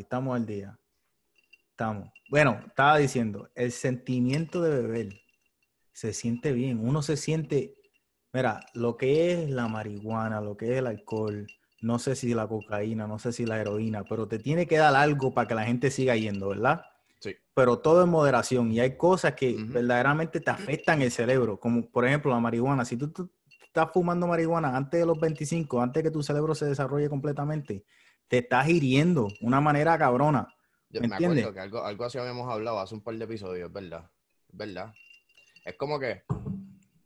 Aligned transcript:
estamos 0.00 0.36
al 0.36 0.46
día. 0.46 0.78
Estamos. 1.70 2.08
Bueno, 2.30 2.60
estaba 2.66 2.96
diciendo, 2.98 3.50
el 3.54 3.70
sentimiento 3.72 4.62
de 4.62 4.82
beber 4.82 5.20
se 5.92 6.12
siente 6.12 6.52
bien. 6.52 6.80
Uno 6.80 7.02
se 7.02 7.16
siente, 7.16 7.76
mira, 8.32 8.60
lo 8.74 8.96
que 8.96 9.32
es 9.32 9.50
la 9.50 9.68
marihuana, 9.68 10.40
lo 10.40 10.56
que 10.56 10.72
es 10.72 10.78
el 10.78 10.86
alcohol, 10.86 11.46
no 11.80 11.98
sé 11.98 12.16
si 12.16 12.34
la 12.34 12.46
cocaína, 12.46 13.06
no 13.06 13.18
sé 13.18 13.32
si 13.32 13.46
la 13.46 13.60
heroína, 13.60 14.04
pero 14.04 14.26
te 14.26 14.38
tiene 14.38 14.66
que 14.66 14.78
dar 14.78 14.94
algo 14.94 15.32
para 15.32 15.48
que 15.48 15.54
la 15.54 15.64
gente 15.64 15.90
siga 15.90 16.16
yendo, 16.16 16.48
¿verdad? 16.48 16.82
Sí. 17.20 17.34
Pero 17.54 17.78
todo 17.78 18.02
en 18.02 18.10
moderación. 18.10 18.72
Y 18.72 18.80
hay 18.80 18.96
cosas 18.96 19.34
que 19.34 19.56
verdaderamente 19.58 20.40
te 20.40 20.50
afectan 20.50 21.02
el 21.02 21.10
cerebro, 21.10 21.58
como 21.58 21.88
por 21.90 22.06
ejemplo 22.06 22.30
la 22.30 22.40
marihuana. 22.40 22.84
Si 22.84 22.96
tú, 22.96 23.10
tú 23.10 23.30
estás 23.64 23.90
fumando 23.92 24.26
marihuana 24.26 24.76
antes 24.76 25.00
de 25.00 25.06
los 25.06 25.18
25, 25.20 25.80
antes 25.80 26.02
de 26.02 26.08
que 26.08 26.12
tu 26.12 26.22
cerebro 26.22 26.54
se 26.54 26.66
desarrolle 26.66 27.08
completamente, 27.08 27.84
te 28.28 28.38
estás 28.38 28.68
hiriendo 28.68 29.28
de 29.28 29.46
una 29.46 29.60
manera 29.60 29.98
cabrona. 29.98 30.48
Yo 30.88 31.00
¿Me 31.00 31.08
me, 31.08 31.14
entiendes? 31.14 31.44
acuerdo 31.44 31.54
que 31.54 31.60
algo, 31.60 31.84
algo 31.84 32.04
así 32.04 32.18
habíamos 32.18 32.50
hablado 32.50 32.78
hace 32.80 32.94
un 32.94 33.02
par 33.02 33.16
de 33.16 33.24
episodios, 33.24 33.72
¿verdad? 33.72 34.10
¿Verdad? 34.52 34.92
Es 35.64 35.74
como 35.76 35.98
que, 35.98 36.22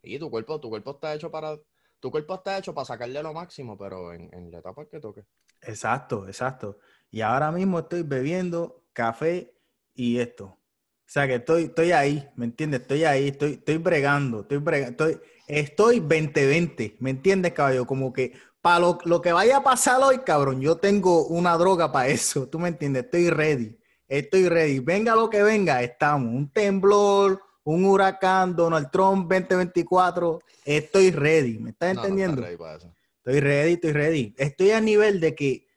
y 0.03 0.19
tu 0.19 0.29
cuerpo, 0.29 0.59
tu 0.59 0.69
cuerpo 0.69 0.91
está 0.91 1.13
hecho 1.13 1.31
para, 1.31 1.57
tu 1.99 2.11
cuerpo 2.11 2.35
está 2.35 2.57
hecho 2.57 2.73
para 2.73 2.85
sacarle 2.85 3.21
lo 3.23 3.33
máximo, 3.33 3.77
pero 3.77 4.13
en, 4.13 4.29
en 4.33 4.51
la 4.51 4.59
etapa 4.59 4.85
que 4.87 4.99
toque. 4.99 5.25
Exacto, 5.61 6.27
exacto. 6.27 6.79
Y 7.09 7.21
ahora 7.21 7.51
mismo 7.51 7.79
estoy 7.79 8.03
bebiendo 8.03 8.83
café 8.93 9.53
y 9.93 10.19
esto. 10.19 10.45
O 10.45 11.13
sea 11.13 11.27
que 11.27 11.35
estoy, 11.35 11.63
estoy 11.65 11.91
ahí, 11.91 12.27
¿me 12.35 12.45
entiendes? 12.45 12.81
Estoy 12.81 13.03
ahí, 13.03 13.27
estoy, 13.27 13.53
estoy 13.53 13.77
bregando, 13.77 14.41
estoy 14.41 14.57
bregando, 14.59 14.91
estoy, 14.91 15.21
estoy 15.47 15.99
20-20, 15.99 16.95
¿me 16.99 17.09
entiendes, 17.09 17.51
caballo? 17.51 17.85
Como 17.85 18.13
que 18.13 18.33
para 18.61 18.79
lo, 18.79 18.97
lo 19.05 19.21
que 19.21 19.31
vaya 19.33 19.57
a 19.57 19.63
pasar 19.63 20.01
hoy, 20.03 20.19
cabrón, 20.19 20.61
yo 20.61 20.77
tengo 20.77 21.25
una 21.27 21.57
droga 21.57 21.91
para 21.91 22.07
eso, 22.09 22.47
¿tú 22.47 22.59
me 22.59 22.69
entiendes? 22.69 23.05
Estoy 23.05 23.29
ready, 23.29 23.77
estoy 24.07 24.47
ready. 24.49 24.79
Venga 24.79 25.15
lo 25.15 25.29
que 25.29 25.41
venga, 25.43 25.81
estamos. 25.81 26.33
Un 26.33 26.51
temblor, 26.51 27.41
un 27.63 27.85
huracán, 27.85 28.55
Donald 28.55 28.89
Trump 28.91 29.31
2024, 29.31 30.39
estoy 30.65 31.11
ready, 31.11 31.59
¿me 31.59 31.71
estás 31.71 31.95
No, 31.95 32.01
no 32.01 32.07
entendiendo? 32.07 32.41
estás 32.41 32.45
ready 32.45 32.57
para 32.57 32.77
eso. 32.77 32.95
Estoy 33.23 33.39
ready, 33.39 33.73
estoy 33.73 33.91
ready. 33.91 34.35
Estoy 34.37 34.71
a 34.71 34.81
nivel 34.81 35.19
de 35.19 35.35
que 35.35 35.67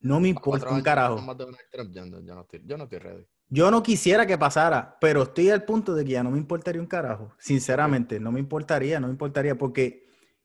no 0.00 0.20
me 0.20 0.28
importa 0.28 0.70
un 0.70 0.82
carajo. 0.82 1.16
no, 1.16 1.34
no 1.34 2.44
no 2.76 2.88
ready. 2.90 3.26
Yo 3.48 3.70
no 3.70 3.82
quisiera 3.82 4.26
que 4.26 4.38
pasara, 4.38 4.96
pero 5.00 5.24
estoy 5.24 5.50
al 5.50 5.64
punto 5.64 5.94
de 5.94 6.04
que 6.04 6.12
ya 6.12 6.22
no 6.22 6.30
me 6.30 6.38
importaría 6.38 6.80
un 6.80 6.86
carajo. 6.86 7.32
Sinceramente, 7.38 8.18
no 8.20 8.32
me 8.32 8.40
importaría, 8.40 9.00
no 9.00 9.08
me 9.08 9.12
importaría, 9.12 9.56
porque 9.56 10.03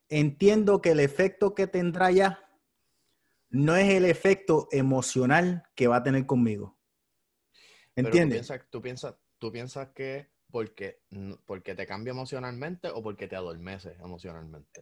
entiendo 0.09 0.81
que 0.81 0.91
el 0.91 0.99
efecto 0.99 1.55
que 1.55 1.67
tendrá 1.67 2.11
ya 2.11 2.49
no 3.49 3.75
es 3.75 3.89
el 3.89 4.05
efecto 4.05 4.67
emocional 4.71 5.63
que 5.75 5.87
va 5.87 5.97
a 5.97 6.03
tener 6.03 6.25
conmigo. 6.25 6.77
Pero 7.93 8.07
¿Entiendes? 8.07 8.47
tú 8.47 8.47
piensas, 8.47 8.69
tú 8.69 8.81
piensas, 8.81 9.15
tú 9.37 9.51
piensas 9.51 9.89
que 9.89 10.29
porque, 10.51 11.01
porque 11.45 11.75
te 11.75 11.85
cambia 11.85 12.11
emocionalmente 12.11 12.89
o 12.89 13.01
porque 13.03 13.27
te 13.27 13.35
adormece 13.35 13.95
emocionalmente. 13.99 14.81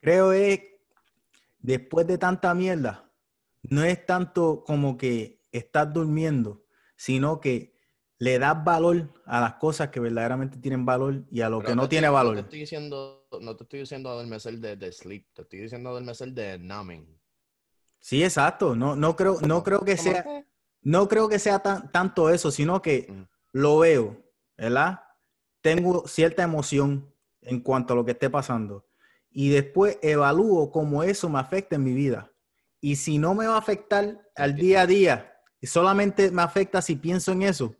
Creo 0.00 0.32
es, 0.32 0.60
después 1.58 2.06
de 2.06 2.18
tanta 2.18 2.54
mierda, 2.54 3.12
no 3.62 3.84
es 3.84 4.04
tanto 4.04 4.64
como 4.64 4.96
que 4.96 5.40
estás 5.52 5.92
durmiendo, 5.92 6.64
sino 6.96 7.40
que 7.40 7.71
le 8.22 8.38
das 8.38 8.62
valor 8.62 9.08
a 9.26 9.40
las 9.40 9.54
cosas 9.54 9.88
que 9.88 9.98
verdaderamente 9.98 10.56
tienen 10.58 10.86
valor 10.86 11.24
y 11.32 11.40
a 11.40 11.48
lo 11.48 11.58
Pero 11.58 11.70
que 11.70 11.74
no 11.74 11.82
te 11.82 11.88
tiene 11.88 12.08
valor. 12.08 12.36
No 12.36 12.40
te 12.40 12.46
estoy 12.46 12.60
diciendo, 12.60 13.26
no 13.40 13.56
te 13.56 13.64
estoy 13.64 13.80
diciendo 13.80 14.10
adormecer 14.10 14.60
de, 14.60 14.76
de 14.76 14.92
sleep, 14.92 15.26
te 15.32 15.42
estoy 15.42 15.58
diciendo 15.62 15.90
adormecer 15.90 16.28
de 16.32 16.56
numbing. 16.56 17.20
Sí, 17.98 18.22
exacto. 18.22 18.76
No, 18.76 18.94
no 18.94 19.16
creo, 19.16 19.40
no 19.40 19.64
creo 19.64 19.80
que 19.80 19.96
sea, 19.96 20.46
no 20.82 21.08
creo 21.08 21.28
que 21.28 21.40
sea 21.40 21.58
tan, 21.58 21.90
tanto 21.90 22.30
eso, 22.30 22.52
sino 22.52 22.80
que 22.80 23.08
Ujú. 23.10 23.26
lo 23.54 23.78
veo, 23.80 24.22
¿verdad? 24.56 25.00
Tengo 25.60 26.06
cierta 26.06 26.44
emoción 26.44 27.12
en 27.40 27.58
cuanto 27.58 27.92
a 27.92 27.96
lo 27.96 28.04
que 28.04 28.12
esté 28.12 28.30
pasando. 28.30 28.86
Y 29.32 29.48
después 29.48 29.98
evalúo 30.00 30.70
cómo 30.70 31.02
eso 31.02 31.28
me 31.28 31.40
afecta 31.40 31.74
en 31.74 31.82
mi 31.82 31.92
vida. 31.92 32.30
Y 32.80 32.94
si 32.94 33.18
no 33.18 33.34
me 33.34 33.48
va 33.48 33.56
a 33.56 33.58
afectar 33.58 34.20
al 34.36 34.54
día 34.54 34.82
a 34.82 34.86
día, 34.86 35.34
y 35.60 35.66
solamente 35.66 36.30
me 36.30 36.42
afecta 36.42 36.80
si 36.82 36.94
pienso 36.94 37.32
en 37.32 37.42
eso, 37.42 37.74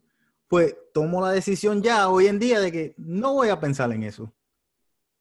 pues 0.52 0.76
tomo 0.92 1.22
la 1.22 1.30
decisión 1.30 1.82
ya 1.82 2.10
hoy 2.10 2.26
en 2.26 2.38
día 2.38 2.60
de 2.60 2.70
que 2.70 2.94
no 2.98 3.32
voy 3.32 3.48
a 3.48 3.58
pensar 3.58 3.90
en 3.90 4.02
eso. 4.02 4.30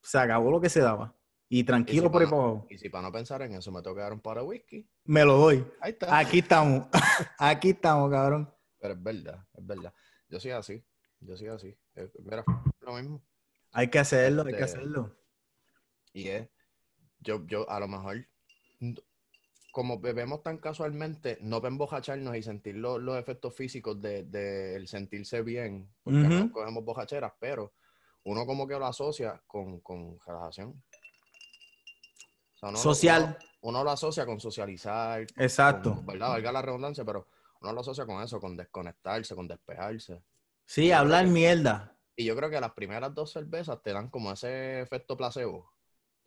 Se 0.01 0.17
acabó 0.19 0.51
lo 0.51 0.59
que 0.59 0.67
se 0.67 0.81
daba. 0.81 1.15
Y 1.47 1.63
tranquilo 1.63 2.01
si 2.01 2.09
por 2.09 2.11
para 2.11 2.25
abajo. 2.35 2.67
Y 2.69 2.77
si 2.77 2.89
para 2.89 3.03
no 3.03 3.13
pensar 3.13 3.41
en 3.41 3.53
eso 3.53 3.71
me 3.71 3.81
tengo 3.81 3.95
que 3.95 4.01
dar 4.01 4.11
un 4.11 4.19
par 4.19 4.35
de 4.39 4.43
whisky, 4.43 4.89
Me 5.05 5.23
lo 5.23 5.37
doy. 5.37 5.65
ahí 5.79 5.91
está. 5.93 6.17
Aquí 6.17 6.39
estamos. 6.39 6.85
Aquí 7.39 7.69
estamos, 7.69 8.11
cabrón. 8.11 8.53
Pero 8.77 8.93
es 8.93 9.01
verdad, 9.01 9.47
es 9.53 9.65
verdad. 9.65 9.93
Yo 10.27 10.37
soy 10.37 10.51
así, 10.51 10.83
yo 11.21 11.37
soy 11.37 11.47
así. 11.47 11.77
Eh, 11.95 12.11
Mira, 12.25 12.43
lo 12.81 12.93
mismo. 12.95 13.23
Hay 13.71 13.87
que 13.89 13.99
hacerlo, 13.99 14.41
hay 14.41 14.53
que 14.53 14.59
Este, 14.59 14.79
hacerlo. 14.79 15.15
Y 16.11 16.27
es, 16.27 16.49
yo, 17.21 17.45
yo 17.47 17.69
a 17.69 17.79
lo 17.79 17.87
mejor, 17.87 18.27
como 19.71 19.99
bebemos 19.99 20.43
tan 20.43 20.57
casualmente, 20.57 21.37
no 21.41 21.61
para 21.61 21.71
embojacharnos 21.71 22.35
y 22.35 22.43
sentir 22.43 22.75
lo- 22.75 22.99
los 22.99 23.17
efectos 23.17 23.55
físicos 23.55 24.01
de, 24.01 24.23
de 24.23 24.75
el 24.75 24.87
sentirse 24.87 25.41
bien, 25.41 25.89
porque 26.03 26.19
no 26.19 26.51
cogemos 26.51 26.83
bojacheras, 26.83 27.31
pero 27.39 27.73
uno 28.23 28.45
como 28.45 28.67
que 28.67 28.77
lo 28.77 28.85
asocia 28.85 29.41
con, 29.47 29.79
con 29.79 30.19
relajación. 30.25 30.83
O 32.53 32.57
sea, 32.59 32.69
uno 32.69 32.71
lo- 32.73 32.77
Social. 32.77 33.37
Uno, 33.61 33.79
uno 33.79 33.83
lo 33.85 33.91
asocia 33.91 34.25
con 34.25 34.39
socializar, 34.39 35.21
Exacto. 35.37 35.95
con- 35.95 36.05
¿verdad? 36.05 36.29
Valga 36.29 36.51
la 36.51 36.61
redundancia, 36.61 37.05
pero 37.05 37.27
uno 37.61 37.73
lo 37.73 37.81
asocia 37.81 38.05
con 38.05 38.21
eso, 38.21 38.39
con 38.39 38.57
desconectarse, 38.57 39.35
con 39.35 39.47
despejarse. 39.47 40.21
Sí, 40.65 40.91
hablar 40.91 41.25
que- 41.25 41.31
mierda. 41.31 41.95
Y 42.15 42.25
yo 42.25 42.35
creo 42.35 42.49
que 42.49 42.59
las 42.59 42.73
primeras 42.73 43.15
dos 43.15 43.31
cervezas 43.31 43.81
te 43.81 43.93
dan 43.93 44.09
como 44.09 44.31
ese 44.33 44.81
efecto 44.81 45.15
placebo. 45.15 45.70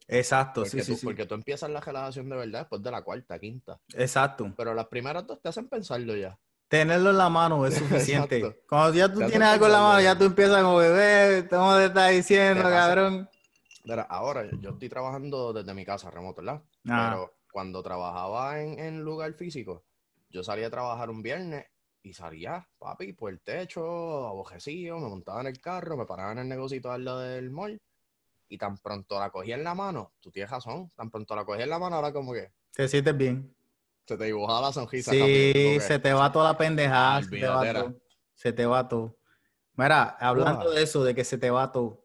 Exacto, 0.07 0.63
Porque, 0.63 0.71
sí, 0.71 0.83
sí, 0.83 0.93
tú, 0.93 0.99
sí. 0.99 1.07
porque 1.07 1.27
tú 1.27 1.35
empiezas 1.35 1.71
la 1.71 1.81
relajación 1.81 2.29
de 2.29 2.37
verdad 2.37 2.61
después 2.61 2.83
de 2.83 2.91
la 2.91 3.03
cuarta, 3.03 3.39
quinta. 3.39 3.81
Exacto. 3.95 4.53
Pero 4.57 4.75
las 4.75 4.87
primeras 4.87 5.27
dos 5.27 5.41
te 5.41 5.49
hacen 5.49 5.69
pensarlo 5.69 6.15
ya. 6.15 6.39
Tenerlo 6.69 7.11
en 7.11 7.19
la 7.19 7.29
mano 7.31 7.67
es 7.67 7.75
suficiente. 7.79 8.39
Exacto. 8.39 8.61
Cuando 8.69 8.95
ya 8.95 9.13
tú 9.13 9.21
Te 9.21 9.27
tienes 9.27 9.49
algo 9.49 9.67
en 9.67 9.73
la 9.73 9.81
mano, 9.81 10.01
ya 10.01 10.17
tú 10.17 10.25
empiezas 10.25 10.63
como 10.63 10.77
bebé, 10.77 11.49
¿cómo 11.49 11.77
te 11.77 11.87
estás 11.87 12.11
diciendo, 12.11 12.65
Te 12.65 12.71
cabrón? 12.71 13.29
Mira, 13.85 14.03
ahora 14.03 14.49
yo 14.61 14.71
estoy 14.71 14.89
trabajando 14.89 15.53
desde 15.53 15.75
mi 15.75 15.85
casa 15.85 16.11
remoto, 16.11 16.43
¿verdad? 16.43 16.63
Ah. 16.89 17.11
Pero 17.11 17.35
cuando 17.53 17.83
trabajaba 17.83 18.61
en, 18.61 18.79
en 18.79 19.03
lugar 19.03 19.33
físico, 19.35 19.85
yo 20.31 20.43
salía 20.43 20.67
a 20.67 20.71
trabajar 20.71 21.11
un 21.11 21.23
viernes 21.23 21.67
y 22.03 22.13
salía, 22.13 22.67
papi, 22.79 23.15
por 23.15 23.31
el 23.31 23.41
techo, 23.41 24.27
abojecillo, 24.27 24.99
me 24.99 25.09
montaba 25.09 25.41
en 25.41 25.47
el 25.47 25.61
carro, 25.61 25.97
me 25.97 26.05
paraba 26.05 26.33
en 26.33 26.39
el 26.39 26.49
negocito 26.49 26.91
al 26.91 27.05
lado 27.05 27.21
del 27.21 27.51
mall 27.51 27.81
y 28.49 28.59
tan 28.59 28.79
pronto 28.79 29.19
la 29.19 29.31
cogía 29.31 29.55
en 29.55 29.65
la 29.65 29.75
mano, 29.75 30.13
tú 30.21 30.31
tienes 30.31 30.51
razón, 30.51 30.91
tan 30.95 31.11
pronto 31.11 31.35
la 31.35 31.45
cogía 31.45 31.65
en 31.65 31.71
la 31.71 31.79
mano, 31.79 31.97
ahora 31.97 32.13
como 32.13 32.33
que 32.33 32.53
Te 32.73 32.89
sientes 32.89 33.17
bien. 33.17 33.55
se 34.07 34.17
te 34.17 34.25
dibujaba 34.25 34.61
la 34.69 34.73
sonrisa. 34.73 35.11
Sí, 35.11 35.79
se 35.81 35.99
te 35.99 36.13
va 36.13 36.31
toda 36.31 36.53
la 36.53 36.59
pendejada, 36.59 37.23
se 37.23 37.31
te 37.31 37.47
va 37.47 37.73
todo. 37.73 38.01
Se 38.35 38.53
te 38.53 38.67
va 38.67 38.89
todo. 38.89 39.19
Mira, 39.75 40.17
hablando 40.21 40.71
de 40.71 40.83
eso, 40.83 41.03
de 41.05 41.15
que 41.15 41.25
se 41.25 41.39
te 41.39 41.51
va 41.51 41.73
todo, 41.73 42.05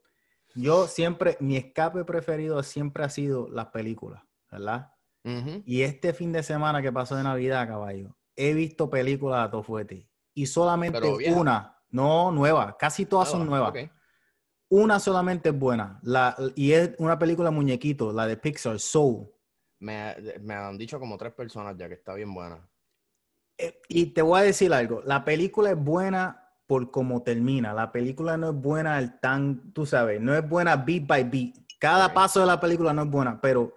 yo 0.56 0.88
siempre, 0.88 1.38
mi 1.40 1.58
escape 1.58 2.04
preferido 2.04 2.62
siempre 2.64 3.04
ha 3.04 3.10
sido 3.10 3.48
las 3.50 3.68
películas, 3.68 4.24
¿verdad? 4.52 4.94
Ujú. 5.24 5.62
Y 5.66 5.84
este 5.84 6.14
fin 6.14 6.32
de 6.32 6.42
semana 6.42 6.82
que 6.82 6.92
pasó 6.92 7.16
de 7.16 7.24
Navidad, 7.24 7.68
caballo, 7.68 8.18
he 8.36 8.54
visto 8.54 8.90
películas 8.90 9.46
a 9.46 9.52
todo 9.52 9.64
fuerte. 9.64 10.10
Y 10.34 10.46
solamente 10.48 11.00
Pero 11.00 11.18
una, 11.36 11.78
no 11.90 12.32
nueva, 12.32 12.78
casi 12.78 13.06
todas 13.06 13.30
son 13.30 13.46
nuevas. 13.46 13.70
Ok. 13.70 13.92
Una 14.70 15.00
solamente 15.00 15.50
es 15.50 15.58
buena. 15.58 16.00
La, 16.04 16.36
y 16.56 16.72
es 16.74 16.92
una 17.00 17.18
película 17.18 17.52
muñequito, 17.52 18.14
la 18.14 18.28
de 18.28 18.38
Pixar, 18.38 18.80
Soul. 18.80 19.28
Me, 19.80 20.16
me 20.42 20.54
han 20.54 20.78
dicho 20.78 21.00
como 21.00 21.18
tres 21.18 21.34
personas 21.34 21.76
ya 21.78 21.88
que 21.88 21.96
está 21.96 22.14
bien 22.14 22.34
buena. 22.34 22.70
Eh, 23.58 23.82
Y 23.90 24.08
te 24.08 24.22
voy 24.22 24.40
a 24.40 24.44
decir 24.44 24.72
algo, 24.74 25.02
la 25.06 25.26
película 25.26 25.72
es 25.72 25.78
buena 25.78 26.46
por 26.68 26.92
cómo 26.92 27.24
termina. 27.24 27.74
La 27.74 27.92
película 27.92 28.38
no 28.38 28.50
es 28.50 28.56
buena 28.56 28.98
al 28.98 29.20
tan, 29.20 29.74
tú 29.74 29.86
sabes, 29.86 30.22
no 30.22 30.36
es 30.36 30.48
buena 30.48 30.76
beat 30.76 31.08
by 31.08 31.24
beat. 31.24 31.56
Cada 31.80 32.14
paso 32.14 32.42
de 32.42 32.46
la 32.46 32.60
película 32.60 32.94
no 32.94 33.04
es 33.04 33.10
buena, 33.10 33.42
pero 33.42 33.74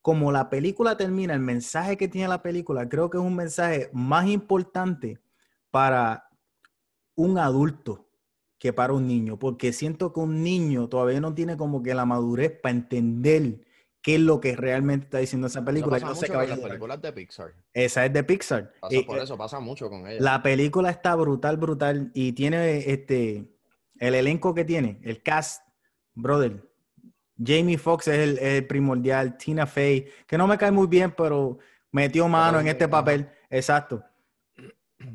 como 0.00 0.30
la 0.30 0.48
película 0.48 0.96
termina, 0.96 1.34
el 1.34 1.40
mensaje 1.40 1.96
que 1.96 2.08
tiene 2.08 2.28
la 2.28 2.42
película, 2.42 2.88
creo 2.88 3.10
que 3.10 3.18
es 3.18 3.24
un 3.24 3.34
mensaje 3.34 3.90
más 3.92 4.26
importante 4.28 5.18
para 5.70 6.28
un 7.16 7.36
adulto 7.38 8.09
que 8.60 8.72
para 8.74 8.92
un 8.92 9.08
niño, 9.08 9.38
porque 9.40 9.72
siento 9.72 10.12
que 10.12 10.20
un 10.20 10.44
niño 10.44 10.88
todavía 10.88 11.20
no 11.20 11.34
tiene 11.34 11.56
como 11.56 11.82
que 11.82 11.94
la 11.94 12.04
madurez 12.06 12.52
para 12.62 12.76
entender 12.76 13.66
qué 14.02 14.16
es 14.16 14.20
lo 14.20 14.40
que 14.40 14.54
realmente 14.56 15.06
está 15.06 15.18
diciendo 15.18 15.48
esa 15.48 15.60
Eso 15.60 15.66
película. 15.66 15.98
pasa 15.98 16.08
Yo 16.08 16.14
sé 16.14 16.26
mucho 16.26 16.32
que 16.32 16.36
va 16.36 16.42
a 16.42 16.46
con 16.46 16.50
las 16.50 16.58
llorar. 16.58 16.70
películas 16.70 17.02
de 17.02 17.12
Pixar. 17.12 17.54
Esa 17.74 18.06
es 18.06 18.12
de 18.12 18.22
Pixar. 18.24 18.72
Pasa 18.80 18.94
Y, 18.94 19.02
por 19.04 19.18
eh, 19.18 19.22
eso, 19.24 19.36
pasa 19.38 19.60
mucho 19.60 19.88
con 19.90 20.06
ella. 20.06 20.20
la 20.20 20.42
película 20.42 20.90
está 20.90 21.14
brutal, 21.16 21.56
brutal. 21.56 22.10
Y 22.14 22.32
tiene 22.32 22.90
este 22.92 23.50
el 23.98 24.14
elenco 24.14 24.54
que 24.54 24.64
tiene, 24.64 25.00
el 25.02 25.22
cast, 25.22 25.66
brother. 26.14 26.62
Jamie 27.42 27.78
Foxx 27.78 28.08
es 28.08 28.18
el, 28.18 28.38
es 28.38 28.58
el 28.60 28.66
primordial, 28.66 29.36
Tina 29.38 29.66
Fey, 29.66 30.06
que 30.26 30.36
no 30.38 30.46
me 30.46 30.58
cae 30.58 30.70
muy 30.70 30.86
bien, 30.86 31.14
pero 31.16 31.58
metió 31.92 32.28
mano 32.28 32.60
en 32.60 32.68
este 32.68 32.88
papel. 32.88 33.28
Exacto. 33.48 34.04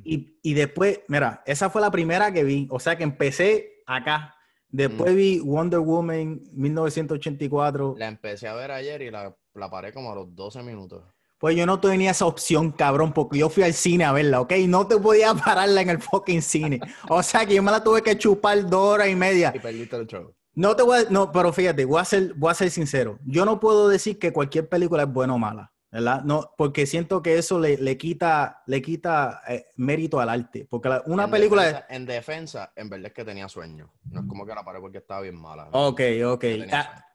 Y, 0.04 0.40
y 0.42 0.54
después, 0.54 1.02
mira, 1.08 1.44
esa 1.46 1.70
fue 1.70 1.82
la 1.82 1.92
primera 1.92 2.32
que 2.32 2.44
vi. 2.44 2.68
O 2.72 2.80
sea 2.80 2.98
que 2.98 3.04
empecé 3.04 3.82
acá. 3.86 4.36
Después 4.70 5.16
vi 5.16 5.40
Wonder 5.40 5.80
Woman 5.80 6.42
1984. 6.52 7.96
La 7.98 8.08
empecé 8.08 8.48
a 8.48 8.56
ver 8.56 8.72
ayer 8.72 9.02
y 9.04 9.12
la, 9.12 9.36
la 9.54 9.70
paré 9.70 9.94
como 9.94 10.12
a 10.12 10.16
los 10.16 10.36
12 10.36 10.64
minutos. 10.64 11.04
Pues 11.38 11.56
yo 11.56 11.66
no 11.66 11.80
tenía 11.80 12.12
esa 12.12 12.26
opción, 12.26 12.72
cabrón, 12.72 13.14
porque 13.14 13.38
yo 13.40 13.50
fui 13.50 13.64
al 13.64 13.74
cine 13.74 14.06
a 14.06 14.12
verla, 14.12 14.42
¿ok? 14.42 14.54
No 14.68 14.88
te 14.88 14.98
podía 14.98 15.34
pararla 15.46 15.82
en 15.82 15.90
el 15.90 16.02
fucking 16.02 16.42
cine. 16.42 16.80
O 17.10 17.22
sea 17.22 17.46
que 17.46 17.56
yo 17.56 17.64
me 17.64 17.72
la 17.72 17.84
tuve 17.84 18.02
que 18.02 18.18
chupar 18.18 18.68
dos 18.68 18.94
horas 18.94 19.10
y 19.10 19.16
media. 19.16 19.52
Y 19.56 19.60
perdiste 19.60 19.96
el 19.98 20.08
show. 20.08 20.34
No 20.54 20.76
te 20.76 20.84
voy 20.84 21.00
a, 21.00 21.10
no, 21.10 21.32
pero 21.32 21.52
fíjate, 21.52 21.84
voy 21.84 22.00
a 22.00 22.06
ser, 22.06 22.34
voy 22.36 22.50
a 22.50 22.54
ser 22.54 22.72
sincero. 22.72 23.20
Yo 23.26 23.44
no 23.44 23.60
puedo 23.60 23.90
decir 23.90 24.18
que 24.18 24.32
cualquier 24.32 24.70
película 24.70 25.04
es 25.04 25.10
buena 25.10 25.34
o 25.34 25.38
mala, 25.38 25.74
¿verdad? 25.96 26.24
No, 26.26 26.52
porque 26.58 26.86
siento 26.86 27.22
que 27.22 27.38
eso 27.38 27.58
le, 27.58 27.78
le 27.78 27.98
quita, 27.98 28.64
le 28.68 28.82
quita 28.82 29.42
eh, 29.48 29.68
mérito 29.78 30.20
al 30.20 30.28
arte. 30.28 30.68
Porque 30.70 30.90
la- 30.90 31.02
una 31.06 31.24
En 31.24 31.32
película 31.32 31.64
defensa- 31.64 31.86
En 31.90 32.06
defensa, 32.06 32.74
en 32.76 32.90
verdad 32.90 33.08
es 33.08 33.14
que 33.14 33.24
tenía 33.24 33.48
sueño. 33.48 33.94
No 34.12 34.20
es 34.22 34.28
como 34.28 34.46
que 34.46 34.54
la 34.54 34.66
paré 34.66 34.82
porque 34.82 34.98
estaba 34.98 35.22
bien 35.22 35.36
mala. 35.40 35.70
Ok, 35.72 36.02
ok. 36.26 36.44
Ah, 36.72 37.06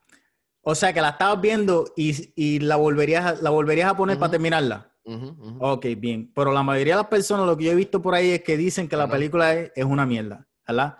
o 0.62 0.74
sea 0.74 0.94
que 0.94 1.02
la 1.02 1.10
estabas 1.10 1.40
viendo 1.42 1.92
y, 1.94 2.32
y 2.34 2.60
la 2.60 2.76
volverías, 2.76 3.24
a- 3.26 3.42
la 3.42 3.50
volverías 3.50 3.90
a 3.90 3.96
poner 3.96 4.18
para 4.18 4.30
terminarla. 4.30 4.94
Ujú. 5.04 5.58
Ok, 5.60 5.86
bien. 5.98 6.32
Pero 6.34 6.50
la 6.50 6.62
mayoría 6.62 6.94
de 6.96 7.02
las 7.02 7.10
personas, 7.10 7.44
lo 7.46 7.58
que 7.58 7.64
yo 7.64 7.72
he 7.72 7.74
visto 7.74 8.00
por 8.00 8.14
ahí 8.14 8.30
es 8.30 8.42
que 8.42 8.56
dicen 8.56 8.88
que 8.88 8.96
la 8.96 9.04
película 9.10 9.52
es, 9.54 9.72
es 9.74 9.84
una 9.84 10.06
mierda, 10.06 10.46
¿verdad? 10.66 10.96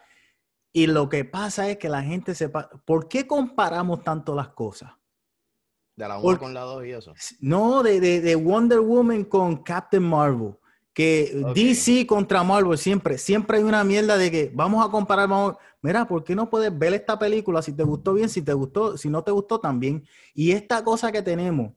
Y 0.72 0.86
lo 0.86 1.08
que 1.08 1.24
pasa 1.24 1.68
es 1.70 1.78
que 1.78 1.88
la 1.88 2.02
gente 2.02 2.34
sepa, 2.34 2.68
¿por 2.84 3.08
qué 3.08 3.26
comparamos 3.26 4.04
tanto 4.04 4.34
las 4.34 4.48
cosas? 4.48 4.92
De 6.00 6.08
la 6.08 6.16
1 6.16 6.22
Porque- 6.22 6.44
con 6.44 6.54
la 6.54 6.62
2 6.62 6.86
y 6.86 6.90
eso. 6.92 7.12
No, 7.40 7.82
de, 7.82 8.00
de, 8.00 8.20
de 8.20 8.34
Wonder 8.36 8.80
Woman 8.80 9.24
con 9.24 9.62
Captain 9.62 10.02
Marvel. 10.02 10.54
Que. 10.92 11.44
DC 11.54 12.06
contra 12.06 12.42
Marvel 12.42 12.76
siempre, 12.76 13.16
siempre 13.16 13.58
hay 13.58 13.62
una 13.62 13.84
mierda 13.84 14.16
de 14.16 14.30
que 14.30 14.50
vamos 14.52 14.84
a 14.84 14.90
comparar, 14.90 15.28
vamos, 15.28 15.56
mira, 15.82 16.06
¿por 16.06 16.24
qué 16.24 16.34
no 16.34 16.50
puedes 16.50 16.76
ver 16.76 16.92
esta 16.94 17.18
película 17.18 17.62
si 17.62 17.72
te 17.72 17.84
gustó 17.84 18.12
bien, 18.14 18.28
si 18.28 18.42
te 18.42 18.52
gustó, 18.52 18.96
si 18.98 19.08
no 19.08 19.22
te 19.22 19.30
gustó 19.30 19.60
también? 19.60 20.04
Y 20.34 20.50
esta 20.50 20.82
cosa 20.82 21.12
que 21.12 21.22
tenemos, 21.22 21.72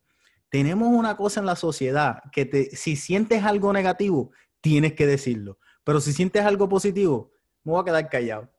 tenemos 0.50 0.88
una 0.88 1.16
cosa 1.16 1.40
en 1.42 1.46
la 1.46 1.56
sociedad 1.56 2.24
que 2.31 2.46
te, 2.46 2.76
si 2.76 2.96
sientes 2.96 3.44
algo 3.44 3.72
negativo, 3.72 4.31
tienes 4.62 4.94
que 4.94 5.06
decirlo. 5.06 5.58
Pero 5.84 6.00
si 6.02 6.12
sientes 6.12 6.44
algo 6.44 6.68
positivo, 6.68 7.31
me 7.64 7.74
voy 7.74 7.81
a 7.81 7.86
quedar 7.86 8.10
callado. 8.10 8.50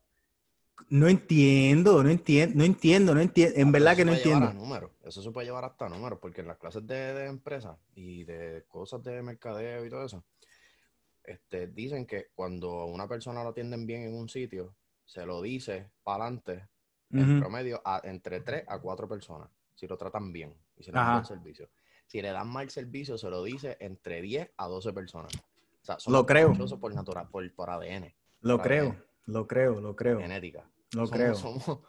No 0.90 1.08
entiendo, 1.08 2.02
no 2.02 2.10
entiendo, 2.10 2.56
no 2.58 2.64
entiendo, 2.64 3.14
no 3.14 3.20
entiendo. 3.20 3.56
En 3.58 3.68
Ah, 3.68 3.72
verdad 3.72 3.96
que 3.96 4.04
no 4.04 4.12
entiendo. 4.14 4.52
números. 4.52 4.90
Eso 5.04 5.22
se 5.22 5.30
puede 5.30 5.46
llevar 5.46 5.64
hasta 5.64 5.88
números, 5.88 6.18
porque 6.20 6.40
en 6.42 6.48
las 6.48 6.58
clases 6.58 6.86
de, 6.86 7.14
de 7.14 7.26
empresas 7.26 7.76
y 7.94 8.24
de 8.24 8.64
cosas 8.68 9.02
de 9.02 9.22
mercadeo 9.22 9.84
y 9.84 9.90
todo 9.90 10.04
eso, 10.04 10.24
este, 11.24 11.66
dicen 11.68 12.06
que 12.06 12.28
cuando 12.34 12.80
a 12.80 12.86
una 12.86 13.08
persona 13.08 13.42
lo 13.42 13.50
atienden 13.50 13.86
bien 13.86 14.02
en 14.02 14.14
un 14.14 14.28
sitio, 14.28 14.74
se 15.04 15.24
lo 15.26 15.40
dice 15.42 15.90
para 16.02 16.24
adelante, 16.24 16.68
en 17.10 17.38
promedio, 17.40 17.80
a, 17.84 18.00
entre 18.04 18.40
3 18.40 18.64
a 18.66 18.78
4 18.80 19.08
personas, 19.08 19.48
si 19.74 19.86
lo 19.86 19.96
tratan 19.96 20.32
bien 20.32 20.54
y 20.76 20.82
si 20.82 20.90
le 20.90 20.98
dan 20.98 21.12
buen 21.12 21.24
servicio. 21.24 21.68
Si 22.06 22.20
le 22.20 22.28
dan 22.32 22.48
mal 22.48 22.68
servicio, 22.70 23.16
se 23.16 23.30
lo 23.30 23.42
dice 23.42 23.76
entre 23.80 24.20
10 24.20 24.50
a 24.56 24.66
12 24.66 24.92
personas. 24.92 25.32
O 25.34 25.84
sea, 25.84 25.96
Lo 26.12 26.26
creo. 26.26 26.52
por 26.80 26.94
natural, 26.94 27.28
por, 27.30 27.50
por 27.54 27.70
ADN, 27.70 28.12
Lo 28.40 28.60
creo, 28.60 28.96
lo 29.26 29.46
creo, 29.46 29.80
lo 29.80 29.94
creo, 29.94 30.18
genética. 30.18 30.68
Lo 30.94 31.06
somos, 31.06 31.10
creo. 31.10 31.34
Somos, 31.34 31.80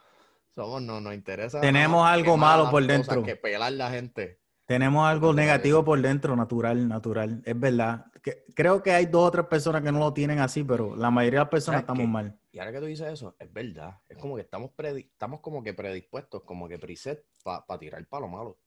somos, 0.54 0.82
no 0.82 1.02
nos 1.02 1.14
interesa. 1.14 1.62
Tenemos 1.62 2.02
nada 2.02 2.14
algo 2.14 2.38
malo 2.38 2.70
por 2.70 2.86
dentro. 2.86 3.24
Que 3.24 3.36
pelar 3.36 3.74
la 3.74 3.90
gente. 3.90 4.40
Tenemos 4.66 5.08
algo 5.08 5.32
negativo 5.32 5.86
por 5.86 6.02
dentro, 6.02 6.36
natural, 6.36 6.88
natural. 6.88 7.42
Es 7.46 7.60
verdad. 7.60 8.06
Que- 8.24 8.46
creo 8.56 8.82
que 8.82 8.92
hay 8.92 9.06
dos 9.06 9.28
o 9.28 9.32
tres 9.32 9.46
personas 9.46 9.84
que 9.84 9.92
no 9.92 10.00
lo 10.00 10.12
tienen 10.12 10.40
así, 10.40 10.64
pero 10.64 10.96
la 10.96 11.12
mayoría 11.12 11.40
de 11.40 11.44
las 11.46 11.52
personas 11.52 11.82
¿Sabes 11.86 12.00
estamos 12.00 12.12
mal. 12.12 12.40
Y 12.52 12.58
ahora 12.58 12.72
que 12.72 12.80
tú 12.80 12.86
dices 12.86 13.14
eso, 13.14 13.36
es 13.38 13.54
verdad. 13.54 14.00
Es 14.10 14.18
como 14.18 14.36
que 14.36 14.42
estamos, 14.42 14.72
estamos 14.96 15.42
como 15.42 15.62
que 15.62 15.74
predispuestos, 15.76 16.42
como 16.44 16.68
que 16.68 16.80
preset 16.80 17.24
para 17.44 17.80
tirar 17.80 18.00
el 18.00 18.08
palo 18.08 18.28
malo. 18.28 18.58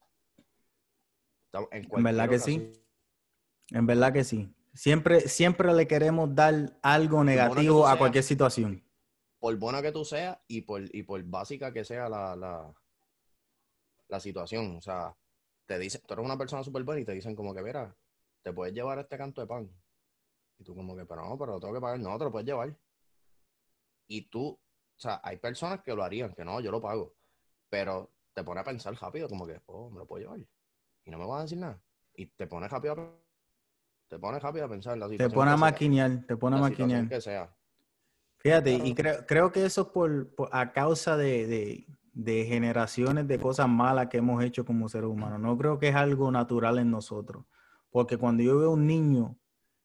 En, 1.71 1.87
En 1.91 2.03
verdad 2.03 2.29
que 2.29 2.39
sí. 2.39 2.71
En 3.71 3.85
verdad 3.85 4.13
que 4.13 4.23
sí. 4.23 4.53
Siempre, 4.73 5.21
siempre 5.21 5.73
le 5.73 5.87
queremos 5.87 6.33
dar 6.33 6.77
algo 6.81 7.23
negativo 7.23 7.87
a 7.87 7.97
cualquier 7.97 8.23
situación. 8.23 8.83
Por 9.39 9.55
buena 9.57 9.81
que 9.81 9.91
tú 9.91 10.03
seas 10.03 10.37
y 10.47 10.61
por, 10.61 10.83
y 10.95 11.03
por 11.03 11.23
básica 11.23 11.71
que 11.71 11.85
sea 11.85 12.09
la, 12.09 12.35
la, 12.35 12.73
la 14.09 14.19
situación. 14.19 14.77
O 14.77 14.81
sea, 14.81 15.15
te 15.65 15.79
dicen, 15.79 16.01
tú 16.05 16.13
eres 16.13 16.25
una 16.25 16.37
persona 16.37 16.63
súper 16.63 16.83
buena 16.83 17.01
y 17.01 17.05
te 17.05 17.13
dicen 17.13 17.35
como 17.35 17.53
que, 17.53 17.61
mira, 17.61 17.95
te 18.41 18.51
puedes 18.53 18.73
llevar 18.73 18.99
este 18.99 19.17
canto 19.17 19.41
de 19.41 19.47
pan. 19.47 19.69
Y 20.57 20.63
tú 20.63 20.75
como 20.75 20.95
que, 20.95 21.05
pero 21.05 21.23
no, 21.27 21.37
pero 21.37 21.53
lo 21.53 21.59
tengo 21.59 21.73
que 21.73 21.79
pagar. 21.81 21.99
No, 21.99 22.17
te 22.17 22.25
lo 22.25 22.31
puedes 22.31 22.45
llevar. 22.45 22.75
Y 24.07 24.23
tú, 24.29 24.49
o 24.49 24.59
sea, 24.99 25.21
hay 25.23 25.37
personas 25.37 25.81
que 25.83 25.95
lo 25.95 26.03
harían, 26.03 26.33
que 26.33 26.43
no, 26.43 26.59
yo 26.59 26.71
lo 26.71 26.81
pago. 26.81 27.15
Pero 27.69 28.11
te 28.33 28.43
pone 28.43 28.59
a 28.59 28.63
pensar 28.63 28.93
rápido, 28.95 29.29
como 29.29 29.47
que, 29.47 29.61
oh, 29.67 29.89
me 29.89 29.99
lo 29.99 30.05
puedo 30.05 30.23
llevar. 30.23 30.39
Y 31.05 31.11
no 31.11 31.17
me 31.17 31.25
van 31.25 31.39
a 31.39 31.41
decir 31.43 31.57
nada. 31.59 31.81
Y 32.15 32.25
te 32.25 32.47
pones 32.47 32.69
rápido 32.69 32.93
a, 32.93 33.11
te 34.09 34.19
pones 34.19 34.41
rápido 34.41 34.65
a 34.65 34.69
pensar 34.69 34.95
en 34.95 34.99
la 34.99 35.05
Te 35.07 35.13
situación. 35.13 35.35
pone 35.39 35.51
a 35.51 35.57
maquinear, 35.57 36.25
te 36.25 36.35
pone 36.35 36.57
a 36.57 36.59
maquinear. 36.59 37.07
que 37.07 37.21
sea. 37.21 37.55
Fíjate, 38.39 38.71
y 38.73 38.95
creo, 38.95 39.25
creo 39.25 39.51
que 39.51 39.65
eso 39.65 39.81
es 39.81 39.87
por, 39.89 40.33
por- 40.35 40.49
a 40.51 40.71
causa 40.71 41.17
de, 41.17 41.45
de- 41.47 41.85
de 42.13 42.45
generaciones 42.45 43.27
de 43.27 43.39
cosas 43.39 43.67
malas 43.69 44.07
que 44.07 44.17
hemos 44.17 44.43
hecho 44.43 44.65
como 44.65 44.89
seres 44.89 45.09
humanos. 45.09 45.39
No 45.39 45.57
creo 45.57 45.77
que 45.79 45.89
es 45.89 45.95
algo 45.95 46.31
natural 46.31 46.79
en 46.79 46.89
nosotros. 46.91 47.45
Porque 47.91 48.17
cuando 48.17 48.43
yo 48.43 48.57
veo 48.59 48.71
un 48.71 48.85
niño, 48.87 49.37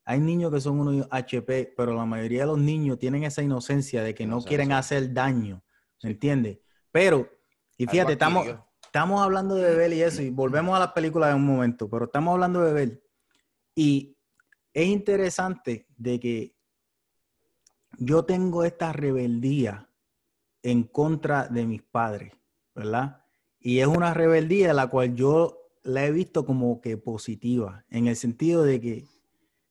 hay 0.05 0.21
niños 0.21 0.53
que 0.53 0.61
son 0.61 0.81
unos 0.81 1.07
HP, 1.11 1.73
pero 1.77 1.95
la 1.95 2.05
mayoría 2.05 2.41
de 2.41 2.47
los 2.47 2.59
niños 2.59 2.99
tienen 2.99 3.25
esa 3.25 3.43
inocencia 3.43 4.03
de 4.03 4.15
que 4.15 4.27
no 4.27 4.37
quieren 4.49 4.73
hacer 4.73 5.13
daño. 5.13 5.63
¿Me 6.03 6.11
entiendes? 6.11 6.59
Pero, 6.93 7.29
y 7.79 7.87
fíjate, 7.87 8.13
estamos, 8.13 8.47
estamos 8.85 9.23
hablando 9.23 9.55
de 9.55 9.71
beber 9.71 9.93
y 9.93 10.03
eso, 10.03 10.23
y 10.23 10.31
volvemos 10.31 10.77
a 10.77 10.81
las 10.81 10.93
películas 10.93 11.31
en 11.31 11.37
un 11.37 11.47
momento, 11.47 11.89
pero 11.89 12.05
estamos 12.07 12.33
hablando 12.35 12.61
de 12.63 12.73
beber. 12.73 13.03
Y 13.75 14.17
es 14.73 14.87
interesante 14.87 15.87
de 15.97 16.21
que 16.21 16.55
yo 17.99 18.25
tengo 18.25 18.65
esta 18.65 18.93
rebeldía 18.93 19.89
en 20.63 20.85
contra 20.85 21.49
de 21.49 21.67
mis 21.67 21.83
padres, 21.83 22.33
¿verdad? 22.75 23.25
Y 23.59 23.81
es 23.81 23.87
una 23.87 24.15
rebeldía 24.15 24.73
la 24.75 24.89
cual 24.89 25.15
yo 25.15 25.61
la 25.83 26.07
he 26.07 26.11
visto 26.11 26.47
como 26.47 26.81
que 26.81 26.97
positiva, 26.97 27.85
en 27.91 28.07
el 28.07 28.17
sentido 28.17 28.63
de 28.63 28.81
que 28.81 29.05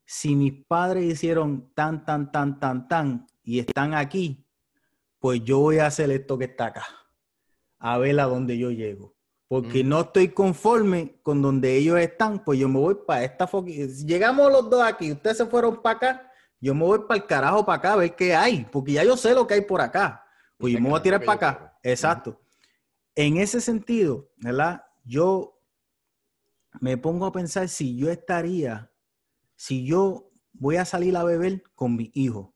si 0.06 0.36
mis 0.36 0.54
padres 0.66 1.06
hicieron 1.06 1.72
tan, 1.74 2.06
tan, 2.06 2.32
tan, 2.32 2.60
tan, 2.60 2.88
tan 2.88 3.28
y 3.44 3.60
están 3.60 3.94
aquí, 3.94 4.46
pues 5.20 5.44
yo 5.44 5.60
voy 5.60 5.80
a 5.80 5.88
hacer 5.88 6.12
esto 6.12 6.38
que 6.38 6.46
está 6.46 6.68
acá, 6.68 6.86
a 7.80 7.98
ver 7.98 8.20
a 8.20 8.26
dónde 8.26 8.58
yo 8.58 8.70
llego. 8.72 9.16
Porque 9.48 9.84
Mm. 9.84 9.90
no 9.90 10.02
estoy 10.02 10.30
conforme 10.30 11.20
con 11.22 11.42
donde 11.42 11.76
ellos 11.76 12.00
están, 12.00 12.44
pues 12.44 12.60
yo 12.60 12.68
me 12.68 12.80
voy 12.80 12.96
para 13.08 13.24
esta 13.24 13.50
llegamos 14.06 14.52
los 14.52 14.70
dos 14.70 14.82
aquí, 14.84 15.12
ustedes 15.12 15.38
se 15.38 15.46
fueron 15.46 15.82
para 15.82 15.98
acá, 15.98 16.32
yo 16.64 16.74
me 16.74 16.86
voy 16.86 17.00
para 17.00 17.20
el 17.20 17.26
carajo 17.26 17.66
para 17.66 17.78
acá 17.78 17.94
a 17.94 17.98
ver 17.98 18.16
qué 18.16 18.34
hay, 18.34 18.66
porque 18.72 18.94
ya 18.94 19.04
yo 19.04 19.18
sé 19.18 19.34
lo 19.34 19.46
que 19.46 19.56
hay 19.56 19.62
por 19.62 19.82
acá. 19.82 20.26
Pues 20.58 20.72
yo 20.72 20.80
me 20.80 20.88
voy 20.88 20.98
a 20.98 21.04
tirar 21.04 21.22
para 21.26 21.34
acá. 21.34 21.80
Exacto. 21.84 22.42
En 23.16 23.36
ese 23.36 23.60
sentido, 23.60 24.32
¿verdad? 24.38 24.86
Yo 25.04 25.62
me 26.80 26.98
pongo 26.98 27.26
a 27.26 27.34
pensar 27.34 27.68
si 27.68 27.98
yo 27.98 28.10
estaría, 28.10 28.90
si 29.58 29.86
yo 29.86 30.32
voy 30.54 30.78
a 30.78 30.86
salir 30.86 31.18
a 31.18 31.26
beber 31.26 31.64
con 31.76 31.98
mi 31.98 32.12
hijo. 32.14 32.56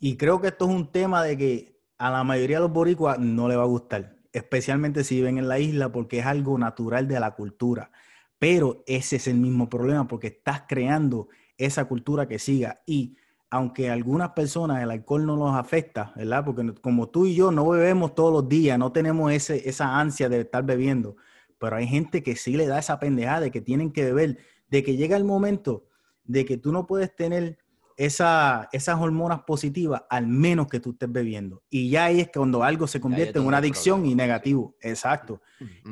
Y 0.00 0.16
creo 0.16 0.40
que 0.40 0.48
esto 0.48 0.64
es 0.64 0.74
un 0.74 0.90
tema 0.90 1.22
de 1.22 1.38
que 1.38 1.80
a 1.96 2.10
la 2.10 2.24
mayoría 2.24 2.56
de 2.56 2.62
los 2.62 2.72
boricuas 2.72 3.20
no 3.20 3.46
le 3.46 3.54
va 3.54 3.62
a 3.62 3.66
gustar, 3.66 4.16
especialmente 4.32 5.04
si 5.04 5.14
viven 5.14 5.38
en 5.38 5.46
la 5.46 5.60
isla, 5.60 5.92
porque 5.92 6.18
es 6.18 6.26
algo 6.26 6.58
natural 6.58 7.06
de 7.06 7.20
la 7.20 7.36
cultura. 7.36 7.92
Pero 8.40 8.82
ese 8.88 9.14
es 9.14 9.28
el 9.28 9.36
mismo 9.36 9.70
problema, 9.70 10.08
porque 10.08 10.26
estás 10.26 10.64
creando 10.66 11.28
esa 11.58 11.86
cultura 11.86 12.28
que 12.28 12.38
siga. 12.38 12.82
Y 12.86 13.16
aunque 13.50 13.88
a 13.88 13.92
algunas 13.92 14.30
personas 14.30 14.82
el 14.82 14.90
alcohol 14.90 15.26
no 15.26 15.36
los 15.36 15.54
afecta, 15.54 16.12
¿verdad? 16.16 16.44
Porque 16.44 16.74
como 16.80 17.08
tú 17.08 17.26
y 17.26 17.34
yo 17.34 17.50
no 17.52 17.68
bebemos 17.68 18.14
todos 18.14 18.32
los 18.32 18.48
días, 18.48 18.78
no 18.78 18.92
tenemos 18.92 19.32
ese, 19.32 19.68
esa 19.68 19.98
ansia 19.98 20.28
de 20.28 20.40
estar 20.40 20.64
bebiendo, 20.64 21.16
pero 21.58 21.76
hay 21.76 21.86
gente 21.86 22.22
que 22.22 22.36
sí 22.36 22.56
le 22.56 22.66
da 22.66 22.78
esa 22.78 22.98
pendejada 22.98 23.40
de 23.40 23.50
que 23.50 23.60
tienen 23.60 23.92
que 23.92 24.04
beber, 24.04 24.38
de 24.68 24.82
que 24.82 24.96
llega 24.96 25.16
el 25.16 25.24
momento 25.24 25.86
de 26.24 26.44
que 26.44 26.56
tú 26.56 26.72
no 26.72 26.86
puedes 26.86 27.14
tener 27.14 27.58
esa, 27.96 28.68
esas 28.72 29.00
hormonas 29.00 29.42
positivas 29.42 30.02
al 30.10 30.26
menos 30.26 30.66
que 30.66 30.80
tú 30.80 30.90
estés 30.92 31.12
bebiendo. 31.12 31.62
Y 31.70 31.90
ya 31.90 32.06
ahí 32.06 32.20
es 32.20 32.30
cuando 32.34 32.64
algo 32.64 32.86
se 32.86 33.00
convierte 33.00 33.38
en 33.38 33.46
una 33.46 33.58
adicción 33.58 34.00
problema, 34.00 34.12
y 34.12 34.14
negativo. 34.16 34.76
Exacto. 34.80 35.40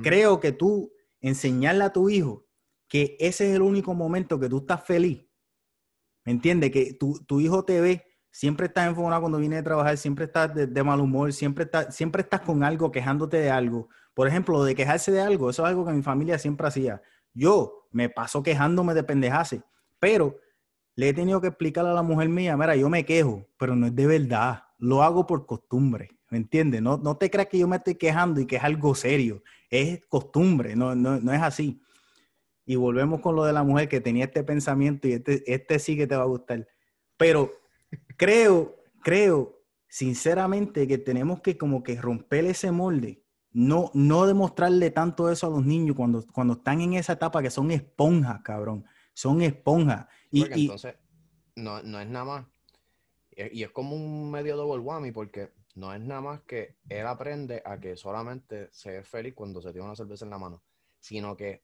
Creo 0.03 0.41
que 0.41 0.53
tú 0.53 0.93
enseñarle 1.21 1.85
a 1.85 1.93
tu 1.93 2.09
hijo 2.09 2.47
que 2.89 3.17
ese 3.21 3.49
es 3.49 3.57
el 3.57 3.63
único 3.63 3.95
momento 3.95 4.39
que 4.41 4.49
tú 4.49 4.59
estás 4.59 4.85
feliz. 4.85 5.25
¿Me 6.25 6.33
entiendes? 6.33 6.71
Que 6.71 6.95
tu, 6.95 7.23
tu 7.27 7.41
hijo 7.41 7.65
te 7.65 7.81
ve, 7.81 8.05
siempre 8.33 8.67
estás 8.67 8.89
enfocado 8.89 9.21
cuando 9.21 9.39
viene 9.39 9.57
de 9.57 9.63
trabajar, 9.63 9.97
siempre 9.97 10.25
estás 10.25 10.55
de, 10.55 10.83
mal 10.83 11.01
humor, 11.01 11.33
siempre, 11.33 11.65
estás, 11.65 11.95
siempre 11.95 12.23
estás 12.23 12.41
con 12.41 12.65
algo, 12.65 12.91
quejándote 12.91 13.37
de 13.37 13.51
algo. 13.51 13.89
Por 14.15 14.27
ejemplo, 14.27 14.59
lo 14.59 14.65
de 14.65 14.75
quejarse 14.75 15.13
de 15.13 15.21
algo, 15.21 15.51
eso 15.51 15.63
es 15.63 15.69
algo 15.69 15.87
que 15.87 15.93
mi 15.93 16.03
familia 16.03 16.39
siempre 16.39 16.67
hacía. 16.67 17.03
Yo 17.35 17.87
me 17.93 18.09
paso 18.09 18.43
quejándome 18.43 18.95
de 18.95 19.05
pendejase, 19.05 19.63
pero 20.01 20.39
le 20.97 21.11
he 21.11 21.15
tenido 21.15 21.41
que 21.41 21.49
explicar 21.49 21.87
a 21.87 21.95
la 21.95 22.03
mujer 22.03 22.29
mía, 22.29 22.57
mira, 22.57 22.75
yo 22.75 22.89
me 22.89 23.05
quejo, 23.05 23.47
pero 23.59 23.77
no 23.77 23.87
es 23.87 23.95
de 23.95 24.07
verdad, 24.07 24.65
lo 24.79 25.03
hago 25.03 25.27
por 25.27 25.47
costumbre, 25.47 26.11
¿me 26.31 26.39
entiendes? 26.39 26.83
No, 26.83 26.99
no 26.99 27.17
te 27.17 27.31
creas 27.31 27.49
que 27.49 27.59
yo 27.59 27.69
me 27.69 27.77
estoy 27.77 27.95
quejando 27.95 28.41
y 28.41 28.47
que 28.47 28.57
es 28.57 28.65
algo 28.65 28.95
serio, 28.95 29.43
es 29.71 30.01
costumbre, 30.09 30.77
no, 30.77 30.95
no, 30.95 31.19
no 31.19 31.33
es 31.33 31.41
así. 31.41 31.81
Y 32.65 32.77
volvemos 32.77 33.21
con 33.21 33.35
lo 33.35 33.45
de 33.45 33.53
la 33.53 33.63
mujer 33.63 33.89
que 33.89 34.01
tenía 34.01 34.25
este 34.25 34.45
pensamiento 34.45 35.09
y 35.09 35.13
este, 35.13 35.43
este 35.53 35.79
sí 35.79 35.97
que 35.97 36.07
te 36.07 36.17
va 36.17 36.23
a 36.23 36.27
gustar. 36.27 36.69
Pero 37.17 37.53
creo, 38.17 38.77
creo 39.03 39.61
sinceramente 39.89 40.87
que 40.87 40.99
tenemos 40.99 41.41
que 41.41 41.59
como 41.59 41.83
que 41.83 42.01
romper 42.01 42.45
ese 42.47 42.71
molde. 42.71 43.25
No, 43.51 43.91
no 43.93 44.27
demostrarle 44.27 44.91
tanto 44.91 45.31
eso 45.31 45.47
a 45.47 45.51
los 45.51 45.67
niños 45.67 45.95
cuando, 45.95 46.25
cuando 46.33 46.55
están 46.55 46.81
en 46.81 46.95
esa 46.95 47.15
etapa 47.15 47.43
que 47.43 47.51
son 47.51 47.71
esponjas, 47.71 48.41
cabrón. 48.43 48.85
Son 49.13 49.43
esponjas. 49.43 50.07
Y, 50.31 50.51
entonces, 50.63 50.95
no, 51.57 51.83
no 51.83 52.01
es 52.01 52.09
nada 52.09 52.25
más. 52.25 52.47
Y 53.31 53.63
es 53.63 53.71
como 53.71 53.97
un 53.97 54.31
medio 54.31 54.57
double 54.57 54.81
whammy 54.81 55.11
porque 55.11 55.53
no 55.75 55.93
es 55.95 56.01
nada 56.01 56.21
más 56.21 56.43
que 56.43 56.77
él 56.89 57.07
aprende 57.07 57.63
a 57.65 57.81
que 57.81 57.97
solamente 57.97 58.69
se 58.73 58.99
es 58.99 59.09
feliz 59.09 59.35
cuando 59.35 59.63
se 59.63 59.73
tiene 59.73 59.87
una 59.87 59.97
cerveza 59.97 60.25
en 60.25 60.31
la 60.31 60.39
mano, 60.39 60.63
sino 61.01 61.37
que 61.37 61.63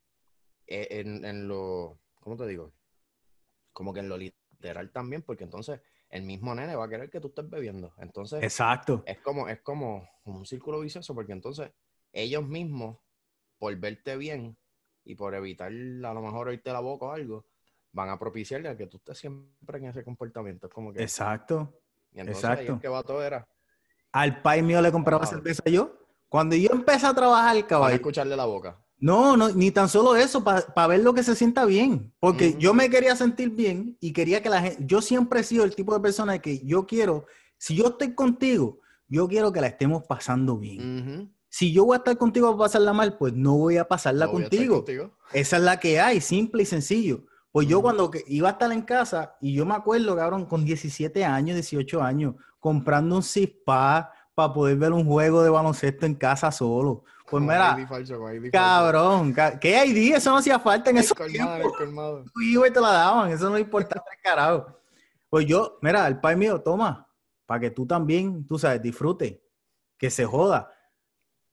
eh, 0.68 1.00
en, 1.00 1.48
lo, 1.48 1.98
¿cómo 2.20 2.36
te 2.36 2.46
digo? 2.46 2.72
Como 3.72 3.94
que 3.94 4.00
en 4.00 4.08
lo 4.08 4.18
literal 4.18 4.90
también, 4.90 5.22
porque 5.22 5.44
entonces 5.44 5.80
el 6.10 6.22
mismo 6.22 6.54
nene 6.54 6.76
va 6.76 6.84
a 6.84 6.88
querer 6.88 7.10
que 7.10 7.20
tú 7.20 7.28
estés 7.28 7.48
bebiendo. 7.48 7.94
Entonces, 7.98 8.42
exacto. 8.42 9.02
Es 9.06 9.18
como, 9.20 9.48
es 9.48 9.60
como 9.60 10.08
un 10.24 10.44
círculo 10.44 10.80
vicioso, 10.80 11.14
porque 11.14 11.32
entonces 11.32 11.70
ellos 12.12 12.46
mismos, 12.46 12.98
por 13.58 13.74
verte 13.76 14.16
bien 14.16 14.56
y 15.04 15.14
por 15.14 15.34
evitar 15.34 15.68
a 15.68 16.14
lo 16.14 16.22
mejor 16.22 16.48
oírte 16.48 16.72
la 16.72 16.80
boca 16.80 17.06
o 17.06 17.12
algo, 17.12 17.46
van 17.92 18.10
a 18.10 18.18
propiciarle 18.18 18.68
a 18.68 18.76
que 18.76 18.86
tú 18.86 18.98
estés 18.98 19.18
siempre 19.18 19.78
en 19.78 19.86
ese 19.86 20.04
comportamiento. 20.04 20.66
Es 20.66 20.72
como 20.72 20.92
que. 20.92 21.02
Exacto. 21.02 21.80
Y 22.12 22.20
entonces 22.20 22.44
Exacto. 22.44 22.80
que 22.80 22.88
todo 22.88 23.22
era. 23.22 23.48
Al 24.12 24.42
pai 24.42 24.62
mío 24.62 24.80
le 24.80 24.92
compraba 24.92 25.26
cerveza 25.26 25.62
yo. 25.66 25.94
Cuando 26.28 26.56
yo 26.56 26.70
empecé 26.72 27.06
a 27.06 27.14
trabajar, 27.14 27.66
caballo. 27.66 27.92
a 27.92 27.96
escucharle 27.96 28.36
la 28.36 28.44
boca. 28.44 28.78
No, 29.00 29.36
no, 29.36 29.50
ni 29.50 29.70
tan 29.70 29.88
solo 29.88 30.16
eso, 30.16 30.42
para 30.42 30.86
ver 30.88 31.00
lo 31.00 31.14
que 31.14 31.22
se 31.22 31.36
sienta 31.36 31.64
bien. 31.64 32.12
Porque 32.18 32.56
yo 32.58 32.74
me 32.74 32.90
quería 32.90 33.14
sentir 33.14 33.50
bien 33.50 33.96
y 34.00 34.12
quería 34.12 34.42
que 34.42 34.48
la 34.48 34.62
gente, 34.62 34.84
yo 34.84 35.00
siempre 35.00 35.40
he 35.40 35.44
sido 35.44 35.64
el 35.64 35.74
tipo 35.74 35.94
de 35.94 36.00
persona 36.00 36.38
que 36.40 36.64
yo 36.64 36.86
quiero, 36.86 37.26
si 37.58 37.76
yo 37.76 37.88
estoy 37.88 38.14
contigo, 38.14 38.80
yo 39.06 39.28
quiero 39.28 39.52
que 39.52 39.60
la 39.60 39.68
estemos 39.68 40.04
pasando 40.04 40.58
bien. 40.58 41.32
Si 41.48 41.72
yo 41.72 41.84
voy 41.84 41.94
a 41.94 41.98
estar 41.98 42.18
contigo 42.18 42.48
para 42.48 42.66
pasarla 42.66 42.92
mal, 42.92 43.16
pues 43.16 43.32
no 43.32 43.56
voy 43.56 43.76
a 43.78 43.86
pasarla 43.86 44.28
contigo. 44.28 44.84
Esa 45.32 45.56
es 45.56 45.62
la 45.62 45.78
que 45.78 46.00
hay, 46.00 46.20
simple 46.20 46.64
y 46.64 46.66
sencillo. 46.66 47.24
Pues 47.52 47.66
yo 47.66 47.80
cuando 47.80 48.10
iba 48.26 48.48
a 48.48 48.52
estar 48.52 48.70
en 48.72 48.82
casa, 48.82 49.36
y 49.40 49.54
yo 49.54 49.64
me 49.64 49.74
acuerdo, 49.74 50.14
cabrón, 50.14 50.44
con 50.44 50.64
17 50.64 51.24
años, 51.24 51.56
18 51.56 52.02
años, 52.02 52.34
comprando 52.60 53.16
un 53.16 53.22
cispa 53.22 54.12
para 54.38 54.52
poder 54.52 54.76
ver 54.76 54.92
un 54.92 55.04
juego 55.04 55.42
de 55.42 55.50
baloncesto 55.50 56.06
en 56.06 56.14
casa 56.14 56.52
solo. 56.52 57.02
Pues 57.28 57.42
mira, 57.42 57.76
cabrón, 58.52 59.34
¿qué 59.60 59.84
ID? 59.84 60.14
Eso 60.14 60.30
no 60.30 60.36
hacía 60.36 60.60
falta 60.60 60.90
en 60.90 60.98
esos 60.98 61.18
tiempos. 61.26 61.72
y 62.40 62.56
te 62.72 62.80
la 62.80 62.92
daban, 62.92 63.32
eso 63.32 63.50
no 63.50 63.58
importaba 63.58 64.04
el 64.16 64.22
carajo. 64.22 64.78
Pues 65.28 65.44
yo, 65.44 65.80
mira, 65.82 66.06
el 66.06 66.20
pai 66.20 66.36
mío, 66.36 66.60
toma, 66.60 67.08
para 67.46 67.58
que 67.58 67.72
tú 67.72 67.84
también, 67.84 68.46
tú 68.46 68.60
sabes, 68.60 68.80
disfrute, 68.80 69.42
que 69.98 70.08
se 70.08 70.24
joda. 70.24 70.70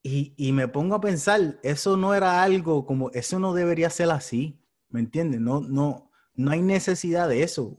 Y, 0.04 0.36
y, 0.38 0.52
me 0.52 0.68
pongo 0.68 0.94
a 0.94 1.02
pensar, 1.02 1.60
eso 1.64 1.98
no 1.98 2.14
era 2.14 2.44
algo 2.44 2.86
como, 2.86 3.10
eso 3.14 3.40
no 3.40 3.56
debería 3.56 3.90
ser 3.90 4.12
así, 4.12 4.62
¿me 4.90 5.00
entiendes? 5.00 5.42
No, 5.42 5.60
no, 5.60 6.12
no 6.36 6.52
hay 6.52 6.62
necesidad 6.62 7.28
de 7.30 7.42
eso. 7.42 7.76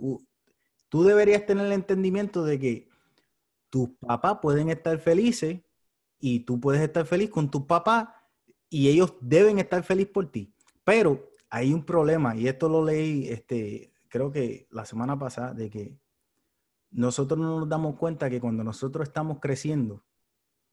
Tú 0.88 1.04
deberías 1.04 1.46
tener 1.46 1.66
el 1.66 1.72
entendimiento 1.74 2.44
de 2.44 2.58
que 2.58 2.85
tus 3.70 3.90
papás 4.00 4.38
pueden 4.40 4.70
estar 4.70 4.98
felices 4.98 5.60
y 6.18 6.40
tú 6.40 6.60
puedes 6.60 6.82
estar 6.82 7.06
feliz 7.06 7.30
con 7.30 7.50
tu 7.50 7.66
papá 7.66 8.28
y 8.68 8.88
ellos 8.88 9.14
deben 9.20 9.58
estar 9.58 9.82
felices 9.82 10.12
por 10.12 10.30
ti. 10.30 10.54
Pero 10.84 11.30
hay 11.50 11.72
un 11.72 11.84
problema 11.84 12.36
y 12.36 12.48
esto 12.48 12.68
lo 12.68 12.84
leí, 12.84 13.28
este, 13.28 13.92
creo 14.08 14.30
que 14.30 14.66
la 14.70 14.84
semana 14.84 15.18
pasada, 15.18 15.52
de 15.54 15.70
que 15.70 15.98
nosotros 16.90 17.38
no 17.38 17.60
nos 17.60 17.68
damos 17.68 17.96
cuenta 17.96 18.30
que 18.30 18.40
cuando 18.40 18.64
nosotros 18.64 19.08
estamos 19.08 19.38
creciendo, 19.40 20.04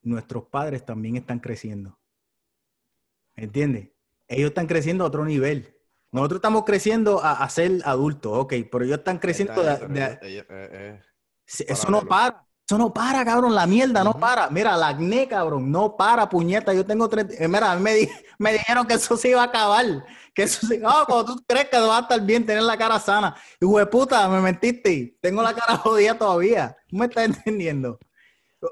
nuestros 0.02 0.46
padres 0.46 0.86
también 0.86 1.16
están 1.16 1.40
creciendo. 1.40 1.98
¿Entiendes? 3.36 3.90
Ellos 4.28 4.50
están 4.50 4.68
creciendo 4.68 5.04
a 5.04 5.08
otro 5.08 5.26
nivel. 5.26 5.76
Nosotros 6.12 6.38
estamos 6.38 6.64
creciendo 6.64 7.22
a, 7.24 7.50
ser 7.50 7.82
adultos, 7.86 8.32
ok, 8.36 8.54
pero 8.72 8.86
ellos 8.86 9.00
están 9.00 9.18
creciendo 9.18 9.64
eso 11.46 11.90
no 11.90 12.06
para. 12.06 12.46
Eso 12.65 12.77
no 12.77 12.93
para, 12.93 13.25
cabrón. 13.25 13.53
La 13.53 13.67
mierda 13.67 14.03
no 14.03 14.13
para. 14.13 14.50
Mira, 14.50 14.77
la 14.77 14.89
acné, 14.89 15.27
cabrón, 15.27 15.72
no 15.72 15.96
para, 15.98 16.29
puñeta. 16.29 16.74
Yo 16.74 16.86
tengo 16.86 17.10
tres. 17.10 17.27
Eh, 17.39 17.48
mira, 17.48 17.72
a 17.72 17.75
mí 17.75 17.82
me, 17.82 18.10
me, 18.38 18.53
dijeron 18.53 18.88
que 18.88 18.93
eso 18.93 19.17
se 19.17 19.29
iba 19.29 19.41
a 19.41 19.46
acabar. 19.46 19.86
Que 20.34 20.43
eso 20.43 20.65
se. 20.65 20.82
Oh, 20.86 21.03
cuando 21.05 21.36
tú 21.36 21.43
crees 21.46 21.70
que 21.70 21.79
va 21.79 21.98
a 21.98 22.01
estar 22.01 22.22
bien, 22.22 22.46
tener 22.46 22.63
la 22.63 22.77
cara 22.77 23.00
sana. 23.00 23.36
Y 23.60 23.65
de 23.67 23.86
puta, 23.86 24.27
me 24.29 24.39
mentiste. 24.39 25.17
Tengo 25.22 25.41
la 25.41 25.53
cara 25.53 25.77
jodida 25.84 26.17
todavía. 26.17 26.75
¿Tú 26.88 26.96
me 26.96 27.05
estás 27.05 27.25
entendiendo? 27.25 28.00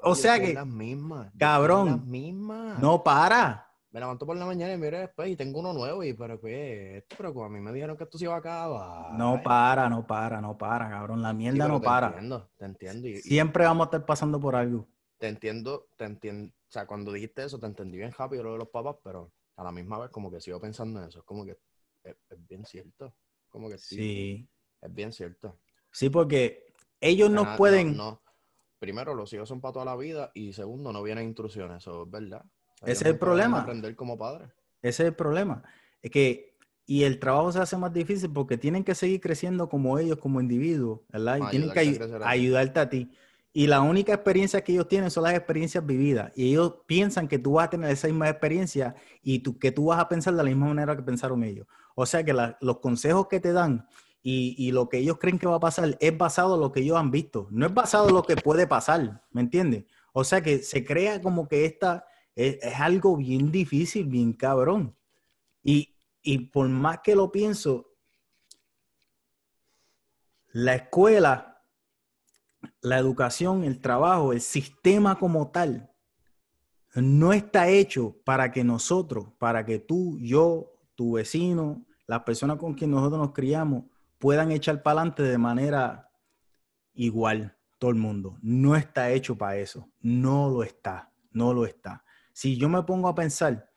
O 0.03 0.15
sea 0.15 0.39
que. 0.39 0.53
Las 0.53 0.67
mismas. 0.67 1.31
Cabrón. 1.37 1.87
Las 1.87 2.05
mismas. 2.05 2.79
No 2.79 3.03
para 3.03 3.70
me 3.91 3.99
levanto 3.99 4.25
por 4.25 4.37
la 4.37 4.45
mañana 4.45 4.73
y 4.73 4.77
miro 4.77 4.97
después 4.97 5.29
y 5.29 5.35
tengo 5.35 5.59
uno 5.59 5.73
nuevo 5.73 6.03
y 6.03 6.13
pero 6.13 6.39
qué 6.39 7.05
pero 7.17 7.43
a 7.43 7.49
mí 7.49 7.59
me 7.59 7.73
dijeron 7.73 7.97
que 7.97 8.05
esto 8.05 8.17
se 8.17 8.25
iba 8.25 8.35
a 8.35 8.37
acabar. 8.37 9.13
No 9.13 9.41
para, 9.43 9.89
no 9.89 10.07
para, 10.07 10.39
no 10.39 10.57
para, 10.57 10.89
cabrón. 10.89 11.21
La 11.21 11.33
mierda 11.33 11.67
no 11.67 11.81
para. 11.81 12.11
Te 12.11 12.13
entiendo, 12.15 12.49
te 12.57 12.65
entiendo. 12.65 13.07
Siempre 13.21 13.65
vamos 13.65 13.85
a 13.85 13.87
estar 13.87 14.05
pasando 14.05 14.39
por 14.39 14.55
algo. 14.55 14.87
Te 15.17 15.27
entiendo, 15.27 15.89
te 15.97 16.05
entiendo. 16.05 16.53
O 16.53 16.71
sea, 16.71 16.87
cuando 16.87 17.11
dijiste 17.11 17.43
eso, 17.43 17.59
te 17.59 17.65
entendí 17.65 17.97
bien 17.97 18.13
rápido 18.13 18.43
lo 18.43 18.53
de 18.53 18.59
los 18.59 18.69
papás, 18.69 18.95
pero 19.03 19.33
a 19.57 19.63
la 19.63 19.71
misma 19.71 19.99
vez 19.99 20.09
como 20.09 20.31
que 20.31 20.39
sigo 20.39 20.59
pensando 20.59 21.01
en 21.01 21.09
eso. 21.09 21.19
Es 21.19 21.25
como 21.25 21.45
que 21.45 21.57
es, 22.03 22.15
bien 22.47 22.65
cierto. 22.65 23.13
Como 23.49 23.69
que 23.69 23.77
sí, 23.77 24.47
Es 24.81 24.93
bien 24.93 25.11
cierto. 25.11 25.59
Sí, 25.91 26.09
porque 26.09 26.73
ellos 27.01 27.29
no 27.29 27.57
pueden... 27.57 27.97
No, 27.97 28.21
Primero, 28.81 29.13
los 29.13 29.31
hijos 29.31 29.47
son 29.47 29.61
para 29.61 29.73
toda 29.73 29.85
la 29.85 29.95
vida 29.95 30.31
y 30.33 30.53
segundo, 30.53 30.91
no 30.91 31.03
vienen 31.03 31.25
instrucciones. 31.25 31.83
Eso 31.83 32.01
es 32.01 32.09
verdad. 32.09 32.43
Ese 32.81 33.03
es 33.03 33.11
el 33.11 33.17
problema. 33.17 33.61
Aprender 33.61 33.95
como 33.95 34.17
padre. 34.17 34.45
Ese 34.81 35.03
es 35.03 35.09
el 35.09 35.15
problema. 35.15 35.63
Es 36.01 36.11
que, 36.11 36.55
y 36.85 37.03
el 37.03 37.19
trabajo 37.19 37.51
se 37.51 37.59
hace 37.59 37.77
más 37.77 37.93
difícil 37.93 38.31
porque 38.31 38.57
tienen 38.57 38.83
que 38.83 38.95
seguir 38.95 39.21
creciendo 39.21 39.69
como 39.69 39.99
ellos, 39.99 40.17
como 40.17 40.41
individuos, 40.41 41.01
¿verdad? 41.09 41.39
Y 41.47 41.49
tienen 41.51 41.71
que 41.71 41.79
ayudarte 42.25 42.79
a 42.79 42.89
ti. 42.89 43.11
Y 43.53 43.67
la 43.67 43.81
única 43.81 44.13
experiencia 44.13 44.63
que 44.63 44.71
ellos 44.71 44.87
tienen 44.87 45.11
son 45.11 45.23
las 45.23 45.33
experiencias 45.33 45.85
vividas. 45.85 46.31
Y 46.35 46.49
ellos 46.49 46.75
piensan 46.85 47.27
que 47.27 47.37
tú 47.37 47.53
vas 47.53 47.67
a 47.67 47.69
tener 47.69 47.91
esa 47.91 48.07
misma 48.07 48.29
experiencia 48.29 48.95
y 49.21 49.39
tú, 49.39 49.59
que 49.59 49.71
tú 49.71 49.85
vas 49.87 49.99
a 49.99 50.07
pensar 50.07 50.33
de 50.33 50.43
la 50.43 50.49
misma 50.49 50.67
manera 50.67 50.95
que 50.95 51.03
pensaron 51.03 51.43
ellos. 51.43 51.67
O 51.95 52.05
sea 52.05 52.23
que 52.23 52.33
los 52.33 52.79
consejos 52.79 53.27
que 53.27 53.41
te 53.41 53.51
dan 53.51 53.85
y, 54.23 54.55
y, 54.57 54.71
lo 54.71 54.87
que 54.87 54.99
ellos 54.99 55.17
creen 55.19 55.39
que 55.39 55.47
va 55.47 55.55
a 55.55 55.59
pasar 55.59 55.97
es 55.99 56.17
basado 56.17 56.55
en 56.55 56.61
lo 56.61 56.71
que 56.71 56.79
ellos 56.79 56.97
han 56.97 57.11
visto. 57.11 57.47
No 57.51 57.65
es 57.65 57.73
basado 57.73 58.07
en 58.07 58.15
lo 58.15 58.23
que 58.23 58.37
puede 58.37 58.67
pasar, 58.67 59.21
¿me 59.31 59.41
entiendes? 59.41 59.85
O 60.13 60.23
sea 60.23 60.41
que 60.41 60.59
se 60.59 60.85
crea 60.85 61.21
como 61.21 61.47
que 61.47 61.65
esta, 61.65 62.05
es, 62.35 62.57
algo 62.79 63.17
bien 63.17 63.51
difícil, 63.51 64.05
bien 64.07 64.33
cabrón. 64.33 64.95
Y, 65.63 65.95
y 66.21 66.39
por 66.39 66.67
más 66.67 66.99
que 67.03 67.15
lo 67.15 67.31
pienso, 67.31 67.91
la 70.51 70.75
escuela, 70.75 71.63
la 72.81 72.97
educación, 72.97 73.63
el 73.63 73.79
trabajo, 73.79 74.33
el 74.33 74.41
sistema 74.41 75.17
como 75.17 75.51
tal, 75.51 75.91
no 76.95 77.31
está 77.31 77.69
hecho 77.69 78.17
para 78.25 78.51
que 78.51 78.63
nosotros, 78.63 79.27
para 79.37 79.65
que 79.65 79.79
tú, 79.79 80.17
yo, 80.19 80.73
tu 80.95 81.13
vecino, 81.13 81.85
las 82.05 82.23
personas 82.23 82.57
con 82.57 82.73
quien 82.73 82.91
nosotros 82.91 83.21
nos 83.21 83.31
criamos, 83.31 83.85
puedan 84.19 84.51
echar 84.51 84.83
para 84.83 84.99
adelante 84.99 85.23
de 85.23 85.37
manera 85.37 86.11
igual 86.93 87.55
todo 87.79 87.91
el 87.91 87.97
mundo. 87.97 88.37
No 88.41 88.75
está 88.75 89.09
hecho 89.09 89.37
para 89.37 89.57
eso. 89.57 89.89
No 90.01 90.49
lo 90.49 90.63
está. 90.63 91.11
No 91.31 91.53
lo 91.53 91.65
está. 91.65 92.03
Si 92.33 92.57
yo 92.57 92.69
me 92.69 92.83
pongo 92.83 93.07
a 93.07 93.15
pensar, 93.15 93.69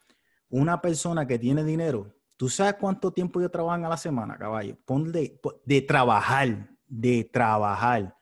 una 0.48 0.80
persona 0.80 1.26
que 1.26 1.38
tiene 1.38 1.64
dinero, 1.64 2.14
¿tú 2.36 2.48
sabes 2.48 2.74
cuánto 2.74 3.12
tiempo 3.12 3.40
ellos 3.40 3.52
trabajan 3.52 3.84
a 3.84 3.88
la 3.88 3.96
semana, 3.96 4.36
caballo? 4.36 4.76
Ponle 4.84 5.40
de 5.64 5.82
trabajar, 5.82 6.70
de 6.86 7.24
trabajar 7.24 8.16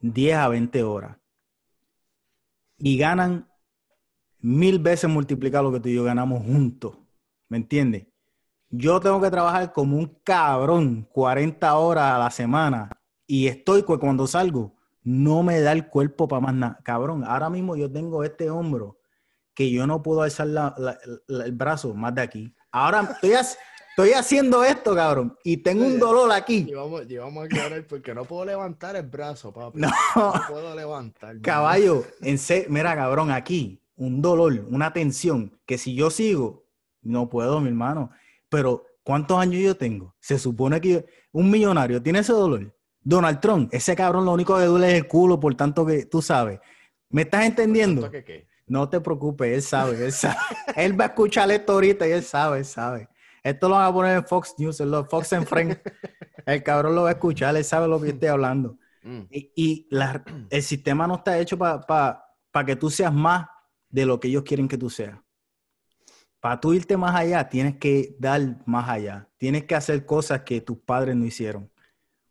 10 0.00 0.36
a 0.36 0.48
20 0.48 0.82
horas. 0.82 1.16
Y 2.78 2.98
ganan 2.98 3.48
mil 4.38 4.78
veces 4.78 5.08
multiplicado 5.08 5.64
lo 5.64 5.72
que 5.72 5.80
tú 5.80 5.88
y 5.88 5.94
yo 5.94 6.04
ganamos 6.04 6.42
juntos. 6.44 6.98
¿Me 7.48 7.56
entiendes? 7.56 8.06
Yo 8.68 9.00
tengo 9.00 9.20
que 9.20 9.30
trabajar 9.30 9.72
como 9.72 9.96
un 9.96 10.18
cabrón 10.24 11.08
40 11.12 11.74
horas 11.76 12.12
a 12.12 12.18
la 12.18 12.30
semana 12.30 12.90
y 13.26 13.46
estoy 13.46 13.84
cuando 13.84 14.26
salgo, 14.26 14.74
no 15.02 15.42
me 15.42 15.60
da 15.60 15.72
el 15.72 15.88
cuerpo 15.88 16.28
para 16.28 16.40
más 16.40 16.54
nada. 16.54 16.80
Cabrón, 16.82 17.24
ahora 17.24 17.48
mismo 17.48 17.76
yo 17.76 17.90
tengo 17.90 18.24
este 18.24 18.50
hombro 18.50 18.98
que 19.54 19.70
yo 19.70 19.86
no 19.86 20.02
puedo 20.02 20.22
alzar 20.22 20.46
el 21.28 21.52
brazo 21.52 21.94
más 21.94 22.14
de 22.14 22.22
aquí. 22.22 22.54
Ahora 22.72 23.10
estoy, 23.22 23.32
estoy 23.90 24.10
haciendo 24.12 24.64
esto, 24.64 24.94
cabrón, 24.94 25.36
y 25.44 25.58
tengo 25.58 25.86
un 25.86 25.98
dolor 25.98 26.32
aquí. 26.32 26.66
Y 26.68 26.74
vamos, 26.74 27.02
y 27.08 27.16
vamos 27.16 27.42
a 27.42 27.46
aclarar 27.46 27.86
porque 27.86 28.14
no 28.14 28.24
puedo 28.24 28.44
levantar 28.44 28.96
el 28.96 29.06
brazo, 29.06 29.52
papi. 29.52 29.78
No, 29.80 29.88
No 30.16 30.32
puedo 30.48 30.74
levantar. 30.74 31.40
caballo, 31.40 32.04
en 32.20 32.38
se- 32.38 32.66
mira, 32.68 32.94
cabrón, 32.96 33.30
aquí, 33.30 33.80
un 33.96 34.20
dolor, 34.20 34.64
una 34.70 34.92
tensión, 34.92 35.56
que 35.66 35.78
si 35.78 35.94
yo 35.94 36.10
sigo, 36.10 36.64
no 37.02 37.28
puedo, 37.28 37.60
mi 37.60 37.68
hermano. 37.68 38.10
Pero, 38.48 38.84
¿cuántos 39.04 39.38
años 39.38 39.62
yo 39.62 39.76
tengo? 39.76 40.14
Se 40.18 40.38
supone 40.38 40.80
que 40.80 40.88
yo- 40.92 41.02
un 41.32 41.50
millonario 41.50 42.02
tiene 42.02 42.20
ese 42.20 42.32
dolor. 42.32 42.74
Donald 43.06 43.38
Trump, 43.40 43.72
ese 43.72 43.94
cabrón 43.94 44.24
lo 44.24 44.32
único 44.32 44.56
que 44.56 44.64
duele 44.64 44.88
es 44.92 44.94
el 44.94 45.06
culo, 45.06 45.38
por 45.38 45.54
tanto 45.54 45.84
que 45.84 46.06
tú 46.06 46.22
sabes. 46.22 46.58
¿Me 47.10 47.22
estás 47.22 47.44
entendiendo? 47.44 48.00
¿Tanto 48.02 48.12
que 48.18 48.24
qué? 48.24 48.48
No 48.66 48.88
te 48.88 49.00
preocupes, 49.00 49.52
él 49.54 49.62
sabe, 49.62 50.04
él 50.06 50.12
sabe. 50.12 50.36
él 50.76 50.98
va 50.98 51.04
a 51.04 51.08
escuchar 51.08 51.50
esto 51.50 51.72
ahorita 51.72 52.08
y 52.08 52.12
él 52.12 52.22
sabe, 52.22 52.58
él 52.58 52.64
sabe. 52.64 53.08
Esto 53.42 53.68
lo 53.68 53.74
van 53.74 53.86
a 53.86 53.92
poner 53.92 54.16
en 54.18 54.26
Fox 54.26 54.54
News, 54.58 54.80
en 54.80 54.90
los 54.90 55.06
Fox 55.08 55.32
and 55.34 55.46
Friends. 55.46 55.78
El 56.46 56.62
cabrón 56.62 56.94
lo 56.94 57.02
va 57.02 57.10
a 57.10 57.12
escuchar, 57.12 57.56
él 57.56 57.64
sabe 57.64 57.88
lo 57.88 58.00
que 58.00 58.10
estoy 58.10 58.28
hablando. 58.28 58.76
Mm, 59.02 59.20
Y, 59.30 59.52
y 59.56 59.86
la- 59.90 60.22
el 60.50 60.62
sistema 60.62 61.06
no 61.06 61.16
está 61.16 61.38
hecho 61.38 61.56
para 61.58 62.66
que 62.66 62.76
tú 62.76 62.90
seas 62.90 63.12
más 63.14 63.46
de 63.88 64.04
lo 64.06 64.20
que 64.20 64.28
ellos 64.28 64.42
quieren 64.44 64.68
que 64.68 64.76
tú 64.78 64.90
seas. 64.90 65.18
Para 66.40 66.60
tú 66.60 66.74
irte 66.74 66.96
más 66.96 67.14
allá, 67.14 67.48
tienes 67.48 67.76
que 67.78 68.16
dar 68.18 68.58
más 68.66 68.88
allá. 68.88 69.28
Tienes 69.38 69.64
que 69.64 69.74
hacer 69.74 70.04
cosas 70.04 70.42
que 70.42 70.60
tus 70.60 70.78
padres 70.78 71.16
no 71.16 71.24
hicieron. 71.24 71.70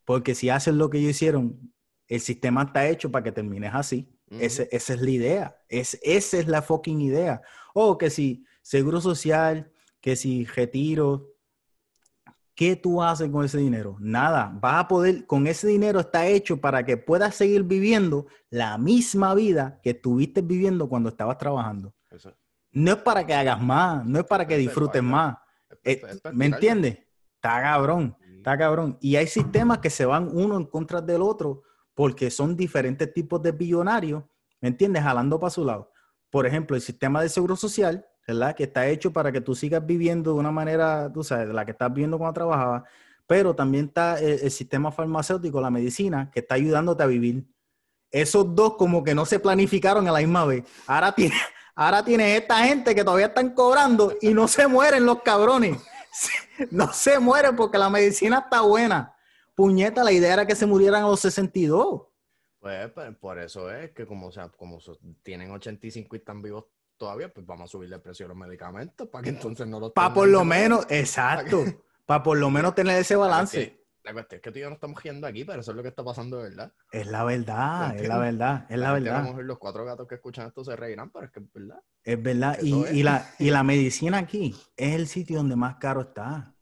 Porque 0.05 0.35
si 0.35 0.49
haces 0.49 0.75
lo 0.75 0.89
que 0.89 0.99
ellos 0.99 1.11
hicieron, 1.11 1.73
el 2.07 2.21
sistema 2.21 2.63
está 2.63 2.87
hecho 2.89 3.11
para 3.11 3.23
que 3.23 3.31
termines 3.33 3.73
así. 3.75 4.09
Ese- 4.39 4.69
esa 4.71 4.93
es 4.93 5.01
la 5.01 5.09
idea. 5.09 5.57
Es, 5.69 5.99
esa 6.01 6.37
es 6.37 6.47
la 6.47 6.61
fucking 6.61 7.01
idea. 7.01 7.41
O 7.73 7.97
que 7.97 8.09
si 8.09 8.45
seguro 8.61 9.01
social, 9.01 9.71
que 10.01 10.15
si 10.15 10.45
retiro, 10.45 11.29
¿qué 12.55 12.75
tú 12.75 13.01
haces 13.01 13.29
con 13.29 13.43
ese 13.45 13.57
dinero? 13.57 13.97
Nada. 13.99 14.51
Vas 14.61 14.83
a 14.83 14.87
poder, 14.87 15.25
con 15.25 15.47
ese 15.47 15.67
dinero 15.67 15.99
está 15.99 16.27
hecho 16.27 16.57
para 16.61 16.85
que 16.85 16.97
puedas 16.97 17.35
seguir 17.35 17.63
viviendo 17.63 18.27
la 18.49 18.77
misma 18.77 19.33
vida 19.33 19.79
que 19.81 19.91
estuviste 19.91 20.41
viviendo 20.41 20.87
cuando 20.87 21.09
estabas 21.09 21.37
trabajando. 21.37 21.93
Eso. 22.11 22.33
No 22.71 22.91
es 22.91 22.97
para 22.97 23.25
que 23.25 23.33
hagas 23.33 23.61
más, 23.61 24.05
no 24.05 24.19
es 24.19 24.25
para 24.25 24.45
que 24.47 24.57
disfrutes 24.57 25.01
más. 25.03 25.37
Es- 25.83 26.03
Eh, 26.03 26.19
¿Me 26.33 26.45
entiendes? 26.47 26.97
Está 27.35 27.61
cabrón. 27.61 28.15
Está 28.37 28.57
cabrón. 28.57 28.97
Y 29.01 29.15
hay 29.15 29.27
sistemas 29.27 29.79
que 29.79 29.89
se 29.89 30.05
van 30.05 30.29
uno 30.33 30.57
en 30.57 30.65
contra 30.65 31.01
del 31.01 31.21
otro 31.21 31.63
porque 31.93 32.31
son 32.31 32.55
diferentes 32.55 33.13
tipos 33.13 33.41
de 33.41 33.51
billonarios, 33.51 34.23
¿me 34.61 34.69
entiendes? 34.69 35.03
Jalando 35.03 35.39
para 35.39 35.51
su 35.51 35.63
lado. 35.65 35.91
Por 36.29 36.47
ejemplo, 36.47 36.75
el 36.75 36.81
sistema 36.81 37.21
de 37.21 37.29
seguro 37.29 37.55
social, 37.55 38.05
¿verdad? 38.27 38.55
Que 38.55 38.63
está 38.63 38.87
hecho 38.87 39.13
para 39.13 39.31
que 39.31 39.41
tú 39.41 39.53
sigas 39.55 39.85
viviendo 39.85 40.33
de 40.33 40.39
una 40.39 40.51
manera, 40.51 41.11
tú 41.13 41.23
sabes, 41.23 41.47
de 41.47 41.53
la 41.53 41.65
que 41.65 41.71
estás 41.71 41.93
viviendo 41.93 42.17
cuando 42.17 42.33
trabajabas. 42.33 42.83
Pero 43.27 43.55
también 43.55 43.85
está 43.85 44.19
el, 44.19 44.39
el 44.39 44.51
sistema 44.51 44.91
farmacéutico, 44.91 45.61
la 45.61 45.69
medicina, 45.69 46.29
que 46.31 46.39
está 46.39 46.55
ayudándote 46.55 47.03
a 47.03 47.05
vivir. 47.05 47.45
Esos 48.09 48.55
dos 48.55 48.75
como 48.75 49.03
que 49.03 49.15
no 49.15 49.25
se 49.25 49.39
planificaron 49.39 50.07
a 50.07 50.11
la 50.11 50.19
misma 50.19 50.45
vez. 50.45 50.63
Ahora 50.87 51.11
tiene, 51.11 51.35
ahora 51.75 52.03
tienes 52.03 52.41
esta 52.41 52.57
gente 52.65 52.95
que 52.95 53.03
todavía 53.03 53.27
están 53.27 53.51
cobrando 53.51 54.13
y 54.21 54.33
no 54.33 54.47
se 54.47 54.67
mueren 54.67 55.05
los 55.05 55.21
cabrones. 55.21 55.77
No 56.69 56.93
se 56.93 57.17
mueren 57.17 57.55
porque 57.55 57.79
la 57.79 57.89
medicina 57.89 58.43
está 58.45 58.61
buena. 58.61 59.15
Puñeta, 59.55 60.03
la 60.03 60.11
idea 60.11 60.33
era 60.33 60.47
que 60.47 60.55
se 60.55 60.65
murieran 60.65 61.03
a 61.03 61.07
los 61.07 61.19
62. 61.21 62.03
Pues, 62.59 62.91
pues, 62.91 63.15
por 63.17 63.39
eso 63.39 63.69
es 63.71 63.91
que 63.91 64.05
como, 64.07 64.27
o 64.27 64.31
sea, 64.31 64.49
como 64.49 64.79
tienen 65.21 65.51
85 65.51 66.15
y 66.15 66.19
están 66.19 66.41
vivos 66.41 66.65
todavía, 66.97 67.31
pues 67.33 67.45
vamos 67.45 67.65
a 67.69 67.71
subirle 67.71 67.95
el 67.97 68.01
precio 68.01 68.23
de 68.25 68.29
los 68.29 68.37
medicamentos 68.37 69.07
para 69.09 69.23
que 69.23 69.29
entonces 69.31 69.67
no 69.67 69.79
los 69.79 69.91
Para 69.91 70.07
tengan 70.07 70.13
por 70.13 70.27
lo 70.29 70.45
menos, 70.45 70.85
exacto. 70.89 71.63
Para 72.05 72.23
por 72.23 72.37
lo 72.37 72.49
menos 72.49 72.73
tener 72.75 72.99
ese 72.99 73.15
La 73.15 73.19
balance. 73.21 73.75
La 74.03 74.13
cuestión 74.13 74.37
es 74.37 74.41
que 74.43 74.51
tú 74.51 74.59
y 74.59 74.61
yo 74.61 74.69
no 74.69 74.75
estamos 74.75 75.01
yendo 75.03 75.27
aquí, 75.27 75.43
pero 75.45 75.61
eso 75.61 75.71
es 75.71 75.77
lo 75.77 75.83
que 75.83 75.89
está 75.89 76.03
pasando 76.03 76.37
de 76.37 76.49
verdad. 76.49 76.73
Es 76.91 77.07
la 77.07 77.23
verdad, 77.25 77.95
es 77.97 78.07
la 78.07 78.17
verdad, 78.17 78.65
es 78.69 78.77
la 78.77 78.91
A 78.91 78.93
verdad. 78.93 79.21
mejor 79.21 79.43
los 79.45 79.57
cuatro 79.59 79.85
gatos 79.85 80.07
que 80.07 80.15
escuchan 80.15 80.47
esto 80.47 80.63
se 80.63 80.75
reirán, 80.75 81.11
pero 81.11 81.25
es 81.25 81.31
que 81.31 81.39
es 81.41 81.51
verdad. 81.53 81.83
Es 82.03 82.21
verdad. 82.21 82.57
Eso 82.59 82.65
Y, 82.65 82.83
es. 82.83 82.91
y 82.91 83.03
la, 83.03 83.29
y 83.39 83.49
la 83.49 83.63
medicina 83.63 84.17
aquí 84.19 84.55
es 84.77 84.95
el 84.95 85.07
sitio 85.07 85.37
donde 85.37 85.55
más 85.55 85.77
caro 85.77 86.01
está. 86.01 86.52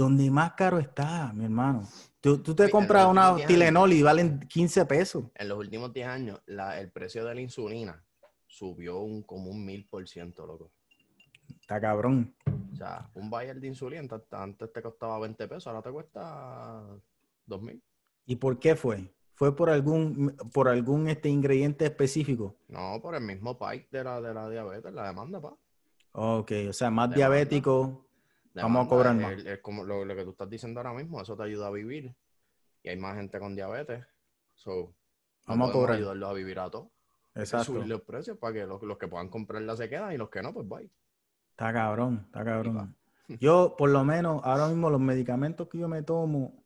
Donde 0.00 0.30
más 0.30 0.52
caro 0.54 0.78
está, 0.78 1.30
mi 1.34 1.44
hermano. 1.44 1.86
Tú, 2.22 2.38
tú 2.38 2.54
te 2.54 2.70
compras 2.70 3.06
una 3.06 3.36
Tilenol 3.36 3.92
y 3.92 4.00
valen 4.02 4.40
15 4.48 4.86
pesos. 4.86 5.24
En 5.34 5.46
los 5.50 5.58
últimos 5.58 5.92
10 5.92 6.06
años, 6.06 6.40
la- 6.46 6.80
el 6.80 6.90
precio 6.90 7.22
de 7.22 7.34
la 7.34 7.42
insulina 7.42 8.02
subió 8.46 9.00
un, 9.00 9.22
como 9.24 9.50
un 9.50 9.62
mil 9.62 9.86
por 9.86 10.08
ciento, 10.08 10.46
loco. 10.46 10.70
Está 11.60 11.78
cabrón. 11.82 12.34
O 12.72 12.76
sea, 12.76 13.10
un 13.12 13.28
Bayer 13.28 13.60
de 13.60 13.66
insulina 13.66 14.08
antes 14.30 14.72
te 14.72 14.80
costaba 14.80 15.18
20 15.18 15.46
pesos, 15.46 15.66
ahora 15.66 15.82
te 15.82 15.90
cuesta 15.90 16.82
2 17.44 17.60
mil. 17.60 17.82
¿Y 18.24 18.36
por 18.36 18.58
qué 18.58 18.76
fue? 18.76 19.12
¿Fue 19.34 19.54
por 19.54 19.68
algún, 19.68 20.34
por 20.50 20.68
algún 20.68 21.08
este 21.08 21.28
ingrediente 21.28 21.84
específico? 21.84 22.56
No, 22.68 23.00
por 23.02 23.14
el 23.16 23.22
mismo 23.22 23.58
pike 23.58 23.88
de 23.90 24.04
la, 24.04 24.18
de 24.22 24.32
la 24.32 24.48
diabetes, 24.48 24.94
la 24.94 25.08
demanda, 25.08 25.42
pa. 25.42 25.54
Ok, 26.12 26.52
o 26.70 26.72
sea, 26.72 26.88
más 26.90 27.10
Demanda. 27.10 27.16
diabético. 27.16 28.06
Vamos 28.54 28.86
a 28.86 28.88
cobrar 28.88 29.16
es- 29.16 29.22
más. 29.22 29.44
Es, 29.44 29.58
como 29.60 29.84
lo, 29.84 30.04
lo 30.04 30.14
que 30.16 30.24
tú 30.24 30.30
estás 30.30 30.50
diciendo 30.50 30.80
ahora 30.80 30.92
mismo, 30.92 31.20
eso 31.20 31.36
te 31.36 31.42
ayuda 31.44 31.68
a 31.68 31.70
vivir. 31.70 32.14
Y 32.82 32.88
hay 32.88 32.96
más 32.96 33.16
gente 33.16 33.38
con 33.38 33.54
diabetes. 33.54 34.04
So, 34.54 34.94
Vamos 35.46 35.70
a 35.70 35.72
cobrar. 35.72 35.96
ayudarlos 35.96 36.30
a 36.30 36.32
vivir 36.32 36.58
a 36.58 36.70
todos. 36.70 36.88
Exacto. 37.34 37.66
subir 37.72 37.86
los 37.86 38.00
precios 38.02 38.36
para 38.38 38.52
que 38.54 38.66
los, 38.66 38.82
los 38.82 38.98
que 38.98 39.06
puedan 39.08 39.28
comprarla 39.28 39.76
se 39.76 39.88
quedan 39.88 40.12
y 40.12 40.16
los 40.16 40.28
que 40.30 40.42
no, 40.42 40.52
pues 40.52 40.68
bye. 40.68 40.90
Está 41.50 41.72
cabrón, 41.72 42.22
está 42.26 42.44
cabrón. 42.44 42.96
Yo, 43.38 43.76
por 43.78 43.90
lo 43.90 44.04
menos, 44.04 44.40
ahora 44.44 44.66
mismo 44.66 44.90
los 44.90 45.00
medicamentos 45.00 45.68
que 45.68 45.78
yo 45.78 45.88
me 45.88 46.02
tomo, 46.02 46.64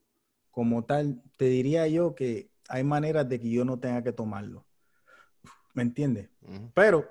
como 0.51 0.85
tal, 0.85 1.23
te 1.37 1.45
diría 1.47 1.87
yo 1.89 2.15
que 2.15 2.51
hay 2.69 2.83
maneras 2.85 3.29
de 3.29 3.39
que 3.39 3.51
yo 3.51 3.65
no 3.67 3.79
tenga 3.79 4.03
que 4.03 4.13
tomarlo. 4.13 4.65
¿Me 5.75 5.83
entiendes? 5.83 6.31
Pero, 6.73 7.07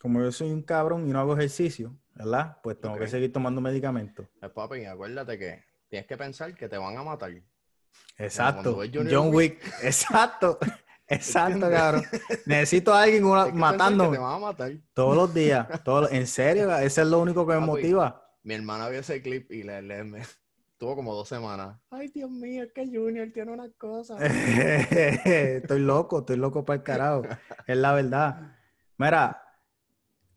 como 0.00 0.20
yo 0.20 0.30
soy 0.30 0.50
un 0.52 0.62
cabrón 0.62 1.08
y 1.08 1.12
no 1.12 1.18
hago 1.18 1.34
ejercicio, 1.36 1.96
¿verdad? 2.14 2.58
Pues 2.62 2.80
tengo 2.80 2.96
que 2.96 3.06
seguir 3.08 3.32
tomando 3.32 3.60
medicamentos. 3.60 4.26
Pues, 4.40 4.52
papi, 4.52 4.84
acuérdate 4.84 5.38
que 5.38 5.64
tienes 5.88 6.06
que 6.06 6.16
pensar 6.16 6.54
que 6.54 6.68
te 6.68 6.76
van 6.78 6.96
a 6.96 7.02
matar. 7.02 7.32
Exacto. 8.18 8.80
John 8.92 9.28
Wick. 9.32 9.62
Wick. 9.62 9.74
Exacto. 9.82 10.58
Exacto, 11.06 11.68
cabrón. 11.70 12.02
Necesito 12.46 12.94
a 12.94 13.02
alguien 13.02 13.24
una- 13.24 13.44
que 13.46 13.52
que 13.52 13.58
matándome 13.58 14.16
te 14.16 14.22
van 14.22 14.34
a 14.34 14.38
matar. 14.38 14.72
todos 14.94 15.14
los 15.16 15.34
días. 15.34 15.66
todos 15.84 16.10
En 16.12 16.26
serio, 16.26 16.74
ese 16.78 17.02
es 17.02 17.06
lo 17.06 17.20
único 17.20 17.46
que 17.46 17.52
me 17.54 17.60
Papi. 17.60 17.70
motiva. 17.70 18.20
Mi 18.42 18.54
hermana 18.54 18.88
vio 18.88 19.00
ese 19.00 19.20
clip 19.22 19.50
y 19.52 19.62
le, 19.62 19.82
le- 19.82 20.04
me- 20.04 20.22
tuvo 20.78 20.96
como 20.96 21.14
dos 21.14 21.28
semanas. 21.28 21.78
Ay, 21.90 22.08
Dios 22.08 22.30
mío, 22.30 22.64
es 22.64 22.72
que 22.72 22.86
Junior 22.86 23.28
tiene 23.32 23.52
una 23.52 23.68
cosa. 23.78 24.16
estoy 24.24 25.80
loco, 25.80 26.20
estoy 26.20 26.36
loco 26.36 26.64
para 26.64 26.78
el 26.78 26.82
carajo. 26.82 27.22
Es 27.66 27.76
la 27.76 27.92
verdad. 27.92 28.56
Mira, 28.96 29.42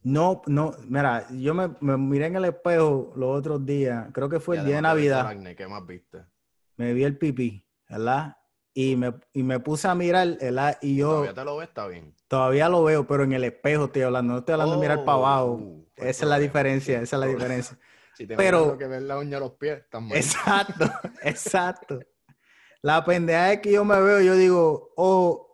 no, 0.04 0.42
no, 0.48 0.74
mira, 0.88 1.28
yo 1.32 1.54
me, 1.54 1.70
me 1.82 1.98
miré 1.98 2.28
en 2.28 2.36
el 2.38 2.46
espejo 2.46 3.12
los 3.16 3.38
otros 3.38 3.66
días, 3.66 4.08
creo 4.14 4.30
que 4.30 4.40
fue 4.40 4.58
el 4.58 4.66
día 4.66 4.76
de 4.78 4.82
Navidad, 4.82 5.28
acné, 5.28 5.56
¿Qué 5.56 5.68
más 5.68 5.86
viste? 5.86 6.24
me 6.78 6.94
vi 6.94 7.04
el 7.04 7.18
pipí, 7.18 7.66
¿verdad? 7.90 8.38
Y 8.74 8.96
me, 8.96 9.14
y 9.34 9.42
me 9.44 9.60
puse 9.60 9.88
a 9.88 9.96
mirar, 9.96 10.38
¿verdad? 10.40 10.78
Y 10.82 10.96
yo 10.98 11.10
Todavía 11.10 11.34
te 11.34 11.44
lo 11.44 11.58
ves, 11.58 11.68
está 11.70 11.88
bien. 11.88 12.14
todavía 12.28 12.70
lo 12.70 12.84
veo, 12.84 13.08
pero 13.08 13.24
en 13.24 13.34
el 13.34 13.44
espejo 13.44 13.86
estoy 13.86 14.04
hablando, 14.04 14.34
no 14.34 14.40
estoy 14.40 14.54
hablando 14.54 14.76
de 14.76 14.82
mirar 14.82 15.04
para 15.04 15.18
Oh, 15.18 15.26
abajo. 15.26 15.52
uh, 15.54 15.88
pues 15.96 16.10
Esa 16.12 16.26
es 16.26 16.30
la 16.30 16.40
diferencia, 16.40 17.02
esa 17.02 17.16
es 17.16 17.20
la 17.20 17.26
diferencia. 17.28 17.78
Si 18.18 18.26
te 18.26 18.36
Pero- 18.36 18.76
que 18.80 18.88
ver 18.88 19.04
la 19.04 19.20
uña 19.20 19.38
a 19.38 19.40
los 19.40 19.52
pies, 19.54 19.84
mal. 19.94 20.18
Exacto, 20.18 20.86
exacto. 21.22 22.00
La 22.82 23.06
pendeja 23.06 23.54
es 23.54 23.60
que 23.62 23.72
yo 23.72 23.86
me 23.86 24.00
veo, 24.02 24.22
yo 24.22 24.36
digo, 24.36 24.92
o 24.96 25.47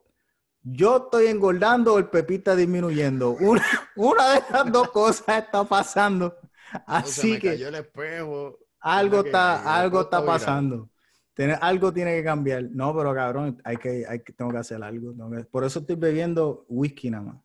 yo 0.63 0.97
estoy 0.97 1.27
engordando 1.27 1.93
o 1.95 1.99
el 1.99 2.07
Pepi 2.09 2.35
está 2.35 2.55
disminuyendo. 2.55 3.31
Una, 3.39 3.63
una 3.95 4.33
de 4.35 4.41
las 4.51 4.71
dos 4.71 4.89
cosas 4.91 5.43
está 5.43 5.63
pasando. 5.63 6.27
O 6.73 6.79
Así 6.87 7.37
que 7.39 7.49
cayó 7.49 7.67
el 7.67 7.75
espejo. 7.75 8.57
algo 8.79 9.19
está, 9.21 9.77
algo 9.79 10.01
está 10.01 10.25
pasando. 10.25 10.89
Tiene, 11.35 11.53
algo 11.59 11.91
tiene 11.91 12.15
que 12.15 12.23
cambiar. 12.23 12.63
No, 12.71 12.95
pero 12.95 13.13
cabrón, 13.13 13.59
hay 13.63 13.77
que, 13.77 14.05
hay 14.07 14.19
que, 14.19 14.33
tengo 14.33 14.51
que 14.51 14.57
hacer 14.57 14.81
algo. 14.83 15.13
que- 15.31 15.43
por 15.45 15.63
eso 15.63 15.79
estoy 15.79 15.95
bebiendo 15.95 16.65
whisky 16.69 17.09
nada 17.09 17.23
más. 17.23 17.37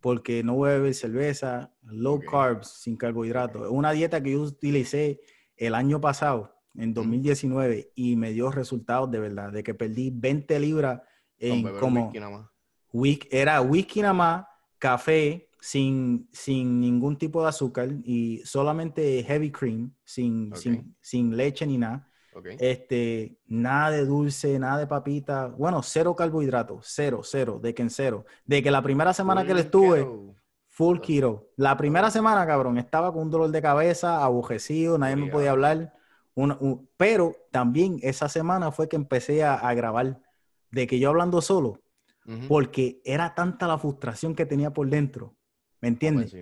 Porque 0.00 0.42
no 0.44 0.54
voy 0.54 0.70
a 0.70 0.74
beber 0.74 0.94
cerveza, 0.94 1.72
low 1.82 2.16
Ok. 2.16 2.24
carbs, 2.30 2.68
sin 2.68 2.96
carbohidratos. 2.96 3.62
Es 3.64 3.70
una 3.70 3.92
dieta 3.92 4.22
que 4.22 4.32
yo 4.32 4.42
utilicé 4.42 5.20
el 5.56 5.74
año 5.74 6.00
pasado, 6.00 6.54
en 6.74 6.94
2019, 6.94 7.92
y 7.94 8.16
me 8.16 8.32
dio 8.32 8.50
resultados 8.50 9.10
de 9.10 9.18
verdad, 9.20 9.52
de 9.52 9.62
que 9.62 9.74
perdí 9.74 10.10
20 10.10 10.58
libras 10.60 11.00
en 11.48 11.78
como 11.78 12.04
whisky 12.04 12.20
nada 12.20 12.38
más. 12.38 13.28
Era 13.30 13.60
whisky 13.60 14.00
nada 14.02 14.14
más, 14.14 14.46
café 14.78 15.48
sin, 15.60 16.28
sin 16.32 16.80
ningún 16.80 17.16
tipo 17.16 17.42
de 17.42 17.48
azúcar 17.48 17.88
y 18.04 18.38
solamente 18.44 19.22
heavy 19.22 19.50
cream, 19.50 19.94
sin, 20.04 20.54
sin, 20.56 20.96
sin 21.00 21.36
leche 21.36 21.66
ni 21.66 21.78
nada. 21.78 22.08
Este, 22.58 23.38
nada 23.46 23.90
de 23.90 24.06
dulce, 24.06 24.58
nada 24.58 24.78
de 24.78 24.86
papita. 24.86 25.48
Bueno, 25.48 25.82
cero 25.82 26.16
carbohidratos, 26.16 26.86
cero, 26.88 27.20
cero, 27.22 27.60
de 27.62 27.74
que 27.74 27.82
en 27.82 27.90
cero. 27.90 28.24
De 28.46 28.62
que 28.62 28.70
la 28.70 28.82
primera 28.82 29.12
semana 29.12 29.44
que 29.44 29.54
le 29.54 29.60
estuve 29.60 29.98
keto. 29.98 30.34
Full 30.68 31.00
keto. 31.00 31.50
La 31.56 31.76
primera 31.76 32.10
semana, 32.10 32.46
cabrón, 32.46 32.78
estaba 32.78 33.12
con 33.12 33.22
un 33.22 33.30
dolor 33.30 33.50
de 33.50 33.60
cabeza, 33.60 34.24
abujecido, 34.24 34.96
nadie 34.96 35.16
me 35.16 35.30
podía 35.30 35.50
hablar. 35.50 35.92
pero 36.96 37.36
también 37.50 37.98
esa 38.02 38.28
semana 38.28 38.72
fue 38.72 38.88
que 38.88 38.96
empecé 38.96 39.44
a, 39.44 39.72
grabar 39.74 40.21
de 40.72 40.86
que 40.86 40.98
yo 40.98 41.10
hablando 41.10 41.40
solo, 41.40 41.80
porque 42.48 43.00
era 43.04 43.34
tanta 43.34 43.66
la 43.66 43.78
frustración 43.78 44.34
que 44.34 44.46
tenía 44.46 44.72
por 44.72 44.88
dentro, 44.88 45.36
¿me 45.80 45.88
entiendes? 45.88 46.34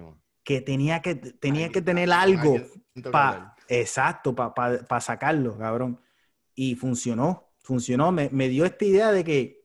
Que 0.42 0.62
tenía 0.62 1.02
que, 1.02 1.14
tenía 1.14 1.68
que 1.68 1.82
tener 1.82 2.10
algo 2.10 2.56
para, 3.12 3.54
exacto, 3.68 4.34
para 4.34 5.00
sacarlo, 5.00 5.58
cabrón. 5.58 6.00
Y 6.54 6.74
funcionó, 6.74 7.52
funcionó. 7.60 8.10
Me, 8.12 8.30
me 8.30 8.48
dio 8.48 8.64
esta 8.64 8.84
idea 8.84 9.12
de 9.12 9.24
que, 9.24 9.64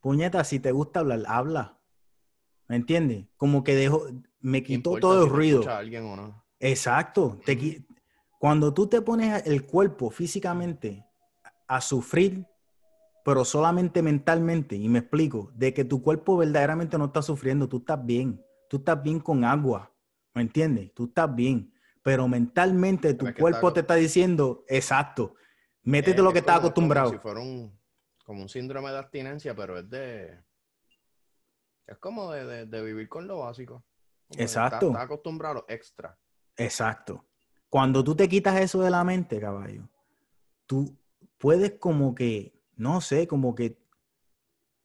puñeta, 0.00 0.44
si 0.44 0.60
te 0.60 0.72
gusta 0.72 1.00
hablar, 1.00 1.24
habla 1.26 1.82
¿Me 2.72 2.76
entiendes? 2.76 3.26
Como 3.36 3.62
que 3.62 3.74
dejó, 3.74 4.06
me 4.40 4.62
quitó 4.62 4.98
todo 4.98 5.24
el 5.24 5.28
ruido. 5.28 5.68
alguien 5.68 6.04
o 6.04 6.16
no. 6.16 6.42
Exacto. 6.58 7.38
cuando 8.38 8.72
tú 8.72 8.86
te 8.86 9.02
pones 9.02 9.46
el 9.46 9.66
cuerpo 9.66 10.08
físicamente 10.08 11.04
a 11.68 11.82
sufrir, 11.82 12.46
pero 13.24 13.44
solamente 13.44 14.02
mentalmente, 14.02 14.76
y 14.76 14.88
me 14.88 15.00
explico, 15.00 15.52
de 15.54 15.72
que 15.72 15.84
tu 15.84 16.02
cuerpo 16.02 16.36
verdaderamente 16.36 16.98
no 16.98 17.06
está 17.06 17.22
sufriendo, 17.22 17.68
tú 17.68 17.78
estás 17.78 18.04
bien, 18.04 18.44
tú 18.68 18.78
estás 18.78 19.02
bien 19.02 19.20
con 19.20 19.44
agua, 19.44 19.92
¿me 20.34 20.42
entiendes? 20.42 20.92
Tú 20.94 21.06
estás 21.06 21.34
bien, 21.34 21.72
pero 22.02 22.26
mentalmente 22.28 23.14
tu 23.14 23.32
cuerpo 23.34 23.72
te 23.72 23.80
está 23.80 23.94
diciendo, 23.94 24.64
exacto, 24.68 25.34
métete 25.82 26.22
lo 26.22 26.32
que 26.32 26.40
estás 26.40 26.58
acostumbrado. 26.58 27.10
Como 27.10 27.18
si 27.18 27.22
fuera 27.22 27.40
un, 27.40 27.78
como 28.24 28.42
un 28.42 28.48
síndrome 28.48 28.90
de 28.90 28.98
abstinencia, 28.98 29.54
pero 29.54 29.78
es 29.78 29.88
de 29.88 30.40
es 31.86 31.98
como 31.98 32.32
de, 32.32 32.82
vivir 32.82 33.08
con 33.08 33.26
lo 33.26 33.40
básico. 33.40 33.84
Exacto. 34.36 34.88
Está 34.88 35.02
acostumbrado 35.02 35.52
a 35.52 35.54
lo 35.56 35.64
extra. 35.68 36.18
Exacto. 36.56 37.26
Cuando 37.68 38.02
tú 38.04 38.14
te 38.14 38.28
quitas 38.28 38.60
eso 38.60 38.82
de 38.82 38.90
la 38.90 39.04
mente, 39.04 39.40
caballo, 39.40 39.88
tú 40.66 40.96
puedes 41.38 41.72
como 41.72 42.14
que, 42.14 42.54
no 42.82 43.00
sé, 43.00 43.26
como 43.26 43.54
que 43.54 43.78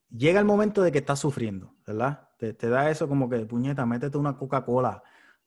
llega 0.10 0.39
el 0.39 0.45
momento 0.45 0.81
de 0.81 0.91
que 0.91 0.99
estás 0.99 1.19
sufriendo, 1.19 1.73
¿verdad? 1.86 2.29
Te, 2.38 2.53
da 2.53 2.89
eso 2.89 3.07
como 3.07 3.29
que, 3.29 3.39
puñeta, 3.39 3.86
métete 3.86 4.17
una 4.17 4.38
Coca-Cola, 4.38 5.01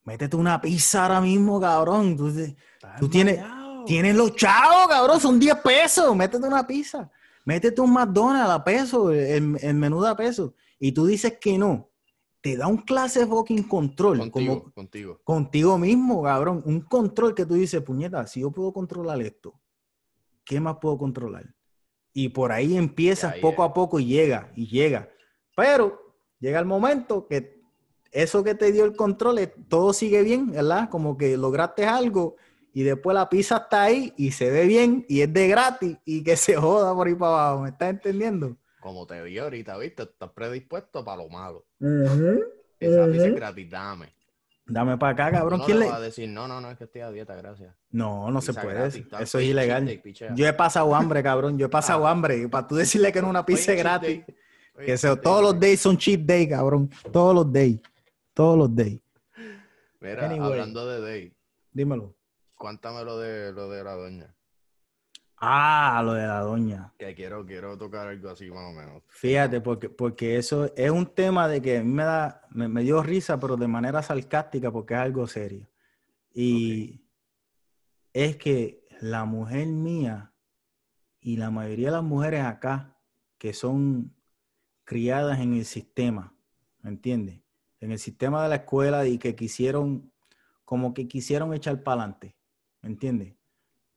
métete 0.04 0.36
una 0.36 0.60
pizza 0.60 1.04
ahora 1.04 1.20
mismo, 1.20 1.60
cabrón. 1.60 2.16
Tú, 2.16 3.08
tienes, 3.08 3.40
tienes 3.86 4.16
los 4.16 4.34
chavos, 4.34 4.88
cabrón, 4.88 5.20
son 5.20 5.38
10 5.38 5.56
pesos, 5.56 6.16
métete 6.16 6.46
una 6.46 6.66
pizza. 6.66 7.10
Métete 7.44 7.80
un 7.80 7.92
McDonald's 7.92 8.50
a 8.50 8.62
peso, 8.62 9.10
el, 9.12 9.56
el 9.60 9.74
menú 9.74 10.04
a 10.04 10.14
peso 10.16 10.54
y 10.80 10.92
tú 10.92 11.06
dices 11.06 11.38
que 11.38 11.58
no, 11.58 11.90
te 12.40 12.56
da 12.56 12.66
un 12.66 12.78
clase 12.78 13.26
fucking 13.26 13.64
control. 13.64 14.18
Contigo, 14.18 14.60
como, 14.60 14.72
contigo. 14.72 15.20
Contigo 15.22 15.78
mismo, 15.78 16.22
cabrón. 16.22 16.62
Un 16.64 16.80
control 16.80 17.34
que 17.34 17.44
tú 17.44 17.54
dices, 17.54 17.82
puñeta, 17.82 18.26
si 18.26 18.40
yo 18.40 18.50
puedo 18.50 18.72
controlar 18.72 19.20
esto, 19.20 19.60
¿qué 20.42 20.58
más 20.58 20.78
puedo 20.80 20.96
controlar? 20.96 21.54
Y 22.12 22.30
por 22.30 22.52
ahí 22.52 22.76
empiezas 22.76 23.36
poco 23.38 23.62
a 23.62 23.72
poco 23.72 24.00
y 24.00 24.06
llega, 24.06 24.50
y 24.56 24.66
llega. 24.66 25.08
Pero 25.56 26.14
llega 26.38 26.58
el 26.58 26.66
momento 26.66 27.26
que 27.26 27.60
eso 28.10 28.42
que 28.42 28.54
te 28.54 28.72
dio 28.72 28.84
el 28.84 28.96
control, 28.96 29.52
todo 29.68 29.92
sigue 29.92 30.22
bien, 30.22 30.50
¿verdad? 30.50 30.88
Como 30.90 31.16
que 31.16 31.36
lograste 31.36 31.86
algo 31.86 32.36
y 32.72 32.82
después 32.82 33.14
la 33.14 33.28
pizza 33.28 33.58
está 33.58 33.84
ahí 33.84 34.12
y 34.16 34.32
se 34.32 34.50
ve 34.50 34.66
bien 34.66 35.04
y 35.08 35.20
es 35.20 35.32
de 35.32 35.48
gratis 35.48 35.96
y 36.04 36.24
que 36.24 36.36
se 36.36 36.56
joda 36.56 36.94
por 36.94 37.06
ahí 37.06 37.14
para 37.14 37.32
abajo. 37.32 37.62
¿Me 37.62 37.68
estás 37.70 37.90
entendiendo? 37.90 38.56
como 38.80 39.06
te 39.06 39.22
vi 39.22 39.38
ahorita, 39.38 39.76
¿viste? 39.78 40.02
Estás 40.02 40.30
predispuesto 40.30 41.04
para 41.04 41.22
lo 41.22 41.28
malo. 41.28 41.66
Esa 41.78 43.04
uh 43.04 43.12
es 43.12 43.34
gratis, 43.34 43.70
dame. 43.70 44.12
Dame 44.70 44.96
para 44.98 45.12
acá, 45.12 45.38
cabrón. 45.38 45.58
No 45.58 45.66
¿Quién 45.66 45.80
le 45.80 45.88
va 45.88 45.96
a 45.96 46.00
decir, 46.00 46.28
no, 46.28 46.46
no, 46.46 46.60
no, 46.60 46.70
es 46.70 46.78
que 46.78 46.84
estoy 46.84 47.00
a 47.00 47.10
dieta, 47.10 47.34
gracias. 47.34 47.74
No, 47.90 48.30
no 48.30 48.40
se 48.40 48.54
puede. 48.54 48.86
Eso 49.18 49.38
es 49.38 49.44
ilegal. 49.44 50.00
yo 50.34 50.46
he 50.46 50.52
pasado 50.52 50.94
hambre, 50.94 51.22
cabrón. 51.24 51.58
Yo 51.58 51.66
he 51.66 51.68
pasado 51.68 52.06
ah. 52.06 52.10
hambre. 52.10 52.48
Para 52.48 52.68
tú 52.68 52.76
decirle 52.76 53.12
que 53.12 53.20
no 53.20 53.28
una 53.28 53.44
pizza 53.44 53.74
gratis. 53.74 54.22
que 54.78 54.96
todos 55.22 55.42
los 55.42 55.58
days 55.58 55.80
son 55.80 55.96
cheap 55.98 56.20
day, 56.22 56.48
cabrón. 56.48 56.88
Todos 57.12 57.34
los 57.34 57.52
days. 57.52 57.80
Todos 58.32 58.56
los 58.56 58.74
days. 58.74 59.00
Mira, 60.00 60.30
hablando 60.30 60.86
de 60.86 61.00
day. 61.00 61.34
Dímelo. 61.72 62.14
Cuéntame 62.54 63.04
lo 63.04 63.18
de, 63.18 63.52
lo 63.52 63.68
de 63.70 63.82
la 63.82 63.94
doña. 63.94 64.34
Ah, 65.42 66.02
lo 66.04 66.12
de 66.12 66.26
la 66.26 66.40
doña. 66.40 66.92
Que 66.98 67.14
quiero, 67.14 67.46
quiero 67.46 67.78
tocar 67.78 68.08
algo 68.08 68.28
así 68.28 68.50
más 68.50 68.70
o 68.70 68.72
menos. 68.72 69.02
Fíjate, 69.08 69.62
porque, 69.62 69.88
porque 69.88 70.36
eso 70.36 70.70
es 70.76 70.90
un 70.90 71.06
tema 71.06 71.48
de 71.48 71.62
que 71.62 71.78
a 71.78 71.82
mí 71.82 71.90
me 71.90 72.04
da, 72.04 72.46
me, 72.50 72.82
dio 72.82 73.02
risa, 73.02 73.40
pero 73.40 73.56
de 73.56 73.66
manera 73.66 74.02
sarcástica, 74.02 74.70
porque 74.70 74.92
es 74.92 75.00
algo 75.00 75.26
serio. 75.26 75.66
Y 76.34 77.06
es 78.12 78.36
que 78.36 78.86
la 79.00 79.24
mujer 79.24 79.66
mía 79.68 80.34
y 81.20 81.38
la 81.38 81.50
mayoría 81.50 81.86
de 81.86 81.92
las 81.92 82.04
mujeres 82.04 82.44
acá 82.44 82.98
que 83.38 83.54
son 83.54 84.14
criadas 84.84 85.40
en 85.40 85.54
el 85.54 85.64
sistema, 85.64 86.34
¿me 86.82 86.90
entiendes? 86.90 87.40
En 87.80 87.92
el 87.92 87.98
sistema 87.98 88.42
de 88.42 88.50
la 88.50 88.56
escuela 88.56 89.06
y 89.06 89.16
que 89.16 89.34
quisieron, 89.34 90.12
como 90.66 90.92
que 90.92 91.08
quisieron 91.08 91.54
echar 91.54 91.82
para 91.82 92.02
adelante, 92.02 92.36
¿me 92.82 92.90
entiendes? 92.90 93.39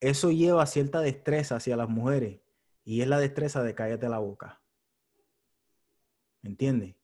Eso 0.04 0.32
lleva 0.32 0.66
cierta 0.66 1.00
destreza 1.00 1.56
hacia 1.56 1.78
las 1.78 1.88
mujeres 1.88 2.42
y 2.84 3.02
es 3.02 3.08
la 3.08 3.20
destreza 3.20 3.64
de 3.64 3.74
cállate 3.74 4.10
la 4.10 4.20
boca. 4.20 4.62
¿Me 6.42 6.50
entiendes? 6.50 6.96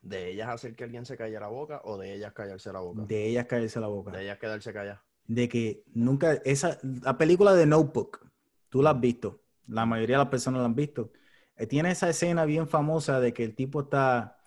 ¿De 0.00 0.30
ellas 0.30 0.48
hacer 0.48 0.74
que 0.74 0.84
alguien 0.84 1.04
se 1.04 1.18
calle 1.18 1.38
la 1.38 1.48
boca 1.48 1.82
o 1.84 1.98
de 1.98 2.14
ellas 2.14 2.32
callarse 2.32 2.72
la 2.72 2.80
boca? 2.80 3.02
De 3.02 3.26
ellas 3.26 3.44
callarse 3.44 3.78
la 3.78 3.88
boca. 3.88 4.10
De 4.10 4.22
ellas 4.22 4.38
quedarse 4.38 4.72
calladas. 4.72 5.00
De 5.26 5.48
que 5.48 5.84
nunca, 5.92 6.32
esa, 6.44 6.78
la 6.82 7.18
película 7.18 7.52
de 7.52 7.66
Notebook, 7.66 8.26
tú 8.70 8.82
la 8.82 8.90
has 8.90 9.00
visto, 9.00 9.42
la 9.66 9.84
mayoría 9.84 10.16
de 10.16 10.22
las 10.24 10.30
personas 10.30 10.60
la 10.60 10.66
han 10.66 10.74
visto. 10.74 11.12
Eh, 11.56 11.66
tiene 11.66 11.90
esa 11.90 12.08
escena 12.08 12.46
bien 12.46 12.68
famosa 12.68 13.20
de 13.20 13.34
que 13.34 13.44
el 13.44 13.54
tipo 13.54 13.80
está, 13.80 14.38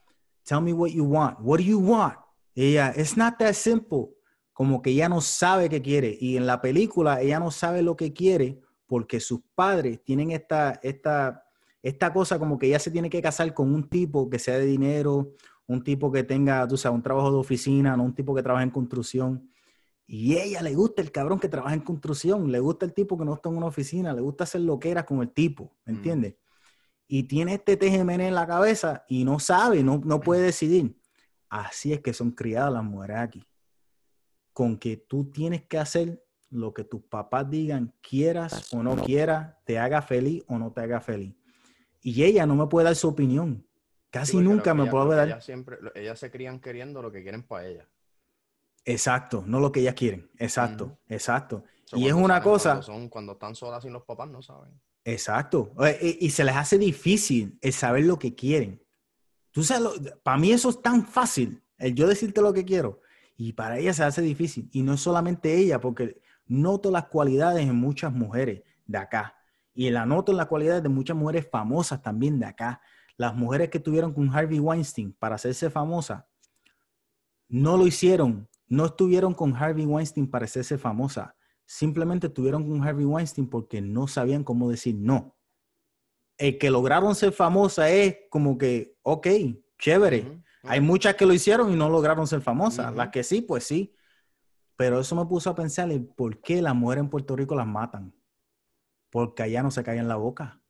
tell 0.44 0.62
me 0.62 0.74
what 0.74 0.90
you 0.90 1.06
want, 1.06 1.38
what 1.42 1.58
do 1.60 1.64
you 1.64 1.80
want? 1.80 2.16
Y 2.56 2.72
ella, 2.72 2.92
it's 2.96 3.16
not 3.16 3.38
that 3.38 3.54
simple 3.54 4.19
como 4.60 4.82
que 4.82 4.90
ella 4.90 5.08
no 5.08 5.22
sabe 5.22 5.70
qué 5.70 5.82
quiere. 5.82 6.18
Y 6.20 6.36
en 6.36 6.46
la 6.46 6.60
película 6.60 7.22
ella 7.22 7.40
no 7.40 7.50
sabe 7.50 7.82
lo 7.82 7.96
que 7.96 8.12
quiere 8.12 8.60
porque 8.88 9.22
sus 9.22 9.40
padres 9.56 10.04
tienen 10.04 10.32
esta, 10.32 10.82
esta, 10.84 11.46
esta 11.82 12.12
cosa 12.12 12.38
como 12.38 12.60
que 12.60 12.68
ella 12.68 12.80
se 12.80 12.92
tiene 12.92 13.10
que 13.10 13.22
casar 13.22 13.54
con 13.54 13.74
un 13.74 13.88
tipo 13.88 14.30
que 14.30 14.38
sea 14.38 14.60
de 14.60 14.66
dinero, 14.66 15.32
un 15.66 15.82
tipo 15.82 16.12
que 16.12 16.24
tenga, 16.26 16.68
tú 16.68 16.76
sabes, 16.76 16.94
un 16.98 17.02
trabajo 17.02 17.32
de 17.32 17.38
oficina, 17.38 17.96
no 17.96 18.04
un 18.04 18.14
tipo 18.14 18.36
que 18.36 18.44
trabaja 18.44 18.64
en 18.64 18.70
construcción. 18.70 19.50
Y 20.06 20.36
ella 20.36 20.62
le 20.62 20.76
gusta 20.76 21.02
el 21.02 21.14
cabrón 21.14 21.40
que 21.40 21.48
trabaja 21.48 21.74
en 21.74 21.80
construcción, 21.80 22.52
le 22.52 22.60
gusta 22.60 22.86
el 22.86 22.94
tipo 22.94 23.18
que 23.18 23.24
no 23.24 23.36
está 23.36 23.48
en 23.48 23.56
una 23.56 23.68
oficina, 23.68 24.12
le 24.12 24.20
gusta 24.20 24.44
hacer 24.44 24.60
lo 24.60 24.78
que 24.78 24.92
era 24.92 25.06
con 25.06 25.22
el 25.22 25.32
tipo, 25.32 25.74
¿me 25.86 25.94
mm. 25.94 25.96
entiendes? 25.96 26.36
Y 27.08 27.24
tiene 27.24 27.54
este 27.54 27.78
TGMN 27.78 28.20
en 28.20 28.36
la 28.36 28.46
cabeza 28.46 29.06
y 29.08 29.24
no 29.24 29.40
sabe, 29.40 29.84
no, 29.84 30.02
no 30.04 30.20
puede 30.20 30.42
decidir. 30.42 31.00
Así 31.48 31.94
es 31.94 32.02
que 32.02 32.12
son 32.12 32.32
criadas 32.32 32.74
las 32.74 32.84
mujeres 32.84 33.20
aquí 33.20 33.49
con 34.60 34.78
que 34.78 34.98
tú 34.98 35.32
tienes 35.32 35.62
que 35.62 35.78
hacer 35.78 36.22
lo 36.50 36.74
que 36.74 36.84
tus 36.84 37.02
papás 37.04 37.50
digan, 37.50 37.94
quieras 38.02 38.74
o 38.74 38.84
no 38.84 38.98
quieras, 38.98 39.56
te 39.64 39.80
haga 39.80 40.02
feliz 40.02 40.44
o 40.50 40.60
no 40.60 40.74
te 40.74 40.82
haga 40.82 41.00
feliz. 41.00 41.34
Y 42.02 42.26
ella 42.26 42.46
no 42.46 42.58
me 42.58 42.68
puede 42.68 42.84
dar 42.84 42.96
su 42.98 43.08
opinión. 43.08 43.66
Casi 44.10 44.36
nunca 44.36 44.74
me 44.74 44.88
puede 44.88 45.16
dar. 45.16 45.28
Ellas, 45.30 45.46
siempre, 45.46 45.78
ellas 45.96 46.20
se 46.20 46.30
crían 46.30 46.60
queriendo 46.60 47.02
lo 47.02 47.10
que 47.10 47.24
quieren 47.24 47.44
para 47.44 47.68
ellas. 47.68 47.88
Exacto, 48.84 49.46
no 49.48 49.62
lo 49.62 49.72
que 49.72 49.80
ellas 49.80 49.96
quieren. 49.96 50.30
Exacto, 50.38 51.00
exacto. 51.08 51.64
y 51.94 52.08
es 52.08 52.14
una 52.14 52.42
cosa. 52.42 52.72
Cuando, 52.72 52.84
son, 52.84 53.08
cuando 53.08 53.32
están 53.32 53.56
solas 53.56 53.82
sin 53.82 53.94
los 53.94 54.04
papás, 54.04 54.30
no 54.30 54.42
saben. 54.42 54.78
Exacto. 55.06 55.72
Y, 56.02 56.26
y 56.26 56.32
se 56.32 56.44
les 56.44 56.58
hace 56.58 56.78
difícil 56.78 57.58
el 57.62 57.72
saber 57.72 58.04
lo 58.04 58.20
que 58.20 58.36
quieren. 58.36 58.84
Tú 59.52 59.64
sabes, 59.64 60.02
para 60.22 60.38
mí 60.38 60.52
eso 60.52 60.70
es 60.70 60.82
tan 60.82 61.06
fácil, 61.06 61.64
el 61.78 61.96
yo 61.96 62.10
decirte 62.10 62.42
lo 62.42 62.52
que 62.52 62.66
quiero. 62.66 63.00
Y 63.42 63.54
para 63.54 63.78
ella 63.78 63.94
se 63.94 64.04
hace 64.04 64.22
difícil. 64.22 64.68
Y 64.74 64.84
no 64.84 64.96
es 64.96 65.00
solamente 65.00 65.56
ella, 65.56 65.80
porque 65.80 66.22
noto 66.46 66.92
las 66.92 67.06
cualidades 67.06 67.66
en 67.66 67.74
muchas 67.74 68.12
mujeres 68.12 68.64
de 68.86 68.98
acá. 68.98 69.34
Y 69.74 69.90
la 69.92 70.06
noto 70.06 70.34
en 70.34 70.38
las 70.38 70.48
cualidades 70.48 70.84
de 70.84 70.90
muchas 70.90 71.16
mujeres 71.16 71.48
famosas 71.50 72.02
también 72.02 72.38
de 72.38 72.48
acá. 72.48 72.82
Las 73.16 73.34
mujeres 73.34 73.70
que 73.70 73.80
tuvieron 73.80 74.14
con 74.14 74.30
Harvey 74.36 74.60
Weinstein 74.60 75.14
para 75.14 75.36
hacerse 75.36 75.70
famosa, 75.70 76.28
no 77.48 77.78
lo 77.78 77.88
hicieron. 77.88 78.50
No 78.68 78.88
estuvieron 78.88 79.34
con 79.34 79.56
Harvey 79.56 79.86
Weinstein 79.86 80.30
para 80.30 80.44
hacerse 80.44 80.78
famosa. 80.78 81.34
Simplemente 81.66 82.28
estuvieron 82.28 82.68
con 82.68 82.86
Harvey 82.86 83.06
Weinstein 83.06 83.50
porque 83.50 83.80
no 83.80 84.10
sabían 84.10 84.44
cómo 84.44 84.70
decir 84.70 84.96
no. 84.96 85.38
El 86.38 86.58
que 86.58 86.70
lograron 86.70 87.16
ser 87.16 87.32
famosa 87.32 87.90
es 87.90 88.18
como 88.30 88.58
que, 88.58 88.98
ok, 89.02 89.28
chévere. 89.78 90.44
Hay 90.64 90.82
muchas 90.82 91.16
que 91.16 91.26
lo 91.26 91.34
hicieron 91.34 91.72
y 91.72 91.76
no 91.76 91.90
lograron 91.90 92.28
ser 92.28 92.42
famosas. 92.42 92.94
Las 92.94 93.10
que 93.10 93.24
sí, 93.24 93.42
pues 93.42 93.64
sí. 93.64 93.96
Pero 94.76 95.00
eso 95.00 95.16
me 95.16 95.26
puso 95.26 95.50
a 95.50 95.56
pensar 95.56 95.90
por 96.16 96.42
qué 96.42 96.62
las 96.62 96.76
mujeres 96.76 97.04
en 97.04 97.10
Puerto 97.10 97.36
Rico 97.36 97.56
las 97.56 97.68
matan. 97.68 98.14
Porque 99.10 99.44
allá 99.44 99.64
no 99.64 99.72
se 99.72 99.82
en 99.82 100.08
la 100.08 100.16
boca. 100.16 100.62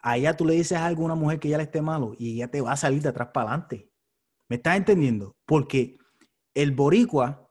Allá 0.00 0.36
tú 0.36 0.44
le 0.44 0.54
dices 0.54 0.78
a 0.78 0.90
una 0.92 1.14
mujer 1.14 1.38
que 1.38 1.48
ya 1.48 1.56
le 1.56 1.62
esté 1.62 1.80
malo 1.80 2.14
y 2.18 2.34
ella 2.34 2.50
te 2.50 2.60
va 2.60 2.72
a 2.72 2.76
salir 2.76 3.02
de 3.02 3.10
atrás 3.10 3.28
para 3.32 3.48
adelante. 3.50 3.88
¿Me 4.48 4.56
estás 4.56 4.76
entendiendo? 4.76 5.36
Porque 5.46 5.96
el 6.54 6.72
boricua, 6.72 7.48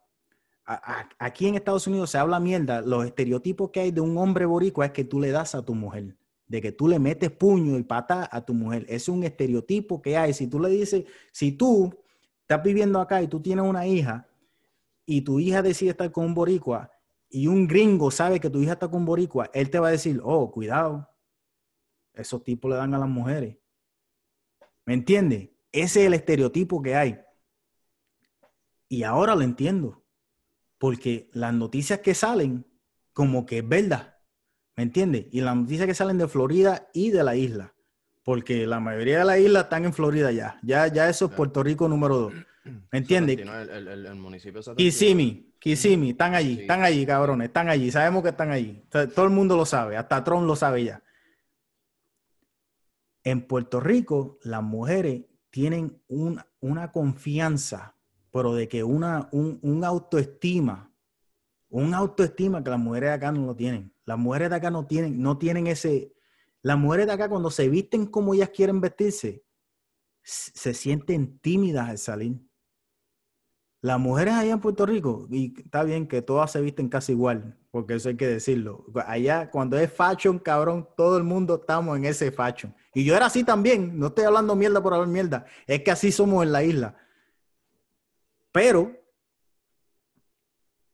aquí 0.66 1.48
en 1.48 1.56
Estados 1.56 1.88
Unidos 1.88 2.12
se 2.12 2.18
habla 2.18 2.40
mierda, 2.40 2.82
los 2.82 3.06
estereotipos 3.06 3.72
que 3.72 3.80
hay 3.80 3.92
de 3.92 4.02
un 4.02 4.18
hombre 4.18 4.46
boricua 4.46 4.88
es 4.88 4.92
que 4.92 5.06
tú 5.06 5.20
le 5.20 5.32
das 5.32 5.56
a 5.56 5.64
tu 5.64 5.74
mujer, 5.74 6.18
de 6.52 6.62
que 6.62 6.74
tú 6.74 6.90
le 6.90 7.00
metes 7.00 7.32
puño 7.32 7.78
y 7.78 7.84
pata 7.84 8.28
a 8.30 8.44
tu 8.44 8.54
mujer. 8.54 8.86
Es 8.90 9.08
un 9.08 9.24
estereotipo 9.24 10.02
que 10.02 10.18
hay. 10.18 10.34
Si 10.34 10.48
tú 10.48 10.60
le 10.60 10.68
dices, 10.68 11.06
si 11.32 11.54
tú 11.54 11.98
estás 12.42 12.62
viviendo 12.62 13.00
acá 13.00 13.22
y 13.22 13.30
tú 13.30 13.40
tienes 13.42 13.64
una 13.64 13.88
hija 13.88 14.28
y 15.06 15.22
tu 15.22 15.40
hija 15.40 15.62
decide 15.62 15.92
estar 15.92 16.12
con 16.12 16.26
un 16.26 16.34
boricua 16.34 16.92
y 17.30 17.48
un 17.48 17.70
gringo 17.70 18.12
sabe 18.12 18.42
que 18.42 18.50
tu 18.50 18.60
hija 18.60 18.74
está 18.74 18.90
con 18.90 19.00
un 19.00 19.06
boricua, 19.06 19.50
él 19.54 19.70
te 19.70 19.80
va 19.80 19.88
a 19.88 19.92
decir, 19.92 20.20
oh, 20.26 20.52
cuidado, 20.52 21.08
esos 22.14 22.44
tipos 22.44 22.70
le 22.70 22.76
dan 22.76 22.94
a 22.94 23.00
las 23.00 23.08
mujeres. 23.08 23.56
¿Me 24.86 24.94
entiendes? 24.94 25.52
Ese 25.72 26.02
es 26.02 26.08
el 26.08 26.14
estereotipo 26.16 26.82
que 26.82 26.96
hay. 26.96 27.18
Y 28.90 29.04
ahora 29.04 29.36
lo 29.36 29.44
entiendo, 29.44 30.04
porque 30.78 31.30
las 31.32 31.54
noticias 31.54 32.00
que 32.00 32.14
salen, 32.14 32.66
como 33.14 33.46
que 33.46 33.60
es 33.60 33.70
verdad, 33.70 34.11
¿me 34.82 34.86
entiendes? 34.86 35.28
Y 35.32 35.42
las 35.42 35.56
noticias 35.56 35.86
que 35.86 35.94
salen 35.94 36.18
de 36.18 36.28
Florida 36.28 36.90
y 36.92 37.12
de 37.12 37.24
la 37.24 37.36
isla, 37.36 37.76
porque 38.24 38.66
la 38.66 38.80
mayoría 38.80 39.20
de 39.20 39.26
la 39.26 39.38
isla 39.38 39.62
están 39.62 39.86
en 39.86 39.94
Florida 39.94 40.32
ya, 40.32 40.60
ya, 40.64 40.88
ya 40.88 41.08
eso 41.08 41.26
es 41.26 41.32
Puerto 41.34 41.62
Rico 41.62 41.88
número 41.88 42.18
dos. 42.18 42.34
¿Me 42.64 42.98
entiendes? 42.98 43.38
El, 43.38 43.88
el, 43.88 44.16
municipio 44.16 44.60
Kissimmee, 44.76 45.54
Kissimmee, 45.60 46.10
están 46.10 46.34
allí, 46.34 46.62
están 46.62 46.82
allí, 46.82 47.06
cabrones, 47.06 47.50
están 47.50 47.70
allí, 47.70 47.92
sabemos 47.92 48.24
que 48.24 48.30
están 48.30 48.50
allí. 48.50 48.84
Todo 48.90 49.26
el 49.26 49.32
mundo 49.32 49.56
lo 49.56 49.68
sabe, 49.68 49.98
hasta 49.98 50.24
Trump 50.24 50.48
lo 50.48 50.56
sabe 50.56 50.86
ya. 50.86 51.04
En 53.24 53.42
Puerto 53.46 53.80
Rico, 53.80 54.40
las 54.42 54.64
mujeres 54.64 55.22
tienen 55.52 56.02
una 56.08 56.92
confianza, 56.92 57.96
pero 58.32 58.56
de 58.56 58.68
que 58.68 58.84
una, 58.84 59.30
un, 59.32 59.84
autoestima, 59.86 60.91
un 61.72 61.94
autoestima 61.94 62.64
que 62.64 62.70
las 62.70 62.80
mujeres 62.80 63.10
de 63.10 63.14
acá 63.16 63.32
no 63.32 63.46
lo 63.46 63.56
tienen. 63.56 63.94
Las 64.06 64.18
mujeres 64.18 64.50
de 64.50 64.58
acá 64.58 64.70
no 64.70 64.86
tienen, 64.86 65.22
no 65.22 65.38
tienen 65.38 65.68
ese. 65.68 66.14
Las 66.62 66.78
mujeres 66.78 67.08
de 67.08 67.14
acá, 67.14 67.30
cuando 67.30 67.50
se 67.50 67.70
visten 67.70 68.06
como 68.06 68.34
ellas 68.34 68.50
quieren 68.50 68.82
vestirse, 68.82 69.44
se 70.22 70.74
sienten 70.74 71.40
tímidas 71.40 71.90
al 71.90 71.98
salir. 71.98 72.42
Las 73.80 74.00
mujeres 74.00 74.36
allá 74.36 74.52
en 74.52 74.60
Puerto 74.60 74.86
Rico, 74.86 75.28
y 75.32 75.60
está 75.60 75.84
bien 75.84 76.08
que 76.08 76.22
todas 76.22 76.52
se 76.52 76.62
visten 76.62 76.88
casi 76.88 77.14
igual, 77.14 77.58
porque 77.72 77.96
eso 77.96 78.10
hay 78.10 78.18
que 78.18 78.28
decirlo. 78.28 78.86
Allá, 79.08 79.50
cuando 79.50 79.80
es 79.80 79.92
fashion, 79.92 80.38
cabrón, 80.38 80.88
todo 80.96 81.18
el 81.18 81.24
mundo 81.24 81.56
estamos 81.56 81.98
en 81.98 82.06
ese 82.06 82.32
fashion. 82.32 82.76
Y 82.94 83.06
yo 83.06 83.16
era 83.16 83.28
así 83.28 83.44
también, 83.44 83.98
no 83.98 84.08
estoy 84.08 84.26
hablando 84.26 84.56
mierda 84.56 84.84
por 84.84 84.94
hablar 84.94 85.08
mierda, 85.08 85.46
es 85.66 85.82
que 85.82 85.90
así 85.90 86.12
somos 86.12 86.44
en 86.44 86.52
la 86.52 86.64
isla. 86.64 86.96
Pero 88.52 89.01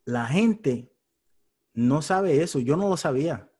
la 0.08 0.24
gente 0.24 0.90
no 1.74 2.00
sabe 2.00 2.42
eso, 2.42 2.60
yo 2.60 2.78
no 2.78 2.88
lo 2.88 2.96
sabía. 2.96 3.52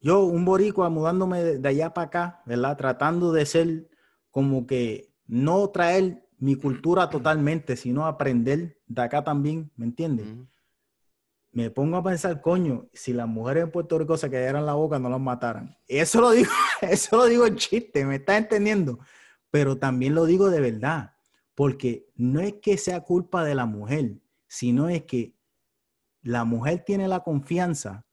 Yo, 0.00 0.24
un 0.24 0.44
boricua 0.44 0.90
mudándome 0.90 1.42
de 1.42 1.66
allá 1.66 1.94
para 1.94 2.06
acá, 2.08 2.42
¿verdad? 2.44 2.76
Tratando 2.76 3.32
de 3.32 3.46
ser 3.46 3.88
como 4.30 4.66
que 4.66 5.14
no 5.26 5.70
traer 5.70 6.28
mi 6.36 6.56
cultura 6.56 7.08
totalmente, 7.08 7.74
sino 7.76 8.04
aprender 8.04 8.82
de 8.86 9.00
acá 9.00 9.24
también, 9.24 9.72
¿me 9.76 9.86
entiendes? 9.86 10.26
Me 11.52 11.70
pongo 11.70 11.96
a 11.96 12.04
pensar, 12.04 12.42
coño, 12.42 12.86
si 12.92 13.14
las 13.14 13.26
mujeres 13.26 13.64
en 13.64 13.70
Puerto 13.70 13.98
Rico 13.98 14.18
se 14.18 14.28
quedaran 14.28 14.66
la 14.66 14.74
boca, 14.74 14.98
no 14.98 15.08
las 15.08 15.20
mataran. 15.20 15.74
Eso 15.88 16.20
lo 16.20 16.32
digo, 16.32 16.50
eso 16.82 17.16
lo 17.16 17.24
digo 17.24 17.46
en 17.46 17.56
chiste, 17.56 18.04
¿me 18.04 18.16
estás 18.16 18.36
entendiendo? 18.36 18.98
Pero 19.50 19.78
también 19.78 20.14
lo 20.14 20.26
digo 20.26 20.50
de 20.50 20.60
verdad, 20.60 21.14
porque 21.54 22.10
no 22.14 22.40
es 22.40 22.56
que 22.60 22.76
sea 22.76 23.00
culpa 23.00 23.42
de 23.42 23.54
la 23.54 23.64
mujer, 23.64 24.18
sino 24.46 24.90
es 24.90 25.04
que 25.04 25.33
la 26.24 26.44
mujer 26.44 26.82
tiene 26.84 27.06
la 27.06 27.20
confianza 27.20 28.06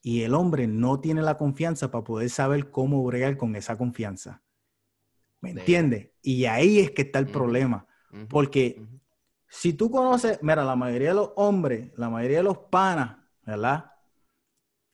y 0.00 0.22
el 0.22 0.34
hombre 0.34 0.68
no 0.68 1.00
tiene 1.00 1.22
la 1.22 1.36
confianza 1.36 1.90
para 1.90 2.04
poder 2.04 2.30
saber 2.30 2.70
cómo 2.70 3.04
bregar 3.04 3.36
con 3.36 3.56
esa 3.56 3.76
confianza. 3.76 4.42
¿Me 5.40 5.50
entiendes? 5.50 6.12
Y 6.22 6.46
ahí 6.46 6.78
es 6.78 6.92
que 6.92 7.02
está 7.02 7.18
el 7.18 7.26
problema. 7.26 7.86
Porque 8.30 8.86
si 9.48 9.72
tú 9.72 9.90
conoces, 9.90 10.38
mira, 10.40 10.64
la 10.64 10.76
mayoría 10.76 11.08
de 11.08 11.14
los 11.14 11.32
hombres, 11.36 11.90
la 11.96 12.08
mayoría 12.08 12.38
de 12.38 12.44
los 12.44 12.58
panas, 12.58 13.18
¿verdad? 13.44 13.92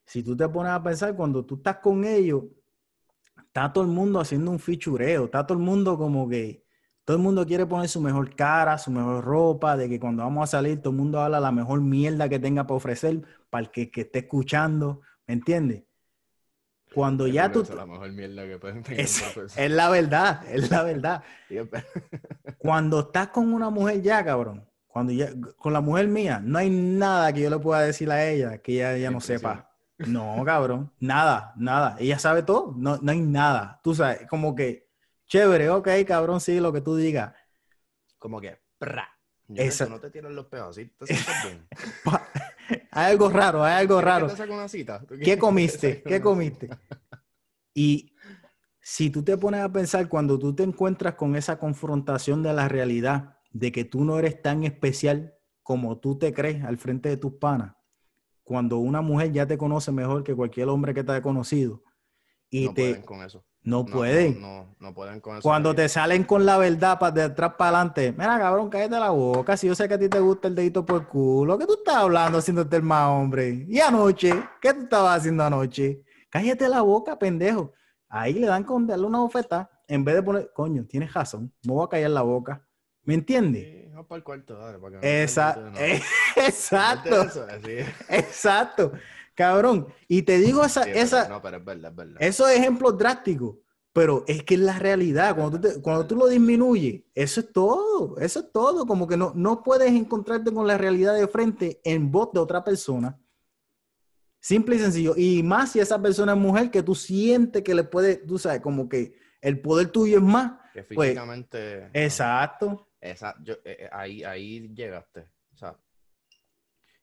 Si 0.07 0.23
tú 0.23 0.37
te 0.37 0.49
pones 0.49 0.73
a 0.73 0.83
pensar, 0.83 1.15
cuando 1.15 1.45
tú 1.45 1.57
estás 1.57 1.79
con 1.79 2.05
ellos, 2.05 2.45
está 3.37 3.73
todo 3.73 3.85
el 3.85 3.91
mundo 3.91 4.21
haciendo 4.21 4.51
un 4.51 4.59
fichureo, 4.59 5.27
está 5.27 5.47
todo 5.47 5.59
el 5.59 5.65
mundo 5.65 5.99
como 5.99 6.29
que, 6.29 6.64
todo 7.05 7.17
el 7.17 7.23
mundo 7.23 7.47
quiere 7.47 7.67
poner 7.67 7.89
su 7.89 8.01
mejor 8.01 8.35
cara, 8.35 8.79
su 8.79 8.91
mejor 8.91 9.25
ropa, 9.25 9.77
de 9.77 9.89
que 9.89 10.01
cuando 10.01 10.23
vamos 10.23 10.45
a 10.45 10.59
salir 10.59 10.81
todo 10.81 10.91
el 10.91 10.97
mundo 10.97 11.21
habla 11.21 11.41
la 11.41 11.53
mejor 11.53 11.81
mierda 11.81 12.29
que 12.29 12.39
tenga 12.39 12.67
para 12.67 12.77
ofrecer 12.77 13.23
para 13.51 13.65
el 13.65 13.71
que, 13.71 13.91
que 13.91 14.03
esté 14.03 14.21
escuchando, 14.21 15.01
¿me 15.27 15.35
entiendes? 15.35 15.85
Cuando 16.95 17.27
ya 17.27 17.51
tú... 17.51 17.67
La 17.75 17.87
mejor 17.87 18.13
mierda 18.13 18.47
que 18.47 18.59
pueden 18.59 18.85
es, 18.89 19.23
es 19.57 19.71
la 19.71 19.91
verdad, 19.91 20.43
es 20.49 20.71
la 20.71 20.83
verdad. 20.85 21.25
Cuando 22.59 23.01
estás 23.01 23.29
con 23.29 23.53
una 23.53 23.69
mujer 23.69 24.01
ya, 24.01 24.25
cabrón, 24.25 24.65
cuando 24.95 25.13
ya, 25.13 25.29
con 25.59 25.73
la 25.73 25.81
mujer 25.81 26.07
mía, 26.07 26.41
no 26.41 26.57
hay 26.57 26.71
nada 26.71 27.33
que 27.33 27.41
yo 27.41 27.51
le 27.51 27.59
pueda 27.59 27.81
decir 27.81 28.09
a 28.13 28.25
ella 28.25 28.59
que 28.59 28.75
ella 28.75 28.97
ya 28.97 29.11
no 29.11 29.21
sepa. 29.21 29.69
No, 29.99 30.41
cabrón, 30.45 30.93
nada, 31.01 31.53
nada. 31.57 31.97
Ella 31.99 32.17
sabe 32.21 32.45
todo, 32.45 32.73
no, 32.77 32.99
no 32.99 33.11
hay 33.11 33.21
nada. 33.21 33.81
Tú 33.83 33.93
sabes, 33.93 34.25
como 34.29 34.55
que, 34.55 34.84
chévere, 35.35 35.69
ok, 35.69 35.89
cabrón, 36.07 36.41
sí, 36.41 36.61
lo 36.61 36.73
que 36.73 36.81
tú 36.81 36.95
digas. 36.95 37.35
Como 38.19 38.41
que, 38.41 38.61
pra. 38.79 39.09
Eso. 39.57 39.89
No 39.89 39.99
te 39.99 40.11
tiran 40.11 40.35
los 40.35 40.47
pedos, 40.47 40.77
¿sí? 40.77 40.87
¿Te 40.97 41.07
bien? 41.45 41.67
hay 42.93 43.13
algo 43.13 43.29
raro, 43.29 43.65
hay 43.65 43.75
algo 43.75 44.01
raro. 44.01 44.29
¿Qué 45.23 45.37
comiste? 45.37 46.03
¿Qué 46.03 46.21
comiste? 46.21 46.71
Y 47.75 48.15
si 48.81 49.11
tú 49.11 49.23
te 49.25 49.37
pones 49.37 49.61
a 49.61 49.73
pensar 49.73 50.09
cuando 50.09 50.39
tú 50.39 50.55
te 50.55 50.63
encuentras 50.63 51.15
con 51.17 51.35
esa 51.35 51.59
confrontación 51.59 52.43
de 52.43 52.53
la 52.55 52.69
realidad, 52.69 53.39
de 53.51 53.73
que 53.73 53.85
tú 53.85 54.05
no 54.05 54.19
eres 54.19 54.41
tan 54.41 54.63
especial 54.63 55.35
como 55.63 55.99
tú 55.99 56.17
te 56.17 56.33
crees 56.33 56.65
al 56.65 56.79
frente 56.79 57.09
de 57.09 57.17
tus 57.17 57.35
panas, 57.35 57.75
cuando 58.45 58.79
una 58.79 59.03
mujer 59.03 59.33
ya 59.33 59.47
te 59.47 59.59
conoce 59.59 59.91
mejor 59.91 60.23
que 60.23 60.35
cualquier 60.35 60.69
hombre 60.69 60.95
que 60.95 61.03
te 61.03 61.13
haya 61.13 61.23
conocido 61.23 61.83
y 62.49 62.73
te 62.73 63.03
con 63.03 63.23
eso. 63.23 63.45
No, 63.65 63.85
pueden. 63.87 64.41
No, 64.41 64.77
no, 64.79 64.95
pueden 64.95 65.21
con 65.21 65.37
eso. 65.37 65.43
Cuando 65.43 65.75
te 65.75 65.89
salen 65.89 66.25
con 66.25 66.45
la 66.45 66.59
verdad 66.59 66.99
para 66.99 67.13
de 67.13 67.23
atrás 67.23 67.55
para 67.57 67.79
adelante, 67.79 68.13
mira, 68.13 68.39
cabrón, 68.39 68.69
cállate 68.69 69.01
la 69.01 69.11
boca. 69.11 69.57
Si 69.57 69.67
yo 69.67 69.75
sé 69.75 69.89
que 69.89 69.95
a 69.95 69.99
ti 69.99 70.09
te 70.09 70.21
gusta 70.21 70.49
el 70.49 70.55
dedito 70.55 70.85
por 70.85 71.01
el 71.01 71.07
culo, 71.07 71.59
¿qué 71.59 71.67
tú 71.67 71.75
estás 71.75 71.97
hablando 71.97 72.39
haciéndote 72.39 72.77
el 72.77 72.83
más 72.83 73.09
hombre? 73.09 73.65
¿Y 73.67 73.81
anoche? 73.81 74.33
¿Qué 74.61 74.75
tú 74.75 74.83
estabas 74.83 75.19
haciendo 75.19 75.45
anoche? 75.45 76.03
Cállate 76.29 76.69
la 76.69 76.83
boca, 76.83 77.19
pendejo. 77.19 77.73
Ahí 78.09 78.35
le 78.35 78.47
dan 78.47 78.65
con 78.65 78.87
darle 78.87 79.07
una 79.07 79.21
bofeta 79.21 79.71
en 79.89 80.05
vez 80.05 80.15
de 80.15 80.23
poner, 80.23 80.51
coño, 80.55 80.85
tienes 80.87 81.13
razón, 81.13 81.53
me 81.65 81.73
voy 81.73 81.85
a 81.85 81.89
callar 81.89 82.11
la 82.11 82.23
boca. 82.23 82.67
¿Me 83.03 83.15
entiendes? 83.15 83.65
Sí, 83.65 83.91
para 84.09 84.17
el 84.17 84.25
cuarto, 84.25 84.57
dale, 84.57 84.79
para 84.79 85.01
que 85.01 85.23
Exacto. 85.23 85.67
Exacto. 86.37 87.23
Exacto. 88.09 88.93
Cabrón, 89.35 89.89
y 90.07 90.23
te 90.23 90.39
digo 90.39 90.65
esa, 90.65 90.85
esa, 90.85 91.29
no, 91.29 91.43
pero 91.43 91.57
es 91.57 91.65
verdad, 91.65 91.91
es 91.91 91.97
verdad. 91.97 92.17
esos 92.21 92.51
ejemplos 92.51 92.97
drásticos, 92.97 93.57
pero 93.93 94.25
es 94.29 94.43
que 94.45 94.55
es 94.55 94.61
la 94.61 94.79
realidad, 94.79 95.37
cuando 95.37 95.61
tú, 95.61 95.83
cuando 95.83 96.07
tú 96.07 96.17
lo 96.17 96.27
disminuyes, 96.29 97.03
eso 97.15 97.41
es 97.41 97.53
todo, 97.53 98.17
eso 98.19 98.41
es 98.41 98.53
todo, 98.53 98.87
como 98.87 99.09
que 99.09 99.17
no, 99.17 99.33
no 99.35 99.63
puedes 99.63 99.93
encontrarte 99.93 100.53
con 100.53 100.67
la 100.67 100.79
realidad 100.79 101.15
de 101.15 101.27
frente 101.27 101.81
en 101.85 102.11
voz 102.11 102.33
de 102.33 102.41
otra 102.41 102.63
persona. 102.63 103.19
Simple 104.41 104.77
y 104.77 104.79
sencillo. 104.79 105.15
Y 105.17 105.43
más 105.43 105.73
si 105.73 105.81
esa 105.81 106.03
persona 106.03 106.33
es 106.33 106.39
mujer 106.39 106.71
que 106.71 106.83
tú 106.83 106.95
sientes 106.95 107.63
que 107.63 107.75
le 107.75 107.83
puede, 107.83 108.17
tú 108.17 108.39
sabes, 108.39 108.61
como 108.61 108.91
que 108.91 109.17
el 109.41 109.59
poder 109.61 109.89
tuyo 109.89 110.19
es 110.19 110.23
más. 110.23 110.53
Que 110.75 110.83
pues, 110.83 111.11
físicamente. 111.11 111.89
exacto. 111.95 112.89
Esa, 113.01 113.35
yo, 113.43 113.55
eh, 113.65 113.77
eh, 113.81 113.89
ahí, 113.91 114.23
ahí 114.23 114.69
llegaste. 114.75 115.29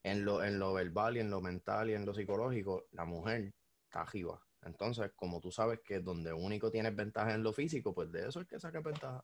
En 0.03 0.25
lo, 0.25 0.43
en 0.43 0.57
lo 0.57 0.73
verbal 0.73 1.17
y 1.17 1.19
en 1.19 1.29
lo 1.29 1.41
mental 1.41 1.89
y 1.89 1.93
en 1.93 2.05
lo 2.05 2.13
psicológico, 2.13 2.87
la 2.91 3.05
mujer 3.05 3.53
está 3.85 4.01
arriba. 4.01 4.41
Entonces, 4.63 5.11
como 5.15 5.39
tú 5.39 5.51
sabes 5.51 5.79
que 5.81 5.99
donde 5.99 6.33
único 6.33 6.71
tienes 6.71 6.95
ventaja 6.95 7.33
en 7.33 7.43
lo 7.43 7.53
físico, 7.53 7.93
pues 7.93 8.11
de 8.11 8.27
eso 8.27 8.41
es 8.41 8.47
que 8.47 8.59
saques 8.59 8.83
ventaja. 8.83 9.23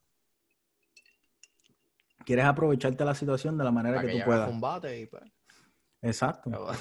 Quieres 2.25 2.45
aprovecharte 2.45 3.05
la 3.05 3.15
situación 3.15 3.57
de 3.57 3.63
la 3.63 3.71
manera 3.71 4.01
que, 4.01 4.19
tú 4.19 4.25
puedas. 4.25 4.49
combate 4.49 4.99
y 4.99 5.05
pues. 5.05 5.23
Exacto. 6.01 6.71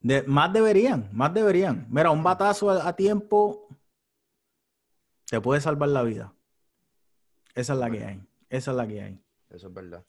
De, 0.00 0.22
más 0.22 0.52
deberían, 0.52 1.08
más 1.12 1.32
deberían. 1.34 1.86
Mira, 1.90 2.10
un 2.10 2.22
batazo 2.22 2.70
a, 2.70 2.94
tiempo 2.94 3.68
te 5.26 5.40
puede 5.40 5.60
salvar 5.60 5.88
la 5.88 6.02
vida. 6.02 6.32
Esa 7.54 7.72
es 7.74 7.78
la 7.78 7.90
que 7.90 8.04
hay. 8.04 8.22
Esa 8.48 8.70
es 8.70 8.76
la 8.76 8.86
que 8.86 9.02
hay. 9.02 9.24
Eso 9.50 9.68
es 9.68 9.74
verdad. 9.74 10.04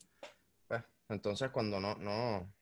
Pues, 0.67 0.83
entonces, 1.09 1.49
cuando 1.49 1.79
no, 1.79 1.95
no, 1.95 2.54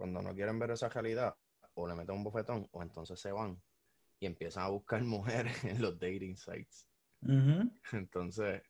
cuando 0.00 0.22
no 0.22 0.34
quieren 0.34 0.58
ver 0.58 0.70
esa 0.70 0.88
realidad, 0.88 1.36
o 1.74 1.86
le 1.86 1.94
meten 1.94 2.14
un 2.16 2.24
bofetón, 2.24 2.66
o 2.72 2.82
entonces 2.82 3.20
se 3.20 3.32
van 3.32 3.60
y 4.18 4.24
empiezan 4.24 4.64
a 4.64 4.68
buscar 4.68 5.02
mujeres 5.04 5.62
en 5.64 5.82
los 5.82 5.98
dating 5.98 6.38
sites. 6.38 6.88
Entonces, 7.92 8.62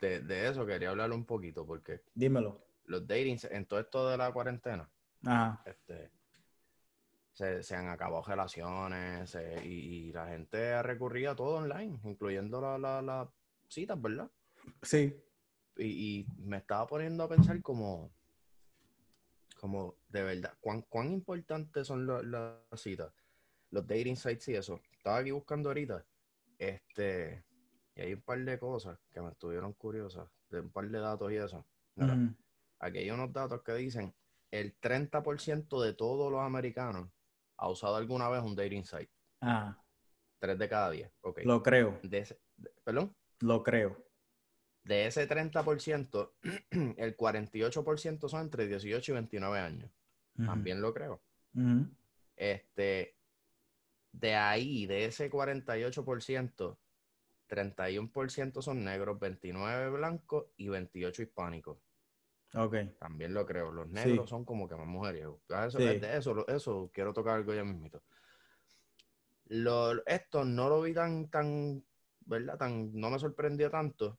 de, 0.00 0.20
de 0.20 0.48
eso 0.48 0.64
quería 0.64 0.90
hablar 0.90 1.10
un 1.10 1.24
poquito, 1.24 1.66
porque 1.66 2.02
Dímelo. 2.14 2.64
los 2.84 3.04
datings, 3.08 3.44
en 3.46 3.66
todo 3.66 3.80
esto 3.80 4.08
de 4.08 4.16
la 4.16 4.30
cuarentena, 4.32 4.88
Ajá. 5.26 5.60
este, 5.66 6.12
se, 7.32 7.64
se 7.64 7.74
han 7.74 7.88
acabado 7.88 8.22
relaciones 8.22 9.30
se- 9.30 9.66
y, 9.66 10.08
y 10.08 10.12
la 10.12 10.28
gente 10.28 10.72
ha 10.74 10.82
recurrido 10.84 11.32
a 11.32 11.36
todo 11.36 11.56
online, 11.56 11.98
incluyendo 12.04 12.60
las 12.78 13.02
la, 13.02 13.28
citas, 13.66 14.00
¿verdad? 14.00 14.30
Sí. 14.82 15.12
Y, 15.76 16.20
y 16.20 16.26
me 16.38 16.58
estaba 16.58 16.86
poniendo 16.86 17.24
a 17.24 17.28
pensar 17.28 17.60
como, 17.62 18.12
como 19.60 19.96
de 20.08 20.22
verdad, 20.22 20.54
¿cuán, 20.60 20.82
cuán 20.82 21.12
importantes 21.12 21.86
son 21.86 22.06
las 22.06 22.56
citas? 22.80 23.12
Los 23.70 23.86
dating 23.86 24.16
sites 24.16 24.48
y 24.48 24.54
eso. 24.56 24.80
Estaba 24.96 25.18
aquí 25.18 25.30
buscando 25.30 25.68
ahorita, 25.68 26.04
este, 26.58 27.44
y 27.94 28.00
hay 28.00 28.14
un 28.14 28.22
par 28.22 28.38
de 28.44 28.58
cosas 28.58 28.98
que 29.10 29.20
me 29.20 29.30
estuvieron 29.30 29.72
curiosas, 29.74 30.28
de 30.48 30.60
un 30.60 30.70
par 30.70 30.88
de 30.88 30.98
datos 30.98 31.30
y 31.30 31.36
eso. 31.36 31.64
Mira. 31.96 32.16
Aquí 32.80 32.98
hay 32.98 33.10
unos 33.10 33.32
datos 33.32 33.62
que 33.62 33.74
dicen 33.74 34.14
el 34.50 34.74
30% 34.80 35.82
de 35.82 35.92
todos 35.92 36.32
los 36.32 36.40
americanos 36.40 37.08
ha 37.58 37.68
usado 37.68 37.96
alguna 37.96 38.28
vez 38.30 38.42
un 38.42 38.56
dating 38.56 38.84
site. 38.84 39.12
Ajá. 39.40 39.78
3 40.38 40.58
de 40.58 40.68
cada 40.68 40.90
10. 40.90 41.12
Ok. 41.20 41.40
Lo 41.44 41.62
creo. 41.62 42.00
De 42.02 42.18
ese- 42.18 42.40
de- 42.56 42.72
perdón. 42.82 43.14
Lo 43.40 43.62
creo. 43.62 44.02
De 44.84 45.06
ese 45.06 45.26
30%, 45.28 46.32
el 46.96 47.16
48% 47.16 48.28
son 48.28 48.40
entre 48.42 48.66
18 48.66 49.12
y 49.12 49.14
29 49.14 49.58
años. 49.58 49.90
Ujú. 50.36 50.46
También 50.46 50.80
lo 50.80 50.94
creo. 50.94 51.20
Ujú. 51.54 51.86
Este, 52.36 53.14
de 54.12 54.34
ahí, 54.34 54.86
de 54.86 55.04
ese 55.04 55.30
48%, 55.30 56.78
31% 57.48 58.62
son 58.62 58.84
negros, 58.84 59.18
29 59.18 59.90
blancos 59.90 60.46
y 60.56 60.68
28 60.68 61.22
hispánicos. 61.22 61.78
Ok. 62.54 62.76
También 62.98 63.34
lo 63.34 63.44
creo. 63.46 63.70
Los 63.70 63.88
negros 63.88 64.26
Sí. 64.26 64.30
son 64.30 64.44
como 64.44 64.68
que 64.68 64.76
más 64.76 64.86
mujeriegos. 64.86 65.40
Eso, 65.48 65.78
Sí. 65.78 65.84
de 65.84 66.16
eso, 66.16 66.48
eso 66.48 66.90
quiero 66.92 67.12
tocar 67.12 67.36
algo 67.36 67.54
ya 67.54 67.64
mismito. 67.64 68.02
Lo, 69.46 70.04
esto 70.06 70.44
no 70.44 70.68
lo 70.68 70.80
vi 70.80 70.94
tan, 70.94 71.28
tan, 71.28 71.84
¿verdad? 72.20 72.56
Tan, 72.56 72.92
no 72.94 73.10
me 73.10 73.18
sorprendió 73.18 73.70
tanto. 73.70 74.18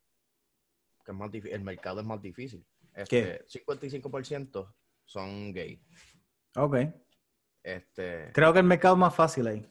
Que 1.03 1.11
es 1.11 1.17
más 1.17 1.29
difí- 1.31 1.51
el 1.51 1.61
mercado 1.63 1.99
es 2.01 2.05
más 2.05 2.21
difícil. 2.21 2.65
Este, 2.93 3.45
55% 3.47 4.73
son 5.05 5.53
gay. 5.53 5.81
Ok. 6.55 6.77
Este, 7.63 8.31
Creo 8.33 8.51
que 8.53 8.59
el 8.59 8.65
mercado 8.65 8.95
es 8.95 8.99
más 8.99 9.15
fácil 9.15 9.47
ahí. 9.47 9.65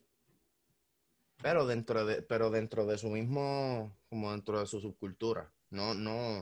pero 1.43 1.67
dentro 1.67 2.05
de, 2.05 2.23
pero 2.23 2.51
dentro 2.51 2.87
de 2.87 2.99
su 2.99 3.09
mismo, 3.11 3.97
como 4.09 4.31
dentro 4.33 4.61
de 4.61 4.67
su 4.67 4.81
subcultura. 4.81 5.51
No, 5.71 5.95
no, 5.95 6.41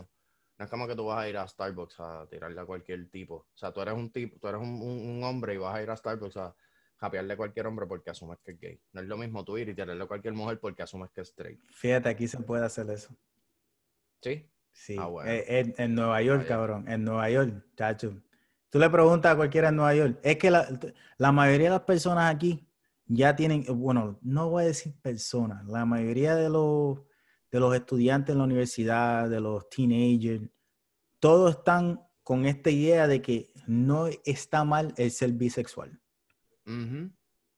no 0.58 0.64
es 0.64 0.70
como 0.70 0.86
que 0.88 0.96
tú 0.96 1.06
vas 1.06 1.18
a 1.20 1.28
ir 1.28 1.36
a 1.36 1.46
Starbucks 1.46 2.00
a 2.00 2.26
tirarle 2.28 2.60
a 2.60 2.64
cualquier 2.66 3.08
tipo. 3.10 3.34
O 3.34 3.56
sea, 3.56 3.72
tú 3.72 3.80
eres 3.80 3.94
un 3.94 4.10
tipo, 4.10 4.38
tú 4.40 4.48
eres 4.48 4.60
un, 4.60 4.80
un- 4.82 5.06
un 5.08 5.22
hombre 5.24 5.54
y 5.54 5.58
vas 5.58 5.74
a 5.76 5.82
ir 5.82 5.90
a 5.90 5.96
Starbucks 5.96 6.36
a 6.38 6.54
japearle 6.96 7.34
a 7.34 7.36
cualquier 7.36 7.66
hombre 7.68 7.86
porque 7.86 8.10
asumes 8.10 8.38
que 8.44 8.52
es 8.52 8.60
gay. 8.60 8.80
No 8.92 9.00
es 9.00 9.06
lo 9.06 9.16
mismo 9.16 9.44
tú 9.44 9.56
ir 9.56 9.68
y 9.68 9.74
tirarle 9.74 10.02
a 10.02 10.06
cualquier 10.08 10.34
mujer 10.34 10.58
porque 10.58 10.82
asumes 10.82 11.10
que 11.10 11.20
es 11.20 11.28
straight. 11.28 11.60
Fíjate, 11.70 12.08
aquí 12.08 12.26
se 12.26 12.38
puede 12.40 12.64
hacer 12.66 12.90
eso. 12.90 13.14
¿Sí? 14.20 14.50
Sí. 14.80 14.96
Ah, 14.98 15.06
bueno. 15.06 15.30
Eh, 15.30 15.44
en, 15.60 15.74
en 15.76 15.94
Nueva 15.94 16.22
York, 16.22 16.46
cabrón. 16.46 16.88
En 16.88 17.04
Nueva 17.04 17.28
York, 17.28 17.64
chacho. 17.76 18.22
Tú 18.70 18.78
le 18.78 18.88
preguntas 18.88 19.32
a 19.32 19.36
cualquiera 19.36 19.68
en 19.70 19.76
Nueva 19.76 19.94
York. 19.94 20.18
Es 20.22 20.36
que 20.38 20.50
la, 20.50 20.66
la 21.18 21.32
mayoría 21.32 21.66
de 21.66 21.74
las 21.76 21.82
personas 21.84 22.32
aquí 22.34 22.66
ya 23.06 23.34
tienen, 23.34 23.64
bueno, 23.68 24.18
no 24.22 24.50
voy 24.50 24.62
a 24.64 24.66
decir 24.66 24.94
personas, 25.00 25.64
la 25.66 25.84
mayoría 25.84 26.36
de 26.36 26.48
los, 26.48 27.00
de 27.50 27.60
los 27.60 27.74
estudiantes 27.74 28.32
en 28.34 28.38
la 28.38 28.44
universidad, 28.44 29.28
de 29.28 29.40
los 29.40 29.68
teenagers, 29.70 30.48
todos 31.18 31.56
están 31.56 32.00
con 32.22 32.44
esta 32.46 32.70
idea 32.70 33.06
de 33.08 33.20
que 33.22 33.50
no 33.66 34.06
está 34.24 34.64
mal 34.64 34.92
el 34.98 35.10
ser 35.10 35.32
bisexual. 35.32 35.98
Ujú. 36.66 37.10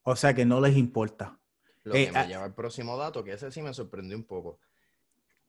O 0.05 0.17
sea, 0.17 0.33
que 0.35 0.45
no 0.47 0.61
les 0.61 0.77
importa. 0.77 1.39
Lo 1.83 1.95
Eh, 1.95 2.07
que 2.07 2.13
me 2.13 2.19
ah- 2.21 2.27
lleva 2.27 2.45
al 2.45 2.55
próximo 2.55 2.97
dato, 2.97 3.23
que 3.25 3.33
ese 3.33 3.51
sí 3.51 3.61
me 3.63 3.75
sorprendió 3.75 4.17
un 4.17 4.25
poco. 4.25 4.61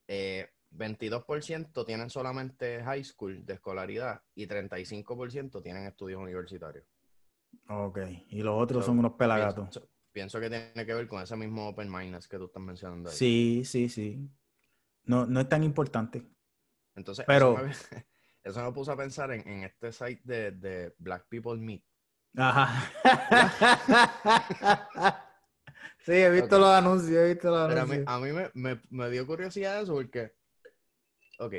Eh, 0.08 0.50
22% 0.72 1.86
tienen 1.86 2.10
solamente 2.10 2.82
high 2.84 3.04
school 3.04 3.46
de 3.46 3.54
escolaridad 3.54 4.22
y 4.36 4.48
35% 4.48 5.62
tienen 5.62 5.86
estudios 5.86 6.20
universitarios. 6.22 6.86
Ok. 7.68 8.00
Y 8.30 8.42
los 8.42 8.62
otros 8.62 8.86
So, 8.86 8.92
son 8.92 9.00
unos 9.00 9.14
pelagatos. 9.14 9.70
Pienso, 9.70 9.90
pienso 10.12 10.40
que 10.40 10.50
tiene 10.50 10.86
que 10.86 10.94
ver 10.94 11.08
con 11.08 11.22
ese 11.22 11.36
mismo 11.36 11.68
open 11.68 11.90
mindedness 11.92 12.28
que 12.28 12.38
tú 12.38 12.46
estás 12.46 12.64
mencionando 12.64 13.10
ahí. 13.10 13.16
Sí, 13.16 13.64
sí, 13.66 13.90
sí. 13.90 14.30
No, 15.04 15.26
no 15.26 15.42
es 15.42 15.50
tan 15.50 15.64
importante. 15.64 16.26
Entonces, 16.96 17.26
Pero- 17.26 17.60
eso, 17.68 17.88
me, 17.92 18.06
eso 18.44 18.64
me 18.64 18.72
puso 18.72 18.92
a 18.94 18.98
pensar 18.98 19.32
en, 19.32 19.48
en 19.48 19.64
este 19.64 19.92
site 19.92 20.22
de, 20.24 20.52
de 20.52 20.96
Black 20.98 21.26
People 21.28 21.60
Meet. 21.60 21.84
Ajá. 22.38 22.90
sí, 26.06 26.14
he 26.14 26.30
visto 26.30 26.58
los 26.60 26.70
anuncios, 26.70 27.12
he 27.12 27.34
visto 27.34 27.50
los 27.50 27.68
Pero 27.68 27.82
a 27.82 27.86
mí, 27.86 27.92
anuncios. 27.96 28.08
a 28.08 28.20
mí 28.20 28.32
me, 28.32 28.50
me- 28.54 28.82
me 28.90 29.10
dio 29.10 29.28
curiosidad 29.28 29.82
eso 29.82 29.94
porque, 29.94 30.34
ok, 31.46 31.54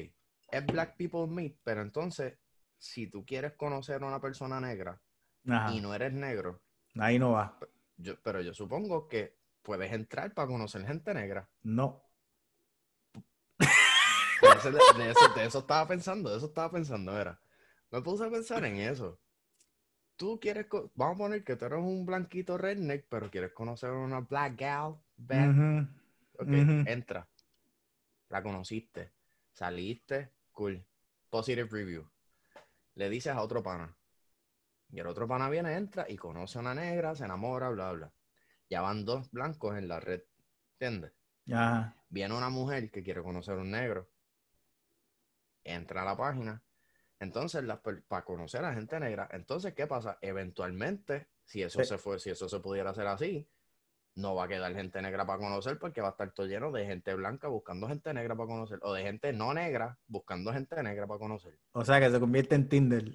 es 0.50 0.66
Black 0.66 0.96
People 0.96 1.26
Meet, 1.26 1.58
pero 1.64 1.82
entonces, 1.82 2.38
si 2.78 3.06
tú 3.08 3.24
quieres 3.24 3.52
conocer 3.54 4.02
a 4.02 4.06
una 4.06 4.20
persona 4.20 4.60
negra 4.60 5.00
Ajá. 5.48 5.72
y 5.72 5.80
no 5.80 5.94
eres 5.94 6.12
negro, 6.12 6.62
Ahí 6.96 7.18
no 7.18 7.32
va. 7.32 7.58
yo, 7.96 8.20
pero 8.22 8.40
yo 8.40 8.52
supongo 8.54 9.08
que 9.08 9.36
puedes 9.62 9.92
entrar 9.92 10.32
para 10.34 10.48
conocer 10.48 10.84
gente 10.86 11.14
negra. 11.14 11.48
No. 11.62 12.02
De 13.58 14.48
eso, 14.58 14.70
de 14.72 15.10
eso- 15.10 15.34
de 15.36 15.44
eso 15.46 15.58
estaba 15.60 15.86
pensando, 15.86 16.30
de 16.30 16.36
eso 16.36 16.46
estaba 16.46 16.70
pensando, 16.70 17.16
era. 17.18 17.40
Me 17.90 18.02
puse 18.02 18.24
a 18.24 18.30
pensar 18.30 18.64
en 18.64 18.76
eso. 18.76 19.20
Tú 20.16 20.38
quieres, 20.40 20.66
vamos 20.94 21.14
a 21.14 21.18
poner 21.18 21.44
que 21.44 21.56
tú 21.56 21.64
eres 21.64 21.78
un 21.78 22.04
blanquito 22.04 22.58
redneck, 22.58 23.06
pero 23.08 23.30
quieres 23.30 23.52
conocer 23.52 23.90
a 23.90 23.94
una 23.94 24.20
black 24.20 24.58
gal, 24.58 24.96
bad, 25.16 25.50
Ujú. 25.50 25.88
Ok, 26.38 26.48
Ujú. 26.48 26.84
entra. 26.86 27.28
La 28.28 28.42
conociste. 28.42 29.12
Saliste. 29.52 30.32
Cool. 30.52 30.84
Positive 31.30 31.68
review. 31.70 32.08
Le 32.94 33.08
dices 33.08 33.32
a 33.32 33.42
otro 33.42 33.62
pana. 33.62 33.96
Y 34.90 35.00
el 35.00 35.06
otro 35.06 35.26
pana 35.26 35.48
viene, 35.48 35.74
entra 35.74 36.04
y 36.08 36.16
conoce 36.16 36.58
a 36.58 36.60
una 36.60 36.74
negra, 36.74 37.14
se 37.14 37.24
enamora, 37.24 37.70
bla, 37.70 37.92
bla. 37.92 38.12
Ya 38.68 38.82
van 38.82 39.04
dos 39.04 39.30
blancos 39.30 39.76
en 39.78 39.88
la 39.88 40.00
red. 40.00 40.22
¿Entiendes? 40.78 41.12
Ajá. 41.50 41.96
Viene 42.08 42.36
una 42.36 42.50
mujer 42.50 42.90
que 42.90 43.02
quiere 43.02 43.22
conocer 43.22 43.54
a 43.54 43.62
un 43.62 43.70
negro. 43.70 44.10
Entra 45.64 46.02
a 46.02 46.04
la 46.04 46.16
página. 46.16 46.62
Entonces, 47.18 47.62
para 48.08 48.24
conocer 48.24 48.64
a 48.64 48.74
gente 48.74 48.98
negra, 48.98 49.28
entonces, 49.32 49.74
¿qué 49.74 49.86
pasa? 49.86 50.18
Eventualmente, 50.20 51.28
si 51.44 51.62
eso 51.62 51.78
Sí. 51.80 51.86
se 51.86 51.98
fue, 51.98 52.18
si 52.18 52.30
eso 52.30 52.48
se 52.48 52.58
pudiera 52.60 52.90
hacer 52.90 53.06
así, 53.06 53.48
no 54.14 54.34
va 54.34 54.44
a 54.44 54.48
quedar 54.48 54.74
gente 54.74 55.00
negra 55.00 55.24
para 55.26 55.38
conocer 55.38 55.78
porque 55.78 56.00
va 56.00 56.08
a 56.08 56.10
estar 56.12 56.32
todo 56.32 56.46
lleno 56.46 56.70
de 56.70 56.84
gente 56.86 57.14
blanca 57.14 57.48
buscando 57.48 57.88
gente 57.88 58.12
negra 58.12 58.36
para 58.36 58.46
conocer 58.48 58.78
o 58.82 58.92
de 58.92 59.02
gente 59.02 59.32
no 59.32 59.54
negra 59.54 59.98
buscando 60.06 60.52
gente 60.52 60.82
negra 60.82 61.06
para 61.06 61.18
conocer. 61.18 61.58
O 61.72 61.84
sea, 61.84 61.98
que 62.00 62.10
se 62.10 62.20
convierte 62.20 62.54
en 62.54 62.68
Tinder. 62.68 63.10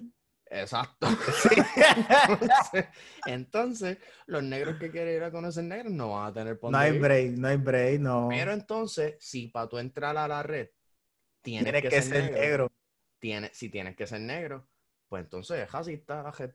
Exacto. 0.50 1.06
entonces, 2.30 2.86
entonces, 3.26 3.98
los 4.26 4.42
negros 4.42 4.76
que 4.78 4.90
quieren 4.90 5.16
ir 5.16 5.22
a 5.22 5.30
conocer 5.30 5.64
negros 5.64 5.92
no 5.92 6.10
van 6.10 6.26
a 6.26 6.32
tener 6.32 6.58
por 6.58 6.72
No 6.72 6.78
hay 6.78 6.98
break, 6.98 7.32
no 7.36 7.48
hay 7.48 7.56
break, 7.56 8.00
no. 8.00 8.28
Pero 8.30 8.52
entonces, 8.52 9.16
si 9.20 9.48
para 9.48 9.68
tú 9.68 9.78
entrar 9.78 10.16
a 10.16 10.26
la 10.26 10.42
red 10.42 10.68
tienes, 11.42 11.64
Tienes 11.72 11.90
que, 11.90 12.02
ser 12.02 12.32
negro. 12.32 12.72
tienes- 13.20 13.50
si 13.56 13.68
tienes 13.68 13.94
que 13.96 14.06
ser 14.06 14.20
negro, 14.20 14.66
pues 15.08 15.22
entonces 15.24 15.60
es 15.60 15.70
racista 15.70 16.22
la 16.22 16.30
red 16.30 16.50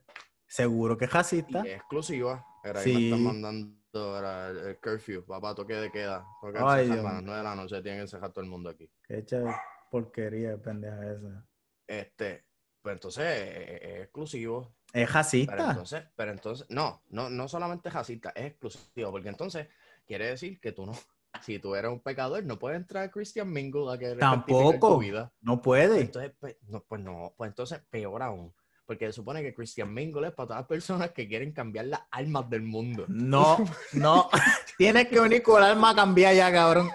Seguro 0.46 0.96
que 0.98 1.06
es 1.06 1.10
y 1.10 1.14
racista. 1.14 1.60
es 1.60 1.76
exclusiva. 1.76 2.44
Era 2.62 2.80
ahí 2.80 2.84
Sí. 2.84 2.94
me 2.94 3.04
están 3.04 3.22
mandando 3.22 3.76
era 3.94 4.50
el, 4.50 4.58
el 4.58 4.78
curfew, 4.80 5.24
papá, 5.24 5.54
toque 5.54 5.74
de 5.74 5.90
queda. 5.90 6.24
De 6.42 6.58
Ay, 6.58 6.90
a 6.90 6.94
las 6.96 7.12
mío. 7.14 7.20
9 7.22 7.36
de 7.38 7.42
la 7.44 7.54
noche, 7.54 7.82
tienen 7.82 8.02
que 8.02 8.08
cejar 8.08 8.32
todo 8.32 8.44
el 8.44 8.50
mundo 8.50 8.70
aquí. 8.70 8.90
Qué 9.06 9.18
echa 9.18 9.42
porquería 9.90 10.50
de 10.50 10.58
pendeja 10.58 11.12
esa. 11.12 11.46
Este, 11.86 12.44
pues 12.82 12.94
entonces 12.94 13.24
es, 13.24 13.82
es 13.82 14.02
exclusivo. 14.02 14.74
Es 14.92 15.06
Pero 15.06 15.12
racista. 15.12 15.70
entonces, 15.70 16.04
pero 16.14 16.30
entonces, 16.32 16.66
no, 16.70 17.02
no, 17.10 17.28
no 17.30 17.48
solamente 17.48 17.88
es 17.88 17.94
racista, 17.94 18.30
es 18.30 18.46
exclusivo, 18.46 19.10
porque 19.10 19.28
entonces 19.28 19.68
quiere 20.06 20.26
decir 20.26 20.60
que 20.60 20.72
tú 20.72 20.86
no, 20.86 20.92
si 21.42 21.58
tú 21.58 21.74
eres 21.74 21.90
un 21.90 22.00
pecador, 22.00 22.44
no 22.44 22.58
puedes 22.58 22.76
entrar 22.78 23.04
a 23.04 23.10
Christian 23.10 23.50
Mingle 23.50 23.92
a 23.92 23.98
que 23.98 24.14
Tampoco. 24.14 24.94
tu 24.94 24.98
vida. 25.00 25.32
No 25.40 25.60
puede. 25.60 26.00
Entonces, 26.00 26.32
pues 26.38 26.56
no, 26.68 26.82
pues 26.84 27.00
no, 27.00 27.34
pues 27.36 27.48
entonces 27.50 27.80
peor 27.90 28.22
aún. 28.22 28.54
Porque 28.86 29.06
se 29.06 29.12
supone 29.14 29.42
que 29.42 29.54
Christian 29.54 29.92
Mingle 29.94 30.28
es 30.28 30.34
para 30.34 30.46
todas 30.48 30.60
las 30.60 30.68
personas 30.68 31.10
que 31.12 31.26
quieren 31.26 31.52
cambiar 31.52 31.86
las 31.86 32.00
almas 32.10 32.48
del 32.50 32.62
mundo. 32.62 33.06
No, 33.08 33.56
no. 33.92 34.28
Tienes 34.78 35.08
que 35.08 35.18
venir 35.20 35.42
con 35.42 35.62
el 35.62 35.70
alma 35.70 35.90
a 35.90 35.94
cambiar 35.94 36.34
ya, 36.34 36.52
cabrón. 36.52 36.90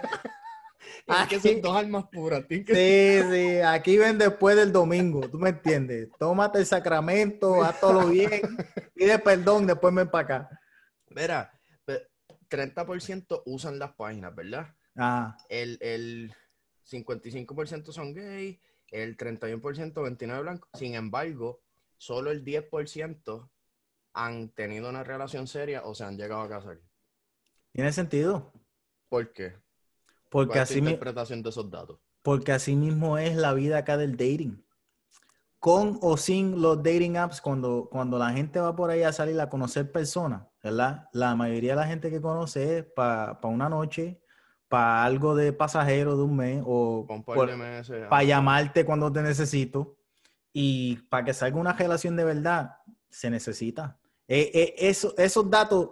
Tienen 1.06 1.28
que 1.28 1.40
ser 1.40 1.62
dos 1.62 1.76
almas 1.76 2.06
puras. 2.12 2.46
que- 2.46 2.64
Sí, 2.64 3.32
sí. 3.32 3.58
Aquí 3.62 3.98
ven 3.98 4.20
después 4.20 4.56
del 4.56 4.72
domingo. 4.72 5.22
¿Tú 5.28 5.40
me 5.40 5.50
entiendes? 5.50 6.10
Tómate 6.20 6.60
el 6.60 6.66
sacramento, 6.68 7.64
haz 7.64 7.80
todo 7.80 8.08
bien. 8.10 8.42
Pide 8.94 9.18
perdón, 9.18 9.66
después 9.66 9.94
ven 9.96 10.10
para 10.10 10.24
acá. 10.24 10.60
Mira, 11.10 11.52
pe- 11.86 12.08
30% 12.50 13.42
usan 13.48 13.80
las 13.80 13.94
páginas, 13.94 14.36
¿verdad? 14.36 14.68
Ah, 14.96 15.36
El, 15.50 15.80
el 15.82 16.36
55% 16.92 17.92
son 17.92 18.14
gays, 18.14 18.60
el 18.92 19.18
31% 19.18 20.04
29 20.04 20.42
blancos. 20.44 20.70
Sin 20.74 20.94
embargo, 20.94 21.62
solo 22.00 22.32
el 22.32 22.44
10% 22.44 23.52
han 24.14 24.50
tenido 24.50 24.90
una 24.90 25.04
relación 25.04 25.46
seria 25.46 25.84
o 25.86 25.94
se 25.94 26.04
han 26.04 26.18
llegado 26.18 26.42
a 26.42 26.50
casar. 26.50 26.80
¿Tiene 27.72 27.92
sentido? 27.94 28.52
¿Por 29.10 29.32
qué? 29.34 29.54
Porque 30.30 30.50
¿Cuál 30.54 30.64
es 30.64 30.72
así, 30.72 30.82
mi- 30.82 30.90
interpretación 30.90 31.44
de 31.44 31.50
esos 31.50 31.70
datos? 31.70 32.00
porque 32.24 32.52
así 32.52 32.76
mismo 32.76 33.18
es 33.18 33.36
la 33.36 33.54
vida 33.54 33.78
acá 33.80 33.98
del 33.98 34.12
dating. 34.18 34.64
Con 35.60 36.00
o 36.02 36.16
sin 36.16 36.62
los 36.62 36.78
dating 36.82 37.18
apps, 37.18 37.42
cuando, 37.42 37.90
cuando 37.92 38.18
la 38.18 38.32
gente 38.32 38.60
va 38.62 38.76
por 38.76 38.90
ahí 38.90 39.04
a 39.04 39.12
salir 39.12 39.40
a 39.42 39.50
conocer 39.50 39.92
personas, 39.92 40.44
¿verdad? 40.64 41.10
La 41.12 41.36
mayoría 41.36 41.72
de 41.72 41.82
la 41.82 41.88
gente 41.88 42.10
que 42.10 42.22
conoce 42.22 42.80
es 42.80 42.86
para 42.86 43.38
una 43.44 43.68
noche, 43.68 44.22
para 44.70 45.04
algo 45.04 45.36
de 45.36 45.52
pasajero 45.52 46.16
de 46.16 46.24
un 46.24 46.36
mes 46.38 46.64
o 46.66 47.06
para 48.10 48.24
llamarte 48.24 48.86
cuando 48.86 49.12
te 49.12 49.22
necesito. 49.22 49.99
Y 50.54 50.96
para 51.10 51.26
que 51.26 51.34
salga 51.34 51.58
una 51.58 51.74
relación 51.74 52.16
de 52.16 52.24
verdad, 52.24 52.78
se 53.10 53.30
necesita. 53.30 53.98
Eh, 54.28 54.52
eh, 54.54 54.76
eso, 54.78 55.14
esos 55.18 55.50
datos 55.50 55.90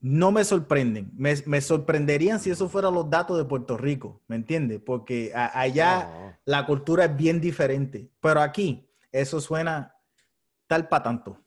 no 0.00 0.32
me 0.32 0.44
sorprenden. 0.44 1.10
Me, 1.14 1.34
me 1.46 1.60
sorprenderían 1.60 2.40
si 2.40 2.50
esos 2.50 2.70
fueran 2.70 2.94
los 2.94 3.08
datos 3.08 3.38
de 3.38 3.44
Puerto 3.44 3.76
Rico, 3.76 4.20
¿me 4.26 4.36
entiendes? 4.36 4.80
Porque 4.84 5.32
a- 5.34 5.58
allá 5.60 6.38
la 6.44 6.66
cultura 6.66 7.04
es 7.04 7.16
bien 7.16 7.40
diferente. 7.40 8.08
Pero 8.20 8.40
aquí, 8.40 8.88
eso 9.12 9.40
suena 9.40 9.94
tal 10.66 10.88
para 10.88 11.04
tanto. 11.04 11.38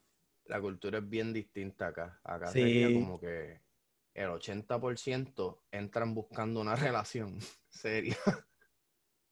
La 0.46 0.60
cultura 0.60 0.98
es 0.98 1.08
bien 1.08 1.32
distinta 1.32 1.88
acá. 1.88 2.18
Acá 2.24 2.46
Sí. 2.48 2.60
sería 2.60 2.94
como 3.00 3.20
que 3.20 3.60
el 4.14 4.28
80% 4.30 5.58
entran 5.70 6.14
buscando 6.14 6.60
una 6.60 6.74
relación 6.94 7.38
seria. 7.68 8.16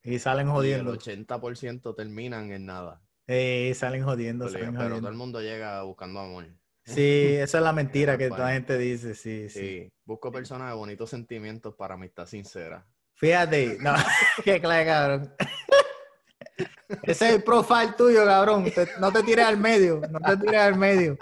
Y 0.02 0.18
salen 0.18 0.48
Y 0.48 0.50
el 0.50 0.54
jodiendo. 0.54 0.92
80% 0.92 1.94
terminan 1.94 2.50
en 2.52 2.66
nada. 2.66 3.00
Eh, 3.26 3.72
salen 3.74 4.04
jodiendo, 4.04 4.46
Pero, 4.46 4.58
salen 4.58 4.76
pero 4.76 4.98
todo 4.98 5.08
el 5.08 5.16
mundo 5.16 5.40
llega 5.40 5.82
buscando 5.82 6.20
amor. 6.20 6.46
Sí, 6.84 7.36
esa 7.38 7.58
es 7.58 7.64
la 7.64 7.72
mentira 7.72 8.12
En 8.14 8.18
que 8.18 8.28
toda 8.28 8.40
la 8.40 8.52
gente 8.52 8.76
dice, 8.76 9.14
sí, 9.14 9.48
sí. 9.48 9.58
Sí, 9.58 9.92
busco 10.04 10.30
personas 10.30 10.68
de 10.70 10.74
bonitos 10.74 11.08
sentimientos 11.10 11.74
para 11.74 11.94
amistad 11.94 12.26
sincera. 12.26 12.86
Fíjate, 13.14 13.78
no, 13.80 13.94
qué 14.44 14.60
clase, 14.60 14.84
cabrón. 14.86 15.34
Ese 17.02 17.28
es 17.28 17.34
el 17.36 17.42
profile 17.42 17.94
tuyo, 17.96 18.24
cabrón. 18.24 18.64
Te- 18.70 18.88
no 19.00 19.10
te 19.10 19.22
tires 19.22 19.46
al 19.46 19.56
medio, 19.56 20.00
no 20.10 20.20
te 20.20 20.36
tires 20.36 20.60
al 20.60 20.76
medio. 20.76 21.16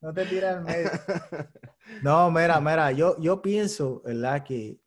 No 0.00 0.12
te 0.12 0.26
tires 0.26 0.44
al 0.44 0.62
medio. 0.62 0.90
No, 2.02 2.30
mira, 2.30 2.60
mira, 2.60 2.90
yo, 2.92 3.16
yo 3.20 3.40
pienso, 3.40 4.02
¿verdad? 4.04 4.42
Que, 4.42 4.78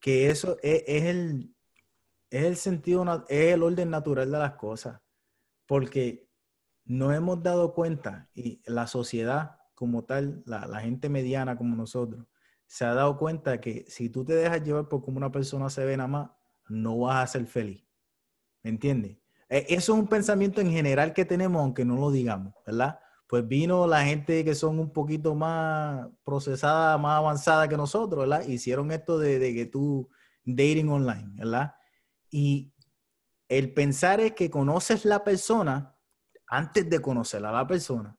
que 0.00 0.30
eso 0.30 0.56
es, 0.62 0.84
es 0.86 1.04
el, 1.04 1.54
es 2.30 2.44
el 2.44 2.56
sentido, 2.56 3.24
es 3.28 3.54
el 3.54 3.62
orden 3.62 3.90
natural 3.90 4.30
de 4.30 4.38
las 4.38 4.52
cosas. 4.54 5.00
Porque 5.68 6.28
no 6.86 7.12
hemos 7.12 7.42
dado 7.42 7.74
cuenta 7.74 8.30
y 8.34 8.62
la 8.66 8.88
sociedad 8.88 9.58
como 9.74 10.04
tal, 10.04 10.42
la, 10.46 10.80
gente 10.80 11.08
mediana 11.08 11.56
como 11.56 11.76
nosotros, 11.76 12.26
se 12.66 12.84
ha 12.84 12.94
dado 12.94 13.16
cuenta 13.16 13.60
que 13.60 13.84
si 13.88 14.08
tú 14.08 14.24
te 14.24 14.34
dejas 14.34 14.64
llevar 14.64 14.88
por 14.88 15.04
cómo 15.04 15.18
una 15.18 15.30
persona 15.30 15.70
se 15.70 15.84
ve 15.84 15.96
nada 15.96 16.08
más, 16.08 16.30
no 16.68 16.98
vas 16.98 17.22
a 17.22 17.32
ser 17.32 17.46
feliz. 17.46 17.84
¿Me 18.62 18.70
entiendes? 18.70 19.18
Eh, 19.48 19.66
Eso 19.68 19.92
es 19.92 19.98
un 20.00 20.08
pensamiento 20.08 20.60
en 20.60 20.72
general 20.72 21.12
que 21.12 21.24
tenemos, 21.24 21.62
aunque 21.62 21.84
no 21.84 21.96
lo 21.96 22.10
digamos, 22.10 22.54
¿verdad? 22.66 22.98
Pues 23.28 23.46
vino 23.46 23.86
la 23.86 24.04
gente 24.04 24.44
que 24.44 24.54
son 24.54 24.78
un 24.80 24.92
poquito 24.92 25.34
más 25.34 26.08
procesada, 26.24 26.98
más 26.98 27.18
avanzada 27.18 27.68
que 27.68 27.76
nosotros, 27.76 28.28
¿verdad? 28.28 28.48
Hicieron 28.48 28.90
esto 28.90 29.18
de, 29.18 29.38
de 29.38 29.54
que 29.54 29.66
tú 29.66 30.08
dating 30.44 30.88
online, 30.88 31.30
¿verdad? 31.34 31.74
Y 32.30 32.72
el 33.48 33.72
pensar 33.72 34.20
es 34.20 34.32
que 34.32 34.50
conoces 34.50 35.04
la 35.04 35.24
persona 35.24 35.96
antes 36.46 36.88
de 36.88 37.00
conocer 37.00 37.44
a 37.44 37.52
la 37.52 37.66
persona. 37.66 38.18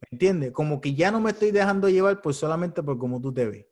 ¿Me 0.00 0.08
entiendes? 0.12 0.52
Como 0.52 0.80
que 0.80 0.94
ya 0.94 1.10
no 1.10 1.20
me 1.20 1.30
estoy 1.30 1.50
dejando 1.50 1.88
llevar 1.88 2.22
pues 2.22 2.36
solamente 2.36 2.82
por 2.82 2.98
cómo 2.98 3.20
tú 3.20 3.32
te 3.32 3.46
ves. 3.46 3.66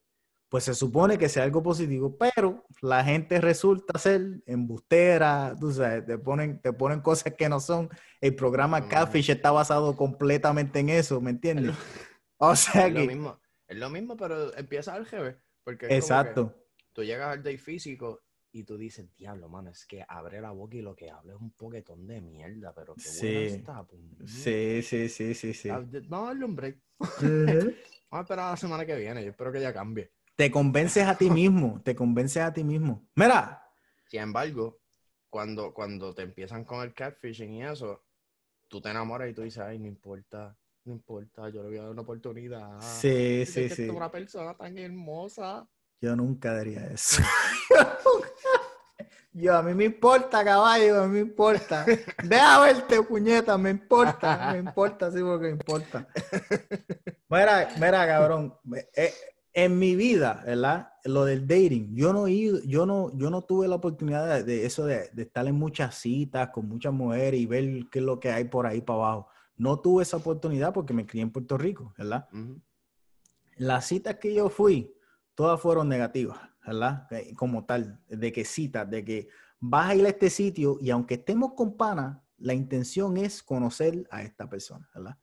Pues 0.49 0.65
se 0.65 0.75
supone 0.75 1.19
que 1.19 1.29
sea 1.29 1.43
algo 1.43 1.63
positivo, 1.63 2.17
pero 2.17 2.65
la 2.81 3.03
gente 3.03 3.41
resulta 3.41 3.99
ser 3.99 4.43
embustera, 4.47 5.55
tú 5.59 5.73
sabes, 5.73 6.07
te 6.07 6.19
ponen, 6.19 6.61
te 6.61 6.73
ponen 6.73 7.01
cosas 7.01 7.35
que 7.35 7.49
no 7.49 7.59
son. 7.59 7.89
El 8.21 8.35
programa 8.37 8.81
No. 8.81 8.89
Catfish 8.89 9.31
está 9.31 9.51
basado 9.51 9.97
completamente 9.97 10.79
en 10.79 10.89
eso, 10.89 11.21
¿me 11.21 11.31
entiendes? 11.31 11.75
O 12.39 12.55
sea 12.55 12.87
Es 12.87 12.93
lo 12.93 13.01
que, 13.01 13.07
mismo, 13.07 13.41
es 13.67 13.79
lo 13.79 13.89
mismo, 13.89 14.15
pero 14.15 14.55
empieza 14.59 14.93
al 14.93 15.07
revés. 15.07 15.37
Porque 15.65 15.87
exacto. 15.87 16.55
tú 16.93 17.03
llegas 17.03 17.33
al 17.33 17.43
day 17.43 17.57
físico 17.57 18.21
y 18.53 18.65
tú 18.65 18.77
dices, 18.79 19.15
diablo, 19.17 19.49
mano, 19.49 19.71
es 19.71 19.85
que 19.85 20.05
abre 20.09 20.41
la 20.41 20.51
boca 20.51 20.77
y 20.77 20.83
lo 20.83 20.95
que 20.97 21.11
habla 21.11 21.35
es 21.35 21.41
un 21.41 21.51
poquetón 21.51 22.07
de 22.07 22.21
mierda, 22.21 22.73
pero 22.75 22.95
qué 22.95 23.03
Sí. 23.03 23.27
buena 23.33 23.41
está. 23.49 23.85
puñeta. 23.85 24.27
Sí, 24.27 24.83
sí, 24.83 25.09
sí, 25.09 25.35
sí, 25.35 25.53
sí. 25.53 25.69
Ah, 25.69 25.85
Vamos 26.09 26.25
a 26.25 26.29
darle 26.31 26.45
un 26.45 26.57
break. 26.57 26.79
Vamos 27.01 27.75
a 28.11 28.21
esperar 28.21 28.51
la 28.53 28.57
semana 28.57 28.87
que 28.87 28.97
viene. 28.97 29.23
Yo 29.25 29.31
espero 29.31 29.53
que 29.53 29.61
ya 29.61 29.73
cambie. 29.73 30.13
Te 30.37 30.51
convences 30.51 31.05
a 31.07 31.17
ti 31.17 31.31
mismo, 31.31 31.81
te 31.83 31.95
convences 31.95 32.43
a 32.43 32.53
ti 32.53 32.63
mismo. 32.65 33.07
Mira, 33.15 33.63
Sin 34.07 34.21
embargo, 34.21 34.81
cuando, 35.31 35.73
cuando 35.75 36.15
te 36.15 36.23
empiezan 36.23 36.65
con 36.65 36.83
el 36.83 36.95
catfishing 36.95 37.53
y 37.55 37.65
eso, 37.65 38.05
tú 38.69 38.81
te 38.81 38.91
enamoras 38.91 39.31
y 39.31 39.35
tú 39.35 39.43
dices, 39.43 39.59
ay, 39.63 39.79
no 39.79 39.87
importa, 39.87 40.57
no 40.85 40.93
importa, 40.93 41.49
yo 41.49 41.63
le 41.63 41.69
voy 41.71 41.79
a 41.79 41.83
dar 41.83 41.91
una 41.91 42.03
oportunidad. 42.03 42.81
sí, 42.81 43.45
sí, 43.47 43.69
sí. 43.69 43.83
es 43.85 43.91
una 43.91 44.11
persona 44.11 44.55
tan 44.55 44.77
hermosa. 44.79 45.69
Yo 46.01 46.15
nunca 46.15 46.59
diría 46.59 46.87
eso. 46.89 47.23
Yo, 49.39 49.55
a 49.55 49.63
mí 49.63 49.75
me 49.75 49.85
importa, 49.85 50.43
caballo, 50.43 51.03
a 51.03 51.07
mí 51.07 51.13
me 51.13 51.21
importa. 51.21 51.85
Deja 52.25 52.59
verte, 52.61 53.03
puñeta, 53.03 53.59
me 53.59 53.69
importa, 53.69 54.53
me 54.53 54.59
importa, 54.61 55.11
sí, 55.11 55.19
porque 55.21 55.49
me 55.49 55.51
importa. 55.51 56.09
Mira, 57.29 57.69
mira, 57.75 58.07
cabrón, 58.07 58.55
eh, 58.95 59.13
en 59.53 59.79
mi 59.79 59.95
vida, 59.95 60.43
¿verdad? 60.47 60.89
Lo 61.05 61.27
del 61.27 61.47
dating, 61.47 61.95
yo 61.95 62.15
no 62.15 62.27
he 62.27 62.33
ido, 62.33 62.61
yo 62.65 62.87
no, 62.87 63.11
yo 63.15 63.29
no 63.29 63.43
tuve 63.43 63.69
la 63.69 63.75
oportunidad 63.75 64.43
de, 64.43 64.65
eso 64.65 64.87
de, 64.87 65.11
de 65.13 65.23
estar 65.25 65.47
en 65.47 65.55
muchas 65.57 65.97
citas 65.97 66.49
con 66.49 66.67
muchas 66.67 66.95
mujeres 66.95 67.39
y 67.39 67.45
ver 67.45 67.89
qué 67.91 67.99
es 67.99 68.05
lo 68.07 68.19
que 68.19 68.31
hay 68.31 68.45
por 68.45 68.67
ahí 68.67 68.81
para 68.81 69.01
abajo. 69.01 69.29
No 69.59 69.81
tuve 69.81 70.03
esa 70.03 70.17
oportunidad 70.17 70.73
porque 70.73 70.95
me 70.95 71.05
crié 71.05 71.23
en 71.23 71.31
Puerto 71.31 71.59
Rico, 71.59 71.93
¿verdad? 71.99 72.27
Las 73.57 73.87
citas 73.87 74.17
que 74.17 74.33
yo 74.33 74.49
fui, 74.49 74.95
todas 75.35 75.61
fueron 75.61 75.91
negativas, 75.91 76.39
¿verdad? 76.67 77.09
Como 77.37 77.65
tal, 77.65 78.01
de 78.09 78.33
que 78.33 78.45
citas, 78.45 78.89
de 78.91 79.05
que 79.05 79.29
vas 79.61 79.91
a 79.91 79.95
ir 79.95 80.05
a 80.07 80.09
este 80.09 80.31
sitio 80.31 80.79
y 80.81 80.91
aunque 80.91 81.15
estemos 81.15 81.53
con 81.55 81.77
pana, 81.77 82.23
la 82.39 82.53
intención 82.55 83.17
es 83.17 83.43
conocer 83.43 84.07
a 84.11 84.23
esta 84.23 84.49
persona, 84.49 84.89
¿verdad? 84.95 85.17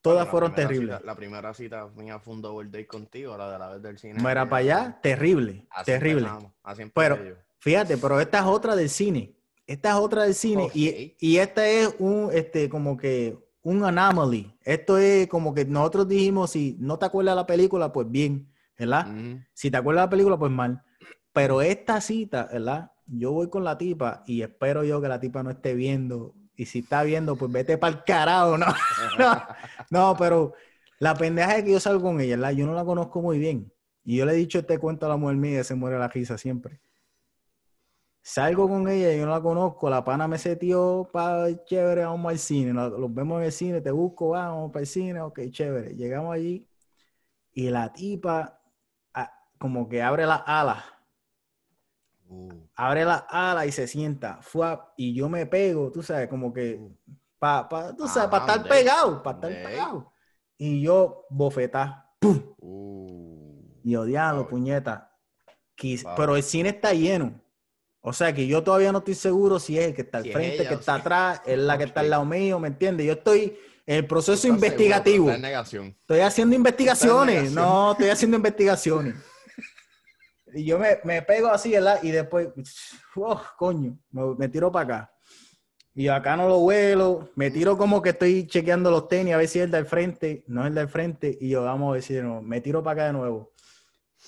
Todas 0.00 0.26
La 0.26 0.30
fueron 0.30 0.54
terribles. 0.54 0.96
cita- 0.96 1.06
la 1.06 1.14
primera 1.16 1.52
cita 1.54 1.88
mía 1.96 2.18
fue 2.18 2.34
un 2.34 2.42
double 2.42 2.66
date 2.70 2.86
contigo, 2.86 3.36
la 3.36 3.50
de 3.52 3.58
la 3.58 3.68
vez 3.68 3.82
del 3.82 3.98
cine. 3.98 4.14
Aquella. 4.20 4.44
para 4.48 4.56
allá, 4.56 5.00
terrible, 5.02 5.66
Así 5.70 5.84
terrible. 5.92 6.28
así 6.62 6.82
Pero-. 6.94 7.18
Fíjate, 7.60 7.96
pero 7.98 8.20
esta 8.20 8.38
es 8.38 8.44
otra 8.44 8.76
del 8.76 8.88
cine. 8.88 9.34
Esta 9.66 9.90
es 9.90 9.94
otra 9.96 10.22
del 10.22 10.34
cine 10.34 10.70
y, 10.72 11.16
y 11.20 11.36
esta 11.38 11.68
es 11.68 11.94
un, 11.98 12.30
este, 12.32 12.68
como 12.70 12.96
que 12.96 13.36
un 13.62 13.84
anomaly. 13.84 14.56
Esto 14.62 14.96
es 14.96 15.26
como 15.26 15.52
que 15.52 15.64
nosotros 15.64 16.08
dijimos, 16.08 16.52
si 16.52 16.76
no 16.78 16.98
te 16.98 17.06
acuerdas 17.06 17.32
de 17.32 17.36
la 17.36 17.46
película, 17.46 17.92
pues 17.92 18.08
bien, 18.10 18.50
¿verdad? 18.78 19.08
Si 19.52 19.70
te 19.70 19.76
acuerdas 19.76 20.02
de 20.02 20.06
la 20.06 20.10
película, 20.10 20.38
pues 20.38 20.52
mal. 20.52 20.82
Pero 21.32 21.60
esta 21.60 22.00
cita, 22.00 22.48
¿verdad? 22.52 22.92
Yo 23.06 23.32
voy 23.32 23.48
con 23.48 23.64
la 23.64 23.76
tipa 23.76 24.22
y 24.26 24.42
espero 24.42 24.84
yo 24.84 25.00
que 25.00 25.08
la 25.08 25.20
tipa 25.20 25.42
no 25.42 25.50
esté 25.50 25.74
viendo. 25.74 26.34
Y 26.54 26.66
si 26.66 26.80
está 26.80 27.02
viendo, 27.02 27.36
pues 27.36 27.50
vete 27.52 27.78
para 27.78 27.96
el 27.96 28.04
carajo, 28.04 28.58
¿no? 28.58 28.66
no, 29.18 29.42
no, 29.90 30.16
pero 30.16 30.54
la 30.98 31.14
pendeja 31.14 31.56
es 31.56 31.64
que 31.64 31.72
yo 31.72 31.80
salgo 31.80 32.02
con 32.02 32.20
ella, 32.20 32.36
¿verdad? 32.36 32.52
Yo 32.52 32.66
no 32.66 32.74
la 32.74 32.84
conozco 32.84 33.22
muy 33.22 33.38
bien. 33.38 33.72
Y 34.04 34.16
yo 34.16 34.26
le 34.26 34.32
he 34.32 34.36
dicho 34.36 34.58
este 34.58 34.78
cuento 34.78 35.06
a 35.06 35.10
la 35.10 35.16
mujer 35.16 35.36
mía 35.36 35.60
y 35.60 35.64
se 35.64 35.74
muere 35.74 35.98
la 35.98 36.08
risa 36.08 36.38
siempre. 36.38 36.80
Salgo 38.22 38.68
con 38.68 38.88
ella, 38.88 39.14
yo 39.14 39.24
no 39.24 39.32
la 39.32 39.40
conozco, 39.40 39.88
la 39.88 40.04
pana 40.04 40.28
me 40.28 40.36
setió 40.38 41.08
para 41.12 41.64
chévere, 41.64 42.04
vamos 42.04 42.30
al 42.30 42.38
cine, 42.38 42.72
los 42.74 43.14
vemos 43.14 43.38
en 43.40 43.46
el 43.46 43.52
cine, 43.52 43.80
te 43.80 43.90
busco, 43.90 44.30
vamos 44.30 44.70
para 44.70 44.82
el 44.82 44.86
cine, 44.86 45.20
ok, 45.20 45.40
chévere. 45.50 45.94
Llegamos 45.96 46.34
allí 46.34 46.68
y 47.52 47.70
la 47.70 47.92
tipa 47.92 48.57
como 49.58 49.88
que 49.88 50.02
abre 50.02 50.26
las 50.26 50.42
alas, 50.46 50.84
Uh, 52.30 52.52
abre 52.74 53.06
las 53.06 53.24
alas 53.30 53.66
y 53.66 53.72
se 53.72 53.88
sienta, 53.88 54.38
fuap, 54.42 54.90
y 54.98 55.14
yo 55.14 55.30
me 55.30 55.46
pego, 55.46 55.90
tú 55.90 56.02
sabes, 56.02 56.28
como 56.28 56.52
que, 56.52 56.78
pa, 57.38 57.66
pa, 57.66 57.96
tú 57.96 58.06
sabes, 58.06 58.28
para 58.28 58.44
Ajá, 58.44 58.52
estar 58.56 58.68
pegado, 58.68 59.22
para 59.22 59.36
estar 59.38 59.62
pegado. 59.62 60.12
Y 60.58 60.82
yo 60.82 61.24
bofetá, 61.30 62.06
¡pum! 62.18 62.54
uh. 62.58 63.62
Y 63.82 63.96
odiado, 63.96 64.40
Wow. 64.40 64.48
puñeta. 64.48 65.10
Quis- 65.74 66.02
Wow. 66.04 66.12
Pero 66.16 66.36
el 66.36 66.42
cine 66.42 66.68
está 66.68 66.92
lleno. 66.92 67.40
O 68.02 68.12
sea 68.12 68.34
que 68.34 68.46
yo 68.46 68.62
todavía 68.62 68.92
no 68.92 68.98
estoy 68.98 69.14
seguro 69.14 69.58
si 69.58 69.78
es 69.78 69.86
el 69.86 69.94
que 69.94 70.02
está 70.02 70.18
al 70.18 70.24
Si 70.24 70.32
frente, 70.32 70.56
ella 70.60 70.68
que 70.68 70.74
está 70.74 70.96
atrás, 70.96 71.40
es 71.46 71.58
la 71.58 71.78
que 71.78 71.84
está 71.84 72.00
al 72.00 72.10
lado 72.10 72.26
mío, 72.26 72.58
¿me 72.60 72.68
entiendes? 72.68 73.06
Yo 73.06 73.14
estoy 73.14 73.58
en 73.86 73.96
el 73.96 74.06
proceso 74.06 74.36
seguro, 74.36 74.56
investigativo. 74.56 75.30
Estoy 75.30 76.20
haciendo 76.20 76.54
investigaciones. 76.54 77.52
No, 77.52 77.92
estoy 77.92 78.10
haciendo 78.10 78.36
investigaciones. 78.36 79.14
Y 80.54 80.64
yo 80.64 80.78
me, 80.78 80.98
me 81.04 81.22
pego 81.22 81.48
así, 81.48 81.72
¿verdad? 81.72 82.00
Y 82.02 82.10
después, 82.10 82.48
oh, 83.16 83.42
coño, 83.56 83.98
me, 84.10 84.34
me 84.36 84.48
tiro 84.48 84.70
para 84.70 84.84
acá. 84.84 85.12
Y 85.94 86.06
acá 86.06 86.36
no 86.36 86.46
lo 86.46 86.60
vuelo, 86.60 87.30
me 87.34 87.50
tiro 87.50 87.76
como 87.76 88.00
que 88.00 88.10
estoy 88.10 88.46
chequeando 88.46 88.88
los 88.90 89.08
tenis 89.08 89.34
a 89.34 89.36
ver 89.36 89.48
si 89.48 89.58
es 89.58 89.64
el 89.64 89.72
del 89.72 89.84
frente, 89.84 90.44
no 90.46 90.60
es 90.60 90.68
el 90.68 90.74
del 90.76 90.88
frente, 90.88 91.36
y 91.40 91.48
yo 91.48 91.64
vamos 91.64 91.90
a 91.90 91.92
ver 91.94 92.02
si 92.02 92.14
de 92.14 92.22
nuevo, 92.22 92.40
me 92.40 92.60
tiro 92.60 92.84
para 92.84 92.92
acá 92.92 93.06
de 93.08 93.12
nuevo. 93.14 93.52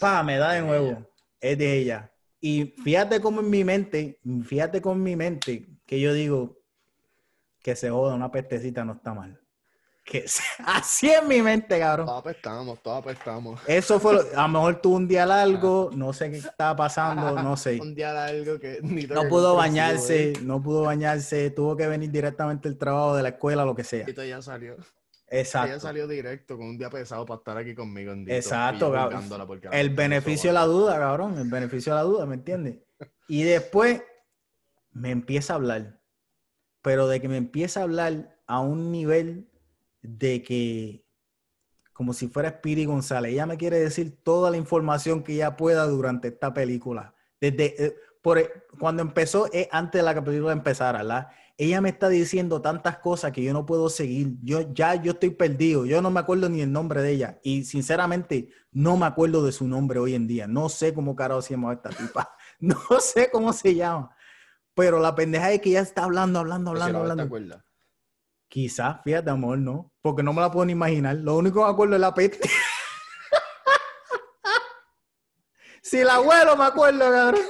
Pa, 0.00 0.22
me 0.24 0.36
da 0.36 0.54
de 0.54 0.62
nuevo, 0.62 1.08
es 1.40 1.56
de 1.56 1.78
ella. 1.78 2.12
Y 2.40 2.74
fíjate 2.82 3.20
cómo 3.20 3.40
en 3.40 3.50
mi 3.50 3.62
mente, 3.62 4.18
fíjate 4.44 4.82
con 4.82 5.00
mi 5.00 5.14
mente, 5.14 5.68
que 5.86 6.00
yo 6.00 6.12
digo 6.12 6.60
que 7.62 7.76
se 7.76 7.90
joda, 7.90 8.14
una 8.14 8.32
pestecita 8.32 8.84
no 8.84 8.94
está 8.94 9.14
mal. 9.14 9.39
Que 10.04 10.24
así 10.64 11.10
en 11.10 11.28
mi 11.28 11.40
mente, 11.42 11.78
cabrón. 11.78 12.06
Todos 12.06 12.20
apestamos, 12.20 12.82
todos 12.82 12.98
apestamos. 12.98 13.60
Eso 13.66 14.00
fue, 14.00 14.14
lo- 14.14 14.38
a 14.38 14.42
lo 14.42 14.48
mejor 14.48 14.80
tuvo 14.80 14.96
un 14.96 15.06
día 15.06 15.26
largo, 15.26 15.90
no 15.94 16.12
sé 16.12 16.30
qué 16.30 16.38
estaba 16.38 16.74
pasando, 16.74 17.32
no 17.42 17.56
sé. 17.56 17.78
Un 17.80 17.94
día 17.94 18.12
largo 18.12 18.58
que 18.58 18.78
ni 18.82 19.04
No 19.04 19.28
pudo 19.28 19.54
bañarse, 19.54 20.32
no 20.42 20.62
pudo 20.62 20.82
bañarse, 20.82 21.50
tuvo 21.50 21.76
que 21.76 21.86
venir 21.86 22.10
directamente 22.10 22.68
del 22.68 22.78
trabajo, 22.78 23.14
de 23.14 23.22
la 23.22 23.28
escuela, 23.30 23.64
lo 23.64 23.74
que 23.74 23.84
sea. 23.84 24.04
Tito 24.04 24.24
ya 24.24 24.40
salió. 24.42 24.76
Ella 25.32 25.42
Exacto. 25.42 25.78
salió 25.78 26.08
directo 26.08 26.56
con 26.56 26.66
un 26.66 26.76
día 26.78 26.90
pesado 26.90 27.24
para 27.24 27.38
estar 27.38 27.56
aquí 27.56 27.72
conmigo 27.72 28.10
en 28.12 28.28
Exacto, 28.28 28.88
y 28.88 28.92
cabrón. 28.92 29.22
El 29.70 29.90
beneficio 29.90 30.50
de 30.50 30.54
la 30.54 30.64
duda, 30.64 30.98
cabrón, 30.98 31.38
el 31.38 31.48
beneficio 31.48 31.92
de 31.92 31.98
la 31.98 32.02
duda, 32.02 32.26
¿me 32.26 32.34
entiendes? 32.34 32.78
Y 33.28 33.44
después 33.44 34.02
me 34.90 35.12
empieza 35.12 35.52
a 35.52 35.56
hablar, 35.56 36.00
pero 36.82 37.06
de 37.06 37.20
que 37.20 37.28
me 37.28 37.36
empieza 37.36 37.78
a 37.78 37.82
hablar 37.84 38.36
a 38.48 38.58
un 38.58 38.90
nivel 38.90 39.48
de 40.02 40.42
que, 40.42 41.04
como 41.92 42.12
si 42.12 42.28
fuera 42.28 42.50
Speedy 42.50 42.84
González, 42.84 43.32
ella 43.32 43.46
me 43.46 43.56
quiere 43.56 43.78
decir 43.78 44.22
toda 44.22 44.50
la 44.50 44.56
información 44.56 45.22
que 45.22 45.34
ella 45.34 45.56
pueda 45.56 45.86
durante 45.86 46.28
esta 46.28 46.52
película. 46.54 47.14
Desde, 47.40 47.86
eh, 47.86 47.96
por, 48.22 48.66
cuando 48.78 49.02
empezó, 49.02 49.50
es 49.52 49.68
antes 49.70 50.00
de 50.00 50.02
la 50.02 50.22
película 50.22 50.52
empezara, 50.52 50.98
¿verdad? 50.98 51.28
Ella 51.56 51.82
me 51.82 51.90
está 51.90 52.08
diciendo 52.08 52.62
tantas 52.62 52.98
cosas 52.98 53.32
que 53.32 53.42
yo 53.42 53.52
no 53.52 53.66
puedo 53.66 53.90
seguir. 53.90 54.36
Yo 54.42 54.72
ya 54.72 54.94
yo 54.94 55.12
estoy 55.12 55.30
perdido. 55.30 55.84
Yo 55.84 56.00
no 56.00 56.10
me 56.10 56.20
acuerdo 56.20 56.48
ni 56.48 56.62
el 56.62 56.72
nombre 56.72 57.02
de 57.02 57.10
ella. 57.10 57.38
Y 57.42 57.64
sinceramente, 57.64 58.48
no 58.72 58.96
me 58.96 59.04
acuerdo 59.04 59.44
de 59.44 59.52
su 59.52 59.68
nombre 59.68 59.98
hoy 59.98 60.14
en 60.14 60.26
día. 60.26 60.46
No 60.46 60.70
sé 60.70 60.94
cómo 60.94 61.14
carajo 61.14 61.42
se 61.42 61.54
llama 61.54 61.72
esta 61.72 61.90
tipa. 61.90 62.34
No 62.60 62.76
sé 63.00 63.30
cómo 63.30 63.54
se 63.54 63.74
llama. 63.74 64.14
Pero 64.74 65.00
la 65.00 65.14
pendeja 65.14 65.50
es 65.50 65.60
que 65.60 65.70
ella 65.70 65.80
está 65.80 66.04
hablando, 66.04 66.38
hablando, 66.38 66.70
hablando, 66.70 67.04
la 67.04 67.14
ves, 67.14 67.16
¿Te 67.16 67.32
hablando. 67.32 67.64
Quizás, 68.50 68.96
fíjate, 69.04 69.30
amor, 69.30 69.58
no. 69.58 69.92
Porque 70.02 70.24
no 70.24 70.32
me 70.32 70.40
la 70.42 70.50
puedo 70.50 70.66
ni 70.66 70.72
imaginar. 70.72 71.14
Lo 71.14 71.36
único 71.36 71.60
que 71.60 71.66
me 71.66 71.70
acuerdo 71.70 71.94
es 71.94 72.00
la 72.00 72.12
peste. 72.12 72.50
si 75.82 76.02
la 76.02 76.14
abuelo 76.16 76.56
me 76.56 76.64
acuerdo, 76.64 76.98
cabrón. 77.10 77.40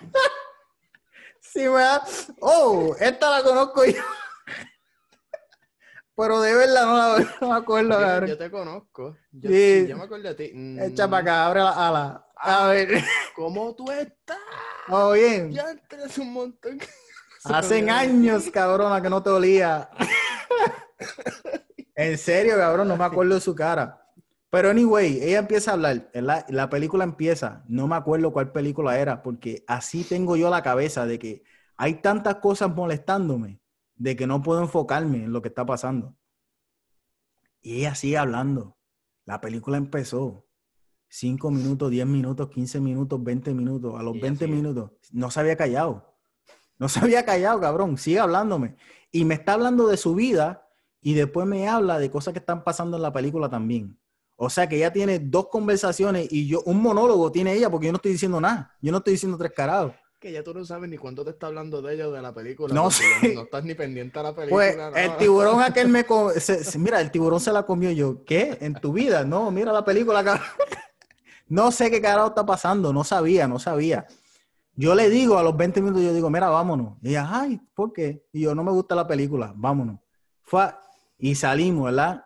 si 1.40 1.60
me 1.60 1.80
da. 1.80 2.02
Oh, 2.40 2.94
esta 2.98 3.30
la 3.30 3.42
conozco 3.42 3.84
yo. 3.84 4.02
Pero 6.16 6.40
de 6.40 6.54
verdad 6.54 6.84
no, 6.86 6.96
la, 7.18 7.34
no 7.40 7.48
me 7.50 7.56
acuerdo, 7.56 7.90
Yo, 7.90 8.00
cabrón. 8.06 8.28
yo 8.30 8.38
te 8.38 8.50
conozco. 8.50 9.16
Yo, 9.32 9.50
Sí. 9.50 9.86
yo 9.88 9.96
me 9.98 10.04
acuerdo 10.04 10.28
de 10.28 10.34
ti. 10.34 10.50
Mm, 10.54 10.80
Echa 10.80 11.08
para 11.08 11.22
acá, 11.22 11.46
abre 11.46 11.60
la 11.60 11.88
ala. 11.88 12.26
A 12.36 12.66
ver, 12.68 13.02
¿Cómo 13.36 13.74
tú 13.74 13.90
estás? 13.90 14.38
todo 14.86 15.12
bien. 15.12 15.52
Ya 15.52 15.74
tienes 15.88 16.16
un 16.18 16.32
montón. 16.32 16.78
Hacen 17.44 17.88
años, 17.90 18.50
cabrona, 18.50 19.00
que 19.00 19.08
no 19.10 19.22
te 19.22 19.30
olía. 19.30 19.88
En 21.94 22.18
serio, 22.18 22.56
cabrón, 22.56 22.88
no 22.88 22.96
me 22.96 23.04
acuerdo 23.04 23.34
de 23.34 23.40
su 23.40 23.54
cara. 23.54 23.96
Pero 24.50 24.70
anyway, 24.70 25.20
ella 25.22 25.38
empieza 25.38 25.70
a 25.70 25.74
hablar, 25.74 26.10
la, 26.12 26.44
la 26.48 26.68
película 26.68 27.04
empieza, 27.04 27.64
no 27.68 27.86
me 27.86 27.94
acuerdo 27.94 28.32
cuál 28.32 28.50
película 28.52 28.98
era, 28.98 29.22
porque 29.22 29.64
así 29.68 30.02
tengo 30.02 30.36
yo 30.36 30.50
la 30.50 30.62
cabeza 30.62 31.06
de 31.06 31.18
que 31.20 31.44
hay 31.76 31.94
tantas 32.02 32.36
cosas 32.36 32.74
molestándome, 32.74 33.60
de 33.94 34.16
que 34.16 34.26
no 34.26 34.42
puedo 34.42 34.60
enfocarme 34.62 35.24
en 35.24 35.32
lo 35.32 35.40
que 35.40 35.48
está 35.48 35.64
pasando. 35.64 36.16
Y 37.62 37.78
ella 37.80 37.94
sigue 37.94 38.18
hablando. 38.18 38.76
La 39.24 39.40
película 39.40 39.76
empezó. 39.76 40.46
5 41.08 41.50
minutos, 41.50 41.90
10 41.90 42.06
minutos, 42.06 42.48
15 42.50 42.80
minutos, 42.80 43.22
20 43.22 43.54
minutos. 43.54 43.98
A 43.98 44.02
los 44.02 44.14
Y 44.14 44.18
ella 44.18 44.22
20 44.22 44.46
sigue. 44.46 44.56
minutos 44.56 44.92
no 45.12 45.30
se 45.30 45.40
había 45.40 45.56
callado. 45.56 46.16
No 46.78 46.88
se 46.88 47.00
había 47.00 47.24
callado, 47.24 47.60
cabrón. 47.60 47.98
Sigue 47.98 48.18
hablándome. 48.20 48.76
Y 49.12 49.24
me 49.24 49.34
está 49.34 49.54
hablando 49.54 49.88
de 49.88 49.96
su 49.96 50.14
vida 50.14 50.69
y 51.00 51.14
después 51.14 51.46
me 51.46 51.68
habla 51.68 51.98
de 51.98 52.10
cosas 52.10 52.32
que 52.32 52.38
están 52.40 52.62
pasando 52.64 52.96
en 52.96 53.02
la 53.02 53.12
película 53.12 53.48
también. 53.48 53.98
O 54.36 54.48
sea 54.48 54.68
que 54.68 54.76
ella 54.76 54.92
tiene 54.92 55.18
dos 55.18 55.48
conversaciones 55.48 56.28
y 56.32 56.46
yo, 56.48 56.62
un 56.64 56.80
monólogo 56.80 57.30
tiene 57.30 57.52
ella 57.52 57.68
porque 57.70 57.86
yo 57.86 57.92
no 57.92 57.96
estoy 57.96 58.12
diciendo 58.12 58.40
nada. 58.40 58.74
Yo 58.80 58.90
no 58.92 58.98
estoy 58.98 59.12
diciendo 59.14 59.36
tres 59.36 59.52
carados. 59.54 59.92
Que 60.18 60.32
ya 60.32 60.42
tú 60.42 60.52
no 60.52 60.64
sabes 60.66 60.88
ni 60.90 60.98
cuánto 60.98 61.24
te 61.24 61.30
está 61.30 61.46
hablando 61.46 61.80
de 61.80 61.94
ella 61.94 62.08
o 62.08 62.12
de 62.12 62.20
la 62.20 62.32
película. 62.34 62.74
No 62.74 62.90
sé. 62.90 63.04
No, 63.34 63.42
estás 63.42 63.64
ni 63.64 63.74
pendiente 63.74 64.18
a 64.18 64.22
la 64.22 64.34
película. 64.34 64.90
Pues 64.92 65.04
el 65.04 65.16
tiburón 65.16 65.62
aquel 65.62 65.88
me... 65.88 66.04
se- 66.40 66.62
se- 66.64 66.78
mira, 66.78 67.00
el 67.00 67.10
tiburón 67.10 67.40
se 67.40 67.52
la 67.52 67.64
comió 67.64 67.90
yo. 67.90 68.22
¿Qué? 68.24 68.58
¿En 68.60 68.74
tu 68.74 68.92
vida? 68.92 69.24
No, 69.24 69.50
mira 69.50 69.72
la 69.72 69.84
película, 69.84 70.22
cabrón. 70.24 70.44
No 71.48 71.72
sé 71.72 71.90
qué 71.90 72.00
carajo 72.00 72.28
está 72.28 72.46
pasando. 72.46 72.92
No 72.92 73.02
sabía, 73.02 73.48
no 73.48 73.58
sabía. 73.58 74.06
Yo 74.76 74.94
le 74.94 75.10
digo 75.10 75.36
a 75.36 75.42
los 75.42 75.56
20 75.56 75.82
minutos, 75.82 76.02
yo 76.02 76.12
digo, 76.14 76.30
mira, 76.30 76.48
vámonos. 76.48 76.96
Y 77.02 77.08
ella, 77.10 77.28
ay, 77.28 77.60
¿por 77.74 77.92
qué? 77.92 78.24
Y 78.32 78.42
yo, 78.42 78.54
no 78.54 78.62
me 78.62 78.70
gusta 78.70 78.94
la 78.94 79.06
película, 79.06 79.52
vámonos. 79.56 79.98
Fue 80.42 80.62
a- 80.62 80.80
y 81.20 81.34
salimos, 81.34 81.86
¿verdad? 81.86 82.24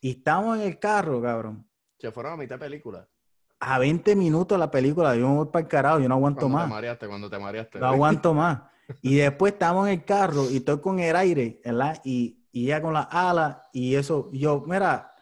Y 0.00 0.10
estamos 0.10 0.58
en 0.58 0.64
el 0.64 0.78
carro, 0.78 1.22
cabrón. 1.22 1.66
Se 1.98 2.10
fueron 2.10 2.32
a 2.32 2.36
mitad 2.36 2.56
de 2.56 2.64
película. 2.66 3.08
A 3.60 3.78
20 3.78 4.16
minutos 4.16 4.58
la 4.58 4.70
película, 4.70 5.14
yo 5.14 5.28
me 5.28 5.36
voy 5.36 5.46
para 5.46 5.62
el 5.62 5.68
carajo, 5.68 6.00
yo 6.00 6.08
no 6.08 6.16
aguanto 6.16 6.40
Cuando 6.40 6.58
te 6.58 6.62
más. 6.62 6.70
mareaste, 6.70 7.06
cuando 7.06 7.30
te 7.30 7.38
mareaste. 7.38 7.78
No 7.78 7.86
aguanto 7.86 8.34
más. 8.34 8.62
Y 9.00 9.16
después 9.16 9.52
estamos 9.52 9.86
en 9.86 9.94
el 9.94 10.04
carro 10.04 10.50
y 10.50 10.56
estoy 10.56 10.80
con 10.80 10.98
el 10.98 11.14
aire, 11.14 11.60
¿verdad? 11.64 12.00
Y, 12.04 12.44
y 12.50 12.66
ya 12.66 12.82
con 12.82 12.92
las 12.92 13.06
alas 13.10 13.58
y 13.72 13.94
eso. 13.94 14.28
Yo, 14.32 14.64
mira, 14.66 15.14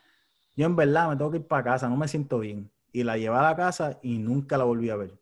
yo 0.57 0.67
en 0.67 0.75
verdad 0.75 1.11
me 1.11 1.17
tengo 1.17 1.31
que 1.31 1.37
ir 1.37 1.47
para 1.47 1.65
casa, 1.65 1.89
no 1.89 1.97
me 1.97 2.09
siento 2.09 2.39
bien. 2.39 2.71
Y 2.93 3.05
la 3.05 3.19
llevé 3.19 3.37
a 3.37 3.43
la 3.43 3.55
casa 3.55 3.99
y 4.03 4.19
nunca 4.19 4.57
la 4.57 4.65
volví 4.65 4.89
a 4.89 4.97
ver. 4.97 5.21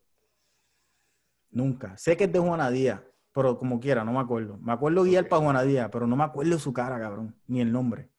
Nunca. 1.51 1.97
Sé 1.99 2.17
que 2.17 2.25
es 2.25 2.33
de 2.33 2.39
Juana 2.39 2.71
Díaz, 2.71 3.01
pero 3.39 3.57
como 3.57 3.79
quiera, 3.79 4.03
no 4.03 4.13
me 4.13 4.19
acuerdo. 4.19 4.59
Me 4.59 4.73
acuerdo 4.73 5.05
guiar 5.05 5.25
Ok. 5.25 5.31
para 5.31 5.43
Juana 5.43 5.63
Díaz, 5.63 5.91
pero 5.93 6.09
no 6.09 6.17
me 6.17 6.25
acuerdo 6.25 6.59
su 6.59 6.73
cara, 6.73 6.99
cabrón, 6.99 7.37
ni 7.47 7.61
el 7.61 7.71
nombre. 7.71 8.11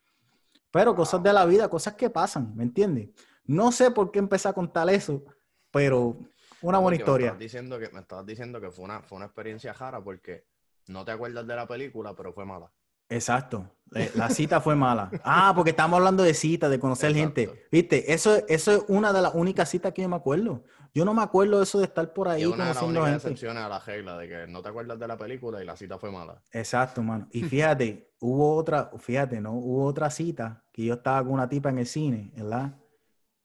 Pero 0.72 0.96
cosas 0.96 1.22
de 1.24 1.34
la 1.34 1.46
vida, 1.46 1.70
cosas 1.70 1.96
que 1.96 2.10
pasan, 2.10 2.56
¿me 2.56 2.64
entiendes? 2.64 3.10
No 3.46 3.74
sé 3.74 3.92
por 3.92 4.12
qué 4.12 4.20
empecé 4.20 4.48
a 4.48 4.54
contar 4.54 4.90
eso, 4.90 5.26
pero 5.72 6.18
una 6.62 6.80
buena 6.80 6.98
Porque 6.98 6.98
historia. 6.98 7.34
Me 7.34 7.38
estabas 7.38 7.40
diciendo 7.40 7.80
que, 7.80 7.90
me 7.90 8.00
estabas 8.00 8.26
diciendo 8.26 8.62
que 8.62 8.72
fue, 8.72 8.86
una, 8.86 9.02
fue 9.02 9.18
una 9.18 9.26
experiencia 9.26 9.74
jara 9.74 10.02
porque 10.02 10.46
no 10.88 11.04
te 11.04 11.12
acuerdas 11.12 11.46
de 11.46 11.56
la 11.58 11.68
película, 11.68 12.16
pero 12.16 12.32
fue 12.34 12.46
mala. 12.46 12.72
Exacto. 13.10 13.70
Eh, 13.96 14.12
La 14.16 14.30
cita 14.30 14.62
fue 14.62 14.76
mala. 14.76 15.10
Ah, 15.24 15.52
porque 15.56 15.72
estamos 15.72 15.98
hablando 15.98 16.22
de 16.22 16.36
citas, 16.36 16.70
de 16.70 16.80
conocer 16.80 17.10
Exacto. 17.12 17.42
gente. 17.42 17.68
Viste, 17.72 18.14
eso, 18.14 18.36
eso 18.48 18.72
es 18.72 18.84
una 18.88 19.12
de 19.12 19.22
las 19.24 19.34
únicas 19.34 19.68
citas 19.68 19.94
que 19.94 20.04
yo 20.04 20.10
me 20.10 20.16
acuerdo. 20.16 20.64
Yo 20.94 21.06
no 21.06 21.14
me 21.16 21.22
acuerdo 21.24 21.58
de 21.58 21.64
eso 21.64 21.80
de 21.80 21.86
estar 21.86 22.14
por 22.14 22.28
ahí 22.28 22.42
es 22.44 22.48
una 22.48 22.68
de 22.68 22.74
las 22.76 22.84
únicas 22.84 23.16
excepciones 23.16 23.64
a 23.64 23.70
la 23.70 23.80
regla 23.80 24.18
de 24.18 24.28
que 24.28 24.48
no 24.48 24.62
te 24.62 24.70
acuerdas 24.70 25.00
de 25.00 25.08
la 25.08 25.18
película 25.18 25.62
y 25.62 25.66
la 25.66 25.76
cita 25.76 25.98
fue 25.98 26.12
mala. 26.12 26.42
Exacto, 26.52 27.02
mano. 27.02 27.28
Y 27.32 27.42
fíjate, 27.44 28.12
hubo 28.20 28.56
otra, 28.56 28.92
fíjate, 29.00 29.42
¿no? 29.42 29.54
Hubo 29.54 29.86
otra 29.86 30.10
cita 30.12 30.64
que 30.72 30.86
yo 30.86 30.96
estaba 30.96 31.24
con 31.24 31.34
una 31.34 31.50
tipa 31.50 31.70
en 31.70 31.80
el 31.80 31.88
cine, 31.88 32.32
¿verdad? 32.36 32.76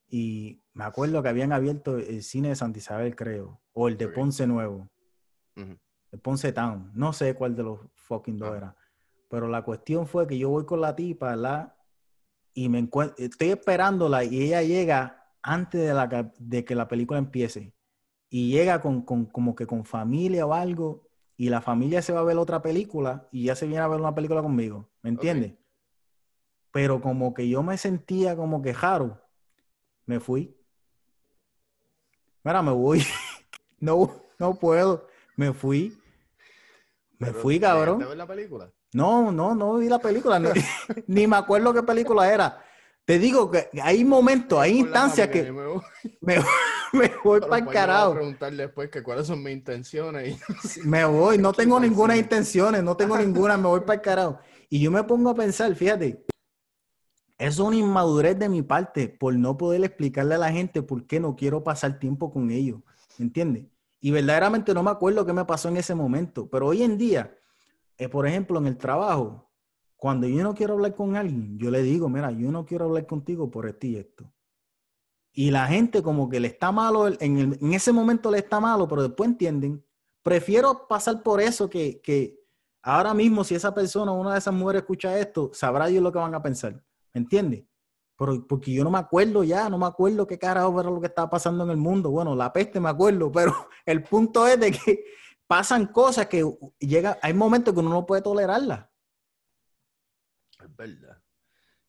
Y 0.09 0.63
me 0.75 0.85
acuerdo 0.85 1.23
que 1.23 1.29
habían 1.31 1.53
abierto 1.53 1.97
el 1.99 2.23
cine 2.23 2.49
de 2.51 2.57
Santa 2.57 2.79
Isabel, 2.79 3.17
creo, 3.17 3.61
o 3.73 3.89
el 3.89 3.97
de. 3.97 4.09
Ponce 4.09 4.47
Nuevo, 4.47 4.91
Ujú. 5.57 5.79
el 6.13 6.21
Ponce 6.21 6.53
Town. 6.53 6.91
No 6.95 7.13
sé 7.15 7.35
cuál 7.35 7.57
de 7.57 7.63
los 7.63 7.81
fucking 7.95 8.39
dos 8.39 8.51
Ah. 8.53 8.57
era. 8.57 8.77
Pero 9.35 9.49
la 9.49 9.63
cuestión 9.65 10.07
fue 10.07 10.29
que 10.29 10.39
yo 10.39 10.49
voy 10.49 10.65
con 10.65 10.81
la 10.81 10.95
tipa, 10.95 11.31
¿verdad? 11.31 11.75
Y 12.53 12.69
me 12.69 12.79
encuentro, 12.79 13.17
estoy 13.19 13.49
esperándola 13.49 14.23
y 14.23 14.43
ella 14.45 14.63
llega 14.63 15.29
antes 15.43 15.81
de, 15.81 15.93
la, 15.93 16.09
ca- 16.09 16.33
de 16.39 16.65
que 16.65 16.77
la 16.77 16.87
película 16.87 17.19
empiece. 17.19 17.75
Y 18.31 18.53
llega 18.53 18.81
con, 18.81 19.03
con- 19.03 19.27
como 19.27 19.57
que 19.57 19.67
con 19.67 19.85
familia 19.85 20.47
o 20.47 20.55
algo. 20.55 21.09
Y 21.37 21.49
la 21.49 21.61
familia 21.61 22.01
se 22.01 22.13
va 22.13 22.21
a 22.21 22.23
ver 22.23 22.37
otra 22.39 22.63
película 22.63 23.29
y 23.33 23.47
ya 23.47 23.57
se 23.57 23.67
viene 23.67 23.83
a 23.83 23.89
ver 23.89 23.99
una 24.01 24.15
película 24.15 24.41
conmigo. 24.41 24.89
¿Me 25.03 25.11
entiendes? 25.11 25.55
Pero 26.71 27.01
como 27.01 27.35
que 27.35 27.49
yo 27.49 27.65
me 27.65 27.77
sentía 27.77 28.37
como 28.37 28.63
que 28.63 28.73
jaro, 28.73 29.21
me 30.07 30.21
fui. 30.21 30.57
Mira, 32.45 32.63
me 32.63 32.71
voy. 32.71 33.03
no, 33.81 34.13
no 34.39 34.55
puedo. 34.55 35.09
Me 35.37 35.53
fui. 35.53 35.99
Me 37.19 37.29
Pero, 37.29 37.41
fui, 37.41 37.55
¿llegaste 37.55 37.77
cabrón. 37.79 38.03
a 38.03 38.07
ver 38.07 38.17
la 38.17 38.27
película? 38.29 38.73
No, 38.95 39.33
no, 39.33 39.55
no 39.55 39.75
vi 39.79 39.89
la 39.89 39.99
película, 39.99 40.39
ni, 40.39 40.49
ni 41.09 41.27
me 41.27 41.37
acuerdo 41.37 41.75
qué 41.75 41.83
película 41.83 42.33
era. 42.33 42.63
Te 43.05 43.19
digo 43.19 43.51
que 43.51 43.69
hay 43.83 44.05
momentos, 44.05 44.59
hay 44.59 44.79
instancias 44.79 45.29
que 45.29 45.53
me 45.53 45.67
voy. 45.67 45.83
me, 46.23 46.37
me 46.93 47.13
voy 47.23 47.41
Pero 47.41 47.49
para 47.51 47.57
el 47.59 47.63
yo 47.63 47.65
voy 47.67 47.71
a 47.77 47.81
carajo. 47.81 48.13
preguntar 48.15 48.53
después 48.55 48.91
que 48.91 49.03
cuáles 49.03 49.27
son 49.27 49.43
mis 49.43 49.53
intenciones. 49.53 50.39
y- 50.39 50.81
Me 50.89 51.05
voy, 51.05 51.37
no 51.39 51.53
tengo 51.53 51.79
ninguna 51.81 52.17
intenciones, 52.17 52.83
no 52.83 52.97
tengo 52.97 53.19
ninguna, 53.19 53.57
me 53.59 53.67
voy 53.69 53.81
para 53.81 53.95
el 53.95 54.01
carajo. 54.01 54.39
Y 54.71 54.81
yo 54.81 54.91
me 54.91 55.03
pongo 55.05 55.31
a 55.31 55.35
pensar, 55.35 55.75
fíjate, 55.75 56.25
es 57.37 57.59
una 57.59 57.77
inmadurez 57.77 58.39
de 58.39 58.49
mi 58.49 58.63
parte 58.63 59.09
por 59.09 59.35
no 59.35 59.57
poder 59.57 59.83
explicarle 59.85 60.37
a 60.37 60.39
la 60.39 60.53
gente 60.53 60.83
por 60.83 61.05
qué 61.07 61.19
no 61.21 61.35
quiero 61.37 61.65
pasar 61.65 61.99
tiempo 61.99 62.33
con 62.33 62.51
ellos. 62.51 62.81
¿Entiendes? 63.19 63.67
Y 64.01 64.11
verdaderamente 64.13 64.73
no 64.73 64.83
me 64.83 64.91
acuerdo 64.91 65.27
qué 65.27 65.33
me 65.33 65.45
pasó 65.45 65.69
en 65.69 65.77
ese 65.79 65.95
momento, 65.95 66.49
pero 66.49 66.69
hoy 66.69 66.83
en 66.83 66.97
día, 66.97 67.37
eh, 67.97 68.09
por 68.09 68.27
ejemplo, 68.27 68.59
en 68.59 68.67
el 68.67 68.77
trabajo, 68.77 69.51
cuando 69.97 70.27
yo 70.27 70.43
no 70.43 70.55
quiero 70.55 70.75
hablar 70.75 70.95
con 70.95 71.17
alguien, 71.17 71.59
yo 71.59 71.71
le 71.71 71.83
digo, 71.83 72.09
mira, 72.09 72.31
yo 72.31 72.51
no 72.51 72.65
quiero 72.65 72.87
hablar 72.87 73.07
contigo 73.07 73.51
por 73.51 73.67
esto 73.67 73.87
y 73.87 73.97
esto. 73.97 74.33
Y 75.33 75.51
la 75.51 75.67
gente 75.67 76.03
como 76.03 76.29
que 76.29 76.41
le 76.41 76.49
está 76.49 76.71
malo, 76.71 77.09
en, 77.09 77.19
en 77.21 77.73
ese 77.73 77.93
momento 77.93 78.31
le 78.31 78.39
está 78.39 78.61
malo, 78.61 78.87
pero 78.87 79.03
después 79.03 79.31
entienden. 79.31 79.85
Prefiero 80.23 80.87
pasar 80.87 81.23
por 81.23 81.41
eso 81.41 81.69
que, 81.69 82.01
que 82.01 82.39
ahora 82.83 83.15
mismo 83.15 83.43
si 83.45 83.55
esa 83.55 83.75
persona, 83.75 84.13
una 84.13 84.33
de 84.33 84.39
esas 84.39 84.55
mujeres 84.55 84.83
escucha 84.83 85.19
esto, 85.19 85.51
sabrá 85.53 85.87
Dios 85.87 86.03
lo 86.03 86.13
que 86.13 86.19
van 86.19 86.35
a 86.35 86.43
pensar. 86.43 86.75
¿Me 87.13 87.21
entiendes? 87.21 87.65
porque 88.17 88.73
yo 88.73 88.85
no 88.85 88.91
me 88.91 88.99
acuerdo 88.99 89.43
ya, 89.43 89.69
no 89.69 89.77
me 89.77 89.87
acuerdo 89.87 90.27
qué 90.27 90.39
carajo 90.39 90.81
era 90.81 90.91
lo 90.91 91.01
que 91.01 91.09
estaba 91.09 91.29
pasando 91.29 91.65
en 91.65 91.71
el 91.71 91.77
mundo. 91.77 92.11
Bueno, 92.11 92.35
la 92.35 92.53
peste 92.53 92.79
me 92.79 92.89
acuerdo, 92.89 93.31
pero 93.33 93.53
el 93.85 94.03
punto 94.03 94.47
es 94.47 94.59
de 94.61 94.73
que 94.73 95.05
pasan 95.47 95.87
cosas 95.87 96.27
que 96.27 96.45
llega, 96.79 97.19
hay 97.23 97.35
momentos 97.35 97.75
que 97.75 97.81
uno 97.81 97.91
no 97.91 98.07
puede 98.07 98.23
tolerarlas. 98.23 98.87
Es 100.63 100.77
verdad. 100.77 101.23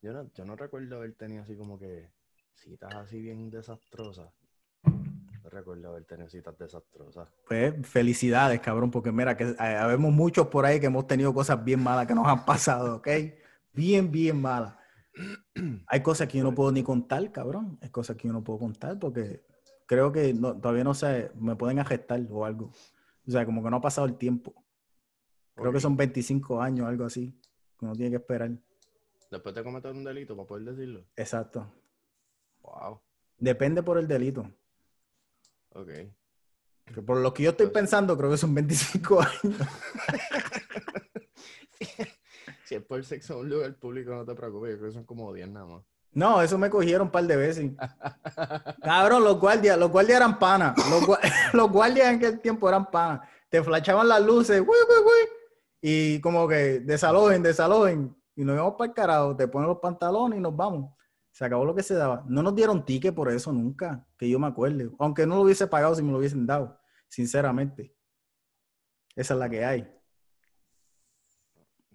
Yo 0.01 0.13
no, 0.13 0.31
yo 0.33 0.45
no 0.45 0.55
recuerdo 0.55 0.97
haber 0.97 1.13
tenido 1.15 1.43
así 1.43 1.55
como 1.55 1.79
que 1.79 2.11
citas 2.53 2.93
así 2.95 3.21
bien 3.21 3.49
desastrosas. 3.49 4.29
No 4.83 5.49
recuerdo 5.49 5.89
haber 5.89 6.05
tenido 6.05 6.29
citas 6.29 6.57
desastrosas. 6.57 7.29
Pues 7.47 7.87
felicidades, 7.87 8.59
cabrón, 8.59 8.91
porque 8.91 9.11
mira, 9.11 9.37
que 9.37 9.55
habemos 9.57 10.11
muchos 10.11 10.47
por 10.47 10.65
ahí 10.65 10.79
que 10.79 10.87
hemos 10.87 11.07
tenido 11.07 11.33
cosas 11.33 11.63
bien 11.63 11.81
malas 11.81 12.07
que 12.07 12.15
nos 12.15 12.27
han 12.27 12.45
pasado, 12.45 12.97
¿ok? 12.97 13.07
Bien, 13.73 14.11
bien 14.11 14.41
malas. 14.41 14.75
Hay 15.87 16.01
cosas 16.01 16.27
que 16.27 16.39
yo 16.39 16.43
no 16.43 16.53
puedo 16.53 16.71
ni 16.71 16.83
contar, 16.83 17.31
cabrón. 17.31 17.77
Hay 17.81 17.89
cosas 17.89 18.17
que 18.17 18.27
yo 18.27 18.33
no 18.33 18.43
puedo 18.43 18.59
contar 18.59 18.99
porque 18.99 19.45
creo 19.85 20.11
que 20.11 20.33
todavía 20.33 20.83
no 20.83 20.93
sé, 20.93 21.31
me 21.35 21.55
pueden 21.55 21.79
afectar 21.79 22.19
o 22.29 22.45
algo. 22.45 22.71
O 23.27 23.31
sea, 23.31 23.45
como 23.45 23.63
que 23.63 23.69
no 23.69 23.77
ha 23.77 23.81
pasado 23.81 24.07
el 24.07 24.17
tiempo. 24.17 24.53
Creo 25.55 25.71
que 25.71 25.79
son 25.79 25.95
25 25.95 26.61
años, 26.61 26.87
algo 26.87 27.05
así, 27.05 27.31
que 27.79 27.85
uno 27.85 27.95
tiene 27.95 28.11
que 28.11 28.17
esperar. 28.17 28.51
Después 29.31 29.55
de 29.55 29.63
cometer 29.63 29.91
un 29.91 30.03
delito, 30.03 30.35
para 30.35 30.47
poder 30.47 30.65
decirlo. 30.65 31.05
Exacto. 31.15 31.71
Wow. 32.61 33.01
Depende 33.37 33.81
por 33.81 33.97
el 33.97 34.07
delito. 34.07 34.49
Ok. 35.69 35.89
por 37.05 37.17
lo 37.17 37.33
que 37.33 37.43
yo 37.43 37.49
estoy 37.51 37.67
pensando, 37.67 38.17
creo 38.17 38.29
que 38.29 38.37
son 38.37 38.53
25 38.53 39.21
años. 39.43 39.59
Si 42.65 42.73
es 42.73 42.83
por 42.83 43.03
sexo 43.05 43.35
en 43.35 43.39
un 43.41 43.49
lugar 43.49 43.75
público, 43.75 44.11
no 44.11 44.25
te 44.25 44.33
preocupes, 44.33 44.71
yo 44.71 44.77
creo 44.77 44.89
que 44.89 44.95
son 44.95 45.05
como 45.05 45.31
10 45.31 45.49
nada 45.49 45.67
más. 45.67 45.83
No, 46.15 46.41
eso 46.41 46.57
me 46.57 46.69
cogieron 46.69 47.07
un 47.07 47.11
par 47.11 47.25
de 47.25 47.35
veces. 47.35 47.71
Cabrón, 48.81 49.21
los 49.25 49.37
guardias, 49.37 49.77
los 49.77 49.91
guardias 49.91 50.17
eran 50.17 50.39
panas. 50.39 50.73
Los, 51.53 51.69
guardias 51.69 52.07
en 52.07 52.15
aquel 52.15 52.39
tiempo 52.39 52.69
eran 52.69 52.89
panas. 52.89 53.27
Te 53.49 53.61
flashaban 53.61 54.07
las 54.07 54.21
luces, 54.21 54.61
uy, 54.61 54.67
uy, 54.67 55.03
uy, 55.03 55.29
y 55.81 56.21
como 56.21 56.47
que 56.47 56.79
desalojen, 56.79 57.43
desalojen. 57.43 58.15
Y 58.33 58.45
nos 58.45 58.55
íbamos 58.55 58.75
para 58.77 58.89
el 58.89 58.95
carajo, 58.95 59.35
te 59.35 59.47
ponen 59.47 59.69
los 59.69 59.79
pantalones 59.79 60.39
y 60.39 60.41
nos 60.41 60.55
vamos. 60.55 60.93
Se 61.31 61.43
acabó 61.43 61.65
lo 61.65 61.75
que 61.75 61.83
se 61.83 61.95
daba. 61.95 62.23
No 62.27 62.41
nos 62.41 62.55
dieron 62.55 62.85
ticket 62.85 63.13
por 63.13 63.29
eso 63.29 63.51
nunca, 63.51 64.05
que 64.17 64.29
yo 64.29 64.39
me 64.39 64.47
acuerde. 64.47 64.89
Aunque 64.99 65.27
no 65.27 65.35
lo 65.35 65.41
hubiese 65.41 65.67
pagado 65.67 65.95
si 65.95 66.01
me 66.01 66.13
lo 66.13 66.19
hubiesen 66.19 66.45
dado, 66.45 66.79
sinceramente. 67.09 67.93
Esa 69.15 69.33
es 69.33 69.39
la 69.39 69.49
que 69.49 69.65
hay. 69.65 69.94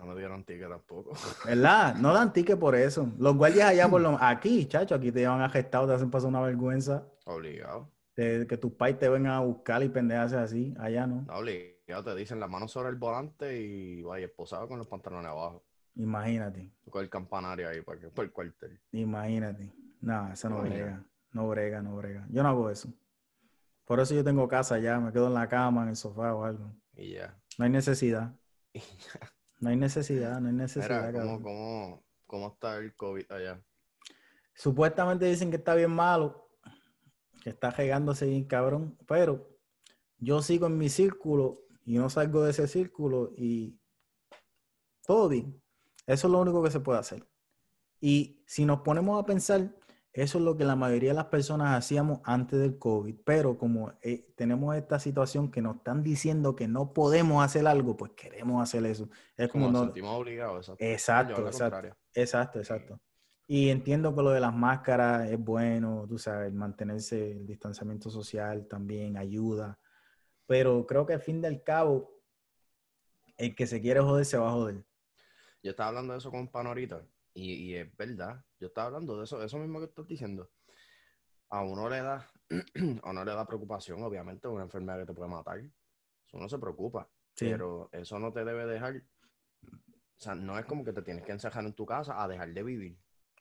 No 0.01 0.07
me 0.07 0.19
dieron 0.19 0.45
ticket 0.45 0.69
tampoco. 0.69 1.13
¿Verdad? 1.45 1.95
No 1.97 2.15
dan 2.15 2.33
ticket 2.33 2.59
por 2.59 2.75
eso. 2.75 3.13
Los 3.19 3.37
guardias 3.37 3.69
allá 3.69 3.89
por 3.89 4.01
lo 4.01 4.17
aquí, 4.19 4.67
chacho, 4.67 4.95
aquí 4.95 5.13
te 5.13 5.21
llevan 5.21 5.43
arrestado, 5.43 5.87
te 5.87 5.93
hacen 5.93 6.11
pasar 6.11 6.31
una 6.31 6.41
vergüenza. 6.41 7.07
Obligado. 7.27 7.91
De, 8.17 8.47
que 8.47 8.57
tus 8.57 8.73
pais 8.73 8.99
te 8.99 9.09
vengan 9.11 9.33
a 9.33 9.41
buscar 9.41 9.83
y 9.83 9.91
pendejas 9.91 10.33
así, 10.33 10.75
allá 10.79 11.07
no. 11.07 11.23
no. 11.27 11.35
Obligado, 11.35 12.05
te 12.05 12.15
dicen 12.17 12.41
la 12.41 12.49
mano 12.49 12.67
sobre 12.67 12.89
el 12.89 12.97
volante 12.97 13.61
y 13.61 14.03
vaya 14.03 14.25
esposado 14.25 14.67
con 14.67 14.79
los 14.79 14.87
pantalones 14.87 15.31
abajo. 15.31 15.65
Imagínate. 15.97 16.73
Con 16.89 17.03
el 17.03 17.11
campanario 17.11 17.69
ahí 17.69 17.83
por, 17.83 17.99
por 18.11 18.25
el 18.25 18.33
cuartel. 18.33 18.81
Imagínate. 18.93 19.71
No, 20.01 20.33
eso 20.33 20.49
no 20.49 20.63
brega. 20.63 21.05
No 21.33 21.47
brega, 21.49 21.83
no 21.83 21.97
brega. 21.97 22.27
Yo 22.31 22.43
no 22.43 22.49
hago 22.49 22.71
eso. 22.71 22.89
Por 23.85 24.01
eso 24.01 24.15
yo 24.15 24.25
tengo 24.25 24.49
casa 24.49 24.79
ya, 24.79 24.99
me 24.99 25.13
quedo 25.13 25.27
en 25.27 25.35
la 25.35 25.49
cama, 25.49 25.83
en 25.83 25.91
el 25.91 25.97
sofá 25.97 26.35
o 26.35 26.45
algo. 26.45 26.73
Y 26.95 27.15
ya. 27.15 27.37
No 27.59 27.67
hay 27.67 27.71
necesidad. 27.71 28.33
Y 28.73 28.79
ya. 28.79 29.33
No 29.61 29.71
hay 29.71 29.77
necesidad, 29.77 30.41
no 30.41 30.49
hay 30.49 30.55
necesidad. 30.55 31.13
¿cómo, 31.13 32.03
cómo, 32.27 32.49
está 32.49 32.79
el 32.79 32.95
COVID 32.95 33.31
allá? 33.31 33.63
Supuestamente 34.55 35.27
dicen 35.27 35.51
que 35.51 35.57
está 35.57 35.75
bien 35.75 35.91
malo, 35.91 36.49
que 37.43 37.51
está 37.51 37.71
regándose 37.71 38.27
bien 38.27 38.45
cabrón, 38.45 38.99
pero 39.07 39.49
yo 40.19 40.43
sigo 40.43 40.67
en 40.67 40.79
mi 40.79 40.89
círculo 40.89 41.63
y 41.85 41.99
no 41.99 42.11
salgo 42.11 42.43
de 42.43 42.51
ese 42.51 42.69
círculo 42.69 43.33
y 43.37 43.79
todo 45.07 45.29
bien. 45.29 45.63
Eso 46.07 46.27
es 46.27 46.33
lo 46.33 46.41
único 46.41 46.63
que 46.63 46.71
se 46.71 46.81
puede 46.81 46.99
hacer. 46.99 47.27
Y 48.01 48.43
si 48.47 48.65
nos 48.65 48.81
ponemos 48.81 49.23
a 49.23 49.27
pensar, 49.27 49.75
eso 50.13 50.39
es 50.39 50.45
lo 50.45 50.57
que 50.57 50.65
la 50.65 50.75
mayoría 50.75 51.11
de 51.11 51.17
las 51.17 51.27
personas 51.27 51.79
hacíamos 51.79 52.21
antes 52.25 52.59
del 52.59 52.79
COVID, 52.79 53.15
pero 53.25 53.57
como 53.57 53.93
eh, 54.03 54.33
tenemos 54.37 54.75
esta 54.75 54.99
situación 54.99 55.53
que 55.53 55.63
nos 55.63 55.77
están 55.77 56.03
diciendo 56.03 56.57
que 56.57 56.67
no 56.67 56.93
podemos 56.93 57.45
hacer 57.45 57.67
algo, 57.69 57.97
pues 57.97 58.13
queremos 58.17 58.61
hacer 58.61 58.85
eso. 58.87 59.09
Es 59.37 59.49
como, 59.49 59.71
nos 59.71 59.85
sentimos 59.85 60.19
obligados. 60.19 60.73
Exacto, 60.79 61.47
exacto, 61.47 61.97
exacto, 62.13 62.59
exacto. 62.59 63.01
Y 63.47 63.69
entiendo 63.69 64.15
que 64.15 64.23
lo 64.23 64.31
de 64.31 64.41
las 64.41 64.55
máscaras 64.55 65.31
es 65.31 65.39
bueno, 65.39 66.07
tú 66.09 66.19
sabes, 66.19 66.53
mantenerse 66.53 67.33
el 67.33 67.47
distanciamiento 67.47 68.11
social 68.11 68.67
también 68.67 69.17
ayuda, 69.17 69.79
pero 70.47 70.87
creo 70.87 71.07
que 71.07 71.15
al 71.15 71.21
fin 71.21 71.41
del 71.41 71.63
cabo, 71.63 72.21
el 73.37 73.55
que 73.55 73.69
se 73.69 73.81
quiere 73.81 74.01
joder 74.01 74.25
se 74.25 74.39
va 74.39 74.49
a 74.49 74.53
joder. 74.53 74.85
Yo 75.63 75.71
estaba 75.71 75.91
hablando 75.91 76.15
de 76.15 76.19
eso 76.19 76.33
con 76.33 76.49
Panorita 76.49 77.05
y, 77.35 77.75
es 77.75 77.97
verdad, 77.97 78.45
yo 78.59 78.69
estaba 78.69 78.89
hablando 78.89 79.17
de 79.17 79.25
eso, 79.25 79.43
eso 79.43 79.59
mismo 79.59 79.79
que 79.79 79.87
estás 79.87 80.07
diciendo. 80.07 80.51
A 81.51 81.63
uno 81.63 81.89
le 81.89 82.03
da, 82.03 82.29
a 83.03 83.11
uno 83.11 83.25
le 83.25 83.33
da 83.33 83.47
preocupación, 83.47 84.03
obviamente, 84.03 84.49
una 84.49 84.65
enfermedad 84.65 85.01
que 85.01 85.07
te 85.07 85.15
puede 85.15 85.31
matar. 85.31 85.63
Uno 86.33 86.49
se 86.49 86.59
preocupa, 86.59 87.09
pero 87.39 87.89
eso 87.93 88.19
no 88.19 88.33
te 88.33 88.45
debe 88.45 88.67
dejar. 88.67 88.97
O 88.97 90.23
sea, 90.23 90.35
no 90.35 90.59
es 90.59 90.67
como 90.67 90.85
que 90.85 90.93
te 90.93 91.03
tienes 91.03 91.25
que 91.25 91.33
encerrar 91.33 91.65
en 91.65 91.73
tu 91.73 91.87
casa 91.87 92.23
a 92.23 92.29
dejar 92.29 92.53
de 92.53 92.63
vivir. 92.63 92.99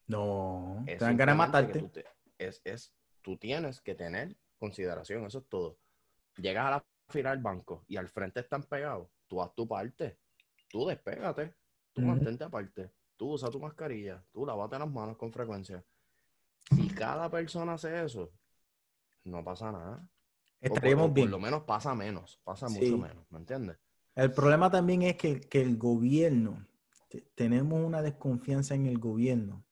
No, 0.08 0.84
te 0.86 0.98
dan 0.98 1.18
ganas 1.18 1.36
de 1.36 1.38
matarte. 1.38 2.06
es, 2.38 2.62
es, 2.64 2.96
tú 3.22 3.38
tienes 3.38 3.82
que 3.82 3.94
tener 3.94 4.36
consideración, 4.58 5.26
eso 5.26 5.40
es 5.40 5.48
todo. 5.48 5.78
Llegas 6.38 6.66
a 6.66 6.72
la 6.72 6.86
fila 7.10 7.32
del 7.32 7.42
banco 7.42 7.84
y 7.88 7.98
al 7.98 8.08
frente 8.08 8.40
están 8.40 8.64
pegados, 8.64 9.10
tú 9.28 9.42
haz 9.42 9.54
tu 9.54 9.68
parte, 9.68 10.20
tú 10.70 10.88
despégate, 10.88 11.54
tú 11.94 12.02
mantente 12.02 12.44
aparte 12.44 12.92
tú 13.20 13.34
usa 13.34 13.50
tu 13.50 13.60
mascarilla, 13.60 14.24
tú 14.32 14.46
lavate 14.46 14.80
las 14.80 14.90
manos 14.90 15.18
con 15.18 15.32
frecuencia. 15.34 15.84
Si 16.74 16.88
cada 16.88 17.30
persona 17.30 17.74
hace 17.74 18.06
eso, 18.06 18.32
no 19.26 19.44
pasa 19.44 19.74
nada. 19.74 20.10
Estaríamos 20.62 21.14
bien. 21.14 21.28
Por 21.28 21.32
lo 21.32 21.40
menos 21.40 21.64
pasa 21.64 21.94
menos, 21.94 22.40
pasa 22.46 22.70
mucho 22.70 22.98
menos, 22.98 23.30
¿me 23.30 23.40
entiendes? 23.40 23.78
El 24.16 24.32
problema 24.32 24.72
también 24.72 25.02
es 25.02 25.18
que, 25.18 25.42
el 25.52 25.78
gobierno, 25.78 26.66
tenemos 27.36 27.82
una 27.84 28.02
desconfianza 28.02 28.74
en 28.74 28.86
el 28.86 28.98
gobierno. 29.00 29.66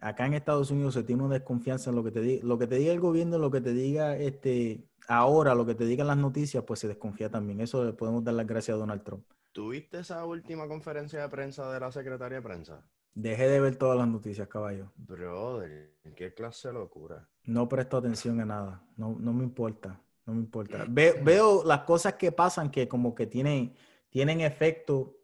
Acá 0.00 0.26
en 0.26 0.34
Estados 0.34 0.70
Unidos 0.70 0.92
se 0.92 1.02
tiene 1.02 1.22
una 1.22 1.34
desconfianza 1.34 1.88
en 1.88 1.96
lo 1.96 2.04
que 2.04 2.10
te 2.10 2.20
diga, 2.20 2.44
lo 2.44 2.58
que 2.58 2.66
te 2.66 2.76
diga 2.76 2.92
el 2.92 3.00
gobierno, 3.00 3.38
lo 3.38 3.50
que 3.50 3.62
te 3.62 3.72
diga 3.72 4.18
este 4.18 4.86
ahora, 5.08 5.54
lo 5.54 5.64
que 5.64 5.74
te 5.74 5.86
digan 5.86 6.08
las 6.08 6.18
noticias, 6.18 6.62
pues 6.64 6.80
se 6.80 6.88
desconfía 6.88 7.30
también. 7.30 7.60
Eso 7.62 7.84
le 7.84 7.94
podemos 7.94 8.22
dar 8.22 8.34
las 8.34 8.46
gracias 8.46 8.74
a 8.74 8.78
Donald 8.78 9.02
Trump. 9.02 9.24
¿Tuviste 9.54 10.00
esa 10.00 10.24
última 10.24 10.66
conferencia 10.66 11.22
de 11.22 11.28
prensa 11.28 11.72
de 11.72 11.78
la 11.78 11.92
secretaria 11.92 12.38
de 12.38 12.42
prensa? 12.42 12.84
Dejé 13.14 13.46
de 13.46 13.60
ver 13.60 13.76
todas 13.76 13.96
las 13.96 14.08
noticias, 14.08 14.48
caballo. 14.48 14.90
Brother, 14.96 15.94
¿qué 16.16 16.34
clase 16.34 16.66
de 16.66 16.74
locura? 16.74 17.28
No 17.44 17.68
presto 17.68 17.98
atención 17.98 18.40
a 18.40 18.44
nada. 18.46 18.82
No, 18.96 19.16
no 19.16 19.32
me 19.32 19.44
importa. 19.44 20.00
No 20.26 20.34
me 20.34 20.40
importa. 20.40 20.84
veo 20.88 21.62
las 21.64 21.82
cosas 21.82 22.14
que 22.14 22.32
pasan 22.32 22.68
que 22.68 22.88
como 22.88 23.14
que 23.14 23.28
tienen, 23.28 23.76
tienen 24.10 24.40
efecto 24.40 25.18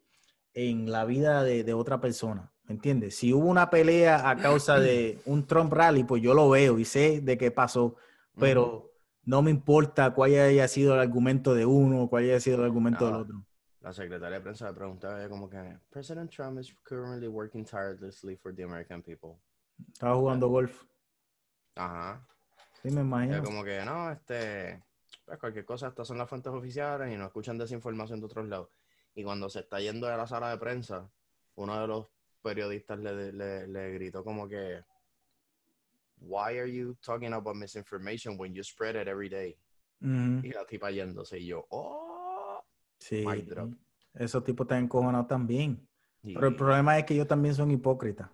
en 0.53 0.89
la 0.89 1.03
vida 1.03 1.43
de, 1.43 1.73
otra 1.73 1.99
persona. 1.99 2.53
¿Me 2.63 2.75
entiendes? 2.75 3.17
Si 3.17 3.33
hubo 3.33 3.49
una 3.49 3.69
pelea 3.69 4.29
a 4.29 4.37
causa 4.37 4.79
de 4.79 5.19
un 5.25 5.45
Trump 5.45 5.73
rally, 5.73 6.05
pues 6.05 6.21
yo 6.21 6.33
lo 6.33 6.49
veo 6.49 6.79
y 6.79 6.85
sé 6.85 7.19
de 7.19 7.37
qué 7.37 7.51
pasó. 7.51 7.97
Pero 8.39 8.93
no 9.25 9.41
me 9.41 9.51
importa 9.51 10.13
cuál 10.13 10.35
haya 10.35 10.69
sido 10.69 10.93
el 10.93 11.01
argumento 11.01 11.53
de 11.53 11.65
uno 11.65 12.03
o 12.03 12.09
cuál 12.09 12.23
haya 12.23 12.39
sido 12.39 12.59
el 12.59 12.63
argumento 12.63 13.07
del 13.07 13.15
otro 13.15 13.45
la 13.81 13.93
secretaria 13.93 14.37
de 14.37 14.41
prensa 14.41 14.67
le 14.67 14.73
preguntaba 14.73 15.27
como 15.27 15.49
que 15.49 15.79
President 15.89 16.31
Trump 16.31 16.59
is 16.59 16.73
currently 16.83 17.27
working 17.27 17.65
tirelessly 17.65 18.35
for 18.35 18.53
the 18.53 18.63
American 18.63 19.01
people. 19.01 19.39
Estaba 19.91 20.15
jugando 20.15 20.49
golf. 20.49 20.83
Ajá. 21.75 22.25
Sí, 22.81 22.91
me 22.91 23.01
imagino. 23.01 23.43
como 23.43 23.63
que 23.63 23.83
no, 23.83 24.11
este, 24.11 24.83
pues 25.25 25.39
cualquier 25.39 25.65
cosa, 25.65 25.87
estas 25.87 26.07
son 26.07 26.17
las 26.17 26.29
fuentes 26.29 26.53
oficiales 26.53 27.11
y 27.11 27.17
no 27.17 27.25
escuchan 27.25 27.57
desinformación 27.57 28.19
de 28.19 28.25
otros 28.25 28.47
lados. 28.47 28.69
Y 29.15 29.23
cuando 29.23 29.49
se 29.49 29.59
está 29.61 29.79
yendo 29.79 30.07
de 30.07 30.15
la 30.15 30.27
sala 30.27 30.51
de 30.51 30.57
prensa, 30.57 31.09
uno 31.55 31.79
de 31.79 31.87
los 31.87 32.07
periodistas 32.41 32.99
le, 32.99 33.31
le, 33.31 33.67
le 33.67 33.91
gritó 33.93 34.23
como 34.23 34.47
que, 34.47 34.83
why 36.19 36.57
are 36.59 36.71
you 36.71 36.95
talking 37.01 37.33
about 37.33 37.55
misinformation 37.55 38.37
when 38.37 38.53
you 38.53 38.63
spread 38.63 38.95
it 38.95 39.07
every 39.07 39.29
day? 39.29 39.57
Y 40.01 40.51
la 40.51 40.65
tipa 40.65 40.89
yéndose 40.91 41.39
y 41.39 41.47
yo, 41.47 41.67
oh. 41.69 42.10
Sí. 43.01 43.25
Mic 43.25 43.45
drop. 43.45 43.73
Esos 44.13 44.43
tipos 44.43 44.65
están 44.65 44.83
encojonados 44.85 45.27
también. 45.27 45.85
Pero 46.23 46.47
el 46.47 46.55
problema 46.55 46.97
es 46.99 47.05
que 47.05 47.15
ellos 47.15 47.27
también 47.27 47.55
son 47.55 47.71
hipócritas. 47.71 48.29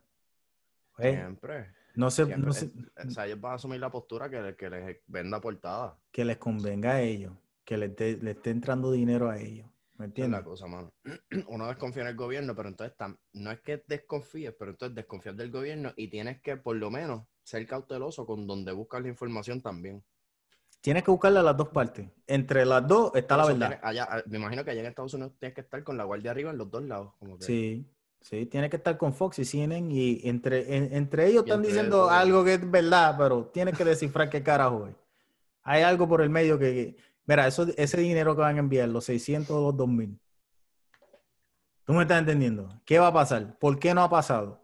Pues, 0.96 1.16
siempre. 1.16 1.68
no 1.96 2.12
se, 2.12 2.26
siempre. 2.26 2.46
no 2.48 2.54
se- 2.54 2.66
Es- 2.98 3.06
o 3.08 3.10
sea, 3.12 3.26
ellos 3.28 3.40
van 3.40 3.54
a 3.54 3.56
asumir 3.56 3.80
la 3.80 3.90
postura 3.92 4.30
que, 4.30 4.56
que 4.58 4.70
les 4.70 4.98
venda 5.08 5.40
portada. 5.40 5.98
que 6.12 6.26
les 6.26 6.38
convenga 6.38 6.94
a 6.94 7.02
ellos, 7.02 7.34
que 7.64 7.78
les 7.78 7.92
esté, 7.92 8.18
le 8.18 8.32
esté 8.32 8.50
entrando 8.50 8.92
dinero 8.92 9.30
a 9.30 9.38
ellos. 9.40 9.68
¿Me 9.98 10.06
Esa 10.06 10.14
es 10.26 10.30
la 10.30 10.38
entiendes? 10.38 10.42
cosa, 10.44 10.68
mano. 10.68 10.94
Uno 11.48 11.68
desconfía 11.68 12.02
en 12.04 12.10
el 12.10 12.16
gobierno, 12.16 12.56
pero 12.56 12.70
entonces 12.70 12.96
tam- 12.98 13.18
no 13.34 13.52
es 13.52 13.62
que 13.62 13.84
desconfíes, 13.88 14.54
pero 14.60 14.72
entonces 14.72 14.96
desconfías 14.96 15.38
del 15.38 15.50
gobierno 15.52 15.94
y 15.96 16.08
tienes 16.10 16.42
que 16.42 16.58
por 16.58 16.76
lo 16.76 16.92
menos 16.92 17.26
ser 17.44 17.66
cauteloso 17.66 18.26
con 18.26 18.46
donde 18.46 18.72
buscas 18.74 19.02
la 19.02 19.08
información 19.08 19.62
también. 19.62 20.04
Tienes 20.82 21.04
que 21.04 21.12
buscarle 21.12 21.40
a 21.40 21.44
las 21.44 21.58
dos 21.58 21.70
partes. 21.70 22.08
Entre 22.28 22.66
las 22.66 22.88
dos 22.88 23.12
está 23.16 23.36
la 23.36 23.46
verdad. 23.46 23.68
tiene- 23.70 23.80
allá, 23.84 24.24
me 24.28 24.38
imagino 24.38 24.64
que 24.64 24.72
allá 24.72 24.82
en 24.82 24.86
Estados 24.88 25.14
Unidos 25.14 25.34
tienes 25.40 25.56
que 25.56 25.62
estar 25.62 25.84
con 25.84 25.98
la 25.98 26.04
guardia 26.06 26.32
arriba 26.32 26.52
en 26.52 26.58
los 26.58 26.70
dos 26.70 26.84
lados. 26.84 27.14
Como 27.20 27.38
que, 27.38 27.46
Sí, 27.46 27.86
sí, 28.22 28.46
tiene 28.46 28.70
que 28.70 28.78
estar 28.78 28.98
con 28.98 29.14
Fox 29.14 29.40
y 29.40 29.46
CNN 29.46 29.94
y 29.94 30.22
entre, 30.28 30.76
en- 30.76 30.94
entre 30.94 31.26
ellos 31.28 31.44
Y 31.46 31.50
están 31.50 31.58
entre 31.60 31.72
diciendo 31.74 32.10
algo 32.10 32.44
que 32.44 32.54
es 32.56 32.72
verdad, 32.72 33.16
pero 33.18 33.46
tienes 33.48 33.78
que 33.78 33.84
descifrar 33.86 34.30
qué 34.30 34.42
carajo 34.44 34.88
es. 34.88 34.96
Hay 35.64 35.82
algo 35.82 36.08
por 36.08 36.22
el 36.22 36.30
medio 36.30 36.58
que, 36.58 36.74
que- 36.74 36.98
mira, 37.26 37.48
eso, 37.48 37.66
ese 37.76 37.98
dinero 38.00 38.36
que 38.36 38.42
van 38.42 38.56
a 38.56 38.60
enviar, 38.60 38.88
los 38.88 39.06
600 39.06 39.52
o 39.58 39.62
los 39.62 39.78
2000. 39.78 40.18
¿Tú 41.84 41.94
me 41.94 42.02
estás 42.04 42.20
entendiendo? 42.20 42.70
¿Qué 42.86 43.00
va 43.00 43.08
a 43.08 43.14
pasar? 43.14 43.58
¿Por 43.60 43.80
qué 43.80 43.94
no 43.94 44.04
ha 44.04 44.10
pasado? 44.10 44.62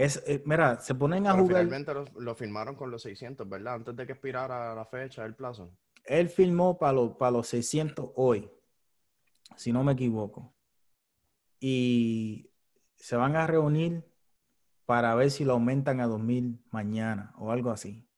Es, 0.00 0.22
eh, 0.26 0.42
mira, 0.46 0.80
se 0.80 0.94
ponen 0.94 1.26
a 1.26 1.32
Pero 1.32 1.44
jugar. 1.44 1.64
finalmente 1.64 1.92
lo, 1.94 2.04
lo 2.22 2.34
firmaron 2.34 2.74
con 2.74 2.90
los 2.90 3.02
600, 3.02 3.46
¿verdad? 3.48 3.74
Antes 3.74 3.94
de 3.96 4.06
que 4.06 4.12
expirara 4.12 4.74
la 4.74 4.86
fecha, 4.86 5.26
el 5.26 5.34
plazo. 5.34 5.70
Él 6.04 6.28
firmó 6.30 6.78
para 6.78 6.94
los, 6.94 7.16
para 7.16 7.32
los 7.32 7.46
600 7.48 8.10
hoy, 8.16 8.50
si 9.56 9.72
no 9.72 9.84
me 9.84 9.92
equivoco. 9.92 10.54
Y 11.60 12.50
se 12.96 13.16
van 13.16 13.36
a 13.36 13.46
reunir 13.46 14.02
para 14.86 15.14
ver 15.14 15.30
si 15.30 15.44
lo 15.44 15.52
aumentan 15.52 16.00
a 16.00 16.06
2000 16.06 16.64
mañana 16.70 17.34
o 17.38 17.52
algo 17.52 17.70
así. 17.70 18.08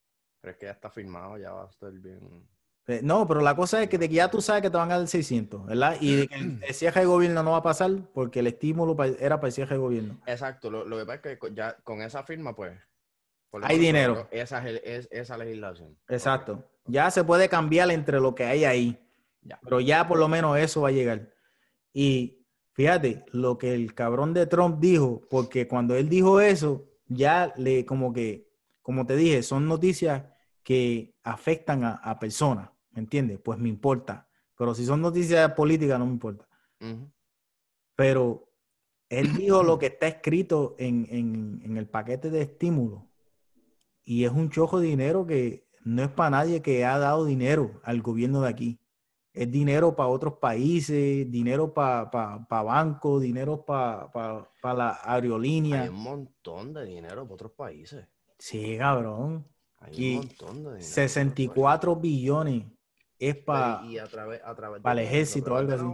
Pero 0.41 0.53
es 0.53 0.59
que 0.59 0.66
ya 0.66 0.72
está 0.72 0.89
firmado, 0.91 1.37
ya 1.37 1.53
va 1.53 1.64
a 1.64 1.68
estar 1.68 1.93
bien. 1.93 2.49
Eh, 2.89 3.01
No, 3.03 3.26
pero 3.28 3.41
la 3.41 3.55
cosa 3.55 3.83
es 3.83 3.89
que, 3.89 3.97
de 3.99 4.09
que 4.09 4.16
ya 4.16 4.28
tú 4.30 4.41
sabes 4.41 4.62
que 4.62 4.70
te 4.70 4.76
van 4.76 4.91
a 4.91 4.99
dar 4.99 5.07
600, 5.09 5.66
¿verdad? 5.66 5.97
Y 6.01 6.16
de 6.16 6.28
que 6.28 6.35
el, 6.35 6.59
el 6.66 6.74
cierre 6.74 7.01
de 7.03 7.07
gobierno 7.07 7.43
no 7.43 7.53
va 7.53 7.59
a 7.59 7.62
pasar 7.62 7.91
porque 8.12 8.41
el 8.41 8.49
estímulo 8.49 8.97
pa- 8.97 9.07
era 9.07 9.37
para 9.39 9.49
el 9.49 9.53
cierre 9.53 9.76
de 9.76 9.80
gobierno. 9.80 10.20
Exacto, 10.26 10.70
lo, 10.70 10.85
lo 10.85 10.99
que 10.99 11.07
pasa 11.07 11.30
es 11.33 11.39
que 11.39 11.55
ya 11.55 11.76
con 11.85 12.03
esa 12.03 12.22
firma, 12.24 12.55
pues. 12.55 12.72
Hay 13.62 13.78
dinero. 13.78 14.26
Esa, 14.30 14.66
es- 14.68 14.80
es- 14.85 15.09
esa 15.11 15.37
legislación. 15.37 15.97
Exacto. 16.09 16.64
Ya 16.87 17.11
se 17.11 17.22
puede 17.22 17.49
cambiar 17.49 17.91
entre 17.91 18.18
lo 18.20 18.35
que 18.35 18.45
hay 18.45 18.64
ahí. 18.64 18.99
Ya. 19.43 19.59
Pero 19.62 19.80
ya 19.80 20.09
por 20.09 20.18
lo 20.18 20.28
menos 20.28 20.57
eso 20.59 20.80
va 20.83 20.89
a 20.89 20.93
llegar. 20.93 21.33
Y 21.93 22.47
fíjate, 22.72 23.24
lo 23.33 23.59
que 23.59 23.74
el 23.74 23.95
cabrón 23.95 24.33
de 24.35 24.47
Trump 24.47 24.80
dijo, 24.80 25.20
porque 25.30 25.68
cuando 25.68 25.95
él 25.95 26.09
dijo 26.09 26.41
eso, 26.41 26.85
ya 27.07 27.53
le 27.57 27.85
como 27.85 28.12
que, 28.12 28.49
como 28.80 29.07
te 29.07 29.16
dije, 29.16 29.43
son 29.43 29.68
noticias 29.68 30.24
que 30.62 31.14
afectan 31.22 31.85
a, 31.85 31.95
a 31.97 32.18
personas, 32.18 32.70
¿me 32.93 33.01
entiendes? 33.01 33.38
Pues 33.43 33.59
me 33.59 33.68
importa. 33.68 34.28
Pero 34.57 34.74
si 34.74 34.84
son 34.84 35.01
noticias 35.01 35.53
políticas, 35.53 35.99
no 35.99 36.07
me 36.07 36.12
importa. 36.12 36.47
Pero 37.97 38.49
él 39.09 39.34
dijo 39.36 39.62
lo 39.62 39.78
que 39.78 39.86
está 39.86 40.07
escrito 40.09 40.74
en, 40.78 41.07
en- 41.11 41.61
en 41.64 41.76
el 41.76 41.88
paquete 41.88 42.30
de 42.30 42.43
estímulo. 42.43 43.09
Y 44.05 44.24
es 44.24 44.32
un 44.32 44.51
chojo 44.51 44.80
de 44.80 44.88
dinero 44.88 45.26
que 45.26 45.68
no 45.84 46.03
es 46.03 46.09
para 46.09 46.30
nadie 46.30 46.62
que 46.62 46.84
ha 46.84 46.99
dado 46.99 47.24
dinero 47.24 47.80
al 47.84 48.03
gobierno 48.03 48.40
de 48.43 48.49
aquí. 48.49 48.78
Es 49.32 49.51
dinero 49.51 49.97
para 49.97 50.09
otros 50.11 50.34
países, 50.34 51.30
dinero 51.30 51.72
para 51.72 52.11
bancos, 52.49 53.22
dinero 53.22 53.64
para 53.64 54.11
la 54.62 54.99
aerolínea. 55.05 55.82
Hay 55.82 55.88
un 55.88 56.03
montón 56.03 56.72
de 56.74 56.84
dinero 56.84 57.22
para 57.24 57.34
otros 57.34 57.53
países. 57.53 58.07
Sí, 58.38 58.76
cabrón. 58.78 59.47
Hay 59.78 59.93
un 60.16 60.16
montón 60.26 60.49
de 60.57 60.61
dinero. 60.61 60.66
para 60.68 60.80
otros 60.80 60.88
64 60.90 61.97
billones 61.97 62.64
es 63.29 63.37
para... 63.37 63.83
Y 63.85 63.99
a 63.99 64.07
través, 64.07 64.41
a 64.45 64.55
través 64.55 64.83
para 64.83 65.01
el 65.01 65.07
ejército 65.07 65.53
o 65.53 65.57
algo 65.57 65.73
así. 65.75 65.85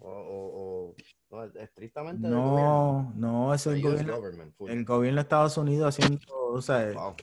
O, 0.00 0.94
o- 1.30 1.44
estrictamente. 1.58 2.28
No, 2.28 3.12
no, 3.16 3.54
eso 3.54 3.70
es 3.70 3.76
el 3.76 3.82
gobierno, 3.82 4.18
el 4.66 4.84
gobierno 4.84 5.16
de 5.16 5.22
Estados 5.22 5.56
Unidos 5.56 5.88
haciendo, 5.88 6.18
o 6.28 6.60
sea, 6.60 6.92
Wow. 6.92 7.16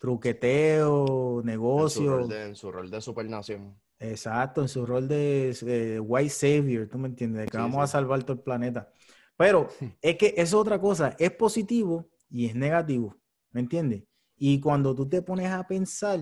truqueteo, 0.00 1.42
En 1.76 1.86
su, 1.88 2.02
negocio. 2.04 2.26
de, 2.28 2.42
en 2.46 2.56
su 2.56 2.72
rol 2.72 2.90
de 2.90 3.00
supernación. 3.00 3.80
Exacto, 3.98 4.60
en 4.60 4.68
su 4.68 4.84
rol 4.84 5.08
de 5.08 5.98
white 6.04 6.28
savior, 6.30 6.86
¿tú 6.88 6.98
me 6.98 7.08
entiendes? 7.08 7.42
De 7.42 7.48
que 7.48 7.56
Sí, 7.56 7.62
vamos 7.62 7.82
a 7.82 7.86
salvar 7.86 8.22
todo 8.24 8.34
el 8.36 8.42
planeta. 8.42 8.92
Pero 9.36 9.68
es 10.02 10.16
que 10.18 10.34
es 10.36 10.52
otra 10.52 10.78
cosa, 10.80 11.16
es 11.18 11.30
positivo 11.32 12.10
y 12.28 12.46
es 12.46 12.54
negativo, 12.54 13.16
¿me 13.52 13.60
entiendes? 13.60 14.04
Y 14.36 14.60
cuando 14.60 14.94
tú 14.94 15.08
te 15.08 15.22
pones 15.22 15.50
a 15.50 15.66
pensar, 15.66 16.20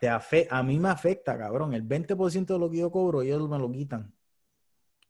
te 0.00 0.08
afe- 0.08 0.48
a 0.50 0.62
mí 0.62 0.78
me 0.78 0.88
afecta, 0.88 1.36
cabrón. 1.38 1.74
El 1.74 1.82
20% 1.86 2.54
de 2.54 2.58
lo 2.58 2.70
que 2.70 2.78
yo 2.78 2.90
cobro, 2.90 3.20
ellos 3.22 3.48
me 3.48 3.58
lo 3.58 3.70
quitan. 3.70 4.12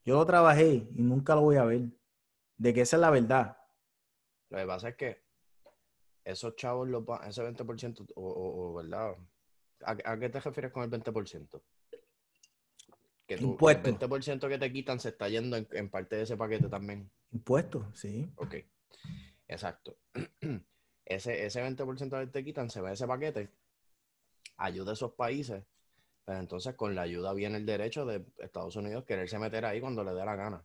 Yo 0.05 0.17
lo 0.17 0.27
trabajé 0.27 0.75
y 0.75 1.03
nunca 1.03 1.35
lo 1.37 1.43
voy 1.43 1.57
a 1.57 1.65
ver. 1.65 1.83
De 2.59 2.75
que 2.75 2.81
esa 2.83 2.97
es 2.97 3.01
la 3.01 3.11
verdad. 3.11 3.57
Lo 4.51 4.59
que 4.59 4.67
pasa 4.67 4.89
es 4.89 4.97
que 4.97 5.23
esos 6.25 6.57
chavos, 6.57 6.89
va- 6.91 7.25
ese 7.27 7.43
20%, 7.43 8.05
o, 8.17 8.21
o- 8.29 8.71
o, 8.71 8.75
¿verdad? 8.75 9.15
¿A, 9.85 9.97
a 10.13 10.19
qué 10.19 10.29
te 10.29 10.41
refieres 10.41 10.73
con 10.73 10.83
el 10.83 10.91
20%? 10.91 11.63
Que 13.27 13.37
tú, 13.37 13.53
Impuesto. 13.53 13.89
el 13.89 13.97
20% 13.97 14.49
que 14.49 14.59
te 14.59 14.73
quitan 14.73 14.99
se 14.99 15.11
está 15.11 15.29
yendo 15.29 15.57
en, 15.57 15.69
en 15.71 15.89
parte 15.89 16.17
de 16.17 16.23
ese 16.23 16.37
paquete 16.37 16.69
también. 16.69 17.09
Impuestos, 17.31 17.87
sí. 17.97 18.29
Ok, 18.37 18.57
exacto. 19.47 19.97
Ese, 21.05 21.45
ese 21.45 21.61
20% 21.61 22.21
que 22.21 22.27
te 22.29 22.45
quitan 22.45 22.71
se 22.71 22.81
va 22.81 22.91
a 22.91 22.93
ese 22.93 23.05
paquete, 23.05 23.51
ayuda 24.61 24.91
a 24.93 24.95
esos 24.95 25.13
países, 25.13 25.65
pero 26.25 26.39
entonces 26.39 26.75
con 26.75 26.95
la 26.95 27.03
ayuda 27.03 27.33
viene 27.35 27.57
el 27.59 27.67
derecho 27.67 28.05
de 28.07 28.25
Estados 28.39 28.77
Unidos 28.77 29.05
quererse 29.05 29.39
meter 29.39 29.65
ahí 29.65 29.81
cuando 29.81 30.05
le 30.05 30.13
dé 30.13 30.25
la 30.25 30.37
gana. 30.37 30.63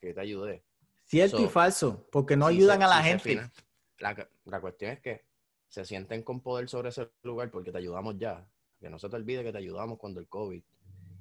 Que 0.00 0.12
te 0.14 0.20
ayude. 0.20 0.64
Cierto 1.04 1.40
y 1.40 1.44
So, 1.44 1.50
falso, 1.50 2.08
porque 2.12 2.36
no 2.36 2.48
Si 2.48 2.56
ayudan 2.56 2.78
se- 2.78 2.84
a 2.84 2.88
la 2.88 3.02
si 3.02 3.08
gente. 3.08 3.50
la, 3.98 4.28
la 4.44 4.60
cuestión 4.60 4.92
es 4.92 5.00
que 5.00 5.24
se 5.68 5.84
sienten 5.84 6.22
con 6.22 6.40
poder 6.40 6.68
sobre 6.68 6.90
ese 6.90 7.10
lugar 7.22 7.50
porque 7.50 7.72
te 7.72 7.78
ayudamos 7.78 8.16
ya. 8.18 8.46
Que 8.80 8.88
no 8.90 8.98
se 8.98 9.08
te 9.08 9.16
olvide 9.16 9.42
que 9.42 9.52
te 9.52 9.58
ayudamos 9.58 9.98
cuando 9.98 10.20
el 10.20 10.28
COVID. 10.28 10.62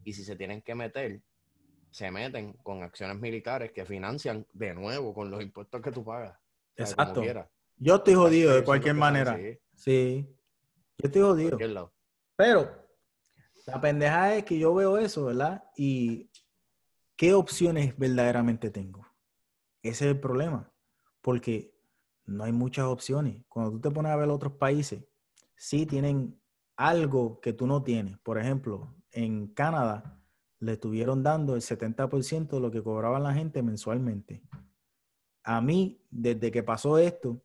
Y 0.03 0.13
si 0.13 0.23
se 0.23 0.35
tienen 0.35 0.61
que 0.61 0.75
meter, 0.75 1.21
se 1.89 2.11
meten 2.11 2.53
con 2.63 2.83
acciones 2.83 3.17
militares 3.19 3.71
que 3.71 3.85
financian 3.85 4.45
de 4.53 4.73
nuevo 4.73 5.13
con 5.13 5.31
los 5.31 5.41
impuestos 5.41 5.81
que 5.81 5.91
tú 5.91 6.03
pagas. 6.03 6.37
Exacto. 6.75 7.23
Yo 7.77 7.95
estoy 7.95 8.13
jodido 8.15 8.53
de 8.53 8.63
cualquier 8.63 8.93
manera. 8.95 9.35
sí, 9.37 9.57
Sí, 9.75 10.36
yo 10.97 11.07
estoy 11.07 11.21
jodido. 11.21 11.57
lado. 11.59 11.93
Pero 12.35 12.87
la 13.65 13.79
pendejada 13.79 14.35
es 14.35 14.45
que 14.45 14.57
yo 14.57 14.73
veo 14.73 14.97
eso, 14.97 15.25
¿verdad? 15.25 15.63
Y 15.75 16.31
¿qué 17.15 17.33
opciones 17.33 17.97
verdaderamente 17.97 18.69
tengo? 18.69 19.05
Ese 19.81 20.05
es 20.05 20.11
el 20.11 20.19
problema, 20.19 20.71
porque 21.21 21.75
no 22.25 22.43
hay 22.43 22.51
muchas 22.51 22.85
opciones. 22.85 23.43
Cuando 23.47 23.71
tú 23.71 23.81
te 23.81 23.91
pones 23.91 24.11
a 24.11 24.15
ver 24.15 24.29
otros 24.29 24.53
países, 24.53 25.03
sí 25.55 25.85
tienen 25.85 26.39
algo 26.75 27.39
que 27.41 27.53
tú 27.53 27.67
no 27.67 27.83
tienes. 27.83 28.17
Por 28.19 28.37
ejemplo, 28.37 28.95
en 29.11 29.47
Canadá 29.47 30.21
le 30.59 30.73
estuvieron 30.73 31.23
dando 31.23 31.55
el 31.55 31.61
70% 31.61 32.49
de 32.49 32.59
lo 32.59 32.71
que 32.71 32.83
cobraba 32.83 33.19
la 33.19 33.33
gente 33.33 33.61
mensualmente. 33.61 34.41
A 35.43 35.61
mí, 35.61 36.03
desde 36.09 36.51
que 36.51 36.63
pasó 36.63 36.97
esto, 36.97 37.41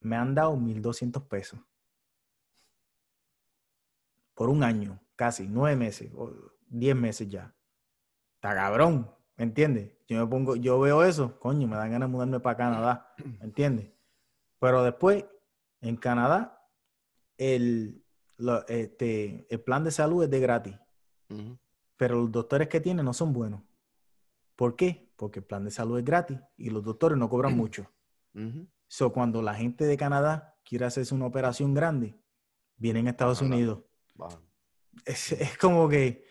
me 0.00 0.16
han 0.16 0.34
dado 0.34 0.56
1.200 0.56 1.28
pesos 1.28 1.60
por 4.34 4.48
un 4.50 4.62
año, 4.62 5.00
casi 5.16 5.46
nueve 5.48 5.76
meses, 5.76 6.10
o 6.16 6.32
diez 6.68 6.96
meses 6.96 7.28
ya. 7.28 7.54
Está 8.36 8.54
cabrón, 8.54 9.10
¿me 9.36 9.44
entiendes? 9.44 9.92
Yo 10.06 10.18
me 10.18 10.26
pongo, 10.30 10.56
yo 10.56 10.78
veo 10.80 11.02
eso, 11.04 11.38
coño, 11.40 11.66
me 11.66 11.76
dan 11.76 11.90
ganas 11.92 12.08
de 12.08 12.12
mudarme 12.12 12.40
para 12.40 12.56
Canadá, 12.56 13.14
¿me 13.38 13.44
entiendes? 13.44 13.90
Pero 14.58 14.82
después, 14.82 15.24
en 15.80 15.96
Canadá, 15.96 16.60
el, 17.38 18.04
lo- 18.36 18.66
este, 18.68 19.46
el 19.48 19.60
plan 19.60 19.84
de 19.84 19.90
salud 19.90 20.24
es 20.24 20.30
de 20.30 20.40
gratis, 20.40 20.74
pero 21.96 22.16
los 22.16 22.32
doctores 22.32 22.68
que 22.68 22.80
tienen 22.80 23.04
no 23.04 23.12
son 23.14 23.32
buenos. 23.32 23.62
¿Por 24.56 24.76
qué? 24.76 25.12
Porque 25.16 25.40
el 25.40 25.44
plan 25.46 25.64
de 25.64 25.70
salud 25.70 25.98
es 25.98 26.04
gratis 26.04 26.38
y 26.56 26.70
los 26.70 26.84
doctores 26.84 27.16
no 27.18 27.28
cobran 27.28 27.56
mucho. 27.56 27.90
Ujú. 28.34 28.66
So, 28.88 29.12
cuando 29.12 29.42
la 29.42 29.54
gente 29.54 29.84
de 29.86 29.96
Canadá 29.96 30.56
quiere 30.64 30.84
hacerse 30.84 31.14
una 31.14 31.26
operación 31.26 31.72
grande, 31.74 32.16
vienen 32.76 33.06
a 33.06 33.10
Estados. 33.10 33.40
Unidos. 33.40 33.80
Es, 35.04 35.32
es 35.32 35.58
como 35.58 35.88
que 35.88 36.24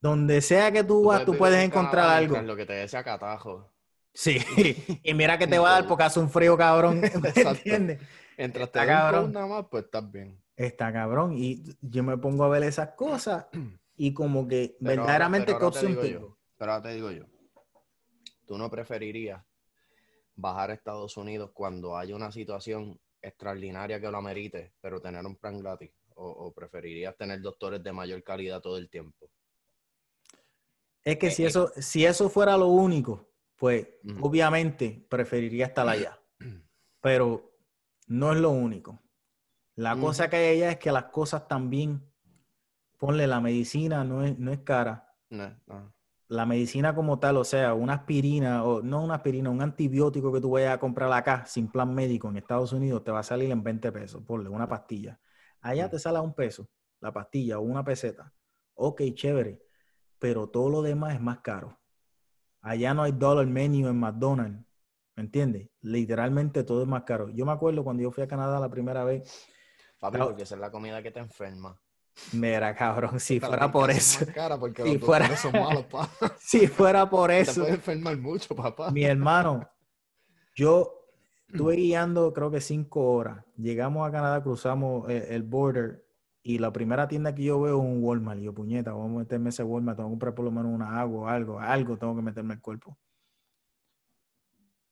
donde 0.00 0.40
sea 0.40 0.70
que 0.70 0.84
tú 0.84 1.04
vas, 1.04 1.24
tú 1.24 1.36
puedes 1.36 1.58
en 1.58 1.66
encontrar 1.66 2.08
algo. 2.08 2.40
Lo 2.42 2.56
que 2.56 2.66
te 2.66 2.74
dé 2.74 2.84
ese 2.84 3.02
catajo. 3.02 3.72
Sí, 4.12 4.38
y 5.04 5.14
mira 5.14 5.38
que 5.38 5.46
te 5.46 5.58
va 5.58 5.70
a 5.70 5.72
dar 5.74 5.86
porque 5.86 6.04
hace 6.04 6.20
un 6.20 6.30
frío 6.30 6.56
cabrón, 6.56 7.00
¿me 7.22 7.42
entiendes? 7.42 8.00
Mientras 8.36 8.66
Está 8.66 8.86
cabrón. 8.86 9.32
nada 9.32 9.46
más, 9.46 9.66
pues 9.70 9.84
estás 9.84 10.10
bien. 10.10 10.40
Está 10.56 10.92
cabrón. 10.92 11.34
Y 11.36 11.62
yo 11.80 12.02
me 12.02 12.16
pongo 12.18 12.44
a 12.44 12.48
ver 12.48 12.62
esas 12.62 12.90
cosas 12.90 13.46
y 13.96 14.12
como 14.12 14.46
que 14.46 14.76
Pero 14.80 15.02
verdaderamente 15.02 15.54
pero 15.54 15.66
ahora 15.66 15.80
te 15.80 15.86
digo 15.86 16.04
yo, 16.04 16.38
Pero 16.56 16.72
ahora 16.72 16.82
te 16.82 16.94
digo 16.94 17.10
yo, 17.10 17.24
¿tú 18.46 18.58
no 18.58 18.70
preferirías 18.70 19.42
bajar 20.36 20.70
a 20.70 20.74
Estados 20.74 21.16
Unidos 21.16 21.50
cuando 21.52 21.96
haya 21.96 22.14
una 22.14 22.30
situación 22.30 22.98
extraordinaria 23.20 24.00
que 24.00 24.10
lo 24.10 24.18
amerite, 24.18 24.72
pero 24.80 25.00
tener 25.00 25.24
un 25.26 25.36
plan 25.36 25.58
gratis? 25.58 25.90
¿O, 26.18 26.28
o 26.46 26.52
preferirías 26.52 27.16
tener 27.16 27.40
doctores 27.40 27.82
de 27.82 27.92
mayor 27.92 28.22
calidad 28.22 28.60
todo 28.60 28.76
el 28.78 28.88
tiempo? 28.90 29.30
Es 31.04 31.18
que 31.18 31.30
Eh, 31.30 31.30
si 31.30 31.44
eh. 31.44 31.46
eso, 31.46 31.72
si 31.76 32.04
eso 32.04 32.28
fuera 32.28 32.56
lo 32.56 32.68
único, 32.68 33.30
pues 33.56 33.88
obviamente 34.20 35.06
preferiría 35.08 35.66
estar 35.66 35.88
allá. 35.88 36.18
Pero 37.00 37.52
no 38.08 38.32
es 38.32 38.38
lo 38.40 38.50
único. 38.50 39.02
La 39.76 39.98
cosa 39.98 40.30
que 40.30 40.36
hay 40.36 40.56
allá 40.58 40.72
es 40.72 40.78
que 40.78 40.92
las 40.92 41.06
cosas 41.06 41.48
también, 41.48 42.02
ponle 42.98 43.26
la 43.26 43.40
medicina, 43.40 44.04
no 44.04 44.24
es, 44.24 44.38
no 44.38 44.52
es 44.52 44.60
cara. 44.60 45.14
No, 45.30 45.56
no. 45.66 45.92
La 46.28 46.44
medicina 46.46 46.94
como 46.94 47.18
tal, 47.18 47.36
o 47.38 47.44
sea, 47.44 47.72
una 47.74 47.94
aspirina, 47.94 48.64
o 48.64 48.82
no 48.82 49.02
una 49.02 49.14
aspirina, 49.16 49.48
un 49.50 49.62
antibiótico 49.62 50.32
que 50.32 50.40
tú 50.40 50.50
vayas 50.50 50.74
a 50.74 50.78
comprar 50.80 51.10
acá 51.12 51.46
sin 51.46 51.68
plan 51.70 51.94
médico 51.94 52.28
en 52.28 52.36
Estados 52.36 52.72
Unidos 52.72 53.02
te 53.04 53.10
va 53.10 53.20
a 53.20 53.22
salir 53.22 53.50
en 53.50 53.62
20 53.62 53.90
pesos, 53.92 54.22
ponle 54.24 54.48
una 54.50 54.68
pastilla. 54.68 55.18
Allá 55.60 55.88
te 55.88 55.98
sale 55.98 56.18
a 56.18 56.22
un 56.22 56.34
peso 56.34 56.68
la 57.00 57.12
pastilla 57.12 57.58
o 57.58 57.62
una 57.62 57.84
peseta. 57.84 58.32
Ok, 58.74 59.02
chévere, 59.14 59.60
pero 60.18 60.48
todo 60.48 60.68
lo 60.68 60.82
demás 60.82 61.14
es 61.14 61.20
más 61.20 61.40
caro. 61.40 61.78
Allá 62.60 62.94
no 62.94 63.02
hay 63.02 63.12
dollar 63.12 63.46
menu 63.46 63.88
en 63.88 63.98
McDonald's, 63.98 64.64
¿me 65.16 65.22
entiendes? 65.22 65.68
Literalmente 65.80 66.64
todo 66.64 66.82
es 66.82 66.88
más 66.88 67.04
caro. 67.04 67.28
Yo 67.30 67.46
me 67.46 67.52
acuerdo 67.52 67.84
cuando 67.84 68.02
yo 68.02 68.10
fui 68.10 68.24
a 68.24 68.28
Canadá 68.28 68.58
la 68.60 68.68
primera 68.68 69.04
vez, 69.04 69.46
Papi, 70.00 70.18
porque 70.18 70.42
esa 70.42 70.54
es 70.54 70.60
la 70.60 70.70
comida 70.70 71.02
que 71.02 71.10
te 71.10 71.20
enferma. 71.20 71.80
mira, 72.32 72.74
cabrón, 72.74 73.18
si 73.20 73.40
fuera 73.40 73.70
por 73.70 73.90
eso, 73.90 74.24
Si 74.82 74.98
fuera- 74.98 75.36
son 75.36 75.54
malos, 75.60 75.86
si 76.38 76.66
fuera 76.66 77.08
por 77.08 77.30
Te 77.30 77.40
eso, 77.40 77.60
puedes 77.60 77.74
enfermar 77.76 78.16
mucho, 78.16 78.54
papá. 78.54 78.90
mi 78.90 79.04
hermano, 79.04 79.68
yo 80.54 80.97
estuve 81.48 81.76
guiando 81.76 82.32
creo 82.32 82.50
que 82.50 82.60
cinco 82.60 83.12
horas. 83.12 83.44
Llegamos 83.56 84.06
a 84.08 84.12
Canadá, 84.12 84.42
cruzamos 84.42 85.08
eh, 85.10 85.34
el 85.34 85.42
border 85.42 86.04
y 86.42 86.58
la 86.58 86.72
primera 86.72 87.08
tienda 87.08 87.34
que 87.34 87.44
yo 87.44 87.60
veo 87.60 87.78
es 87.78 87.84
un 87.84 88.02
Walmart. 88.02 88.40
Y 88.40 88.44
yo, 88.44 88.54
puñeta, 88.54 88.92
vamos 88.92 89.16
a 89.16 89.18
meterme 89.20 89.50
ese 89.50 89.62
Walmart, 89.64 89.96
tengo 89.98 90.08
que 90.08 90.12
comprar 90.12 90.34
por 90.34 90.44
lo 90.44 90.50
menos 90.50 90.72
una 90.72 91.00
agua, 91.00 91.34
algo, 91.34 91.60
algo 91.60 91.98
tengo 91.98 92.16
que 92.16 92.22
meterme 92.22 92.54
al 92.54 92.60
cuerpo. 92.60 92.98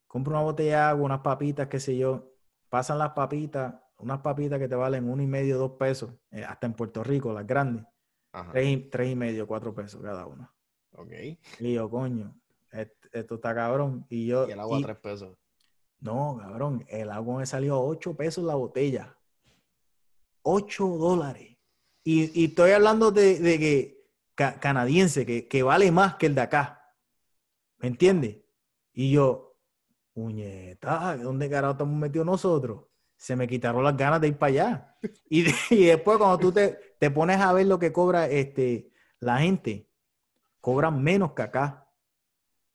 Compro 0.07 0.33
una 0.35 0.43
botella 0.43 0.71
de 0.71 0.83
agua, 0.83 1.05
unas 1.05 1.21
papitas, 1.21 1.69
qué 1.69 1.81
sé 1.81 1.97
yo. 1.97 2.33
Pasan 2.69 2.99
las 2.99 3.11
papitas, 3.13 3.75
unas 3.99 4.21
papitas 4.21 4.59
que 4.59 4.69
te 4.69 4.75
valen 4.75 5.09
uno 5.09 5.23
y 5.23 5.27
medio, 5.27 5.59
dos 5.59 5.73
pesos, 5.73 6.13
eh, 6.31 6.45
hasta 6.45 6.67
en 6.67 6.75
Puerto 6.75 7.03
Rico, 7.05 7.33
las 7.33 7.47
grandes, 7.47 7.85
Ajá. 8.33 8.51
tres 8.53 8.69
y, 8.69 8.77
tres 8.91 9.11
y 9.11 9.17
medio, 9.17 9.47
cuatro 9.47 9.75
pesos 9.75 10.01
cada 10.03 10.27
una. 10.27 10.53
Ok. 10.93 11.13
Y 11.61 11.75
yo, 11.75 11.91
coño, 11.91 12.35
est- 12.73 13.07
esto 13.13 13.37
está 13.37 13.55
cabrón. 13.55 14.07
Y 14.09 14.27
yo, 14.27 14.49
Y 14.49 14.53
el 14.53 14.61
agua 14.61 14.79
y- 14.79 14.83
a 14.83 14.87
tres 14.87 14.99
pesos. 14.99 15.37
No, 16.01 16.39
cabrón, 16.41 16.85
el 16.89 17.11
agua 17.11 17.39
me 17.39 17.47
salió 17.47 17.75
a 17.75 17.81
8 17.81 18.17
pesos 18.17 18.45
la 18.45 18.55
botella. 18.55 19.17
8 20.43 20.87
dólares. 20.87 21.57
Y, 22.05 22.41
y 22.41 22.47
estoy 22.47 22.71
hablando 22.71 23.11
de, 23.11 23.39
de 23.41 23.59
que 23.59 24.07
ca- 24.35 24.61
canadiense, 24.61 25.27
que, 25.27 25.49
que 25.49 25.63
vale 25.63 25.91
más 25.91 26.15
que 26.17 26.27
el 26.27 26.35
de 26.35 26.41
acá. 26.43 26.95
¿Me 27.79 27.89
entiendes? 27.89 28.39
Y 28.93 29.11
yo, 29.13 29.57
puñeta, 30.13 31.17
¿dónde 31.17 31.51
carajo 31.51 31.73
estamos 31.73 31.97
metidos 31.97 32.27
nosotros? 32.27 32.85
Se 33.17 33.35
me 33.35 33.49
quitaron 33.49 33.83
las 33.83 33.97
ganas 33.97 34.21
de 34.21 34.29
ir 34.29 34.39
para 34.39 34.51
allá. 34.51 34.99
Y, 35.29 35.47
y 35.71 35.85
después 35.87 36.19
cuando 36.19 36.39
tú 36.39 36.53
te, 36.53 36.97
te 36.99 37.11
pones 37.11 37.41
a 37.41 37.53
ver 37.53 37.67
lo 37.67 37.79
que 37.79 37.93
cobra 37.93 38.29
este, 38.29 38.91
la 39.19 39.39
gente, 39.39 39.91
cobran 40.61 41.03
menos 41.03 41.33
que 41.33 41.43
acá 41.43 41.91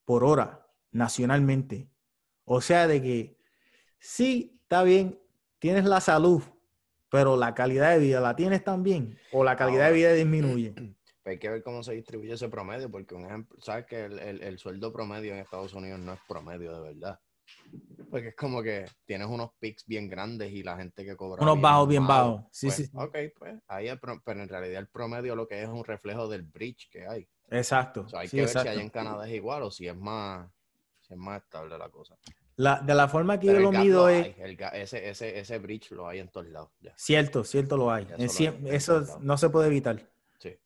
por 0.04 0.24
hora, 0.24 0.66
nacionalmente. 0.90 1.88
O 2.44 2.60
sea, 2.60 2.86
de 2.86 3.00
que 3.02 3.36
sí, 3.98 4.58
está 4.62 4.82
bien, 4.82 5.18
tienes 5.58 5.84
la 5.84 6.00
salud, 6.00 6.42
pero 7.08 7.36
la 7.36 7.54
calidad 7.54 7.92
de 7.92 7.98
vida 7.98 8.20
la 8.20 8.34
tienes 8.36 8.64
también, 8.64 9.18
o 9.32 9.44
la 9.44 9.56
calidad 9.56 9.88
de 9.88 9.92
vida 9.94 10.12
disminuye. 10.14 10.72
Pues 11.22 11.34
hay 11.34 11.38
que 11.38 11.50
ver 11.50 11.62
cómo 11.62 11.82
se 11.84 11.92
distribuye 11.92 12.32
ese 12.32 12.48
promedio, 12.48 12.90
porque 12.90 13.14
un 13.14 13.24
ejemplo, 13.26 13.56
sabes 13.60 13.86
que 13.86 14.04
el, 14.04 14.18
el- 14.18 14.42
el 14.42 14.58
sueldo 14.58 14.92
promedio 14.92 15.32
en 15.32 15.38
Estados 15.38 15.72
Unidos 15.74 16.00
no 16.00 16.12
es 16.14 16.20
promedio 16.28 16.72
de 16.74 16.80
verdad. 16.94 17.20
Porque 18.10 18.28
es 18.28 18.36
como 18.36 18.62
que 18.62 18.84
tienes 19.06 19.26
unos 19.28 19.50
picks 19.58 19.86
bien 19.86 20.08
grandes 20.08 20.50
y 20.52 20.62
la 20.62 20.76
gente 20.76 21.04
que 21.04 21.16
cobra. 21.16 21.42
Unos 21.42 21.60
bajos 21.60 21.88
bien 21.88 22.06
bajos. 22.06 22.42
Sí, 22.50 22.66
pues, 22.66 22.76
sí, 22.76 22.84
sí. 22.86 22.90
Ok, 22.94 23.16
pues 23.38 23.54
ahí 23.68 23.88
el 23.88 23.98
pro- 24.00 24.20
pero 24.24 24.42
en 24.42 24.48
realidad 24.48 24.80
el 24.80 24.88
promedio 24.88 25.34
lo 25.36 25.46
que 25.46 25.62
es 25.62 25.68
un 25.68 25.84
reflejo 25.84 26.28
del 26.28 26.42
bridge 26.42 26.88
que 26.90 27.06
hay. 27.06 27.26
Exacto. 27.50 28.02
O 28.02 28.08
sea, 28.08 28.20
hay 28.20 28.28
sí, 28.28 28.36
que 28.36 28.42
ver 28.42 28.48
exacto. 28.48 28.68
si 28.68 28.74
allá 28.74 28.82
en 28.82 28.90
Canadá 28.90 29.26
es 29.28 29.34
igual 29.34 29.62
o 29.62 29.70
si 29.70 29.86
es 29.88 29.96
más, 29.96 30.50
es 31.12 31.18
más 31.18 31.42
estable 31.42 31.76
la 31.78 31.88
cosa. 31.88 32.16
La- 32.56 32.80
de 32.80 32.94
la 32.94 33.08
forma 33.08 33.38
que 33.40 33.46
Pero 33.46 33.60
yo 33.60 33.72
lo 33.72 33.78
mido 33.78 34.00
lo 34.02 34.08
es 34.08 34.38
el 34.38 34.58
ese, 34.74 35.08
ese, 35.08 35.38
ese 35.38 35.58
bridge 35.58 35.90
lo 35.92 36.06
hay 36.08 36.18
en 36.20 36.28
todos 36.28 36.46
lados. 36.48 36.70
ya. 36.80 36.92
cierto, 36.96 37.44
cierto 37.44 37.76
lo 37.76 37.90
hay. 37.90 38.06
Eso 38.18 39.00
lo 39.00 39.06
hay, 39.06 39.18
no 39.20 39.38
se 39.38 39.48
puede 39.50 39.68
evitar. 39.68 40.06
Sí. 40.38 40.56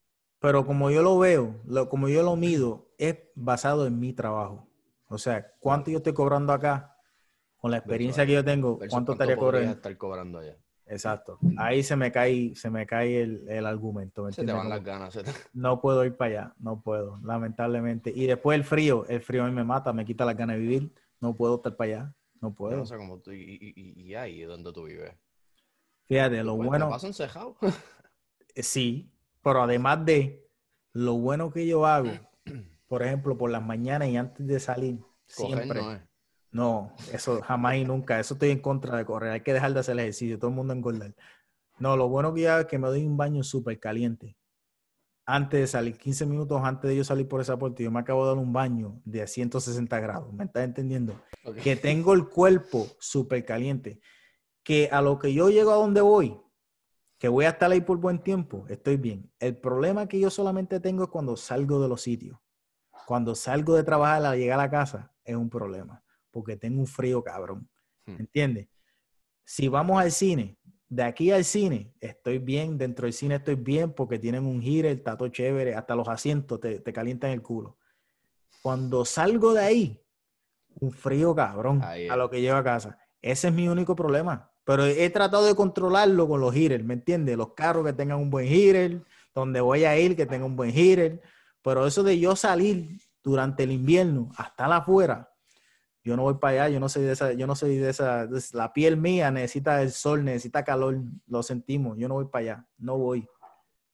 Pero 0.40 0.66
como 0.66 0.90
yo 0.90 1.02
lo 1.02 1.18
veo, 1.18 1.54
lo- 1.66 1.88
como 1.88 2.08
yo 2.08 2.22
lo 2.22 2.36
mido, 2.36 2.88
es 2.98 3.16
basado 3.34 3.86
en 3.86 3.98
mi 4.00 4.12
trabajo. 4.12 4.68
O 5.08 5.18
sea, 5.18 5.52
cuánto 5.60 5.90
yo 5.90 5.98
estoy 5.98 6.12
cobrando 6.14 6.52
acá, 6.52 6.96
con 7.58 7.70
la 7.70 7.78
experiencia 7.78 8.26
que 8.26 8.32
yo 8.32 8.44
tengo, 8.44 8.76
cuánto 8.78 8.90
cuánto 8.92 9.12
estaría 9.12 9.36
cobrando. 9.36 9.70
estar 9.72 9.96
cobrando 9.96 10.38
allá. 10.40 10.56
Exacto. 10.86 11.38
Ahí 11.58 11.82
se 11.82 11.96
me 11.96 12.12
cae, 12.12 12.54
se 12.54 12.70
me 12.70 12.86
cae 12.86 13.20
el, 13.22 13.48
el 13.48 13.66
argumento. 13.66 14.24
¿me 14.24 14.32
Se 14.32 14.44
te 14.44 14.52
van 14.52 14.68
las 14.68 14.82
ganas. 14.84 15.12
te- 15.14 15.24
No 15.52 15.80
puedo 15.80 16.04
ir 16.04 16.16
para 16.16 16.30
allá, 16.30 16.54
no 16.58 16.80
puedo, 16.80 17.18
lamentablemente. 17.24 18.12
Y 18.14 18.26
después 18.26 18.56
el 18.56 18.64
frío, 18.64 19.06
el 19.06 19.20
frío 19.20 19.44
a 19.44 19.46
mí 19.48 19.52
me 19.52 19.64
mata, 19.64 19.92
me 19.92 20.04
quita 20.04 20.24
las 20.24 20.36
ganas 20.36 20.56
de 20.56 20.62
vivir. 20.62 20.92
No 21.20 21.34
puedo 21.34 21.56
estar 21.56 21.74
para 21.76 21.90
allá, 21.90 22.14
no 22.40 22.54
puedo. 22.54 22.76
no 22.76 22.86
sé 22.86 22.96
cómo 22.96 23.18
tú, 23.20 23.32
y, 23.32 23.58
y, 23.60 24.02
y- 24.02 24.14
ahí 24.14 24.42
donde 24.42 24.72
tú 24.72 24.84
vives. 24.84 25.14
Fíjate, 26.08 26.42
lo 26.44 26.56
Pues, 26.56 26.68
bueno, 26.68 26.86
¿Te 26.86 26.92
paso 26.92 27.06
encejado? 27.08 27.56
eh, 28.54 28.62
sí, 28.62 29.10
pero 29.42 29.62
además 29.62 30.04
de 30.04 30.46
lo 30.92 31.14
bueno 31.14 31.50
que 31.50 31.66
yo 31.66 31.86
hago, 31.86 32.10
por 32.86 33.02
ejemplo, 33.02 33.36
por 33.36 33.50
las 33.50 33.64
mañanas 33.64 34.08
y 34.08 34.16
antes 34.16 34.46
de 34.46 34.60
salir, 34.60 34.98
Coger 34.98 35.16
siempre. 35.26 35.80
no 35.80 35.92
es. 35.92 36.02
No, 36.56 36.90
eso 37.12 37.42
jamás 37.42 37.76
y 37.76 37.84
nunca. 37.84 38.18
Eso 38.18 38.32
estoy 38.32 38.48
en 38.48 38.60
contra 38.60 38.96
de 38.96 39.04
correr. 39.04 39.30
Hay 39.32 39.42
que 39.42 39.52
dejar 39.52 39.74
de 39.74 39.80
hacer 39.80 39.98
ejercicio. 39.98 40.38
Todo 40.38 40.48
el 40.48 40.56
mundo 40.56 40.72
engordar. 40.72 41.14
No, 41.78 41.98
lo 41.98 42.08
bueno 42.08 42.32
que 42.32 42.48
hago 42.48 42.60
es 42.60 42.66
que 42.66 42.78
me 42.78 42.88
doy 42.88 43.04
un 43.04 43.18
baño 43.18 43.42
súper 43.42 43.78
caliente. 43.78 44.38
Antes 45.26 45.60
de 45.60 45.66
salir, 45.66 45.98
15 45.98 46.24
minutos 46.24 46.62
antes 46.64 46.88
de 46.88 46.96
yo 46.96 47.04
salir 47.04 47.28
por 47.28 47.42
esa 47.42 47.58
puerta, 47.58 47.82
yo 47.82 47.90
me 47.90 48.00
acabo 48.00 48.22
de 48.22 48.28
dar 48.30 48.38
un 48.38 48.54
baño 48.54 49.02
de 49.04 49.26
160 49.26 50.00
grados. 50.00 50.32
¿Me 50.32 50.44
estás 50.44 50.64
entendiendo? 50.64 51.20
Que 51.62 51.76
tengo 51.76 52.14
el 52.14 52.26
cuerpo 52.26 52.86
súper 53.00 53.44
caliente. 53.44 54.00
Que 54.62 54.88
a 54.90 55.02
lo 55.02 55.18
que 55.18 55.34
yo 55.34 55.50
llego 55.50 55.72
a 55.72 55.76
donde 55.76 56.00
voy, 56.00 56.40
que 57.18 57.28
voy 57.28 57.44
a 57.44 57.50
estar 57.50 57.70
ahí 57.70 57.82
por 57.82 57.98
buen 57.98 58.20
tiempo, 58.20 58.64
estoy 58.70 58.96
bien. 58.96 59.30
El 59.40 59.58
problema 59.58 60.08
que 60.08 60.18
yo 60.18 60.30
solamente 60.30 60.80
tengo 60.80 61.04
es 61.04 61.10
cuando 61.10 61.36
salgo 61.36 61.82
de 61.82 61.88
los 61.88 62.00
sitios. 62.00 62.38
Cuando 63.06 63.34
salgo 63.34 63.74
de 63.74 63.84
trabajar 63.84 64.24
al 64.24 64.38
llegar 64.38 64.58
a 64.58 64.62
la 64.62 64.70
casa, 64.70 65.12
es 65.22 65.36
un 65.36 65.50
problema. 65.50 66.02
Porque 66.36 66.54
tengo 66.58 66.80
un 66.80 66.86
frío 66.86 67.24
cabrón. 67.24 67.66
Hmm. 68.04 68.20
¿Entiendes? 68.20 68.68
Si 69.42 69.68
vamos 69.68 69.98
al 69.98 70.12
cine, 70.12 70.58
de 70.86 71.02
aquí 71.02 71.30
al 71.30 71.46
cine, 71.46 71.94
estoy 71.98 72.36
bien. 72.36 72.76
Dentro 72.76 73.06
del 73.06 73.14
cine 73.14 73.36
estoy 73.36 73.54
bien 73.54 73.94
porque 73.94 74.18
tienen 74.18 74.44
un 74.44 74.60
heater, 74.60 74.98
está 74.98 75.16
todo 75.16 75.28
chévere. 75.28 75.74
Hasta 75.74 75.94
los 75.94 76.06
asientos 76.08 76.60
te, 76.60 76.80
te 76.80 76.92
calientan 76.92 77.30
el 77.30 77.40
culo. 77.40 77.78
Cuando 78.60 79.06
salgo 79.06 79.54
de 79.54 79.64
ahí, 79.64 80.04
un 80.78 80.92
frío 80.92 81.34
cabrón 81.34 81.80
Ahí 81.82 82.06
a 82.06 82.16
lo 82.16 82.28
que 82.28 82.42
llevo 82.42 82.58
a 82.58 82.64
casa. 82.64 82.98
Ese 83.22 83.48
es 83.48 83.54
mi 83.54 83.66
único 83.66 83.96
problema. 83.96 84.52
Pero 84.64 84.84
he 84.84 85.08
tratado 85.08 85.46
de 85.46 85.54
controlarlo 85.54 86.28
con 86.28 86.42
los 86.42 86.54
heaters, 86.54 86.84
¿me 86.84 86.92
entiendes? 86.92 87.38
Los 87.38 87.54
carros 87.54 87.86
que 87.86 87.94
tengan 87.94 88.18
un 88.18 88.28
buen 88.28 88.46
heater, 88.46 89.02
donde 89.34 89.62
voy 89.62 89.86
a 89.86 89.98
ir 89.98 90.14
que 90.14 90.26
tenga 90.26 90.44
un 90.44 90.54
buen 90.54 90.70
heater. 90.70 91.22
Pero 91.62 91.86
eso 91.86 92.02
de 92.02 92.18
yo 92.18 92.36
salir 92.36 93.00
durante 93.24 93.62
el 93.62 93.72
invierno 93.72 94.30
hasta 94.36 94.68
la 94.68 94.76
afuera, 94.76 95.30
yo 96.06 96.16
no 96.16 96.22
voy 96.22 96.34
para 96.34 96.66
allá, 96.66 96.74
yo 96.74 96.78
no 96.78 96.88
soy 96.88 97.02
de 97.02 97.10
esa, 97.10 97.32
yo 97.32 97.48
no 97.48 97.56
soy 97.56 97.78
de 97.78 97.90
esa, 97.90 98.28
la 98.52 98.72
piel 98.72 98.96
mía 98.96 99.32
necesita 99.32 99.82
el 99.82 99.90
sol, 99.90 100.24
necesita 100.24 100.62
calor, 100.62 101.00
lo 101.26 101.42
sentimos, 101.42 101.98
yo 101.98 102.06
no 102.06 102.14
voy 102.14 102.26
para 102.26 102.42
allá, 102.42 102.66
no 102.78 102.96
voy, 102.96 103.28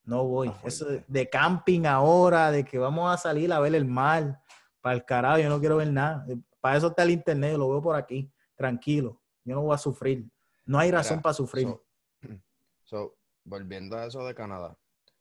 no 0.04 0.22
voy. 0.26 0.48
Está 0.48 0.68
Eso 0.68 0.86
de, 1.08 1.30
camping 1.30 1.86
ahora, 1.86 2.50
de 2.50 2.66
que 2.66 2.76
vamos 2.76 3.10
a 3.10 3.16
salir 3.16 3.50
a 3.50 3.60
ver 3.60 3.74
el 3.74 3.86
mar, 3.86 4.42
para 4.82 4.94
el 4.94 5.06
carajo, 5.06 5.38
yo 5.38 5.48
no 5.48 5.58
quiero 5.58 5.78
ver 5.78 5.90
nada. 5.90 6.26
Eh, 6.28 6.36
Para 6.60 6.76
eso 6.76 6.88
está 6.88 7.02
el 7.02 7.12
internet, 7.12 7.56
lo 7.56 7.70
veo 7.70 7.80
por 7.80 7.96
aquí, 7.96 8.30
tranquilo, 8.56 9.18
yo 9.44 9.54
no 9.54 9.62
voy 9.62 9.74
a 9.74 9.78
sufrir. 9.78 10.28
No 10.66 10.78
hay 10.78 10.90
razón 10.90 11.16
Mira, 11.16 11.22
para 11.22 11.32
sufrir. 11.32 11.66
So, 11.66 11.82
so, 12.84 13.16
volviendo 13.44 13.96
a 13.96 14.04
eso 14.04 14.22
de 14.26 14.34
Canadá. 14.34 14.76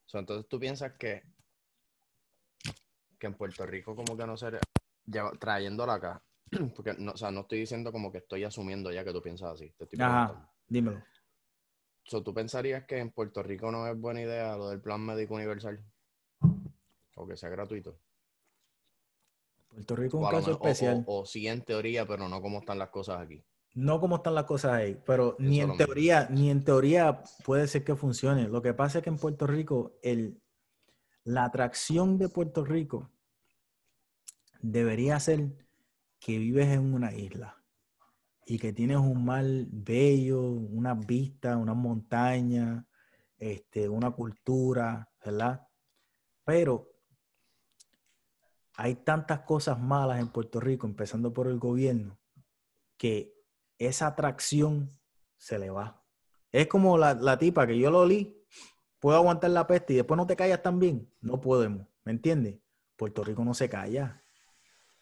So, 0.07 0.19
entonces 0.19 0.45
tú 0.49 0.59
piensas 0.59 0.91
que, 0.99 1.23
que 3.17 3.27
en 3.27 3.33
Puerto 3.33 3.65
Rico 3.65 3.95
como 3.95 4.17
que 4.17 4.27
no 4.27 4.35
lleva- 4.35 5.31
trayéndola 5.39 5.93
acá, 5.93 6.21
porque 6.75 6.93
no, 6.97 7.11
o 7.13 7.17
sea, 7.17 7.31
no 7.31 7.41
estoy 7.41 7.59
diciendo 7.59 7.91
como 7.91 8.11
que 8.11 8.19
estoy 8.19 8.43
asumiendo 8.43 8.91
ya 8.91 9.03
que 9.03 9.13
tú 9.13 9.21
piensas 9.21 9.53
así. 9.53 9.69
Te 9.77 9.85
estoy 9.85 9.99
Ajá, 10.01 10.27
preguntando. 10.27 10.49
dímelo. 10.67 11.03
So, 12.03 12.23
¿Tú 12.23 12.33
pensarías 12.33 12.85
que 12.85 12.97
en 12.97 13.11
Puerto 13.11 13.41
Rico 13.43 13.71
no 13.71 13.87
es 13.87 13.97
buena 13.97 14.21
idea 14.21 14.57
lo 14.57 14.69
del 14.69 14.81
plan 14.81 15.01
médico 15.05 15.35
universal? 15.35 15.79
O 17.15 17.27
que 17.27 17.37
sea 17.37 17.49
gratuito. 17.49 17.97
Puerto 19.69 19.95
Rico 19.95 20.17
es 20.17 20.23
un 20.25 20.29
caso 20.39 20.51
especial. 20.51 21.03
o- 21.07 21.21
o 21.21 21.25
sí 21.25 21.47
en 21.47 21.61
teoría, 21.63 22.05
pero 22.05 22.27
no 22.27 22.41
como 22.41 22.59
están 22.59 22.79
las 22.79 22.89
cosas 22.89 23.21
aquí. 23.21 23.41
No 23.73 24.01
como 24.01 24.17
están 24.17 24.35
las 24.35 24.43
cosas 24.43 24.73
ahí, 24.73 24.99
pero 25.05 25.37
ni 25.39 25.59
Eso 25.59 25.63
en 25.71 25.77
mismo. 25.77 25.85
teoría, 25.85 26.27
ni 26.29 26.49
en 26.49 26.63
teoría 26.65 27.23
puede 27.45 27.67
ser 27.67 27.85
que 27.85 27.95
funcione. 27.95 28.49
Lo 28.49 28.61
que 28.61 28.73
pasa 28.73 28.97
es 28.97 29.03
que 29.05 29.09
en 29.09 29.17
Puerto 29.17 29.47
Rico, 29.47 29.93
el, 30.03 30.41
la 31.23 31.45
atracción 31.45 32.17
de 32.17 32.27
Puerto 32.27 32.65
Rico 32.65 33.09
debería 34.61 35.19
ser 35.21 35.51
que 36.21 36.37
vives 36.37 36.67
en 36.67 36.93
una 36.93 37.13
isla 37.13 37.57
y 38.45 38.59
que 38.59 38.71
tienes 38.71 38.97
un 38.97 39.25
mar 39.25 39.43
bello, 39.43 40.39
unas 40.39 41.05
vistas, 41.05 41.57
unas 41.57 41.75
montañas, 41.75 42.85
este, 43.37 43.89
una 43.89 44.11
cultura, 44.11 45.09
¿verdad? 45.25 45.67
Pero 46.45 46.93
hay 48.75 48.95
tantas 48.95 49.41
cosas 49.41 49.79
malas 49.79 50.19
en 50.19 50.27
Puerto 50.27 50.59
Rico, 50.59 50.85
empezando 50.85 51.33
por 51.33 51.47
el 51.47 51.57
gobierno, 51.57 52.19
que 52.97 53.33
esa 53.79 54.07
atracción 54.07 54.91
se 55.37 55.57
le 55.57 55.71
va. 55.71 56.05
Es 56.51 56.67
como 56.67 56.99
la, 56.99 57.15
la 57.15 57.39
tipa 57.39 57.65
que 57.65 57.79
yo 57.79 57.89
lo 57.89 58.01
olí, 58.01 58.45
puedo 58.99 59.17
aguantar 59.17 59.49
la 59.49 59.65
peste 59.65 59.93
y 59.93 59.95
después 59.97 60.17
no 60.17 60.27
te 60.27 60.35
callas 60.35 60.61
también. 60.61 61.11
No 61.19 61.41
podemos, 61.41 61.87
¿me 62.03 62.11
entiendes? 62.11 62.59
Puerto 62.95 63.23
Rico 63.23 63.43
no 63.43 63.55
se 63.55 63.67
calla. 63.69 64.20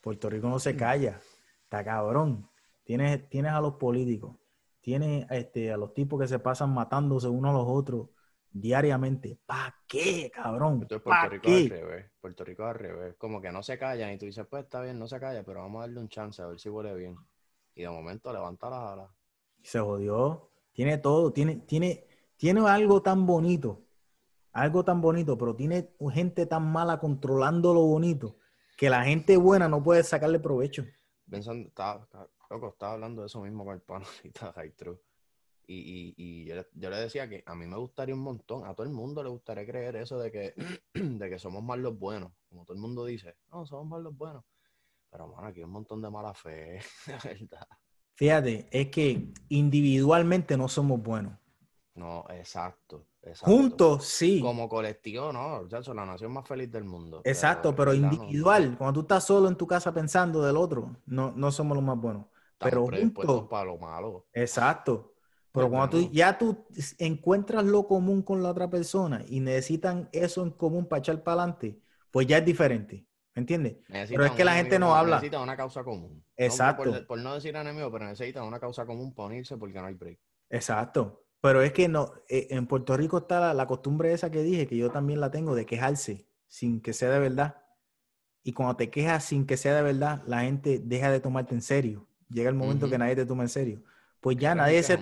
Puerto 0.01 0.29
Rico 0.29 0.47
no 0.49 0.59
se 0.59 0.75
calla. 0.75 1.19
Está 1.63 1.83
cabrón. 1.83 2.49
Tienes, 2.83 3.29
tienes 3.29 3.51
a 3.51 3.61
los 3.61 3.75
políticos, 3.75 4.37
tienes 4.81 5.27
este, 5.29 5.71
a 5.71 5.77
los 5.77 5.93
tipos 5.93 6.19
que 6.19 6.27
se 6.27 6.39
pasan 6.39 6.73
matándose 6.73 7.27
unos 7.27 7.51
a 7.51 7.53
los 7.53 7.65
otros 7.67 8.09
diariamente. 8.51 9.39
¿Para 9.45 9.75
qué, 9.87 10.31
cabrón? 10.33 10.79
Puerto 10.79 11.03
¿Para 11.03 11.29
Rico 11.29 11.47
es 11.49 11.55
al 11.55 11.63
qué? 11.63 11.69
revés. 11.69 12.11
Puerto 12.19 12.43
Rico 12.43 12.65
al 12.65 12.75
revés. 12.75 13.15
Como 13.17 13.39
que 13.41 13.51
no 13.51 13.61
se 13.61 13.77
callan 13.77 14.11
y 14.11 14.17
tú 14.17 14.25
dices, 14.25 14.45
pues 14.49 14.63
está 14.63 14.81
bien, 14.81 14.97
no 14.97 15.07
se 15.07 15.19
calla, 15.19 15.43
pero 15.43 15.61
vamos 15.61 15.79
a 15.79 15.81
darle 15.87 15.99
un 15.99 16.09
chance 16.09 16.41
a 16.41 16.47
ver 16.47 16.59
si 16.59 16.69
huele 16.69 16.95
bien. 16.95 17.15
Y 17.75 17.83
de 17.83 17.89
momento 17.89 18.33
levanta 18.33 18.69
las 18.69 18.91
alas. 18.91 19.11
Se 19.63 19.79
jodió. 19.79 20.49
Tiene 20.73 20.97
todo. 20.97 21.31
Tiene, 21.33 21.57
tiene, 21.57 22.05
tiene 22.37 22.67
algo 22.67 23.01
tan 23.01 23.25
bonito. 23.25 23.85
Algo 24.53 24.83
tan 24.85 25.01
bonito, 25.01 25.37
pero 25.37 25.55
tiene 25.55 25.91
gente 26.11 26.45
tan 26.47 26.71
mala 26.71 26.99
controlando 26.99 27.73
lo 27.73 27.81
bonito 27.81 28.38
que 28.79 28.89
la 28.89 29.03
gente 29.03 29.35
buena 29.35 29.67
no 29.67 29.83
puede 29.83 30.03
sacarle 30.03 30.39
provecho. 30.39 30.85
Pensando, 31.29 31.67
estaba, 31.67 32.01
estaba- 32.03 32.29
loco, 32.49 32.69
estaba 32.69 32.93
hablando 32.93 33.21
de 33.21 33.27
eso 33.27 33.41
mismo 33.41 33.65
con 33.65 33.73
el 33.75 33.81
pan 33.81 34.03
ahorita, 34.03 34.53
High 34.53 34.71
True. 34.71 34.97
Y, 35.67 35.75
y, 35.75 36.13
y 36.17 36.45
yo, 36.45 36.55
le, 36.55 36.65
yo 36.73 36.89
le 36.89 36.95
decía 36.97 37.27
que 37.29 37.43
a 37.45 37.55
mí 37.55 37.67
me 37.67 37.75
gustaría 37.77 38.15
un 38.15 38.21
montón, 38.21 38.65
a 38.65 38.73
todo 38.73 38.87
el 38.87 38.93
mundo 38.93 39.21
le 39.21 39.29
gustaría 39.29 39.65
creer 39.67 39.97
eso 39.97 40.17
de 40.17 40.31
que, 40.31 40.53
de 40.93 41.29
que 41.29 41.37
somos 41.37 41.61
más 41.61 41.77
los 41.77 41.99
buenos, 41.99 42.31
como 42.47 42.63
todo 42.63 42.73
el 42.75 42.81
mundo 42.81 43.03
dice, 43.05 43.35
no, 43.51 43.65
somos 43.65 43.85
más 43.85 44.01
los 44.01 44.15
buenos. 44.15 44.45
Pero, 45.11 45.27
mano, 45.27 45.47
aquí 45.47 45.59
hay 45.59 45.65
un 45.65 45.71
montón 45.71 46.01
de 46.01 46.09
mala 46.09 46.33
fe, 46.33 46.79
de 47.05 47.13
verdad. 47.23 47.67
Fíjate, 48.15 48.67
es 48.71 48.87
que 48.89 49.33
individualmente 49.49 50.55
no 50.57 50.69
somos 50.69 51.01
buenos. 51.03 51.33
No, 51.99 52.25
exacto, 52.29 53.07
exacto. 53.21 53.51
Juntos, 53.51 54.05
sí. 54.05 54.39
Como 54.39 54.69
colectivo, 54.69 55.33
no, 55.33 55.67
la 55.69 56.05
nación 56.05 56.31
más 56.31 56.47
feliz 56.47 56.71
del 56.71 56.85
mundo. 56.85 57.21
Exacto, 57.25 57.75
pero 57.75 57.93
no- 57.93 58.11
individual, 58.13 58.75
cuando 58.77 58.93
tú 58.93 59.01
estás 59.01 59.25
solo 59.25 59.49
en 59.49 59.55
tu 59.57 59.67
casa 59.67 59.93
pensando 59.93 60.41
del 60.41 60.55
otro, 60.55 60.95
no, 61.05 61.33
no 61.35 61.51
somos 61.51 61.75
los 61.75 61.83
más 61.83 61.97
buenos. 61.97 62.25
estamos 62.53 62.89
Pero 62.89 63.01
juntos, 63.01 63.47
para 63.49 63.65
lo 63.65 63.77
malo. 63.77 64.27
exacto. 64.33 65.13
Pero 65.51 65.69
cuando 65.69 65.89
tú 65.97 66.03
pero 66.03 66.13
ya 66.13 66.37
tú 66.37 66.65
encuentras 66.99 67.65
lo 67.65 67.85
común 67.87 68.21
con 68.21 68.41
la 68.43 68.51
otra 68.51 68.69
persona 68.69 69.23
y 69.27 69.39
necesitan 69.39 70.07
eso 70.11 70.43
en 70.43 70.51
común 70.51 70.85
para 70.85 70.99
echar 70.99 71.21
para 71.23 71.41
adelante, 71.41 71.79
pues 72.11 72.27
ya 72.27 72.37
es 72.37 72.45
diferente. 72.45 73.05
¿Me 73.35 73.41
entiendes? 73.41 73.77
Necesitan 73.87 74.25
es 74.25 74.31
que 74.33 74.45
la 74.45 74.53
gente 74.53 74.77
no 74.79 74.95
habla. 74.95 75.15
Necesitan 75.17 75.41
una 75.41 75.57
causa 75.57 75.83
común. 75.83 76.23
No, 76.37 76.45
Exacto. 76.45 76.83
por, 76.83 77.07
por 77.07 77.19
no 77.19 77.33
decir 77.33 77.55
enemigo, 77.55 77.91
pero 77.91 78.05
necesitan 78.05 78.45
una 78.45 78.59
causa 78.59 78.85
común 78.85 79.13
para 79.13 79.27
unirse 79.27 79.57
porque 79.57 79.79
no 79.79 79.87
hay 79.87 79.95
break. 79.95 80.19
Exacto. 80.49 81.23
Pero 81.41 81.61
es 81.61 81.71
que 81.73 81.87
no, 81.87 82.11
eh, 82.27 82.47
en 82.51 82.67
Puerto 82.67 82.97
Rico 82.97 83.19
está 83.19 83.39
la, 83.39 83.53
la 83.53 83.65
costumbre 83.67 84.11
esa 84.13 84.29
que 84.29 84.43
dije, 84.43 84.67
que 84.67 84.75
yo 84.77 84.91
también 84.91 85.19
la 85.21 85.31
tengo, 85.31 85.55
de 85.55 85.65
quejarse 85.65 86.27
sin 86.47 86.81
que 86.81 86.93
sea 86.93 87.09
de 87.11 87.19
verdad. 87.19 87.63
Y 88.43 88.53
cuando 88.53 88.75
te 88.75 88.89
quejas 88.89 89.23
sin 89.25 89.45
que 89.45 89.57
sea 89.57 89.75
de 89.75 89.81
verdad, 89.83 90.21
la 90.25 90.41
gente 90.41 90.79
deja 90.83 91.11
de 91.11 91.19
tomarte 91.19 91.53
en 91.53 91.61
serio. 91.61 92.07
Llega 92.29 92.49
el 92.49 92.55
momento 92.55 92.87
que 92.89 92.97
nadie 92.97 93.15
te 93.15 93.25
toma 93.25 93.43
en 93.43 93.49
serio. 93.49 93.83
Pues 94.21 94.37
ya 94.37 94.53
nadie 94.55 94.83
se, 94.83 94.93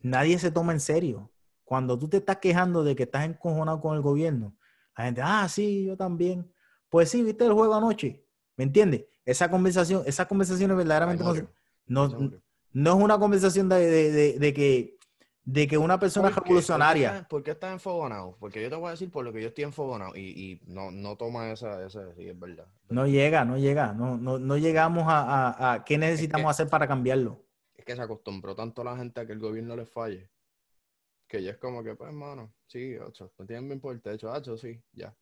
nadie 0.00 0.38
se 0.38 0.50
toma 0.50 0.72
en 0.72 0.80
serio. 0.80 1.30
Cuando 1.64 1.98
tú 1.98 2.08
te 2.08 2.18
estás 2.18 2.38
quejando 2.38 2.82
de 2.84 2.94
que 2.96 3.04
estás 3.04 3.24
encojonado 3.24 3.80
con 3.80 3.96
el 3.96 4.02
gobierno, 4.02 4.56
la 4.96 5.04
gente, 5.04 5.20
ah, 5.24 5.48
sí, 5.48 5.84
yo 5.84 5.96
también. 5.96 6.50
Pues 6.88 7.10
sí, 7.10 7.22
viste 7.22 7.44
el 7.46 7.52
juego 7.52 7.74
anoche. 7.74 8.24
¿Me 8.56 8.64
entiendes? 8.64 9.04
Esa 9.24 9.50
conversación, 9.50 10.02
esas 10.06 10.26
conversaciones 10.26 10.76
verdaderamente 10.76 11.22
no, 11.24 11.34
no, 11.86 12.30
no 12.72 12.90
es 12.98 13.04
una 13.04 13.18
conversación 13.18 13.68
de, 13.68 13.76
de- 13.86 14.10
de- 14.12 14.38
de 14.38 14.54
que, 14.54 14.98
de 15.52 15.66
que 15.66 15.76
una 15.78 15.98
persona 15.98 16.28
es 16.28 16.34
¿Por 16.34 16.44
revolucionaria. 16.44 17.26
¿Por 17.28 17.42
qué, 17.42 17.52
estás- 17.52 17.72
enfogonado? 17.72 18.36
Porque 18.38 18.62
yo 18.62 18.70
te 18.70 18.76
voy 18.76 18.88
a 18.88 18.90
decir 18.92 19.10
por 19.10 19.24
lo 19.24 19.32
que 19.32 19.42
yo 19.42 19.48
estoy 19.48 19.64
enfogonado 19.64 20.14
y, 20.16 20.20
y 20.20 20.60
no, 20.66 20.90
no 20.90 21.16
toma 21.16 21.50
esa, 21.50 21.84
esa, 21.84 22.14
sí, 22.14 22.28
es 22.28 22.38
verdad. 22.38 22.66
No 22.88 23.06
llega, 23.06 23.44
no 23.44 23.56
llega. 23.58 23.92
No, 23.92 24.16
no, 24.16 24.38
no 24.38 24.56
llegamos 24.56 25.04
a, 25.08 25.22
a- 25.50 25.72
a 25.72 25.84
qué 25.84 25.98
necesitamos 25.98 26.50
hacer 26.50 26.68
para 26.68 26.86
cambiarlo. 26.86 27.42
Es 27.74 27.84
que 27.84 27.96
se 27.96 28.02
acostumbró 28.02 28.54
tanto 28.54 28.84
la 28.84 28.96
gente 28.96 29.20
a 29.20 29.26
que 29.26 29.32
el 29.32 29.40
gobierno 29.40 29.74
les 29.74 29.88
falle, 29.88 30.30
que 31.26 31.42
ya 31.42 31.52
es 31.52 31.56
como 31.58 31.82
que, 31.82 31.94
pues, 31.94 32.08
hermano, 32.10 32.52
sí, 32.66 32.96
ocho, 32.98 33.32
me 33.38 33.46
tienen 33.46 33.66
bien 33.68 33.80
por 33.80 33.94
el 33.94 34.02
techo, 34.02 34.30
ocho, 34.30 34.56
sí, 34.56 34.80
ya. 34.92 35.14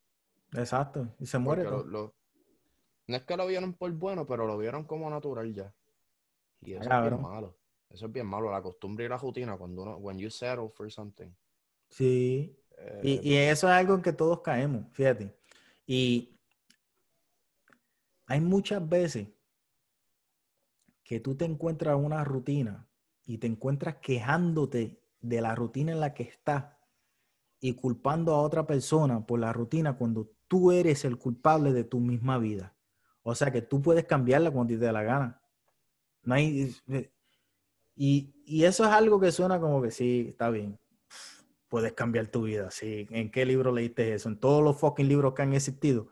Exacto. 0.52 1.08
Y 1.20 1.26
se 1.26 1.38
muere 1.38 1.64
lo- 1.64 1.84
lo- 1.84 2.14
no 3.06 3.16
es 3.16 3.22
que 3.22 3.36
lo 3.36 3.46
vieron 3.46 3.72
por 3.74 3.90
bueno, 3.92 4.26
pero 4.26 4.46
lo 4.46 4.58
vieron 4.58 4.84
como 4.84 5.08
natural 5.08 5.52
ya. 5.54 5.72
Y 6.60 6.72
eso 6.72 6.82
es 6.82 6.88
bien 7.02 7.22
malo. 7.22 7.56
Eso 7.90 8.06
es 8.06 8.12
bien 8.12 8.26
malo, 8.26 8.50
la 8.50 8.62
costumbre 8.62 9.04
y 9.04 9.08
la 9.08 9.16
rutina 9.16 9.56
cuando 9.56 9.82
uno, 9.82 9.96
when 9.96 10.18
you 10.18 10.30
settle 10.30 10.68
for 10.68 10.90
something. 10.90 11.28
Sí. 11.88 12.56
eh, 12.76 13.00
Y, 13.02 13.30
y 13.30 13.36
eso 13.36 13.66
es 13.66 13.72
algo 13.72 13.94
en 13.94 14.02
que 14.02 14.12
todos 14.12 14.40
caemos, 14.42 14.86
fíjate. 14.92 15.34
Y 15.86 16.38
hay 18.26 18.40
muchas 18.40 18.86
veces 18.86 19.28
que 21.02 21.20
tú 21.20 21.34
te 21.34 21.46
encuentras 21.46 21.96
en 21.96 22.04
una 22.04 22.22
rutina 22.24 22.86
y 23.24 23.38
te 23.38 23.46
encuentras 23.46 23.96
quejándote 23.96 25.02
de 25.20 25.40
la 25.40 25.54
rutina 25.54 25.92
en 25.92 26.00
la 26.00 26.12
que 26.12 26.24
estás 26.24 26.66
y 27.60 27.74
culpando 27.74 28.34
a 28.34 28.42
otra 28.42 28.66
persona 28.66 29.26
por 29.26 29.40
la 29.40 29.52
rutina 29.52 29.96
cuando 29.96 30.30
tú 30.46 30.70
eres 30.70 31.04
el 31.04 31.18
culpable 31.18 31.72
de 31.72 31.84
tu 31.84 32.00
misma 32.00 32.38
vida. 32.38 32.76
O 33.22 33.34
sea 33.34 33.50
que 33.50 33.62
tú 33.62 33.80
puedes 33.82 34.04
cambiarla 34.04 34.50
cuando 34.50 34.74
te 34.74 34.78
dé 34.78 34.92
la 34.92 35.02
gana. 35.02 35.42
No 36.22 36.34
hay, 36.34 36.74
y, 37.98 38.34
y 38.44 38.64
eso 38.64 38.84
es 38.84 38.90
algo 38.90 39.20
que 39.20 39.32
suena 39.32 39.60
como 39.60 39.82
que 39.82 39.90
sí, 39.90 40.28
está 40.30 40.50
bien 40.50 40.78
puedes 41.68 41.92
cambiar 41.92 42.26
tu 42.28 42.42
vida. 42.42 42.70
Sí, 42.70 43.06
¿en 43.10 43.30
qué 43.30 43.44
libro 43.44 43.72
leíste 43.72 44.14
eso? 44.14 44.28
En 44.28 44.38
todos 44.38 44.62
los 44.62 44.78
fucking 44.78 45.08
libros 45.08 45.34
que 45.34 45.42
han 45.42 45.52
existido. 45.52 46.08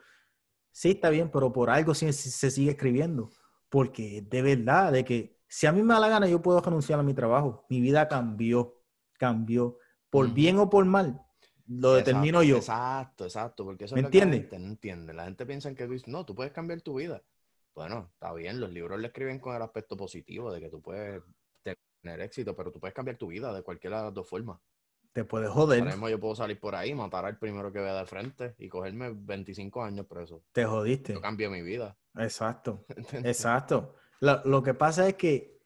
Sí, 0.70 0.90
está 0.90 1.10
bien, 1.10 1.30
pero 1.30 1.52
por 1.52 1.70
algo 1.70 1.94
sí 1.94 2.12
se, 2.12 2.30
se 2.30 2.50
sigue 2.50 2.72
escribiendo. 2.72 3.30
Porque 3.68 4.22
de 4.22 4.42
verdad, 4.42 4.92
de 4.92 5.04
que 5.04 5.40
si 5.48 5.66
a 5.66 5.72
mí 5.72 5.82
me 5.82 5.94
da 5.94 6.00
la 6.00 6.08
gana, 6.08 6.28
yo 6.28 6.42
puedo 6.42 6.60
renunciar 6.60 7.00
a 7.00 7.02
mi 7.02 7.14
trabajo. 7.14 7.64
Mi 7.68 7.80
vida 7.80 8.06
cambió, 8.08 8.82
cambió. 9.18 9.78
Por 10.10 10.32
bien 10.32 10.58
o 10.58 10.70
por 10.70 10.84
mal, 10.84 11.20
lo 11.66 11.94
determino 11.94 12.42
yo. 12.42 12.58
Exacto, 12.58 13.24
exacto, 13.24 13.64
porque 13.64 13.84
eso 13.84 13.94
¿Me 13.94 14.02
es 14.02 14.08
que 14.08 14.18
la 14.20 14.32
gente 14.32 14.58
no 14.58 14.66
entiende. 14.68 15.12
La 15.12 15.24
gente 15.24 15.44
piensa 15.44 15.74
que 15.74 15.86
tú 15.86 15.94
no, 16.06 16.24
tú 16.24 16.34
puedes 16.34 16.52
cambiar 16.52 16.80
tu 16.80 16.94
vida. 16.94 17.22
Bueno, 17.74 18.10
está 18.14 18.32
bien, 18.32 18.60
los 18.60 18.70
libros 18.70 18.98
le 19.00 19.08
escriben 19.08 19.38
con 19.38 19.54
el 19.54 19.62
aspecto 19.62 19.96
positivo 19.96 20.52
de 20.52 20.60
que 20.60 20.70
tú 20.70 20.80
puedes 20.80 21.22
tener 22.06 22.20
éxito, 22.20 22.54
pero 22.54 22.70
tú 22.72 22.80
puedes 22.80 22.94
cambiar 22.94 23.16
tu 23.16 23.26
vida 23.28 23.52
de 23.52 23.62
cualquiera 23.62 23.98
de 23.98 24.04
las 24.04 24.14
dos 24.14 24.28
formas. 24.28 24.58
Te 25.12 25.24
puedes 25.24 25.48
Ahora 25.48 25.60
joder, 25.64 25.84
mismo 25.86 26.08
yo 26.08 26.20
puedo 26.20 26.34
salir 26.34 26.60
por 26.60 26.74
ahí, 26.74 26.94
matar 26.94 27.24
al 27.24 27.38
primero 27.38 27.72
que 27.72 27.78
vea 27.80 27.94
de 27.98 28.06
frente 28.06 28.54
y 28.58 28.68
cogerme 28.68 29.12
25 29.14 29.82
años 29.82 30.06
preso. 30.06 30.42
te 30.52 30.64
jodiste. 30.64 31.14
Yo 31.14 31.20
cambié 31.20 31.48
mi 31.48 31.62
vida. 31.62 31.96
Exacto. 32.18 32.84
Exacto. 33.24 33.94
Lo, 34.20 34.42
lo 34.44 34.62
que 34.62 34.74
pasa 34.74 35.08
es 35.08 35.14
que 35.14 35.56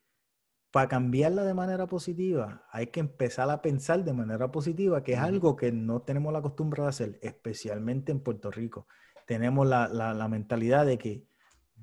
para 0.71 0.89
cambiarla 0.89 1.43
de 1.45 1.53
manera 1.55 1.87
positiva, 1.89 2.65
hay 2.71 2.87
que 2.89 3.01
empezar 3.01 3.51
a 3.51 3.61
pensar 3.61 4.05
de 4.05 4.13
manera 4.13 4.53
positiva, 4.53 5.03
que 5.03 5.15
es 5.15 5.19
algo 5.19 5.57
que 5.57 5.73
no 5.73 6.03
tenemos 6.03 6.33
la 6.33 6.43
costumbre 6.43 6.83
de 6.83 6.89
hacer, 6.89 7.19
especialmente 7.23 8.13
en 8.13 8.21
Puerto 8.21 8.51
Rico. 8.53 8.87
Tenemos 9.27 9.67
la, 9.67 9.89
la- 9.89 10.15
la 10.15 10.29
mentalidad 10.29 10.87
de 10.87 10.97
que 10.97 11.25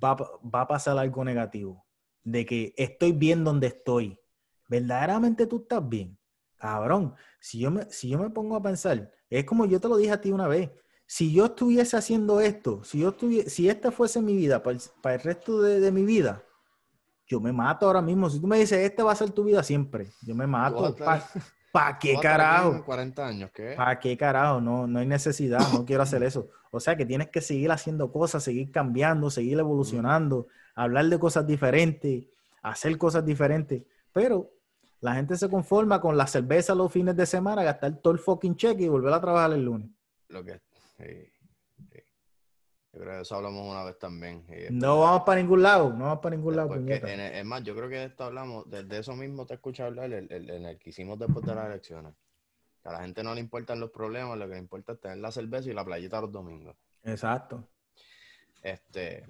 va, 0.02 0.16
va 0.16 0.62
a 0.62 0.68
pasar 0.68 0.98
algo 0.98 1.26
negativo, 1.26 1.86
de 2.24 2.46
que 2.46 2.74
estoy 2.78 3.12
bien 3.12 3.44
donde 3.44 3.68
estoy. 3.68 4.18
¿Verdaderamente 4.68 5.48
tú 5.48 5.58
estás 5.58 5.88
bien? 5.88 6.18
Cabrón, 6.58 7.14
si 7.40 7.60
yo 7.60 7.72
me, 7.72 7.90
si 7.92 8.10
yo 8.10 8.20
me 8.20 8.30
pongo 8.30 8.56
a 8.56 8.62
pensar, 8.62 9.12
es 9.30 9.46
como 9.46 9.66
yo 9.66 9.80
te 9.80 9.88
lo 9.88 9.98
dije 9.98 10.12
a 10.12 10.22
ti 10.22 10.32
una 10.32 10.48
vez, 10.48 10.72
si 11.06 11.34
yo 11.34 11.46
estuviese 11.46 11.96
haciendo 11.96 12.42
esto, 12.42 12.84
si 12.84 13.00
yo 13.00 13.10
estuviese, 13.10 13.50
si 13.50 13.70
esta 13.70 13.92
fuese 13.92 14.22
mi 14.22 14.36
vida 14.36 14.62
para 14.62 14.76
el, 14.76 14.82
para 15.02 15.16
el 15.16 15.22
resto 15.22 15.62
de, 15.62 15.80
de 15.80 15.92
mi 15.92 16.04
vida, 16.04 16.44
yo 17.28 17.40
me 17.40 17.52
mato 17.52 17.86
ahora 17.86 18.02
mismo. 18.02 18.30
Si 18.30 18.40
tú 18.40 18.48
me 18.48 18.58
dices, 18.58 18.80
este 18.80 19.04
va 19.04 19.12
a 19.12 19.16
ser 19.16 19.32
tu 19.32 19.44
vida 19.44 19.62
siempre, 19.64 20.10
yo 20.22 20.34
me 20.34 20.48
mato. 20.48 20.96
¿Para 21.72 22.00
qué 22.00 22.18
carajo? 22.20 22.84
40 22.84 23.28
años, 23.28 23.52
¿qué? 23.54 23.74
¿Para 23.76 24.00
qué 24.00 24.18
carajo? 24.18 24.60
No, 24.60 24.88
no 24.88 25.00
hay 25.00 25.06
necesidad, 25.06 25.60
no 25.74 25.86
quiero 25.86 26.02
hacer 26.02 26.24
eso. 26.24 26.50
O 26.72 26.80
sea 26.80 26.96
que 26.96 27.06
tienes 27.06 27.30
que 27.30 27.42
seguir 27.42 27.72
haciendo 27.72 28.12
cosas, 28.12 28.44
seguir 28.44 28.72
cambiando, 28.72 29.30
seguir 29.30 29.60
evolucionando, 29.60 30.48
hablar 30.74 31.06
de 31.06 31.20
cosas 31.20 31.46
diferentes, 31.46 32.26
hacer 32.62 32.98
cosas 32.98 33.26
diferentes. 33.26 33.84
Pero 34.12 34.50
la 35.00 35.14
gente 35.14 35.36
se 35.38 35.50
conforma 35.50 36.02
con 36.02 36.18
la 36.18 36.28
cerveza 36.28 36.74
los 36.74 36.92
fines 36.92 37.16
de 37.16 37.26
semana, 37.26 37.64
gastar 37.64 37.98
todo 37.98 38.14
el 38.14 38.20
fucking 38.20 38.56
cheque 38.56 38.84
y 38.84 38.88
volver 38.88 39.14
a 39.14 39.22
trabajar 39.22 39.54
el 39.54 39.64
lunes. 39.64 39.90
Lo 40.30 40.44
que, 40.44 40.60
Yo 42.94 43.00
creo 43.00 43.16
que 43.16 43.22
eso 43.22 43.36
hablamos 43.36 43.70
una 43.70 43.84
vez 43.84 43.98
también. 44.00 44.46
no 44.72 45.00
vamos 45.02 45.24
para 45.24 45.40
ningún 45.40 45.62
lado, 45.62 45.94
no 45.94 46.06
vamos 46.06 46.20
para 46.20 46.36
ningún 46.36 46.56
lado. 46.56 46.76
es 46.76 47.46
más, 47.46 47.64
yo 47.64 47.76
creo 47.76 47.90
que 47.90 47.98
de 47.98 48.06
esto 48.06 48.24
hablamos, 48.24 48.70
desde 48.70 49.00
eso 49.00 49.16
mismo 49.16 49.46
te 49.46 49.54
escuché 49.56 49.84
hablar 49.84 50.12
en 50.12 50.32
el, 50.32 50.78
que 50.80 50.90
hicimos 50.90 51.20
después 51.20 51.46
de 51.46 51.54
las 51.54 51.68
elecciones. 51.68 52.14
a 52.84 52.92
la 52.94 53.02
gente 53.02 53.24
no 53.24 53.36
le 53.36 53.42
importan 53.42 53.80
los 53.80 53.92
problemas, 53.92 54.38
lo 54.38 54.48
que 54.48 54.54
le 54.54 54.60
importa 54.60 54.94
es 54.94 55.00
tener 55.00 55.18
la 55.18 55.32
cerveza 55.32 55.70
y 55.70 55.74
la 55.74 55.86
playita 55.86 56.22
los 56.22 56.32
domingos. 56.32 56.76
Exacto. 57.04 57.64
Este, 58.64 59.26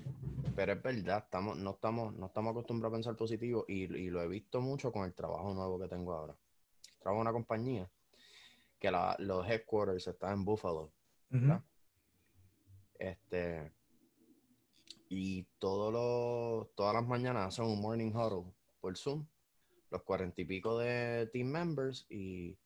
pero 0.55 0.73
es 0.73 0.82
verdad, 0.82 1.23
estamos, 1.25 1.57
no, 1.57 1.71
estamos, 1.71 2.15
no 2.15 2.28
estamos 2.28 2.51
acostumbrados 2.51 2.93
a 2.93 2.97
pensar 2.97 3.15
positivo 3.15 3.65
y, 3.67 3.84
y, 3.84 4.09
lo 4.09 4.21
he 4.21 4.28
visto 4.28 4.61
mucho 4.61 4.91
con 4.91 5.05
el 5.05 5.13
trabajo 5.13 5.53
nuevo 5.53 5.80
que 5.80 5.88
tengo 5.88 6.13
ahora. 6.13 6.36
Trabajo 6.99 7.21
en 7.21 7.28
una 7.28 7.34
compañía 7.34 7.89
que 8.80 8.91
los 9.19 9.47
headquarters 9.47 10.07
están 10.07 10.34
en 10.34 10.45
Buffalo. 10.45 10.91
Este, 12.99 13.71
y 15.09 15.43
todos 15.59 15.93
los, 15.93 16.73
todas 16.75 16.93
las 16.93 17.07
mañanas 17.07 17.47
hacen 17.47 17.65
un 17.65 17.82
morning 17.82 18.11
huddle 18.11 18.51
por 18.82 18.97
Zoom, 18.97 19.25
los 19.91 20.01
cuarenta 20.03 20.41
y 20.41 20.45
pico 20.45 20.78
de 20.80 21.30
team 21.32 21.47
members 21.47 22.05
y 22.09 22.57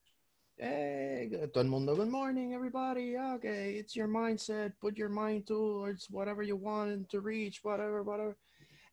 todo 0.62 1.62
el 1.62 1.70
mundo, 1.70 1.96
good 1.96 2.10
morning, 2.10 2.54
everybody. 2.54 3.18
Okay, 3.18 3.80
it's 3.80 3.96
your 3.96 4.08
mindset. 4.08 4.74
Put 4.80 4.96
your 4.96 5.10
mind 5.10 5.48
towards 5.48 6.08
whatever 6.10 6.44
you 6.44 6.56
want 6.56 7.10
to 7.10 7.20
reach, 7.20 7.64
whatever, 7.64 8.04
whatever. 8.04 8.38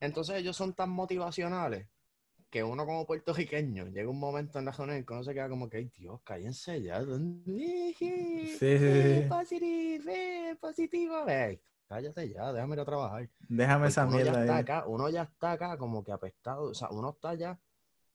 Entonces 0.00 0.36
ellos 0.36 0.56
son 0.56 0.72
tan 0.72 0.88
motivacionales 0.88 1.86
que 2.48 2.62
uno 2.62 2.86
como 2.86 3.04
puertorriqueño 3.04 3.88
llega 3.88 4.08
un 4.08 4.18
momento 4.18 4.58
en 4.58 4.64
la 4.64 4.72
zona 4.72 4.96
en 4.96 5.04
que 5.04 5.12
uno 5.12 5.22
se 5.22 5.34
queda 5.34 5.50
como 5.50 5.68
que, 5.68 5.76
ay 5.76 5.90
Dios, 5.94 6.22
cállense 6.24 6.80
ya. 6.80 7.04
Sí, 7.04 7.94
sí, 7.98 8.56
sí. 8.58 9.26
Positivo, 9.28 10.12
positivo. 10.60 11.26
cállate 11.86 12.30
ya, 12.30 12.50
déjame 12.50 12.76
ir 12.76 12.80
a 12.80 12.84
trabajar. 12.86 13.28
Déjame 13.40 13.88
esa 13.88 14.06
mierda. 14.06 14.56
acá, 14.56 14.84
uno 14.86 15.10
ya 15.10 15.24
está 15.24 15.52
acá 15.52 15.76
como 15.76 16.02
que 16.02 16.12
apestado, 16.12 16.70
o 16.70 16.74
sea, 16.74 16.88
uno 16.90 17.10
está 17.10 17.34
ya 17.34 17.60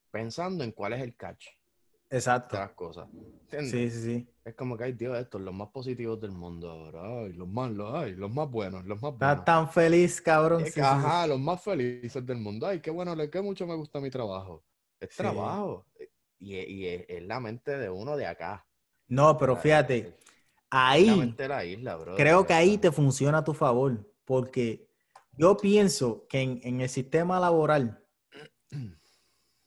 pensando 0.09 0.63
en 0.63 0.71
cuál 0.71 0.93
es 0.93 1.01
el 1.01 1.15
catch. 1.15 1.49
Exacto. 2.13 2.57
las 2.57 2.71
cosas. 2.71 3.07
Sí, 3.49 3.89
sí, 3.89 3.89
sí. 3.89 4.27
Es 4.45 4.53
como 4.55 4.77
que 4.77 4.83
hay, 4.83 4.93
Dios, 4.93 5.17
estos, 5.17 5.41
los 5.41 5.53
más 5.53 5.69
positivos 5.69 6.19
del 6.21 6.31
mundo 6.31 6.69
ahora. 6.69 7.01
Ay, 7.21 7.33
los 7.33 7.47
más, 7.47 7.71
los, 7.71 7.93
ay, 7.93 8.15
los 8.15 8.31
más 8.31 8.49
buenos, 8.49 8.85
los 8.85 9.01
más 9.01 9.17
buenos. 9.17 9.39
Estás 9.39 9.45
tan 9.45 9.69
feliz, 9.69 10.21
cabrón. 10.21 10.63
ajá, 10.81 11.27
los 11.27 11.39
más 11.39 11.61
felices 11.61 12.25
del 12.25 12.37
mundo. 12.37 12.67
Ay, 12.67 12.81
qué 12.81 12.91
bueno, 12.91 13.15
qué 13.29 13.41
mucho 13.41 13.65
me 13.65 13.75
gusta 13.75 13.99
mi 13.99 14.11
trabajo. 14.11 14.63
Es 14.99 15.15
trabajo. 15.15 15.85
Y, 16.39 16.55
y 16.55 16.87
es, 16.87 17.23
la 17.23 17.39
mente 17.39 17.77
de 17.77 17.89
uno 17.89 18.15
de 18.15 18.27
acá. 18.27 18.65
No, 19.07 19.37
pero 19.37 19.55
fíjate, 19.55 20.17
ahí. 20.69 21.35
la 21.37 21.65
isla, 21.65 21.95
bro. 21.95 22.15
Creo 22.15 22.45
que 22.45 22.53
ahí 22.53 22.77
te 22.77 22.91
funciona 22.91 23.39
a 23.39 23.43
tu 23.43 23.53
favor. 23.53 24.07
Porque 24.25 24.87
yo 25.33 25.57
pienso 25.57 26.25
que 26.27 26.41
en, 26.41 26.61
en 26.63 26.81
el 26.81 26.89
sistema 26.89 27.39
laboral 27.39 28.03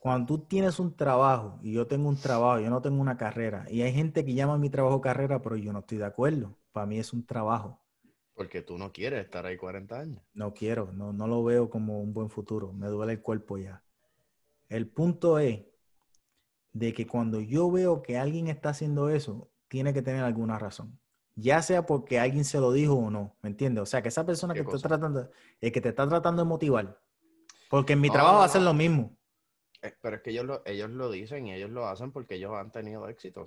cuando 0.07 0.25
tú 0.25 0.37
tienes 0.45 0.79
un 0.79 0.95
trabajo 0.95 1.59
y 1.61 1.73
yo 1.73 1.85
tengo 1.85 2.07
un 2.07 2.15
trabajo, 2.15 2.61
yo 2.61 2.69
no 2.69 2.81
tengo 2.81 3.01
una 3.01 3.17
carrera, 3.17 3.65
y 3.69 3.81
hay 3.81 3.91
gente 3.91 4.23
que 4.23 4.33
llama 4.33 4.53
a 4.53 4.57
mi 4.57 4.69
trabajo 4.69 5.01
carrera, 5.01 5.41
pero 5.41 5.57
yo 5.57 5.73
no 5.73 5.79
estoy 5.79 5.97
de 5.97 6.05
acuerdo. 6.05 6.57
Para 6.71 6.85
mí 6.85 6.97
es 6.97 7.11
un 7.11 7.25
trabajo. 7.25 7.81
Porque 8.33 8.61
tú 8.61 8.77
no 8.77 8.93
quieres 8.93 9.25
estar 9.25 9.45
ahí 9.45 9.57
40 9.57 9.99
años. 9.99 10.23
No 10.33 10.53
quiero, 10.53 10.93
no, 10.93 11.11
no 11.11 11.27
lo 11.27 11.43
veo 11.43 11.69
como 11.69 11.99
un 11.99 12.13
buen 12.13 12.29
futuro. 12.29 12.71
Me 12.71 12.87
duele 12.87 13.13
el 13.13 13.21
cuerpo 13.21 13.57
ya. 13.57 13.83
El 14.69 14.87
punto 14.87 15.39
es 15.39 15.65
de 16.71 16.93
que 16.93 17.05
cuando 17.05 17.41
yo 17.41 17.69
veo 17.69 18.01
que 18.01 18.17
alguien 18.17 18.47
está 18.47 18.69
haciendo 18.69 19.09
eso, 19.09 19.51
tiene 19.67 19.93
que 19.93 20.01
tener 20.01 20.23
alguna 20.23 20.57
razón. 20.57 20.97
Ya 21.35 21.61
sea 21.61 21.85
porque 21.85 22.17
alguien 22.17 22.45
se 22.45 22.61
lo 22.61 22.71
dijo 22.71 22.93
o 22.93 23.11
no, 23.11 23.35
¿me 23.41 23.49
entiendes? 23.49 23.81
O 23.81 23.85
sea, 23.85 24.01
que 24.01 24.07
esa 24.07 24.25
persona 24.25 24.53
que 24.53 24.61
está 24.61 24.77
tratando, 24.77 25.29
el 25.59 25.71
que 25.73 25.81
te 25.81 25.89
está 25.89 26.07
tratando 26.07 26.43
de 26.43 26.47
motivar. 26.47 26.97
Porque 27.69 27.91
en 27.93 27.99
mi 27.99 28.09
trabajo 28.09 28.37
va 28.37 28.45
a 28.45 28.49
ser 28.49 28.61
lo 28.61 28.73
mismo. 28.73 29.16
Eh, 29.87 29.95
pero 30.01 30.17
es 30.17 30.21
que 30.21 30.31
ellos 30.31 30.45
lo, 30.45 30.61
ellos 30.65 30.89
lo 30.89 31.11
dicen 31.11 31.47
y 31.47 31.53
ellos 31.53 31.69
lo 31.69 31.87
hacen 31.87 32.11
porque 32.11 32.35
ellos 32.35 32.53
han 32.55 32.71
tenido 32.71 33.07
éxito. 33.07 33.45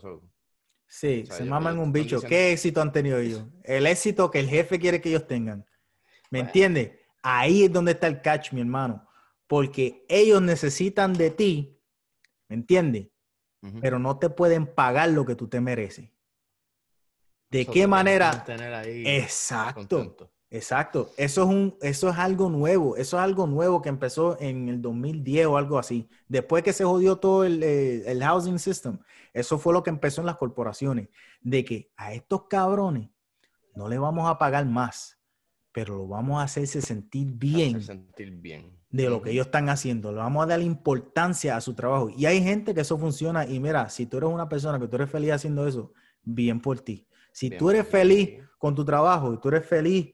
sí, 0.87 1.25
se 1.27 1.45
maman 1.45 1.79
un 1.79 1.93
bicho. 1.93 2.21
¿Qué 2.21 2.53
éxito 2.53 2.81
han 2.81 2.93
tenido 2.93 3.19
ellos? 3.19 3.45
El 3.65 3.87
éxito 3.87 4.31
que 4.31 4.41
el 4.41 4.49
jefe 4.49 4.79
quiere 4.79 5.01
que 5.01 5.11
ellos 5.11 5.27
tengan. 5.27 5.65
¿Me 6.31 6.41
entiendes? 6.41 6.93
Ahí 7.23 7.65
es 7.65 7.73
donde 7.73 7.93
está 7.93 8.07
el 8.07 8.23
catch, 8.23 8.53
mi 8.53 8.61
hermano. 8.61 9.07
Porque 9.47 10.05
ellos 10.09 10.41
necesitan 10.41 11.13
de 11.13 11.31
ti, 11.31 11.81
¿me 12.49 12.57
entiendes? 12.57 13.09
Pero 13.81 13.99
no 13.99 14.19
te 14.19 14.31
pueden 14.31 14.67
pagar 14.67 15.11
lo 15.11 15.27
que 15.27 15.35
tú 15.35 15.49
te 15.49 15.61
mereces. 15.61 16.11
¿De 17.51 17.67
qué 17.67 17.87
manera? 17.87 18.45
Exacto. 18.87 20.33
Exacto, 20.53 21.13
eso 21.17 21.45
es, 21.45 21.49
un, 21.49 21.77
eso 21.81 22.09
es 22.09 22.19
algo 22.19 22.51
nuevo, 22.51 22.97
eso 22.97 23.17
es 23.17 23.23
algo 23.23 23.47
nuevo 23.47 23.81
que 23.81 23.89
empezó 23.89 24.37
en 24.41 24.69
el 24.69 24.83
2010 24.83 25.47
o 25.47 25.57
algo 25.57 25.79
así. 25.79 26.09
Después 26.27 26.65
que 26.65 26.73
se 26.73 26.85
jodió 26.85 27.19
todo 27.19 27.45
el, 27.45 27.63
eh, 27.63 28.03
el, 28.11 28.21
housing 28.21 28.59
system, 28.59 28.99
eso 29.33 29.61
fue 29.61 29.73
lo 29.73 29.85
que 29.85 29.91
empezó 29.91 30.23
en 30.23 30.27
las 30.27 30.37
corporaciones, 30.37 31.09
de 31.41 31.65
que 31.65 31.93
a 31.97 32.15
estos 32.15 32.49
cabrones 32.49 33.11
no 33.77 33.89
le 33.89 33.97
vamos 33.99 34.29
a 34.29 34.39
pagar 34.39 34.67
más, 34.67 35.21
pero 35.71 35.95
lo 35.95 36.09
vamos 36.09 36.41
a 36.41 36.43
hacerse 36.43 36.83
sentir 36.83 37.33
bien, 37.33 37.81
sentir 37.81 38.33
bien. 38.33 38.77
de 38.91 39.09
lo 39.09 39.23
que 39.23 39.31
ellos 39.31 39.47
están 39.47 39.69
haciendo, 39.69 40.11
le 40.11 40.19
vamos 40.19 40.43
a 40.43 40.49
dar 40.49 40.61
importancia 40.61 41.55
a 41.55 41.61
su 41.61 41.75
trabajo. 41.75 42.11
Y 42.11 42.27
hay 42.27 42.43
gente 42.43 42.75
que 42.75 42.81
eso 42.81 42.99
funciona 42.99 43.47
y 43.47 43.61
mira, 43.61 43.89
si 43.89 44.05
tú 44.05 44.17
eres 44.17 44.31
una 44.31 44.49
persona 44.49 44.81
que 44.81 44.89
tú 44.89 44.97
eres 44.97 45.11
feliz 45.11 45.31
haciendo 45.31 45.69
eso, 45.69 45.93
bien 46.25 46.61
por 46.61 46.81
ti. 46.81 47.07
Si 47.31 47.51
tú 47.51 47.71
eres 47.71 47.87
feliz 47.87 48.41
con 48.59 48.75
tu 48.75 48.85
trabajo 48.85 49.33
y 49.33 49.39
tú 49.39 49.49
eres 49.49 49.65
feliz 49.65 50.13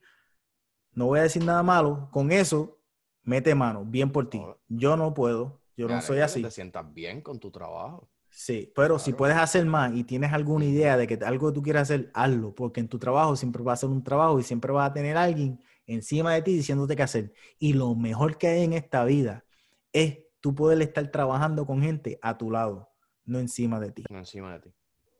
no 0.96 1.06
voy 1.06 1.20
a 1.20 1.22
decir 1.22 1.44
nada 1.44 1.62
malo, 1.62 2.08
con 2.10 2.32
eso, 2.32 2.78
mete 3.22 3.54
mano, 3.54 3.84
bien 3.84 4.10
por 4.10 4.28
ti. 4.30 4.42
Yo 4.66 4.96
no 4.96 5.12
puedo, 5.12 5.60
yo 5.76 5.86
no 5.86 6.00
soy 6.00 6.20
así. 6.20 6.42
Te 6.42 6.50
sientas 6.50 6.92
bien 6.92 7.20
con 7.20 7.38
tu 7.38 7.50
trabajo. 7.50 8.08
Sí, 8.30 8.72
pero 8.74 8.98
si 8.98 9.12
puedes 9.12 9.36
hacer 9.36 9.64
más 9.66 9.94
y 9.94 10.04
tienes 10.04 10.32
alguna 10.32 10.64
idea 10.64 10.96
de 10.96 11.06
que 11.06 11.22
algo 11.24 11.48
que 11.48 11.54
tú 11.54 11.62
quieres 11.62 11.82
hacer, 11.82 12.10
hazlo, 12.14 12.54
porque 12.54 12.80
en 12.80 12.88
tu 12.88 12.98
trabajo 12.98 13.36
siempre 13.36 13.62
va 13.62 13.74
a 13.74 13.76
ser 13.76 13.90
un 13.90 14.02
trabajo 14.02 14.40
y 14.40 14.42
siempre 14.42 14.72
va 14.72 14.86
a 14.86 14.92
tener 14.92 15.18
alguien 15.18 15.60
encima 15.86 16.32
de 16.32 16.42
ti 16.42 16.54
diciéndote 16.54 16.96
qué 16.96 17.02
hacer. 17.02 17.32
Y 17.58 17.74
lo 17.74 17.94
mejor 17.94 18.38
que 18.38 18.48
hay 18.48 18.64
en 18.64 18.72
esta 18.72 19.04
vida 19.04 19.44
es 19.92 20.18
tú 20.40 20.54
poder 20.54 20.80
estar 20.80 21.10
trabajando 21.10 21.66
con 21.66 21.82
gente 21.82 22.18
a 22.22 22.38
tu 22.38 22.50
lado, 22.50 22.90
no 23.24 23.38
encima 23.38 23.80
de 23.80 23.92
ti. 23.92 24.04
No 24.08 24.18
encima 24.18 24.54
de 24.54 24.60
ti. 24.60 24.74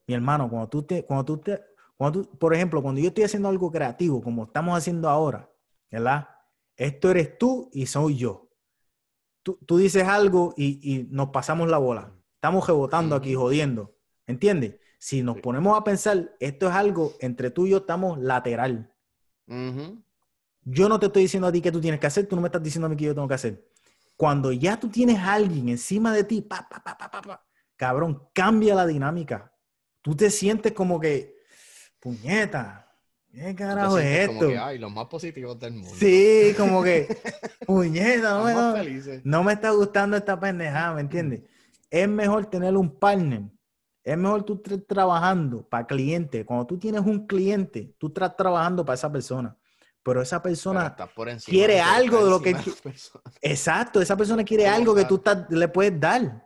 Mi 0.07 0.15
hermano, 0.15 0.49
cuando 0.49 0.69
tú 0.69 0.83
te, 0.83 1.05
cuando 1.05 1.25
tú 1.25 1.39
te, 1.39 1.61
cuando 1.97 2.23
tú, 2.23 2.39
por 2.39 2.55
ejemplo, 2.55 2.83
cuando 2.83 3.01
yo 3.01 3.09
estoy 3.09 3.25
haciendo 3.25 3.49
algo 3.49 3.71
creativo, 3.71 4.23
como 4.23 4.45
estamos 4.45 4.77
haciendo 4.77 5.09
ahora, 5.09 5.51
¿verdad? 5.91 6.29
Esto 6.77 7.11
eres 7.11 7.39
tú 7.39 7.71
y 7.73 7.87
soy 7.87 8.17
yo. 8.17 8.51
Tú, 9.43 9.59
tú 9.67 9.79
dices 9.79 10.05
algo 10.05 10.55
y, 10.57 11.07
nos 11.11 11.31
pasamos 11.31 11.69
la 11.69 11.79
bola. 11.79 12.13
Estamos 12.35 12.67
rebotando 12.67 13.17
aquí, 13.17 13.35
jodiendo. 13.35 13.97
¿Entiendes? 14.27 14.77
Si 14.99 15.23
nos 15.23 15.39
ponemos 15.41 15.79
a 15.79 15.85
pensar, 15.85 16.37
esto 16.41 16.69
es 16.69 16.75
algo 16.75 17.15
entre 17.21 17.51
tú 17.51 17.67
y 17.67 17.71
yo, 17.71 17.79
estamos 17.79 18.19
lateral. 18.19 18.93
Yo 20.63 20.89
no 20.89 20.99
te 20.99 21.07
estoy 21.07 21.23
diciendo 21.23 21.47
a 21.47 21.53
ti 21.53 21.61
qué 21.61 21.71
tú 21.71 21.81
tienes 21.81 22.01
que 22.01 22.09
hacer, 22.09 22.27
tú 22.27 22.35
no 22.35 22.43
me 22.43 22.49
estás 22.49 22.63
diciendo 22.63 22.87
a 22.87 22.89
mí 22.89 22.97
qué 22.97 23.05
yo 23.05 23.15
tengo 23.15 23.29
que 23.29 23.35
hacer. 23.35 23.69
Cuando 24.17 24.51
ya 24.51 24.81
tú 24.81 24.89
tienes 24.89 25.19
a 25.19 25.35
alguien 25.35 25.69
encima 25.69 26.13
de 26.13 26.25
ti, 26.25 26.41
pa, 26.43 26.69
pa, 26.69 26.83
pa, 26.83 26.97
pa, 26.97 27.47
cabrón, 27.77 28.29
cambia 28.33 28.75
la 28.75 28.87
dinámica. 28.87 29.53
Tú 30.03 30.17
te 30.17 30.31
sientes 30.31 30.73
como 30.73 30.99
que, 30.99 31.37
puñeta, 32.01 32.86
¿Qué 33.37 33.55
carajo 33.55 33.99
es 33.99 34.31
esto? 34.31 34.49
ay, 34.59 34.79
los 34.79 34.91
más 34.91 35.07
positivos 35.07 35.61
del 35.61 35.75
mundo. 35.75 35.95
Sí, 35.95 36.55
como 36.57 36.83
que, 36.83 37.07
puñeta, 37.67 38.31
no, 38.31 38.75
no, 39.25 39.45
me 39.45 39.53
está 39.53 39.71
gustando 39.73 40.17
esta 40.17 40.41
pendejada, 40.41 40.95
¿me 40.95 41.03
entiendes? 41.03 41.43
Es 41.91 42.09
mejor 42.09 42.47
tener 42.47 42.75
un 42.75 42.99
partner. 42.99 43.43
Es 44.03 44.17
mejor 44.17 44.43
tú 44.45 44.55
estar 44.55 44.79
trabajando 44.89 45.69
para 45.69 45.87
cliente. 45.87 46.47
Cuando 46.47 46.67
tú 46.67 46.79
tienes 46.79 47.03
un 47.03 47.27
cliente, 47.27 47.95
tú 47.99 48.07
estás 48.07 48.35
trabajando 48.37 48.85
para 48.87 48.95
esa 48.95 49.13
persona. 49.13 49.55
Pero 50.03 50.23
esa 50.23 50.41
persona 50.41 50.97
quiere 51.45 51.81
algo 51.81 52.25
de 52.25 52.31
lo 52.31 52.41
que... 52.41 52.57
Exacto, 53.43 54.01
esa 54.01 54.17
persona 54.17 54.45
quiere 54.45 54.67
algo 54.67 54.95
que 54.95 55.05
tú 55.05 55.23
le 55.51 55.69
puedes 55.69 56.01
dar. 56.01 56.43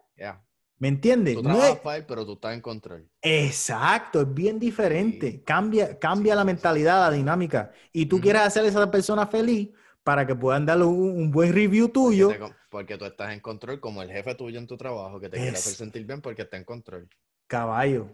¿Me 0.81 0.89
entiendes? 0.89 1.37
Tú 1.37 1.43
trabajas 1.43 1.79
para 1.81 1.97
él, 1.99 2.07
pero 2.07 2.27
tú 2.27 2.33
estás 2.33 2.55
en 2.55 2.61
control. 2.61 3.07
Exacto, 3.23 4.23
es 4.23 4.35
bien 4.35 4.59
diferente. 4.59 5.45
Cambia, 5.45 5.99
cambia 5.99 6.35
la 6.35 6.45
mentalidad, 6.45 7.01
la 7.01 7.11
dinámica. 7.17 7.71
Y 7.93 8.07
tú 8.07 8.21
quieres 8.21 8.43
hacer 8.43 8.65
a 8.65 8.69
esa 8.69 8.91
persona 8.91 9.27
feliz 9.27 9.69
para 10.03 10.27
que 10.27 10.35
puedan 10.35 10.65
darle 10.65 10.85
un, 10.87 11.11
un 11.11 11.31
buen 11.31 11.53
review 11.53 11.89
tuyo. 11.89 12.29
Porque, 12.29 12.45
te- 12.45 12.55
porque 12.71 12.99
tú 12.99 13.05
estás 13.05 13.33
en 13.33 13.41
control 13.41 13.79
como 13.79 14.03
el 14.03 14.11
jefe 14.11 14.35
tuyo 14.35 14.59
en 14.59 14.67
tu 14.67 14.77
trabajo 14.77 15.21
que 15.21 15.29
te 15.29 15.37
quiere 15.37 15.51
hacer 15.59 15.73
Es- 15.73 15.79
sentir 15.79 16.07
bien 16.07 16.23
porque 16.23 16.43
está 16.43 16.57
en 16.57 16.65
control. 16.65 17.09
Caballo, 17.47 18.09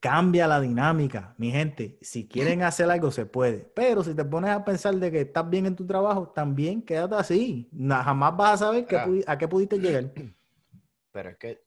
cambia 0.00 0.46
la 0.48 0.60
dinámica, 0.60 1.34
mi 1.38 1.50
gente. 1.50 1.98
Si 2.02 2.26
quieren 2.28 2.62
hacer 2.62 2.90
algo, 2.90 3.10
se 3.10 3.26
puede. 3.26 3.58
Pero 3.74 4.02
si 4.04 4.14
te 4.14 4.24
pones 4.24 4.50
a 4.50 4.64
pensar 4.64 4.94
de 4.96 5.10
que 5.10 5.20
estás 5.22 5.48
bien 5.48 5.66
en 5.66 5.76
tu 5.76 5.86
trabajo, 5.86 6.28
también 6.28 6.82
quédate 6.82 7.14
así. 7.14 7.68
Na- 7.72 8.02
jamás 8.04 8.36
vas 8.36 8.54
a 8.62 8.66
saber 8.66 8.86
a 9.26 9.38
qué 9.38 9.48
pudiste 9.48 9.78
llegar. 9.78 10.12
Pero 11.12 11.30
es 11.30 11.36
que 11.36 11.62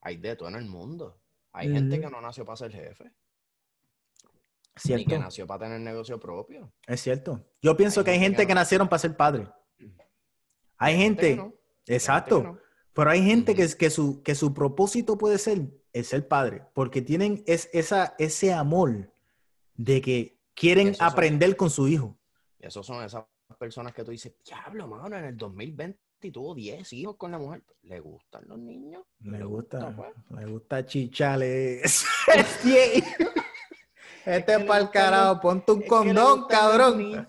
hay 0.00 0.16
de 0.18 0.36
todo 0.36 0.48
en 0.48 0.56
el 0.56 0.66
mundo. 0.66 1.18
Hay 1.52 1.72
gente 1.72 2.00
que 2.00 2.10
no 2.10 2.20
nació 2.20 2.44
para 2.44 2.56
ser 2.56 2.72
jefe, 2.72 3.04
ni 3.04 4.80
Cierto, 4.80 5.08
que 5.10 5.18
nació 5.18 5.46
para 5.46 5.64
tener 5.66 5.80
negocio 5.80 6.18
propio. 6.18 6.72
es 6.86 7.00
cierto. 7.00 7.44
Yo 7.62 7.76
pienso 7.76 8.00
Hay 8.00 8.04
que 8.04 8.10
hay 8.12 8.18
gente 8.18 8.42
que 8.42 8.46
que 8.48 8.54
no. 8.54 8.60
nacieron 8.60 8.88
para 8.88 8.98
ser 8.98 9.16
padre. 9.16 9.48
Hay 10.78 10.96
gente, 10.96 11.30
que 11.30 11.36
no, 11.36 11.42
hay 11.44 11.48
gente 11.50 11.58
que 11.86 11.94
exacto. 11.94 12.42
no. 12.42 12.58
Pero 12.92 13.10
hay 13.10 13.22
gente 13.24 13.54
que, 13.54 13.62
Ujú. 13.62 13.66
es- 13.66 13.76
que, 13.76 13.90
su, 13.90 14.22
que 14.22 14.34
su 14.34 14.52
propósito 14.52 15.16
puede 15.16 15.38
ser 15.38 15.68
el 15.92 16.04
ser 16.04 16.26
padre, 16.28 16.64
porque 16.74 17.02
tienen 17.02 17.42
es, 17.46 17.68
esa, 17.72 18.14
ese 18.18 18.52
amor 18.52 19.12
de 19.74 20.00
que 20.00 20.38
quieren 20.54 20.94
son- 20.94 21.06
aprender 21.06 21.56
con 21.56 21.70
su 21.70 21.86
hijo. 21.88 22.18
Y 22.58 22.66
esos 22.66 22.84
son 22.84 23.02
esas 23.04 23.24
personas 23.58 23.94
que 23.94 24.02
tú 24.04 24.10
dices, 24.10 24.34
diablo, 24.44 24.86
mano, 24.88 25.16
en 25.16 25.24
el 25.24 25.36
2020 25.36 25.98
tuvo 26.30 26.54
10 26.54 26.92
hijos 26.92 27.16
con 27.16 27.30
la 27.30 27.38
mujer. 27.38 27.62
¿Le 27.82 28.00
gustan 28.00 28.44
los 28.48 28.58
niños? 28.58 29.02
Le 29.20 29.38
¿Le 29.38 29.44
gusta, 29.44 29.94
pues? 29.94 30.10
le 30.38 30.46
gusta 30.46 30.84
chichale. 30.86 31.82
este 34.24 34.54
es 34.54 34.64
para 34.64 34.80
el 34.80 34.90
carajo, 34.90 35.40
ponte 35.40 35.72
un 35.72 35.82
condón, 35.82 36.46
cabrón. 36.48 37.26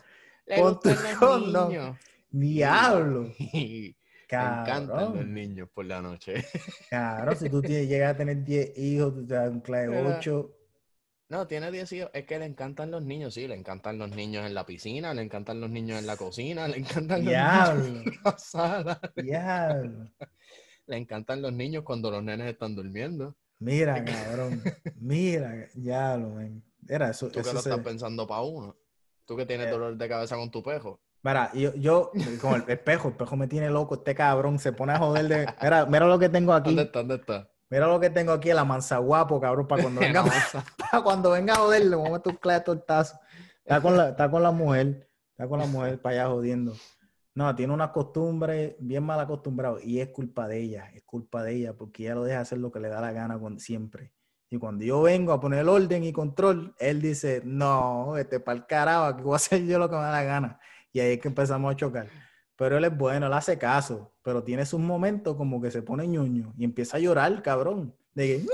Ponte 0.56 0.90
un 0.90 1.16
condón. 1.20 1.98
Diablo. 2.30 3.32
Me 4.32 4.40
encantan 4.62 4.88
los 5.16 5.26
niños 5.28 5.70
por 5.74 5.86
la 5.86 6.02
noche. 6.02 6.44
Claro, 6.90 7.36
si 7.36 7.50
tú 7.50 7.62
tienes- 7.62 7.88
llegas 7.88 8.16
a 8.16 8.18
tener 8.18 8.44
10 8.44 8.78
hijos, 8.78 9.14
tú 9.14 9.26
te 9.28 9.34
das 9.36 9.50
un 9.50 9.62
clave 9.62 9.88
Mira. 9.88 10.18
8. 10.18 10.55
No, 11.28 11.48
tiene 11.48 11.72
10 11.72 11.92
hijos. 11.94 12.12
Es 12.14 12.26
que 12.26 12.38
le 12.38 12.46
encantan 12.46 12.92
los 12.92 13.04
niños, 13.04 13.34
sí. 13.34 13.48
Le 13.48 13.56
encantan 13.56 13.98
los 13.98 14.12
niños 14.12 14.46
en 14.46 14.54
la 14.54 14.66
piscina, 14.66 15.14
le 15.14 15.24
encantan 15.24 15.60
los 15.60 15.70
niños 15.72 15.98
en 16.00 16.06
la 16.06 16.18
cocina, 16.18 16.68
le 16.68 16.78
encantan 16.78 17.20
los 17.26 17.30
Diablo. 17.34 17.84
niños 17.84 18.06
en 18.06 18.20
la 18.24 18.38
sala. 18.38 19.02
Diablo. 19.16 20.08
Le 20.88 20.98
encantan 20.98 21.42
los 21.42 21.52
niños 21.52 21.84
cuando 21.84 22.12
los 22.12 22.22
nenes 22.24 22.48
están 22.48 22.76
durmiendo. 22.76 23.36
Mira, 23.58 24.06
cabrón. 24.06 24.62
Mira, 25.00 25.66
diablo, 25.74 26.30
man. 26.30 26.62
Era 26.88 27.10
eso. 27.10 27.26
Tú 27.28 27.34
que 27.34 27.40
eso 27.40 27.54
lo 27.54 27.62
se- 27.62 27.70
estás 27.72 27.84
pensando 27.84 28.28
para 28.28 28.42
uno. 28.42 28.76
Tú 29.26 29.36
que 29.36 29.48
tienes 29.48 29.66
Eh. 29.66 29.72
dolor 29.72 29.98
de 29.98 30.08
cabeza 30.08 30.36
con 30.36 30.52
tu 30.52 30.62
pejo. 30.62 31.00
Mira, 31.24 31.52
yo, 31.56 31.74
yo 31.74 32.12
con 32.40 32.62
el 32.62 32.70
espejo, 32.70 33.08
el 33.08 33.14
espejo 33.16 33.36
me 33.36 33.48
tiene 33.48 33.72
loco, 33.72 33.96
este 33.96 34.14
cabrón 34.14 34.60
se 34.60 34.74
pone 34.74 34.94
a 34.94 35.00
joder 35.00 35.28
de. 35.28 35.48
Mira, 35.64 35.88
mira 35.88 36.06
lo 36.06 36.20
que 36.20 36.30
tengo 36.30 36.54
aquí. 36.54 36.70
¿Dónde 36.70 36.84
está? 36.84 37.00
¿Dónde 37.00 37.16
está? 37.16 37.50
Mira 37.70 37.88
lo 37.88 38.00
que 38.00 38.10
tengo 38.10 38.32
aquí, 38.32 38.54
la 38.54 38.64
mansa 38.64 38.98
guapo, 38.98 39.40
cabrón, 39.42 39.68
para 39.68 39.82
cuando 39.84 40.02
venga, 40.02 40.24
para 40.78 41.04
cuando 41.04 41.32
venga 41.32 41.54
a 41.54 41.58
joder, 41.58 41.86
le 41.86 41.96
voy 41.96 42.08
a 42.08 42.12
meter 42.14 42.32
un 42.32 42.38
clave 42.38 42.62
tortazo. 42.64 43.20
Está 43.64 43.82
con 43.82 43.98
la, 43.98 44.10
está 44.10 44.30
con 44.30 44.44
la 44.44 44.52
mujer, 44.52 45.10
está 45.32 45.48
con 45.48 45.60
la 45.60 45.66
mujer 45.66 46.02
para 46.02 46.22
allá 46.22 46.30
jodiendo. 46.32 46.74
No, 47.34 47.54
tiene 47.54 47.74
una 47.74 47.92
costumbre 47.92 48.78
bien 48.80 49.04
mal 49.04 49.20
acostumbrado 49.20 49.80
y 49.82 50.00
es 50.00 50.10
culpa 50.10 50.48
de 50.48 50.60
ella, 50.62 50.90
es 50.94 51.04
culpa 51.04 51.44
de 51.44 51.54
ella 51.54 51.74
porque 51.74 52.04
ella 52.04 52.16
lo 52.16 52.24
deja 52.24 52.40
hacer 52.40 52.60
lo 52.60 52.72
que 52.72 52.80
le 52.80 52.88
da 52.88 53.02
la 53.02 53.12
gana 53.12 53.38
con- 53.38 53.60
siempre. 53.60 54.14
Y 54.50 54.58
cuando 54.58 54.86
yo 54.86 55.02
vengo 55.02 55.34
a 55.34 55.40
poner 55.42 55.68
orden 55.68 56.04
y 56.06 56.14
control, 56.14 56.74
él 56.80 57.02
dice, 57.02 57.42
no, 57.44 58.16
este 58.16 58.40
para 58.40 58.58
el 58.60 58.66
carajo, 58.68 59.04
aquí 59.06 59.24
voy 59.24 59.34
a 59.34 59.36
hacer 59.36 59.66
yo 59.66 59.80
lo 59.80 59.90
que 59.90 59.96
me 59.98 60.04
da 60.04 60.12
la 60.12 60.24
gana. 60.24 60.60
Y 60.94 61.00
ahí 61.02 61.14
es 61.14 61.20
que 61.20 61.28
empezamos 61.28 61.74
a 61.74 61.76
chocar. 61.76 62.08
Pero 62.58 62.78
él 62.78 62.86
es 62.86 62.98
bueno, 62.98 63.28
él 63.28 63.34
hace 63.34 63.58
caso, 63.58 64.14
pero 64.22 64.44
tiene 64.44 64.66
sus 64.66 64.80
momentos 64.80 65.36
como 65.36 65.62
que 65.62 65.72
se 65.72 65.82
pone 65.82 66.08
ñoño 66.08 66.54
y 66.58 66.64
empieza 66.64 66.98
a 66.98 67.00
llorar, 67.02 67.42
cabrón. 67.42 67.94
De 68.14 68.28
que, 68.28 68.46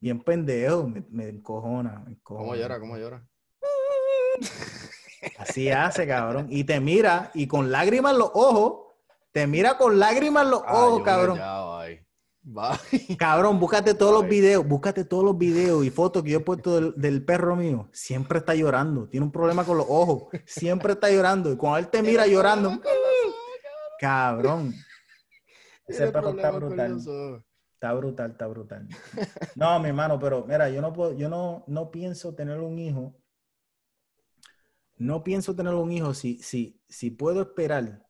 bien 0.00 0.20
pendejo, 0.22 0.86
me, 0.86 1.02
me 1.08 1.28
encojona, 1.28 2.02
me 2.04 2.12
encojona. 2.12 2.44
¿Cómo 2.44 2.54
llora? 2.56 2.78
¿Cómo 2.78 2.96
llora? 2.98 3.26
Así 5.38 5.70
hace, 5.70 6.06
cabrón. 6.06 6.46
Y 6.50 6.64
te 6.64 6.78
mira 6.80 7.30
y 7.34 7.46
con 7.46 7.70
lágrimas 7.72 8.12
en 8.12 8.18
los 8.18 8.30
ojos, 8.34 8.94
te 9.32 9.46
mira 9.46 9.76
con 9.78 9.98
lágrimas 9.98 10.44
en 10.44 10.50
los 10.50 10.62
Ah, 10.66 10.84
ojos, 10.84 11.02
cabrón. 11.02 11.38
Ya, 11.38 11.64
bye. 12.48 13.16
Cabrón, 13.16 13.60
búscate 13.60 13.94
todos 13.94 14.12
los 14.12 14.28
videos, 14.28 14.66
búscate 14.66 15.04
todos 15.04 15.24
los 15.24 15.36
videos 15.36 15.84
y 15.84 15.90
fotos 15.90 16.22
que 16.22 16.30
yo 16.30 16.38
he 16.38 16.44
puesto 16.44 16.74
del, 16.74 16.94
del 16.96 17.24
perro 17.24 17.56
mío. 17.56 17.88
Siempre 17.92 18.38
está 18.38 18.54
llorando, 18.54 19.08
tiene 19.08 19.26
un 19.26 19.32
problema 19.32 19.64
con 19.64 19.76
los 19.76 19.86
ojos, 19.88 20.24
siempre 20.46 20.94
está 20.94 21.10
llorando. 21.10 21.52
Y 21.52 21.56
cuando 21.56 21.78
él 21.78 21.88
te 21.88 22.02
mira 22.02 22.26
llorando, 22.26 22.80
cabrón, 24.00 24.74
ese 25.86 26.10
perro 26.10 26.30
está 26.30 26.50
brutal. 26.50 26.98
Está 27.78 27.92
brutal, 27.94 28.32
está 28.32 28.46
brutal. 28.48 28.88
No, 29.54 29.78
mi 29.78 29.90
hermano, 29.90 30.18
pero 30.18 30.44
mira, 30.44 30.68
yo 30.68 30.82
no 30.82 30.92
puedo, 30.92 31.16
yo 31.16 31.28
no, 31.28 31.62
no 31.68 31.92
pienso 31.92 32.34
tener 32.34 32.58
un 32.58 32.76
hijo. 32.76 33.14
No 34.96 35.22
pienso 35.22 35.54
tener 35.54 35.74
un 35.74 35.92
hijo 35.92 36.12
si, 36.12 36.42
si, 36.42 36.82
si 36.88 37.12
puedo 37.12 37.40
esperar. 37.40 38.07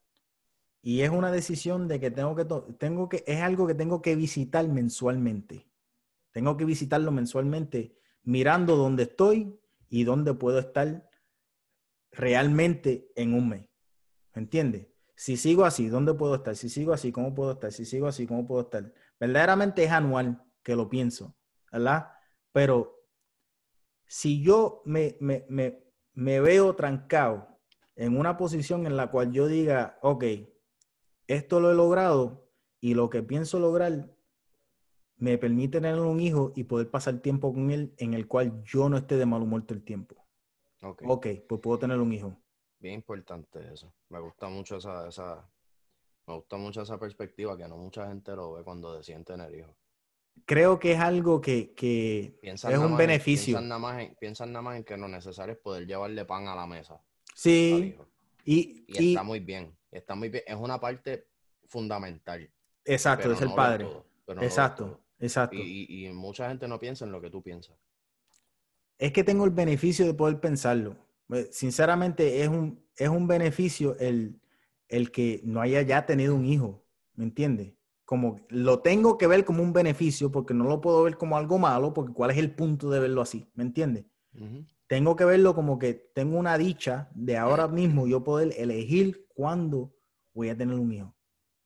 Y 0.80 1.00
es 1.02 1.10
una 1.10 1.32
decisión 1.32 1.88
de 1.88 2.00
que 2.00 2.10
tengo 2.10 2.36
que, 2.36 2.46
tengo 2.78 3.08
que, 3.08 3.24
es 3.26 3.40
algo 3.40 3.66
que 3.66 3.74
tengo 3.74 4.00
que 4.00 4.16
visitar 4.16 4.68
mensualmente. 4.68 5.68
Tengo 6.32 6.56
que 6.56 6.64
visitarlo 6.64 7.10
mensualmente, 7.10 7.96
mirando 8.22 8.76
dónde 8.76 9.04
estoy 9.04 9.58
y 9.88 10.04
dónde 10.04 10.34
puedo 10.34 10.58
estar 10.58 11.08
realmente 12.12 13.10
en 13.16 13.34
un 13.34 13.48
mes. 13.48 13.68
¿Me 14.34 14.42
entiendes? 14.42 14.88
Si 15.16 15.36
sigo 15.36 15.64
así, 15.64 15.88
¿dónde 15.88 16.14
puedo 16.14 16.36
estar? 16.36 16.54
Si 16.54 16.68
sigo 16.68 16.92
así, 16.92 17.10
¿cómo 17.10 17.34
puedo 17.34 17.52
estar? 17.52 17.72
Si 17.72 17.84
sigo 17.84 18.06
así, 18.06 18.26
¿cómo 18.26 18.46
puedo 18.46 18.62
estar? 18.62 18.92
Verdaderamente 19.18 19.82
es 19.82 19.90
anual 19.90 20.44
que 20.62 20.76
lo 20.76 20.88
pienso, 20.88 21.36
¿verdad? 21.72 22.12
Pero 22.52 23.04
si 24.06 24.42
yo 24.42 24.82
me, 24.84 25.16
me, 25.20 25.44
me, 25.48 25.82
me 26.12 26.40
veo 26.40 26.76
trancado 26.76 27.58
en 27.96 28.16
una 28.16 28.36
posición 28.36 28.86
en 28.86 28.96
la 28.96 29.10
cual 29.10 29.32
yo 29.32 29.48
diga, 29.48 29.98
ok, 30.02 30.24
esto 31.28 31.60
lo 31.60 31.70
he 31.70 31.74
logrado 31.74 32.48
y 32.80 32.94
lo 32.94 33.08
que 33.10 33.22
pienso 33.22 33.58
lograr 33.60 34.10
me 35.16 35.36
permite 35.38 35.80
tener 35.80 35.98
un 36.00 36.20
hijo 36.20 36.52
y 36.54 36.64
poder 36.64 36.90
pasar 36.90 37.18
tiempo 37.20 37.52
con 37.52 37.70
él 37.70 37.92
en 37.98 38.14
el 38.14 38.26
cual 38.28 38.62
yo 38.64 38.88
no 38.88 38.96
esté 38.98 39.16
de 39.16 39.26
mal 39.26 39.42
humor 39.42 39.62
todo 39.66 39.74
el 39.76 39.84
tiempo. 39.84 40.26
Ok. 40.82 41.02
Ok, 41.06 41.26
pues 41.48 41.60
puedo 41.60 41.78
tener 41.78 41.98
un 41.98 42.12
hijo. 42.12 42.36
Bien 42.78 42.94
importante 42.94 43.58
eso. 43.72 43.92
Me 44.10 44.20
gusta 44.20 44.48
mucho 44.48 44.76
esa, 44.76 45.08
esa, 45.08 45.48
me 46.26 46.34
gusta 46.34 46.56
mucho 46.56 46.82
esa 46.82 46.98
perspectiva 46.98 47.56
que 47.56 47.66
no 47.66 47.76
mucha 47.76 48.06
gente 48.06 48.34
lo 48.36 48.52
ve 48.52 48.62
cuando 48.62 48.94
deciden 48.96 49.24
tener 49.24 49.52
hijos. 49.54 49.74
Creo 50.46 50.78
que 50.78 50.92
es 50.92 51.00
algo 51.00 51.40
que, 51.40 51.74
que 51.74 52.38
es 52.42 52.64
un 52.64 52.72
en- 52.72 52.96
beneficio. 52.96 53.54
piensan, 53.58 53.68
nada 53.68 53.78
más 53.80 54.00
en, 54.00 54.14
piensan 54.14 54.52
nada 54.52 54.62
más 54.62 54.76
en 54.76 54.84
que 54.84 54.96
lo 54.96 55.08
necesario 55.08 55.54
es 55.54 55.58
poder 55.60 55.84
llevarle 55.86 56.24
pan 56.24 56.46
a 56.46 56.54
la 56.54 56.66
mesa 56.66 57.02
Sí, 57.34 57.96
Y, 58.44 58.84
y- 58.86 59.12
está 59.14 59.24
muy 59.24 59.40
bien. 59.40 59.76
Está 59.90 60.14
muy 60.14 60.28
bien. 60.28 60.44
Es 60.46 60.56
una 60.56 60.78
parte 60.78 61.28
fundamental. 61.66 62.50
exacto, 62.84 63.32
es 63.32 63.40
el 63.40 63.48
no 63.48 63.54
padre. 63.54 63.84
todo, 63.84 64.06
no 64.34 64.42
Exacto, 64.42 65.00
exacto. 65.18 65.56
Y, 65.56 66.08
mucha 66.12 66.48
gente 66.48 66.68
no 66.68 66.78
piensa 66.78 67.04
en 67.04 67.12
lo 67.12 67.20
que 67.20 67.30
tú 67.30 67.42
piensas. 67.42 67.76
Es 68.98 69.12
que 69.12 69.24
tengo 69.24 69.44
el 69.44 69.50
beneficio 69.50 70.06
de 70.06 70.14
poder 70.14 70.40
pensarlo. 70.40 70.96
Eh, 71.30 71.48
Sinceramente, 71.52 72.42
es 72.42 72.48
un, 72.48 72.84
es 72.96 73.08
un 73.08 73.26
beneficio 73.28 73.96
el, 73.98 74.40
el 74.88 75.10
que 75.12 75.40
no 75.44 75.60
haya 75.60 75.82
ya 75.82 76.04
tenido 76.04 76.34
un 76.34 76.44
hijo, 76.44 76.84
¿me 77.14 77.24
entiendes? 77.24 77.74
Como 78.04 78.40
lo 78.48 78.80
tengo 78.80 79.18
que 79.18 79.26
ver 79.26 79.44
como 79.44 79.62
un 79.62 79.72
beneficio 79.72 80.32
porque 80.32 80.54
no 80.54 80.64
lo 80.64 80.80
puedo 80.80 81.02
ver 81.02 81.16
como 81.16 81.36
algo 81.36 81.58
malo, 81.58 81.92
porque 81.92 82.12
¿cuál 82.12 82.30
es 82.30 82.38
el 82.38 82.54
punto 82.54 82.90
de 82.90 83.00
verlo 83.00 83.20
así? 83.20 83.46
¿Me 83.54 83.62
entiendes? 83.62 84.06
Ujú. 84.34 84.66
Tengo 84.88 85.14
que 85.14 85.24
verlo 85.24 85.54
como 85.54 85.78
que 85.78 85.94
tengo 85.94 86.36
una 86.38 86.58
dicha 86.58 87.08
de 87.14 87.36
ahora 87.36 87.68
mismo 87.68 88.06
yo 88.08 88.24
poder 88.24 88.52
elegir 88.56 89.26
cuándo 89.34 89.94
voy 90.34 90.48
a 90.48 90.56
tener 90.56 90.74
un 90.76 90.90
hijo. 90.92 91.14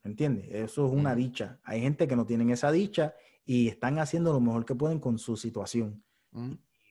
¿Me 0.02 0.10
entiendes? 0.10 0.46
Eso 0.50 0.86
es 0.86 0.92
una 0.92 1.14
dicha. 1.14 1.60
Hay 1.62 1.80
gente 1.80 2.06
que 2.06 2.16
no 2.16 2.26
tienen 2.26 2.50
esa 2.50 2.70
dicha 2.72 3.14
y 3.44 3.68
están 3.68 3.98
haciendo 3.98 4.32
lo 4.32 4.40
mejor 4.40 4.64
que 4.66 4.74
pueden 4.74 4.98
con 5.00 5.18
su 5.18 5.36
situación 5.36 6.04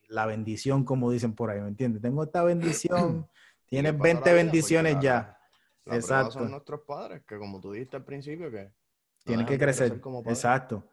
la 0.07 0.25
bendición, 0.25 0.83
como 0.83 1.09
dicen 1.09 1.33
por 1.33 1.49
ahí, 1.49 1.61
¿me 1.61 1.69
entiendes? 1.69 2.01
Tengo 2.01 2.23
esta 2.23 2.43
bendición, 2.43 3.27
tienes 3.65 3.93
la 3.93 3.99
20 4.03 4.23
vida, 4.29 4.33
bendiciones 4.35 4.97
ya, 5.01 5.37
la- 5.85 5.95
Exacto. 5.95 6.31
Son 6.33 6.51
nuestros 6.51 6.81
padres, 6.81 7.23
que 7.25 7.37
como 7.37 7.59
tú 7.61 7.71
dijiste 7.71 7.95
al 7.97 8.03
principio, 8.03 8.51
que 8.51 8.65
no 8.65 8.71
tienen 9.25 9.45
que 9.45 9.57
crecer. 9.57 10.01
como. 10.01 10.19
Exacto. 10.25 10.83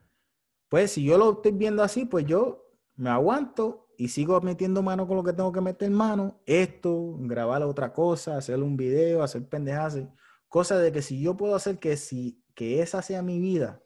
Pues 0.69 0.93
si 0.93 1.05
yo 1.05 1.19
lo 1.19 1.33
estoy 1.33 1.53
viendo 1.53 1.83
así, 1.83 2.05
pues 2.05 2.25
yo 2.27 2.65
me 2.95 3.11
aguanto 3.11 3.88
y 3.99 4.09
sigo 4.09 4.41
metiendo 4.41 4.83
mano 4.83 5.07
con 5.07 5.17
lo 5.19 5.25
que 5.25 5.35
tengo 5.35 5.53
que 5.53 5.61
meter 5.61 5.91
mano. 5.91 6.41
Esto, 6.47 7.17
grabar 7.21 7.63
otra 7.65 7.93
cosa, 7.93 8.39
hacer 8.39 8.63
un 8.63 8.77
video, 8.79 9.23
hacer 9.23 9.47
pendejadas, 9.49 9.99
cosas 10.49 10.81
de 10.83 10.93
que 10.93 11.03
si 11.03 11.21
yo 11.21 11.37
puedo 11.37 11.55
hacer 11.57 11.79
que, 11.81 11.99
si, 11.99 12.43
que 12.55 12.81
esa 12.81 13.03
sea 13.03 13.23
mi 13.23 13.41
vida, 13.41 13.83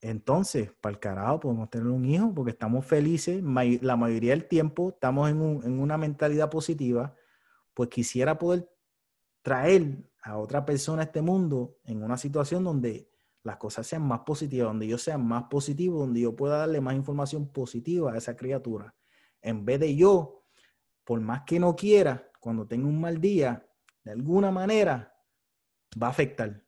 entonces, 0.00 0.70
para 0.80 0.92
el 0.94 1.00
carajo, 1.00 1.40
podemos 1.40 1.70
tener 1.70 1.86
un 1.88 2.04
hijo 2.04 2.32
porque 2.34 2.50
estamos 2.52 2.84
felices. 2.84 3.42
La 3.82 3.96
mayoría 3.96 4.32
del 4.32 4.46
tiempo 4.48 4.90
estamos 4.90 5.30
en, 5.30 5.40
un- 5.40 5.64
en 5.64 5.80
una 5.80 5.96
mentalidad 5.98 6.50
positiva. 6.50 7.14
pues 7.74 7.88
quisiera 7.90 8.38
poder 8.38 8.70
traer 9.42 10.08
a 10.22 10.38
otra 10.38 10.64
persona 10.64 11.02
a 11.02 11.06
este 11.06 11.22
mundo 11.22 11.78
en 11.84 12.02
una 12.02 12.16
situación 12.18 12.64
donde 12.64 13.10
las 13.44 13.58
cosas 13.58 13.86
sean 13.86 14.02
más 14.02 14.20
positivas, 14.20 14.68
donde 14.68 14.88
yo 14.88 14.98
sea 14.98 15.18
más 15.18 15.44
positivo, 15.44 16.00
donde 16.00 16.20
yo 16.20 16.34
pueda 16.34 16.58
darle 16.58 16.80
más 16.80 16.94
información 16.94 17.46
positiva 17.46 18.12
a 18.12 18.16
esa 18.16 18.34
criatura. 18.36 18.94
En 19.42 19.64
vez 19.64 19.78
de 19.78 19.94
yo, 19.94 20.44
por 21.04 21.20
más 21.20 21.42
que 21.42 21.60
no 21.60 21.76
quiera, 21.76 22.30
cuando 22.40 22.66
tenga 22.66 22.88
un 22.88 23.00
mal 23.00 23.20
día, 23.20 23.66
de 24.02 24.12
alguna 24.12 24.50
manera 24.50 25.14
va 26.02 26.08
a 26.08 26.10
afectar. 26.10 26.64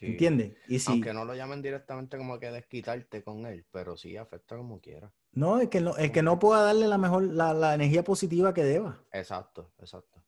¿Entiendes? 0.00 0.56
Y 0.68 0.78
si, 0.78 0.90
Aunque 0.90 1.12
no 1.12 1.24
lo 1.24 1.34
llamen 1.34 1.60
directamente 1.60 2.16
como 2.16 2.38
que 2.38 2.50
desquitarte 2.50 3.22
con 3.22 3.44
él, 3.44 3.66
pero 3.70 3.96
sí 3.96 4.16
afecta 4.16 4.56
como 4.56 4.80
quiera. 4.80 5.12
No, 5.32 5.60
es 5.60 5.68
que 5.68 5.80
no, 5.80 5.96
es 5.96 6.10
que 6.12 6.22
no 6.22 6.38
pueda 6.38 6.62
darle 6.62 6.88
la 6.88 6.96
mejor, 6.96 7.24
la, 7.24 7.52
la 7.52 7.74
energía 7.74 8.02
positiva 8.02 8.54
que 8.54 8.64
deba. 8.64 9.04
Exacto, 9.12 9.72
exacto. 9.78 10.24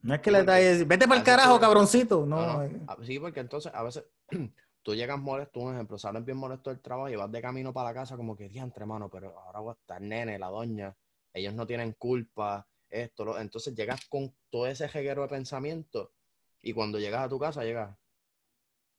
No 0.00 0.14
es 0.14 0.20
que 0.20 0.30
le 0.30 0.44
da 0.44 0.56
vete 0.84 1.08
para 1.08 1.18
el 1.18 1.24
carajo, 1.24 1.58
cabroncito. 1.58 2.26
No, 2.26 2.62
eh. 2.62 2.70
Sí, 3.02 3.18
porque 3.18 3.40
entonces 3.40 3.72
a 3.74 3.82
veces 3.82 4.04
tú 4.84 4.94
llegas 4.94 5.18
molesto, 5.18 5.60
un 5.60 5.74
ejemplo, 5.74 5.98
sales 5.98 6.24
bien 6.24 6.36
molesto 6.36 6.70
del 6.70 6.80
trabajo 6.80 7.08
y 7.08 7.16
vas 7.16 7.32
de 7.32 7.40
camino 7.40 7.72
para 7.72 7.88
la 7.88 7.94
casa 7.94 8.16
como 8.16 8.36
que 8.36 8.48
diantre, 8.48 8.86
mano, 8.86 9.08
pero 9.10 9.36
ahora 9.40 9.60
voy 9.60 9.70
a 9.70 9.80
estar 9.80 10.00
nene, 10.00 10.38
la 10.38 10.48
doña, 10.48 10.94
ellos 11.32 11.54
no 11.54 11.66
tienen 11.66 11.94
culpa, 11.94 12.68
esto, 12.88 13.38
entonces 13.40 13.74
llegas 13.74 14.06
con 14.06 14.32
todo 14.50 14.66
ese 14.66 14.88
jeguero 14.88 15.22
de 15.22 15.28
pensamiento 15.28 16.12
y 16.60 16.72
cuando 16.72 17.00
llegas 17.00 17.24
a 17.24 17.28
tu 17.28 17.38
casa 17.38 17.64
llegas, 17.64 17.96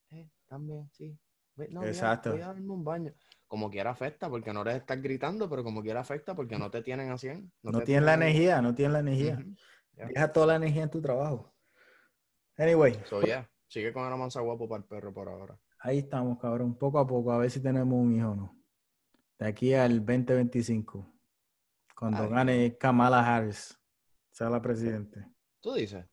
eh, 0.10 0.28
también, 0.48 0.90
sí. 0.92 1.18
Exacto. 1.58 2.32
Voy 2.32 2.42
a, 2.42 2.48
darme 2.48 2.74
un 2.74 2.84
baño. 2.84 3.14
Como 3.48 3.70
quiera 3.70 3.92
afecta, 3.92 4.30
porque 4.30 4.52
no 4.52 4.62
eres 4.64 4.78
estar 4.78 5.00
gritando, 5.00 5.50
pero 5.50 5.64
como 5.64 5.82
quiera 5.82 6.02
afecta, 6.02 6.36
porque 6.36 6.58
no 6.58 6.70
te 6.70 6.82
tienen 6.82 7.12
así. 7.12 7.30
No, 7.62 7.72
no 7.72 7.82
tienen 7.82 8.06
la 8.06 8.16
energía, 8.16 8.62
no 8.62 8.76
tienen 8.76 8.94
la 8.94 9.00
energía. 9.00 9.40
Deja 9.94 10.34
toda 10.34 10.48
la 10.48 10.56
energía 10.56 10.84
en 10.84 10.90
tu 10.90 11.02
trabajo. 11.02 11.54
Anyway. 12.58 13.00
So, 13.06 13.22
yeah. 13.22 13.50
Sigue 13.68 13.94
con 13.94 14.10
la 14.10 14.16
mansa 14.18 14.42
guapo 14.42 14.68
para 14.68 14.82
el 14.82 14.88
perro 14.88 15.14
por 15.14 15.30
ahora. 15.30 15.58
Ahí 15.86 16.00
estamos, 16.00 16.40
cabrón. 16.40 16.74
Poco 16.74 16.98
a 16.98 17.06
poco, 17.06 17.32
a 17.32 17.38
ver 17.38 17.52
si 17.52 17.60
tenemos 17.60 17.94
un 17.94 18.16
hijo 18.16 18.32
o 18.32 18.36
no. 18.36 18.58
De 19.38 19.46
aquí 19.46 19.72
al 19.76 20.00
2025. 20.04 21.08
Cuando 21.96 22.28
gane 22.28 22.76
Kamala 22.76 23.20
Harris, 23.20 23.80
sea 24.32 24.50
la 24.50 24.60
presidente. 24.60 25.28
¿Tú 25.62 25.74
dices? 25.74 26.04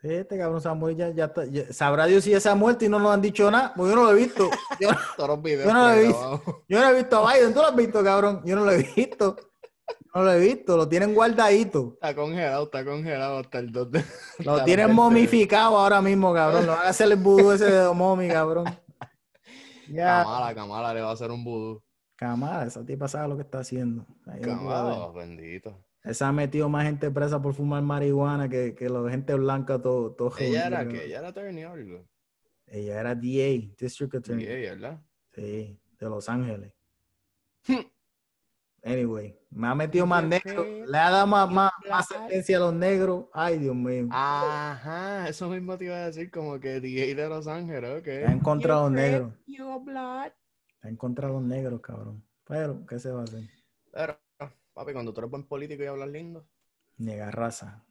Este 0.00 0.38
cabrón 0.38 0.62
se 0.62 0.96
ya, 0.96 1.10
ya, 1.10 1.32
Sabrá 1.72 2.06
Dios 2.06 2.24
si 2.24 2.30
ya 2.30 2.40
se 2.40 2.48
ha 2.48 2.54
muerto 2.54 2.86
y 2.86 2.88
no 2.88 2.98
nos 2.98 3.12
han 3.12 3.20
dicho 3.20 3.50
nada, 3.50 3.74
porque 3.76 3.90
yo 3.90 3.96
no 3.96 4.04
lo 4.04 4.12
he 4.12 4.14
visto. 4.14 4.48
Yo, 4.80 4.90
yo 5.18 5.72
no 5.72 5.88
lo 5.88 5.90
he 5.90 6.06
visto. 6.06 6.64
Yo 6.68 6.80
no 6.80 6.88
he 6.88 6.94
visto 6.94 7.16
a 7.16 7.32
Biden. 7.32 7.52
¿Tú 7.52 7.60
lo 7.60 7.66
has 7.66 7.76
visto, 7.76 8.04
cabrón? 8.04 8.42
Yo 8.44 8.56
no 8.56 8.64
lo 8.64 8.72
he 8.72 8.82
visto. 8.94 9.36
No 10.14 10.22
lo 10.22 10.32
he 10.32 10.40
visto, 10.40 10.76
lo 10.76 10.88
tienen 10.88 11.14
guardadito. 11.14 11.92
Está 11.94 12.14
congelado, 12.14 12.64
está 12.64 12.84
congelado 12.84 13.38
hasta 13.38 13.58
el 13.58 13.70
2 13.70 13.90
de... 13.90 14.04
Lo 14.38 14.64
tienen 14.64 14.94
momificado 14.94 15.78
ahora 15.78 16.00
mismo, 16.00 16.32
cabrón. 16.32 16.66
Lo 16.66 16.72
van 16.72 16.86
a 16.86 16.88
hacer 16.88 17.10
el 17.10 17.16
vudú 17.16 17.52
ese 17.52 17.70
de 17.70 17.92
momi, 17.92 18.28
cabrón. 18.28 18.64
Ya. 19.90 20.22
Camala, 20.22 20.54
Camala 20.54 20.94
le 20.94 21.00
va 21.00 21.10
a 21.10 21.12
hacer 21.12 21.30
un 21.30 21.44
vudú. 21.44 21.82
Camala, 22.16 22.66
esa 22.66 22.84
tipa 22.84 23.08
sabe 23.08 23.28
lo 23.28 23.36
que 23.36 23.42
está 23.42 23.60
haciendo. 23.60 24.06
Camala, 24.42 25.08
bendito. 25.12 25.84
Esa 26.02 26.28
ha 26.28 26.32
metido 26.32 26.68
más 26.68 26.84
gente 26.84 27.10
presa 27.10 27.42
por 27.42 27.52
fumar 27.52 27.82
marihuana 27.82 28.48
que, 28.48 28.74
que 28.76 28.88
la 28.88 29.10
gente 29.10 29.34
blanca 29.34 29.82
todo, 29.82 30.12
todo 30.12 30.32
Ella 30.38 30.68
era 30.68 30.88
que 30.88 31.06
ella 31.06 31.18
era 31.18 31.28
attorney 31.28 31.64
Ella 32.66 33.00
era 33.00 33.14
DA, 33.14 33.74
District 33.76 34.14
Attorney. 34.14 34.46
DA, 34.46 34.74
¿verdad? 34.74 35.02
Sí, 35.34 35.80
de 35.98 36.08
Los 36.08 36.28
Ángeles. 36.28 36.72
Anyway, 38.86 39.36
me 39.50 39.66
ha 39.66 39.74
metido 39.74 40.06
más 40.06 40.22
negro, 40.22 40.64
le 40.64 40.96
ha 40.96 41.10
dado 41.10 41.26
más, 41.26 41.50
más, 41.50 41.72
sentencia 42.06 42.56
a 42.56 42.60
los 42.60 42.72
negros. 42.72 43.24
Ay, 43.32 43.58
Dios 43.58 43.74
mío. 43.74 44.06
Ajá, 44.12 45.28
eso 45.28 45.48
mismo 45.48 45.76
te 45.76 45.86
iba 45.86 45.96
a 45.96 46.06
decir, 46.06 46.30
como 46.30 46.60
que 46.60 46.80
DJ 46.80 47.16
de 47.16 47.28
Los 47.28 47.48
Ángeles, 47.48 48.00
ok. 48.00 48.06
Ha 48.28 48.32
encontrado 48.32 48.84
los 48.84 48.92
negros. 48.92 49.32
Ha 50.82 50.88
encontrado 50.88 51.34
los 51.34 51.42
negros, 51.42 51.80
cabrón. 51.80 52.22
Pero, 52.44 52.86
¿qué 52.86 53.00
se 53.00 53.10
va 53.10 53.22
a 53.22 53.24
hacer? 53.24 53.50
Pero, 53.92 54.20
papi, 54.72 54.92
cuando 54.92 55.12
tú 55.12 55.20
eres 55.20 55.32
buen 55.32 55.42
político 55.42 55.82
y 55.82 55.86
hablas 55.86 56.08
lindo. 56.08 56.46
Niega 56.98 57.32
raza. 57.32 57.84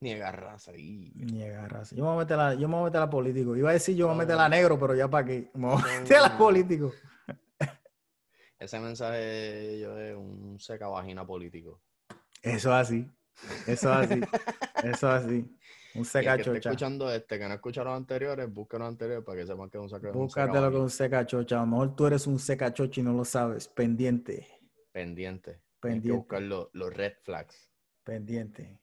Niega 0.00 0.32
raza. 0.32 0.76
Y... 0.76 1.12
Niega 1.14 1.66
raza. 1.66 1.96
Yo 1.96 2.02
me 2.02 2.10
voy 2.10 2.16
a 2.16 2.24
meter 2.24 2.38
a 2.38 2.50
la, 2.50 2.54
yo 2.56 2.68
me 2.68 2.74
voy 2.74 2.82
a 2.82 2.84
meter 2.86 3.00
a 3.00 3.08
político. 3.08 3.56
Iba 3.56 3.70
a 3.70 3.72
decir 3.72 3.96
yo 3.96 4.06
me 4.06 4.14
voy 4.14 4.22
a 4.22 4.24
meter 4.26 4.34
a 4.34 4.42
la 4.42 4.48
negro, 4.50 4.78
pero 4.78 4.94
ya 4.94 5.08
para 5.08 5.24
qué. 5.24 5.50
Me 5.54 5.66
voy 5.66 5.80
a 5.80 6.00
meter 6.00 6.16
a 6.18 6.22
la 6.28 6.36
político. 6.36 6.92
Ese 8.60 8.78
mensaje 8.78 9.80
yo 9.80 9.98
es 9.98 10.14
un 10.14 10.60
seca 10.60 10.86
vagina 10.86 11.26
político. 11.26 11.80
Eso 12.42 12.74
así. 12.74 13.10
Eso 13.66 13.90
así. 13.90 14.20
Eso 14.84 15.08
así. 15.08 15.58
Un 15.94 16.04
seca 16.04 16.36
chocha. 16.36 16.52
Que 16.52 16.58
escuchando 16.58 17.10
este, 17.10 17.38
que 17.38 17.48
no 17.48 17.54
escucharon 17.54 17.94
los 17.94 18.00
anteriores, 18.00 18.52
búsquenlos 18.52 18.88
los 18.88 18.92
anteriores 18.92 19.24
para 19.24 19.40
que 19.40 19.46
sepan 19.46 19.70
que 19.70 19.78
es 19.78 19.82
un 19.82 19.88
seca 19.88 20.10
Búscatelo 20.10 20.70
con 20.70 20.82
un 20.82 20.90
seca 20.90 21.26
chocha. 21.26 21.56
A 21.56 21.60
lo 21.60 21.68
mejor 21.68 21.96
tú 21.96 22.06
eres 22.06 22.26
un 22.26 22.38
seca 22.38 22.72
chocha 22.74 23.00
y 23.00 23.04
no 23.04 23.14
lo 23.14 23.24
sabes. 23.24 23.66
Pendiente. 23.66 24.46
Pendiente. 24.92 25.62
Pendiente. 25.80 26.08
Hay 26.08 26.12
que 26.12 26.18
buscar 26.18 26.42
los, 26.42 26.94
red 26.94 27.14
flags. 27.22 27.72
Pendiente. 28.04 28.78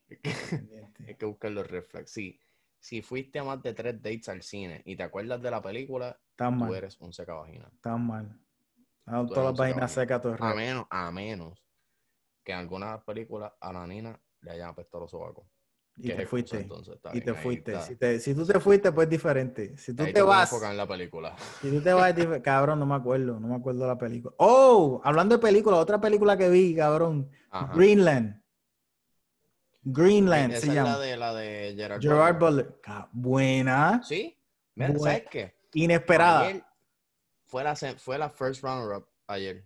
Pendiente. 0.50 1.04
Hay 1.08 1.16
que 1.16 1.26
buscar 1.28 1.52
los 1.52 1.70
red 1.70 1.84
flags. 1.84 2.10
Sí. 2.10 2.40
Si 2.80 3.04
fuiste 3.04 3.38
a 3.38 3.44
más 3.44 3.62
de 3.62 3.76
tres 3.76 4.02
dates 4.02 4.30
al 4.30 4.42
cine 4.42 4.82
y 4.86 4.96
te 4.96 5.04
acuerdas 5.04 5.40
de 5.40 5.52
la 5.52 5.62
película, 5.62 6.20
tú 6.36 6.74
eres 6.74 7.00
un 7.00 7.14
seca 7.14 7.36
vagina. 7.36 7.70
Tan 7.80 8.08
mal. 8.08 8.40
A 9.08 9.26
todas 9.26 9.46
las 9.46 9.58
páginas 9.58 9.92
secas 9.92 10.22
todo 10.22 10.36
A 10.40 10.54
menos, 10.54 10.86
a 10.90 11.12
menos 11.12 11.64
que 12.44 12.52
en 12.52 12.60
algunas 12.60 13.04
películas 13.04 13.54
a 13.60 13.74
la 13.74 13.88
nina 13.88 14.20
le 14.42 14.52
hayan 14.52 14.70
apestado 14.70 15.02
los 15.02 15.12
sobacos. 15.12 15.46
Y 16.00 16.12
te 16.12 16.28
fuiste. 16.28 16.68
y 17.14 17.22
te 17.22 17.34
fuiste. 17.34 17.82
Si, 17.82 17.96
te, 17.96 18.20
si, 18.20 18.36
tú 18.36 18.46
te 18.46 18.60
fuiste, 18.60 18.92
pues 18.92 19.08
es 19.08 19.10
diferente. 19.10 19.76
Si 19.78 19.96
tú 19.96 20.04
te, 20.06 20.22
vas. 20.22 20.54
en 20.62 20.78
la 20.78 20.88
película. 20.88 21.36
Si 21.62 21.72
tú 21.72 21.82
te 21.82 21.92
vas, 21.92 22.14
cabrón, 22.44 22.80
no 22.80 22.86
me 22.86 22.96
acuerdo. 22.96 23.40
No 23.40 23.48
me 23.48 23.56
acuerdo 23.56 23.82
de 23.82 23.88
la 23.88 23.98
película. 23.98 24.36
Oh, 24.38 25.02
hablando 25.04 25.36
de 25.36 25.42
película, 25.42 25.78
otra 25.78 26.00
película 26.00 26.38
que 26.38 26.50
vi, 26.50 26.76
cabrón. 26.76 27.32
Greenland. 27.74 28.40
Greenland 29.82 30.54
se 30.54 30.68
llama. 30.68 30.92
Es 30.92 30.98
la 30.98 31.00
de, 31.00 31.18
la 31.18 31.34
de 31.34 31.74
Gerard, 31.76 32.02
Gerard 32.02 32.40
Butler. 32.40 32.80
Buena. 33.12 34.02
Sí. 34.04 34.38
¿Sabes 34.78 35.24
qué? 35.32 35.56
Inesperada. 35.74 36.67
Fue 37.48 37.64
la, 37.64 37.76
fue 37.76 38.18
la 38.18 38.30
first 38.30 38.62
runner-up 38.62 39.08
ayer. 39.28 39.66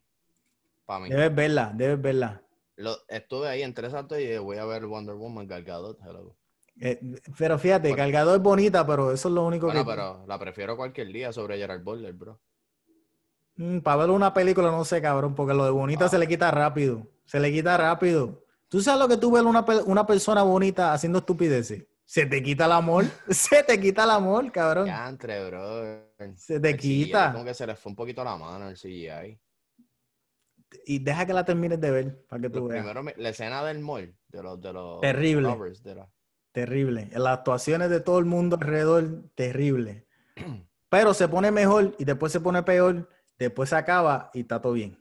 Para 0.86 1.02
mí. 1.02 1.10
Debes 1.10 1.36
verla, 1.36 1.72
debes 1.76 2.02
verla. 2.02 2.42
Lo, 2.78 2.96
estuve 3.08 3.48
ahí 3.48 3.64
en 3.64 3.74
tres 3.74 3.94
actos 3.94 4.20
y 4.20 4.38
voy 4.38 4.58
a 4.58 4.66
ver 4.66 4.86
Wonder 4.86 5.16
Woman 5.16 5.48
Galgadot. 5.48 6.00
Eh, 6.80 7.00
pero 7.38 7.60
fíjate, 7.60 7.90
bueno. 7.90 8.36
es 8.36 8.42
bonita, 8.42 8.86
pero 8.86 9.12
eso 9.12 9.28
es 9.28 9.34
lo 9.34 9.46
único 9.46 9.68
bueno, 9.68 9.86
pero 9.86 10.26
la 10.26 10.40
prefiero 10.40 10.78
cualquier 10.78 11.08
día 11.08 11.34
sobre 11.34 11.58
Gerard 11.58 11.84
Butler, 11.84 12.14
bro. 12.14 12.40
Mm, 13.56 13.80
para 13.80 13.98
ver 13.98 14.10
una 14.10 14.34
película, 14.34 14.72
no 14.72 14.86
sé, 14.86 15.02
cabrón, 15.02 15.36
porque 15.36 15.54
lo 15.54 15.66
de 15.66 15.72
bonita 15.72 16.08
se 16.08 16.18
le 16.18 16.28
quita 16.28 16.50
rápido. 16.50 17.08
Se 17.26 17.40
le 17.40 17.52
quita 17.52 17.78
rápido. 17.78 18.46
¿Tú 18.70 18.82
sabes 18.82 19.00
lo 19.00 19.08
que 19.08 19.18
tú 19.18 19.32
ves 19.32 19.44
una, 19.44 19.66
una 19.86 20.06
persona 20.06 20.44
bonita 20.44 20.94
haciendo 20.94 21.20
estupideces? 21.20 21.86
Se 22.12 22.26
te 22.26 22.44
quita 22.44 22.66
el 22.66 22.74
amor. 22.74 23.06
se 23.30 23.64
te 23.64 23.80
quita 23.80 24.04
el 24.04 24.10
amor, 24.10 24.52
cabrón. 24.52 24.86
Ya 24.86 25.08
entre, 25.08 25.48
bro. 25.48 26.10
Se 26.36 26.60
te 26.60 26.76
quita. 26.76 27.32
como 27.32 27.46
que 27.46 27.54
se 27.54 27.66
le 27.66 27.74
fue 27.74 27.92
un 27.92 27.96
poquito 27.96 28.22
la 28.22 28.36
mano 28.36 28.68
el 28.68 28.76
CGI. 28.76 29.40
Y 30.88 31.00
deja 31.00 31.26
que 31.26 31.32
la 31.32 31.46
termines 31.46 31.80
de 31.80 31.90
ver 31.90 32.26
para 32.26 32.42
que 32.42 32.50
tú 32.50 32.68
veas. 32.68 32.84
Primero, 32.84 33.14
la 33.16 33.30
escena 33.30 33.64
del 33.64 33.80
mall, 33.80 34.14
de 34.28 34.44
los, 34.44 34.60
de 34.60 34.74
los 34.74 35.00
terrible. 35.00 35.56
Terrible. 36.52 37.10
Las 37.14 37.38
actuaciones 37.38 37.90
de 37.90 38.02
todo 38.02 38.20
el 38.20 38.26
mundo 38.26 38.58
alrededor, 38.58 39.30
terrible. 39.34 40.06
Pero 40.90 41.14
se 41.14 41.30
pone 41.30 41.50
mejor 41.50 41.96
y 41.98 42.04
después 42.04 42.34
se 42.34 42.42
pone 42.42 42.62
peor, 42.64 43.08
después 43.40 43.70
se 43.70 43.78
acaba 43.78 44.32
y 44.34 44.42
está 44.42 44.62
todo 44.62 44.74
bien. 44.74 45.00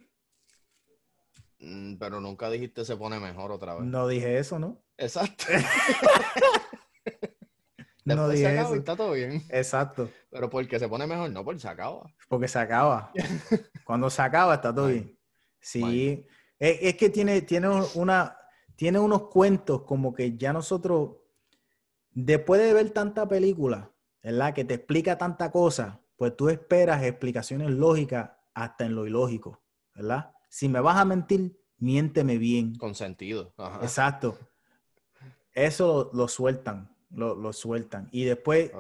Mm, 1.59 1.97
pero 1.97 2.21
nunca 2.21 2.49
dijiste 2.49 2.85
se 2.85 2.97
pone 2.97 3.19
mejor 3.19 3.51
otra 3.51 3.75
vez. 3.75 3.85
No 3.85 4.07
dije 4.07 4.39
eso, 4.39 4.61
¿no? 4.61 4.81
Exacto. 4.97 5.47
no 8.05 8.29
dije 8.29 8.59
eso. 8.59 8.75
está 8.75 8.97
todo 8.97 9.13
bien. 9.13 9.43
Exacto. 9.51 10.11
Pero 10.31 10.49
porque 10.49 10.79
se 10.79 10.89
pone 10.89 11.07
mejor, 11.07 11.31
no, 11.31 11.45
porque 11.45 11.61
se 11.61 11.69
acaba. 11.69 12.13
Porque 12.29 12.49
se 12.49 12.59
acaba. 12.59 13.13
Cuando 13.85 14.11
se 14.11 14.23
acaba, 14.23 14.55
está 14.55 14.75
todo 14.75 14.89
bien. 14.89 15.19
Sí. 15.61 16.27
Es, 16.59 16.97
que 16.97 17.11
tiene, 17.11 17.43
tiene, 17.43 17.69
una, 17.95 18.37
tiene 18.77 18.99
unos 18.99 19.29
cuentos 19.29 19.83
como 19.83 20.15
que 20.15 20.37
ya 20.37 20.53
nosotros, 20.53 21.17
después 22.11 22.61
de 22.61 22.75
ver 22.75 22.91
tanta 22.91 23.27
película, 23.27 23.91
¿verdad? 24.23 24.55
Que 24.55 24.65
te 24.65 24.75
explica 24.75 25.17
tanta 25.17 25.51
cosa, 25.51 26.01
pues 26.17 26.37
tú 26.37 26.49
esperas 26.49 27.03
explicaciones 27.03 27.71
lógicas 27.71 28.31
hasta 28.55 28.85
en 28.85 28.95
lo 28.95 29.07
ilógico, 29.07 29.63
¿verdad? 29.95 30.33
Si 30.49 30.69
me 30.69 30.81
vas 30.81 30.99
a 30.99 31.05
mentir, 31.05 31.59
miénteme 31.79 32.37
bien. 32.37 32.75
Con 32.77 32.95
sentido. 32.95 33.55
Exacto. 33.81 34.39
Eso 35.53 36.11
lo 36.13 36.29
sueltan 36.29 36.90
lo, 37.11 37.53
sueltan. 37.53 38.09
Y 38.13 38.25
después 38.25 38.71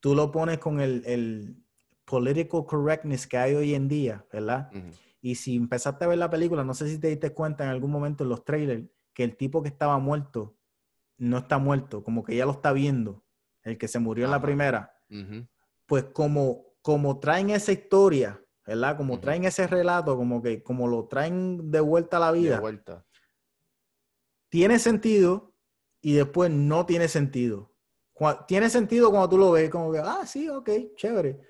tú 0.00 0.14
lo 0.14 0.30
pones 0.30 0.58
con 0.58 0.80
el, 0.80 1.02
el, 1.06 1.64
political 2.04 2.66
correctness 2.66 3.26
que 3.26 3.38
hay 3.38 3.54
hoy 3.54 3.74
en 3.74 3.88
día, 3.88 4.24
¿verdad? 4.32 4.70
Y 5.20 5.36
si 5.36 5.56
empezaste 5.56 6.04
a 6.04 6.08
ver 6.08 6.18
la 6.18 6.30
película, 6.30 6.64
no 6.64 6.74
sé 6.74 6.88
si 6.88 6.98
te 6.98 7.08
diste 7.08 7.32
cuenta 7.32 7.64
en 7.64 7.70
algún 7.70 7.90
momento 7.90 8.24
en 8.24 8.30
los 8.30 8.44
trailers 8.44 8.84
que 9.14 9.24
el 9.24 9.36
tipo 9.36 9.62
que 9.62 9.68
estaba 9.68 9.98
muerto 9.98 10.56
no 11.16 11.38
está 11.38 11.58
muerto, 11.58 12.04
como 12.04 12.24
que 12.24 12.34
ella 12.34 12.44
lo 12.44 12.52
está 12.52 12.72
viendo, 12.72 13.24
el 13.62 13.78
que 13.78 13.88
se 13.88 13.98
murió 13.98 14.24
en 14.24 14.32
la 14.32 14.42
primera, 14.42 14.98
pues 15.86 16.04
como, 16.12 16.66
como 16.82 17.20
traen 17.20 17.50
esa 17.50 17.72
historia, 17.72 18.42
¿verdad? 18.66 18.96
Como 18.96 19.20
traen 19.20 19.44
ese 19.44 19.66
relato, 19.66 20.16
como 20.16 20.42
que 20.42 20.62
como 20.62 20.88
lo 20.88 21.06
traen 21.06 21.70
de 21.70 21.80
vuelta 21.80 22.16
a 22.18 22.20
la 22.20 22.32
De 22.32 22.38
vida, 22.40 22.60
vuelta. 22.60 23.06
tiene 24.48 24.78
sentido 24.78 25.54
y 26.00 26.14
después 26.14 26.50
no 26.50 26.84
tiene 26.84 27.08
sentido. 27.08 27.73
Tiene 28.46 28.70
sentido 28.70 29.10
cuando 29.10 29.28
tú 29.28 29.38
lo 29.38 29.52
ves, 29.52 29.70
como 29.70 29.92
que, 29.92 29.98
ah, 29.98 30.24
sí, 30.26 30.48
ok, 30.48 30.70
chévere. 30.96 31.40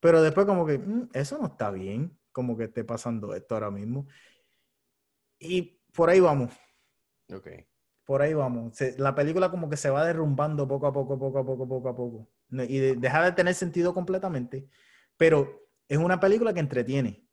Pero 0.00 0.22
después 0.22 0.46
como 0.46 0.66
que, 0.66 0.78
"Mm, 0.78 1.10
eso 1.12 1.38
no 1.38 1.46
está 1.46 1.70
bien, 1.70 2.18
como 2.32 2.56
que 2.56 2.64
esté 2.64 2.84
pasando 2.84 3.34
esto 3.34 3.54
ahora 3.54 3.70
mismo. 3.70 4.06
Y 5.38 5.80
por 5.94 6.10
ahí 6.10 6.20
vamos, 6.20 6.50
Ok. 7.34 7.48
por 8.04 8.22
ahí 8.22 8.34
vamos. 8.34 8.76
Se- 8.76 8.98
la 8.98 9.14
película 9.14 9.50
como 9.50 9.68
que 9.68 9.76
se 9.76 9.90
va 9.90 10.04
derrumbando 10.04 10.66
poco 10.68 10.86
a 10.86 10.92
poco, 10.92 11.18
poco 11.18 11.38
a 11.38 11.44
poco, 11.46 11.68
poco 11.68 11.88
a 11.88 11.94
poco. 11.96 12.28
Y 12.50 12.78
de- 12.78 12.96
deja 12.96 13.24
de 13.24 13.32
tener 13.32 13.54
sentido 13.54 13.94
completamente. 13.94 14.68
Pero 15.16 15.68
es 15.88 15.98
una 15.98 16.20
película 16.20 16.52
que 16.54 16.60
entretiene. 16.60 17.26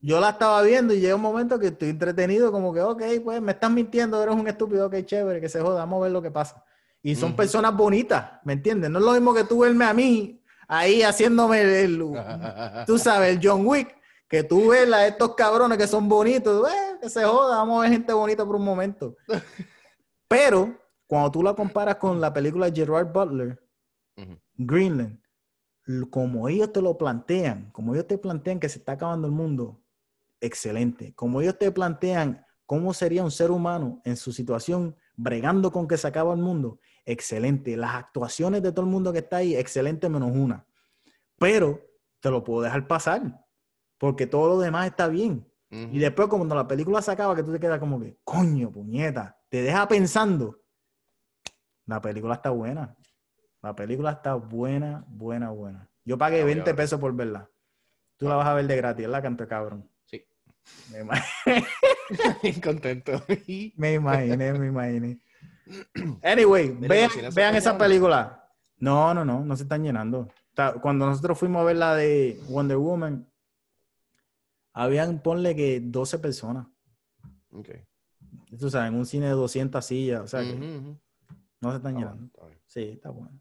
Yo 0.00 0.20
la 0.20 0.30
estaba 0.30 0.62
viendo 0.62 0.92
y 0.94 1.00
llega 1.00 1.14
un 1.14 1.22
momento 1.22 1.58
que 1.58 1.68
estoy 1.68 1.90
entretenido, 1.90 2.52
como 2.52 2.72
que, 2.74 2.80
ok, 2.80 3.02
pues 3.24 3.40
me 3.40 3.52
estás 3.52 3.70
mintiendo, 3.70 4.22
eres 4.22 4.34
un 4.34 4.46
estúpido, 4.48 4.86
ok, 4.86 4.96
chévere, 5.04 5.40
que 5.40 5.48
se 5.48 5.60
joda, 5.60 5.76
vamos 5.80 6.00
a 6.00 6.02
ver 6.04 6.12
lo 6.12 6.22
que 6.22 6.30
pasa. 6.30 6.64
Y 7.02 7.14
son 7.16 7.34
personas 7.34 7.74
bonitas, 7.74 8.32
¿me 8.44 8.52
entiendes? 8.52 8.90
No 8.90 8.98
es 8.98 9.04
lo 9.04 9.12
mismo 9.12 9.34
que 9.34 9.44
tú 9.44 9.60
verme 9.60 9.84
a 9.84 9.94
mí 9.94 10.42
ahí 10.68 11.02
haciéndome 11.02 11.82
el, 11.82 11.98
tú 12.86 12.98
sabes, 12.98 13.36
el 13.36 13.40
John 13.42 13.66
Wick, 13.66 13.96
que 14.28 14.44
tú 14.44 14.68
ves 14.68 14.90
a 14.92 15.06
estos 15.06 15.34
cabrones 15.34 15.76
que 15.76 15.88
son 15.88 16.08
bonitos, 16.08 16.70
eh, 16.70 16.98
que 17.00 17.10
se 17.10 17.24
joda, 17.24 17.56
vamos 17.56 17.78
a 17.78 17.82
ver 17.82 17.92
gente 17.92 18.12
bonita 18.12 18.46
por 18.46 18.56
un 18.56 18.64
momento. 18.64 19.16
Pero 20.28 20.78
cuando 21.06 21.30
tú 21.32 21.42
la 21.42 21.54
comparas 21.54 21.96
con 21.96 22.20
la 22.20 22.32
película 22.32 22.70
de 22.70 22.76
Gerard 22.76 23.12
Butler. 23.12 23.60
Greenland, 24.62 25.18
como 26.10 26.46
ellos 26.48 26.70
te 26.70 26.82
lo 26.82 26.98
plantean, 26.98 27.70
como 27.72 27.94
ellos 27.94 28.06
te 28.06 28.18
plantean 28.18 28.60
que 28.60 28.68
se 28.68 28.78
está 28.78 28.92
acabando 28.92 29.26
el 29.26 29.32
mundo, 29.32 29.82
excelente. 30.40 31.14
Como 31.14 31.40
ellos 31.40 31.58
te 31.58 31.70
plantean 31.72 32.44
cómo 32.66 32.92
sería 32.92 33.24
un 33.24 33.30
ser 33.30 33.50
humano 33.50 34.02
en 34.04 34.18
su 34.18 34.32
situación 34.32 34.94
bregando 35.16 35.72
con 35.72 35.88
que 35.88 35.96
se 35.96 36.06
acaba 36.06 36.34
el 36.34 36.40
mundo, 36.40 36.78
excelente. 37.04 37.76
Las 37.76 37.94
actuaciones 37.94 38.62
de 38.62 38.72
todo 38.72 38.84
el 38.84 38.90
mundo 38.90 39.12
que 39.12 39.18
está 39.20 39.38
ahí, 39.38 39.54
excelente 39.56 40.08
menos 40.08 40.30
una. 40.34 40.66
Pero 41.38 41.80
te 42.20 42.30
lo 42.30 42.44
puedo 42.44 42.62
dejar 42.62 42.86
pasar, 42.86 43.46
porque 43.98 44.26
todo 44.26 44.48
lo 44.48 44.58
demás 44.58 44.86
está 44.86 45.08
bien. 45.08 45.46
Y 45.72 46.00
después 46.00 46.26
cuando 46.28 46.54
la 46.56 46.66
película 46.66 47.00
se 47.00 47.12
acaba, 47.12 47.36
que 47.36 47.44
tú 47.44 47.52
te 47.52 47.60
quedas 47.60 47.78
como 47.78 48.00
que, 48.00 48.18
coño, 48.24 48.72
puñeta, 48.72 49.38
te 49.48 49.62
deja 49.62 49.86
pensando. 49.86 50.60
La 51.86 52.00
película 52.00 52.34
está 52.34 52.50
buena. 52.50 52.96
La 53.62 53.76
película 53.76 54.10
está 54.12 54.34
buena, 54.34 55.04
buena, 55.06 55.50
buena. 55.50 55.88
Yo 56.04 56.18
pagué 56.18 56.38
La 56.38 56.42
voy 56.44 56.52
a 56.52 56.54
20 56.56 56.70
ver. 56.70 56.76
pesos 56.76 56.98
por 56.98 57.14
verla. 57.14 57.48
Tú 58.16 58.28
la 58.28 58.34
vas 58.34 58.48
a 58.48 58.54
ver 58.54 58.66
de 58.66 58.76
gratis, 58.76 59.06
¿verdad, 59.06 59.22
canto 59.22 59.46
cabrón? 59.46 59.88
Sí. 60.06 60.26
Me, 60.92 61.04
ima- 61.04 61.22
Bien 62.42 62.60
contento. 62.62 63.22
me 63.76 63.92
imaginé, 63.94 64.52
me 64.54 64.66
imaginé. 64.66 65.20
Anyway, 66.22 66.70
vean, 66.80 67.54
esa 67.54 67.76
película. 67.78 68.48
No, 68.78 69.12
no, 69.14 69.24
no, 69.24 69.44
no 69.44 69.56
se 69.56 69.64
están 69.64 69.82
llenando. 69.82 70.28
Cuando 70.82 71.06
nosotros 71.06 71.38
fuimos 71.38 71.62
a 71.62 71.64
ver 71.64 71.76
la 71.76 71.94
de 71.94 72.40
Wonder 72.48 72.76
Woman, 72.76 73.30
habían, 74.72 75.22
ponle 75.22 75.54
que 75.54 75.80
12 75.80 76.18
personas. 76.18 76.66
Ok. 77.52 77.68
Tú 78.58 78.68
sabes, 78.70 78.88
en 78.88 78.94
un 78.94 79.06
cine 79.06 79.26
de 79.26 79.32
200 79.32 79.84
sillas, 79.84 80.22
o 80.22 80.26
sea 80.26 80.40
que 80.42 80.54
no 80.54 81.70
se 81.70 81.76
están 81.76 81.76
Está 81.76 81.90
llenando. 81.90 82.16
bueno, 82.16 82.26
está 82.26 82.46
bien. 82.46 82.60
Sí, 82.66 82.82
está 82.94 83.10
bueno. 83.10 83.40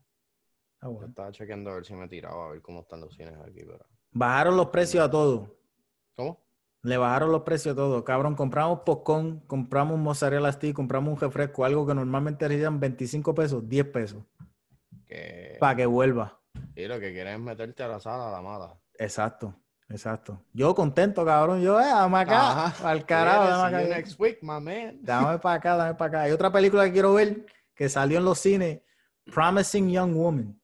Está 0.73 0.88
bueno. 0.88 1.07
estaba 1.07 1.31
chequeando 1.31 1.72
a 1.72 1.76
ver 1.76 1.85
si 1.85 1.93
me 1.93 2.07
tiraba 2.07 2.47
a 2.47 2.51
ver 2.51 2.61
cómo 2.61 2.81
están 2.81 3.01
los 3.01 3.14
cines 3.14 3.35
aquí, 3.39 3.61
pero... 3.65 3.85
Bajaron 4.11 4.56
los 4.56 4.68
precios 4.68 5.03
a 5.03 5.10
todo. 5.10 5.56
¿Cómo? 6.15 6.41
Le 6.81 6.97
bajaron 6.97 7.31
los 7.31 7.41
precios 7.41 7.76
todo. 7.76 8.03
Cabrón, 8.06 8.35
compramos 8.35 8.80
popcorn, 8.85 9.41
compramos 9.47 9.95
un 9.95 10.03
mozzarella 10.03 10.51
stick, 10.51 10.73
compramos 10.73 11.14
un 11.14 11.19
refresco, 11.19 11.65
algo 11.65 11.85
que 11.85 11.93
normalmente 11.93 12.45
harían 12.45 12.80
25 12.80 13.35
pesos, 13.35 13.68
10 13.68 13.85
pesos, 13.88 14.23
Que... 15.06 15.57
para 15.60 15.76
que 15.76 15.85
vuelva. 15.85 16.39
Sí, 16.76 16.85
lo 16.85 16.99
que 16.99 17.11
quieren 17.11 17.34
es 17.34 17.39
meterte 17.41 17.84
a 17.84 17.88
la 17.89 17.99
sala 17.99 18.30
a 18.30 18.31
la 18.31 18.41
mala. 18.41 18.77
Exacto, 18.97 19.53
exacto. 19.89 20.41
Yo 20.53 20.73
contento, 20.73 21.26
cabrón. 21.26 21.61
Yo, 21.61 21.80
eh, 21.81 21.85
dame 21.85 22.19
acá, 22.19 22.65
Ajá. 22.68 22.89
al 22.89 23.06
carajo, 23.06 23.47
dame 23.49 23.77
acá. 23.77 23.95
next 23.95 24.19
week, 24.19 24.39
my 24.41 24.60
man. 24.61 24.99
Dame 25.01 25.38
para 25.39 25.56
acá, 25.56 25.76
dame 25.76 25.95
para 25.95 26.07
acá. 26.10 26.22
Hay 26.22 26.31
otra 26.31 26.51
película 26.51 26.85
que 26.85 26.93
quiero 26.93 27.14
ver 27.14 27.45
que 27.76 27.89
salió 27.89 28.19
en 28.19 28.26
los 28.26 28.39
cines, 28.39 28.81
Promising 29.34 29.89
Young 29.91 30.14
Woman, 30.15 30.61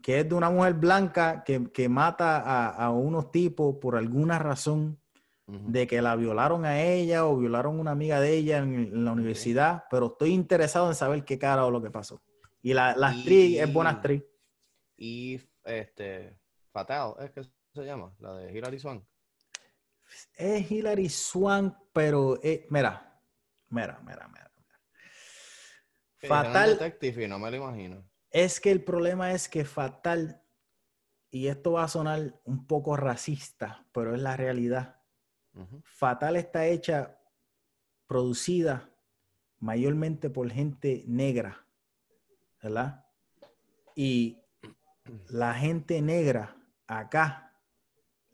que 0.00 0.20
es 0.20 0.28
de 0.28 0.34
una 0.34 0.50
mujer 0.50 0.74
blanca 0.74 1.42
que, 1.44 1.70
que 1.72 1.88
mata 1.88 2.38
a, 2.38 2.68
a 2.70 2.90
unos 2.90 3.32
tipos 3.32 3.76
por 3.80 3.96
alguna 3.96 4.38
razón 4.38 5.00
De 5.46 5.86
que 5.86 6.00
la 6.00 6.16
violaron 6.16 6.64
a 6.64 6.82
ella 6.82 7.26
o 7.26 7.36
violaron 7.36 7.76
a 7.76 7.80
una 7.80 7.90
amiga 7.90 8.18
de 8.18 8.32
ella 8.32 8.58
en, 8.58 8.74
en 8.74 9.04
la 9.04 9.12
universidad, 9.12 9.84
pero 9.90 10.06
estoy 10.06 10.30
interesado 10.30 10.88
en 10.88 10.94
saber 10.94 11.22
qué 11.24 11.38
cara 11.38 11.66
o 11.66 11.70
lo 11.70 11.82
que 11.82 11.90
pasó. 11.90 12.22
Y 12.62 12.72
la, 12.72 12.96
la 12.96 13.08
actriz 13.08 13.60
es 13.60 13.70
buena 13.70 13.90
actriz. 13.90 14.24
Y 14.96 15.38
este... 15.64 16.38
Fatal, 16.72 17.14
es 17.20 17.30
que 17.30 17.42
se 17.74 17.84
llama, 17.84 18.14
la 18.18 18.34
de 18.34 18.52
Hilary 18.52 18.78
Swank. 18.78 19.04
Es 20.34 20.70
Hilary 20.70 21.08
Swank, 21.08 21.76
pero 21.92 22.40
eh, 22.42 22.66
mira, 22.70 23.20
mira, 23.68 24.00
mira, 24.04 24.28
mira. 24.28 24.50
mira. 24.56 24.80
Fatal, 26.16 26.70
Detective 26.70 27.24
y 27.24 27.28
no 27.28 27.38
me 27.38 27.50
lo 27.50 27.58
imagino. 27.58 28.04
es 28.30 28.60
que 28.60 28.70
el 28.70 28.82
problema 28.82 29.32
es 29.32 29.48
que 29.48 29.64
Fatal, 29.64 30.42
y 31.30 31.48
esto 31.48 31.72
va 31.72 31.84
a 31.84 31.88
sonar 31.88 32.40
un 32.44 32.66
poco 32.66 32.96
racista, 32.96 33.86
pero 33.92 34.14
es 34.14 34.20
la 34.20 34.36
realidad. 34.36 35.00
Fatal 35.84 36.36
está 36.36 36.66
hecha, 36.66 37.18
producida 38.06 38.90
mayormente 39.60 40.30
por 40.30 40.50
gente 40.50 41.04
negra, 41.06 41.66
¿verdad? 42.62 43.04
Y 43.94 44.38
la 45.28 45.54
gente 45.54 46.02
negra 46.02 46.56
acá 46.86 47.52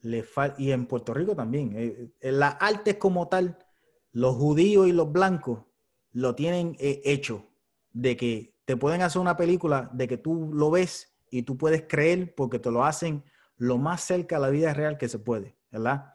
le 0.02 0.22
falta, 0.22 0.60
y 0.60 0.72
en 0.72 0.86
Puerto 0.86 1.12
Rico 1.12 1.36
también, 1.36 1.72
eh, 1.76 2.10
en 2.20 2.42
artes 2.42 2.96
como 2.96 3.28
tal, 3.28 3.58
los 4.12 4.36
judíos 4.36 4.88
y 4.88 4.92
los 4.92 5.12
blancos 5.12 5.64
lo 6.12 6.34
tienen 6.34 6.76
eh, 6.80 7.02
hecho, 7.04 7.46
de 7.92 8.16
que 8.16 8.54
te 8.64 8.76
pueden 8.76 9.02
hacer 9.02 9.20
una 9.20 9.36
película, 9.36 9.90
de 9.92 10.08
que 10.08 10.16
tú 10.16 10.50
lo 10.52 10.70
ves 10.70 11.16
y 11.30 11.42
tú 11.42 11.56
puedes 11.56 11.84
creer 11.88 12.34
porque 12.34 12.58
te 12.58 12.70
lo 12.70 12.84
hacen 12.84 13.24
lo 13.56 13.78
más 13.78 14.00
cerca 14.02 14.36
a 14.36 14.40
la 14.40 14.48
vida 14.48 14.72
real 14.72 14.96
que 14.96 15.08
se 15.08 15.18
puede, 15.18 15.56
¿verdad? 15.70 16.14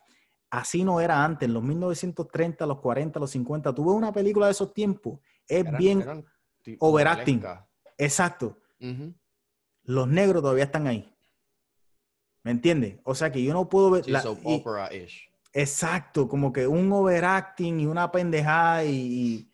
Así 0.55 0.83
no 0.85 1.01
era 1.01 1.23
antes, 1.23 1.47
en 1.47 1.53
los 1.53 1.61
1930, 1.63 2.65
los 2.65 2.79
40, 2.79 3.19
los 3.19 3.31
50. 3.31 3.73
Tú 3.75 3.85
ves 3.85 3.95
una 3.95 4.13
película 4.13 4.45
de 4.45 4.53
esos 4.53 4.73
tiempos, 4.73 5.19
es 5.47 5.65
Eran- 5.65 5.77
bien 5.77 6.01
eran 6.01 6.25
overacting. 6.79 7.43
exacto. 7.97 8.57
Los 9.83 10.07
negros 10.07 10.41
todavía 10.41 10.63
están 10.63 10.87
ahí. 10.87 11.13
¿Me 12.43 12.51
entiendes? 12.51 12.99
O 13.03 13.13
sea 13.15 13.31
que 13.31 13.43
yo 13.43 13.53
no 13.53 13.67
puedo 13.67 13.89
ver. 13.91 14.05
Sí, 14.05 14.11
la- 14.11 14.21
soap 14.21 14.39
y- 14.45 14.55
opera-ish. 14.55 15.29
exacto, 15.51 16.27
como 16.27 16.53
que 16.53 16.65
un 16.67 16.91
overacting 16.91 17.79
y 17.81 17.85
una 17.85 18.11
pendejada 18.11 18.85
y, 18.85 18.91
y- 18.95 19.51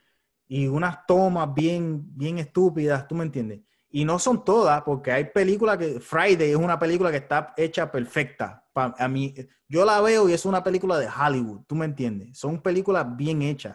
y 0.64 0.68
unas 0.68 1.06
tomas 1.08 1.54
bien, 1.54 2.04
bien 2.16 2.38
estúpidas, 2.38 3.08
¿tú 3.08 3.16
me 3.16 3.24
entiendes? 3.24 3.62
Y 3.92 4.06
no 4.06 4.20
son 4.20 4.46
todas, 4.46 4.82
porque 4.84 5.12
hay 5.12 5.26
películas 5.26 5.78
que. 5.78 6.00
Friday 6.00 6.52
es 6.52 6.56
una 6.56 6.80
película 6.80 7.12
que 7.12 7.18
está 7.18 7.54
hecha 7.58 7.92
perfecta. 7.92 8.66
Pa- 8.74 8.96
a 8.98 9.08
mí, 9.08 9.36
yo 9.68 9.84
la 9.84 10.00
veo 10.02 10.30
y 10.30 10.34
es 10.34 10.46
una 10.46 10.64
película 10.64 10.98
de 10.98 11.08
Hollywood, 11.08 11.66
¿tú 11.68 11.76
me 11.76 11.86
entiendes? 11.86 12.38
Son 12.38 12.62
películas 12.62 13.06
bien 13.18 13.42
hechas. 13.42 13.74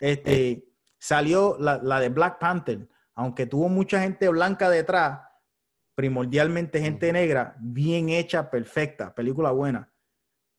Este, 0.00 0.64
salió 0.98 1.56
la, 1.58 1.78
la 1.82 2.00
de 2.00 2.08
Black 2.08 2.38
Panther, 2.38 2.88
aunque 3.14 3.46
tuvo 3.46 3.68
mucha 3.68 4.00
gente 4.00 4.28
blanca 4.28 4.70
detrás, 4.70 5.20
primordialmente 5.94 6.80
gente 6.80 7.12
negra, 7.12 7.56
bien 7.60 8.08
hecha, 8.08 8.50
perfecta, 8.50 9.14
película 9.14 9.50
buena. 9.50 9.92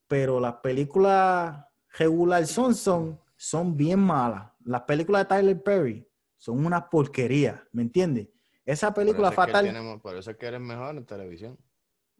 Pero 0.08 0.40
las 0.40 0.56
películas 0.56 1.66
regular 1.98 2.46
son, 2.46 2.76
son, 2.76 3.20
son 3.38 3.76
bien 3.78 4.00
malas. 4.00 4.52
Las 4.66 4.82
películas 4.82 5.24
de 5.24 5.26
Tyler 5.36 5.64
Perry 5.64 6.08
son 6.38 6.66
una 6.66 6.90
porquería, 6.90 7.64
¿me 7.72 7.82
entiendes? 7.84 8.28
Esa 8.70 8.94
Por 8.94 9.04
película 9.04 9.30
es 9.30 9.32
que 9.32 9.36
fatal. 9.36 9.64
tiene- 9.72 9.98
por 10.00 10.16
eso 10.16 10.30
es 10.32 10.38
que 10.38 10.46
eres 10.46 10.60
mejor 10.62 10.96
en 10.96 11.06
televisión. 11.06 11.58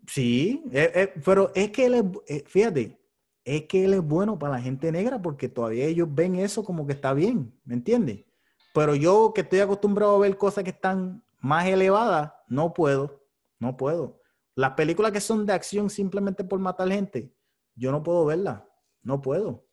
Sí, 0.08 0.64
eh, 0.72 0.92
eh, 0.96 1.14
pero 1.24 1.52
es 1.54 1.70
que 1.72 1.86
él 1.86 1.94
es, 1.94 2.04
eh, 2.28 2.44
fíjate, 2.48 3.00
es 3.44 3.66
que 3.68 3.86
él 3.86 3.94
es 3.94 4.02
bueno 4.02 4.40
para 4.40 4.54
la 4.54 4.62
gente 4.62 4.92
negra 4.92 5.22
porque 5.22 5.48
todavía 5.50 5.86
ellos 5.86 6.08
ven 6.12 6.36
eso 6.36 6.64
como 6.64 6.88
que 6.88 6.94
está 6.94 7.14
bien, 7.14 7.54
¿me 7.66 7.76
entiendes? 7.76 8.26
Pero 8.74 8.96
yo 8.96 9.32
que 9.36 9.42
estoy 9.42 9.60
acostumbrado 9.60 10.16
a 10.16 10.20
ver 10.20 10.38
cosas 10.38 10.64
que 10.64 10.72
están 10.72 11.24
más 11.40 11.68
elevadas, 11.68 12.34
no 12.48 12.74
puedo, 12.74 13.24
no 13.60 13.78
puedo. 13.78 14.20
Las 14.56 14.72
películas 14.72 15.12
que 15.12 15.22
son 15.22 15.46
de 15.46 15.54
acción 15.54 15.90
simplemente 15.90 16.44
por 16.44 16.60
matar 16.60 16.90
gente, 16.90 17.32
yo 17.76 17.92
no 17.92 18.02
puedo 18.02 18.26
verlas, 18.26 18.64
no 19.04 19.22
puedo. 19.22 19.68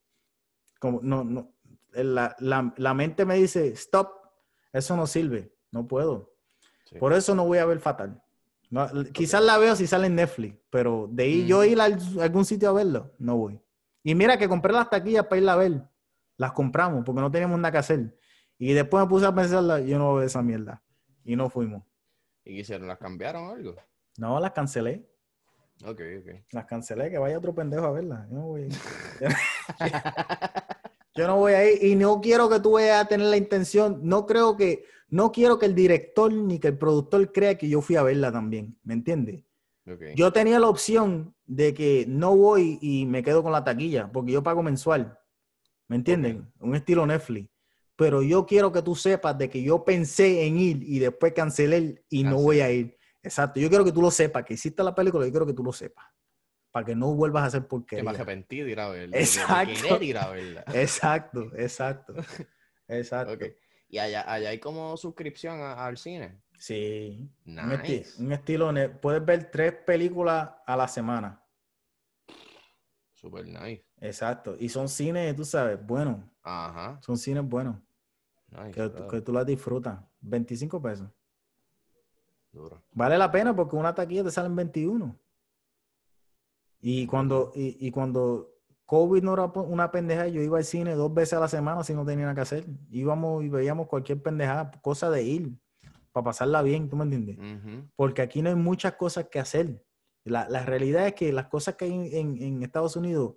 Como, 0.78 1.00
no, 1.02 1.24
no, 1.24 1.54
la, 1.92 2.36
la- 2.38 2.74
la 2.76 2.92
mente 2.94 3.24
me 3.24 3.36
dice, 3.36 3.68
stop, 3.68 4.10
Eso 4.72 4.94
no 4.94 5.06
sirve. 5.06 5.56
No 5.70 5.88
puedo. 5.88 6.35
Sí. 6.86 6.98
Por 6.98 7.12
eso 7.12 7.34
no 7.34 7.44
voy 7.44 7.58
a 7.58 7.66
ver 7.66 7.78
Fatal. 7.78 8.22
No, 8.70 8.88
quizás 9.12 9.42
la 9.42 9.58
veo 9.58 9.76
si 9.76 9.86
sale 9.86 10.06
en 10.06 10.16
Netflix, 10.16 10.56
pero 10.70 11.08
de 11.10 11.22
ahí 11.22 11.46
yo 11.46 11.62
ir 11.64 11.80
a 11.80 11.84
algún 11.84 12.44
sitio 12.44 12.70
a 12.70 12.72
verlo, 12.72 13.12
no 13.18 13.36
voy. 13.36 13.60
Y 14.02 14.14
mira 14.14 14.38
que 14.38 14.48
compré 14.48 14.72
las 14.72 14.90
taquillas 14.90 15.26
para 15.26 15.40
ir 15.40 15.48
a 15.48 15.56
ver. 15.56 15.82
Las 16.36 16.52
compramos 16.52 17.04
porque 17.04 17.20
no 17.20 17.30
teníamos 17.30 17.58
nada 17.58 17.72
que 17.72 17.78
hacer. 17.78 18.18
Y 18.58 18.72
después 18.72 19.04
me 19.04 19.08
puse 19.08 19.26
a 19.26 19.34
pensarla, 19.34 19.80
yo 19.80 19.98
no 19.98 20.06
voy 20.06 20.14
a 20.14 20.18
ver 20.20 20.26
esa 20.26 20.42
mierda. 20.42 20.82
Y 21.24 21.36
no 21.36 21.50
fuimos. 21.50 21.82
¿Y 22.44 22.54
qué 22.54 22.60
hicieron? 22.60 22.88
¿Las 22.88 22.98
cambiaron 22.98 23.46
o 23.46 23.50
algo? 23.50 23.74
No, 24.18 24.40
las 24.40 24.52
cancelé. 24.52 25.06
Ok, 25.84 26.00
ok. 26.20 26.44
Las 26.52 26.64
cancelé, 26.64 27.10
que 27.10 27.18
vaya 27.18 27.36
otro 27.36 27.54
pendejo 27.54 27.84
a 27.84 27.92
verlas. 27.92 28.26
Yo 28.30 28.36
no 28.36 28.46
voy 28.46 28.62
a 28.62 28.66
ir. 28.66 28.72
Yo 31.16 31.26
no 31.26 31.38
voy 31.38 31.54
a 31.54 31.70
ir 31.70 31.82
y 31.82 31.96
no 31.96 32.20
quiero 32.20 32.48
que 32.48 32.60
tú 32.60 32.72
vayas 32.72 33.04
a 33.04 33.08
tener 33.08 33.26
la 33.26 33.36
intención. 33.36 34.00
No 34.02 34.26
creo 34.26 34.56
que, 34.56 34.84
no 35.08 35.32
quiero 35.32 35.58
que 35.58 35.66
el 35.66 35.74
director 35.74 36.32
ni 36.32 36.58
que 36.58 36.68
el 36.68 36.78
productor 36.78 37.32
crea 37.32 37.56
que 37.56 37.68
yo 37.68 37.80
fui 37.80 37.96
a 37.96 38.02
verla 38.02 38.32
también. 38.32 38.78
¿Me 38.82 38.94
entiendes? 38.94 39.42
Yo 40.16 40.32
tenía 40.32 40.58
la 40.58 40.68
opción 40.68 41.34
de 41.44 41.72
que 41.72 42.06
no 42.08 42.36
voy 42.36 42.76
y 42.82 43.06
me 43.06 43.22
quedo 43.22 43.42
con 43.44 43.52
la 43.52 43.62
taquilla, 43.62 44.10
porque 44.10 44.32
yo 44.32 44.42
pago 44.42 44.62
mensual. 44.62 45.16
¿Me 45.86 45.94
entienden? 45.96 46.50
Un 46.58 46.74
estilo 46.74 47.06
Netflix. 47.06 47.48
Pero 47.94 48.20
yo 48.22 48.44
quiero 48.46 48.72
que 48.72 48.82
tú 48.82 48.94
sepas 48.96 49.38
de 49.38 49.48
que 49.48 49.62
yo 49.62 49.84
pensé 49.84 50.44
en 50.46 50.58
ir 50.58 50.82
y 50.82 50.98
después 50.98 51.32
cancelé 51.32 52.04
y 52.10 52.24
no 52.24 52.36
voy 52.42 52.60
a 52.60 52.70
ir. 52.70 52.96
Exacto. 53.22 53.60
Yo 53.60 53.68
quiero 53.68 53.84
que 53.84 53.92
tú 53.92 54.02
lo 54.02 54.10
sepas, 54.10 54.44
que 54.44 54.54
hiciste 54.54 54.82
la 54.82 54.94
película, 54.94 55.24
yo 55.24 55.30
quiero 55.30 55.46
que 55.46 55.52
tú 55.54 55.62
lo 55.62 55.72
sepas. 55.72 56.04
Para 56.72 56.84
que 56.84 56.94
no 56.96 57.14
vuelvas 57.14 57.44
a 57.44 57.46
hacer 57.46 57.62
que 57.62 57.68
porquería. 57.68 58.04
me 58.04 58.10
arrepentí 58.10 58.60
de 58.60 58.72
ir 58.72 58.80
a 58.80 58.88
verla. 58.88 59.12
de- 59.12 59.18
de 59.18 59.22
Exacto. 59.22 59.72
querer 59.82 60.02
ir 60.02 60.18
a 60.18 60.30
verla. 60.30 60.64
Exacto, 60.74 61.50
exacto. 61.56 62.12
Exacto. 62.88 63.32
Ok. 63.34 63.44
Y 63.88 63.98
allá, 63.98 64.30
allá 64.30 64.50
hay 64.50 64.58
como 64.58 64.96
suscripción 64.96 65.60
a- 65.60 65.84
al 65.86 65.96
cine. 65.96 66.42
Sí. 66.58 67.30
Un, 67.44 67.56
esti- 67.58 67.98
Nice. 67.98 68.22
un 68.22 68.32
estilo. 68.32 68.72
Puedes 69.00 69.24
ver 69.24 69.50
tres 69.50 69.74
películas 69.86 70.50
a 70.66 70.76
la 70.76 70.88
semana. 70.88 71.42
Super 73.12 73.46
nice. 73.46 73.84
Exacto. 74.00 74.56
Y 74.58 74.68
son 74.68 74.88
cines, 74.88 75.34
tú 75.36 75.44
sabes, 75.44 75.84
buenos. 75.84 76.18
Ajá. 76.42 76.98
Son 77.02 77.16
cines 77.16 77.44
buenos. 77.44 77.76
Nice. 78.48 78.72
Que, 78.72 78.92
que 79.10 79.20
tú 79.20 79.32
las 79.32 79.46
disfrutas. 79.46 79.98
25 80.20 80.80
pesos. 80.80 81.08
Duro. 82.52 82.82
Vale 82.92 83.18
la 83.18 83.30
pena 83.30 83.54
porque 83.54 83.76
una 83.76 83.94
taquilla 83.94 84.24
te 84.24 84.30
salen 84.30 84.54
21. 84.56 85.18
Y 86.80 87.06
cuando, 87.06 87.52
y, 87.54 87.86
y 87.86 87.90
cuando 87.90 88.55
COVID 88.86 89.22
no 89.22 89.34
era 89.34 89.44
una 89.46 89.90
pendeja, 89.90 90.28
yo 90.28 90.40
iba 90.40 90.58
al 90.58 90.64
cine 90.64 90.94
dos 90.94 91.12
veces 91.12 91.34
a 91.34 91.40
la 91.40 91.48
semana 91.48 91.82
si 91.82 91.92
no 91.92 92.04
tenía 92.06 92.24
nada 92.26 92.34
que 92.36 92.40
hacer. 92.42 92.66
Íbamos 92.90 93.42
y 93.44 93.48
veíamos 93.48 93.88
cualquier 93.88 94.22
pendejada, 94.22 94.70
cosa 94.80 95.10
de 95.10 95.22
ir, 95.24 95.58
para 96.12 96.24
pasarla 96.26 96.62
bien, 96.62 96.88
¿tú 96.88 96.96
me 96.96 97.02
entiendes? 97.04 97.36
Porque 97.96 98.22
aquí 98.22 98.42
no 98.42 98.48
hay 98.48 98.54
muchas 98.54 98.94
cosas 98.94 99.26
que 99.30 99.40
hacer. 99.40 99.84
La, 100.24 100.48
la 100.48 100.64
realidad 100.64 101.06
es 101.08 101.14
que 101.14 101.32
las 101.32 101.46
cosas 101.48 101.74
que 101.74 101.84
hay 101.86 101.92
en, 101.92 102.04
en- 102.36 102.42
en 102.42 102.62
Estados 102.62 102.96
Unidos, 102.96 103.34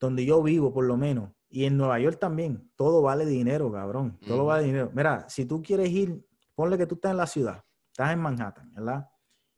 donde 0.00 0.24
yo 0.24 0.42
vivo 0.42 0.72
por 0.72 0.84
lo 0.84 0.96
menos, 0.96 1.30
y 1.48 1.64
en 1.66 1.76
Nueva 1.76 1.98
York 2.00 2.18
también, 2.18 2.70
todo 2.76 3.00
vale 3.02 3.24
dinero, 3.26 3.70
cabrón. 3.70 4.18
Todo 4.26 4.44
vale 4.46 4.64
dinero. 4.64 4.90
Mira, 4.92 5.28
si 5.28 5.44
tú 5.44 5.62
quieres 5.62 5.88
ir, 5.90 6.26
ponle 6.54 6.76
que 6.76 6.86
tú 6.86 6.96
estás 6.96 7.12
en 7.12 7.16
la 7.18 7.26
ciudad, 7.26 7.62
estás 7.90 8.12
en 8.12 8.18
Manhattan, 8.20 8.72
¿verdad? 8.74 9.08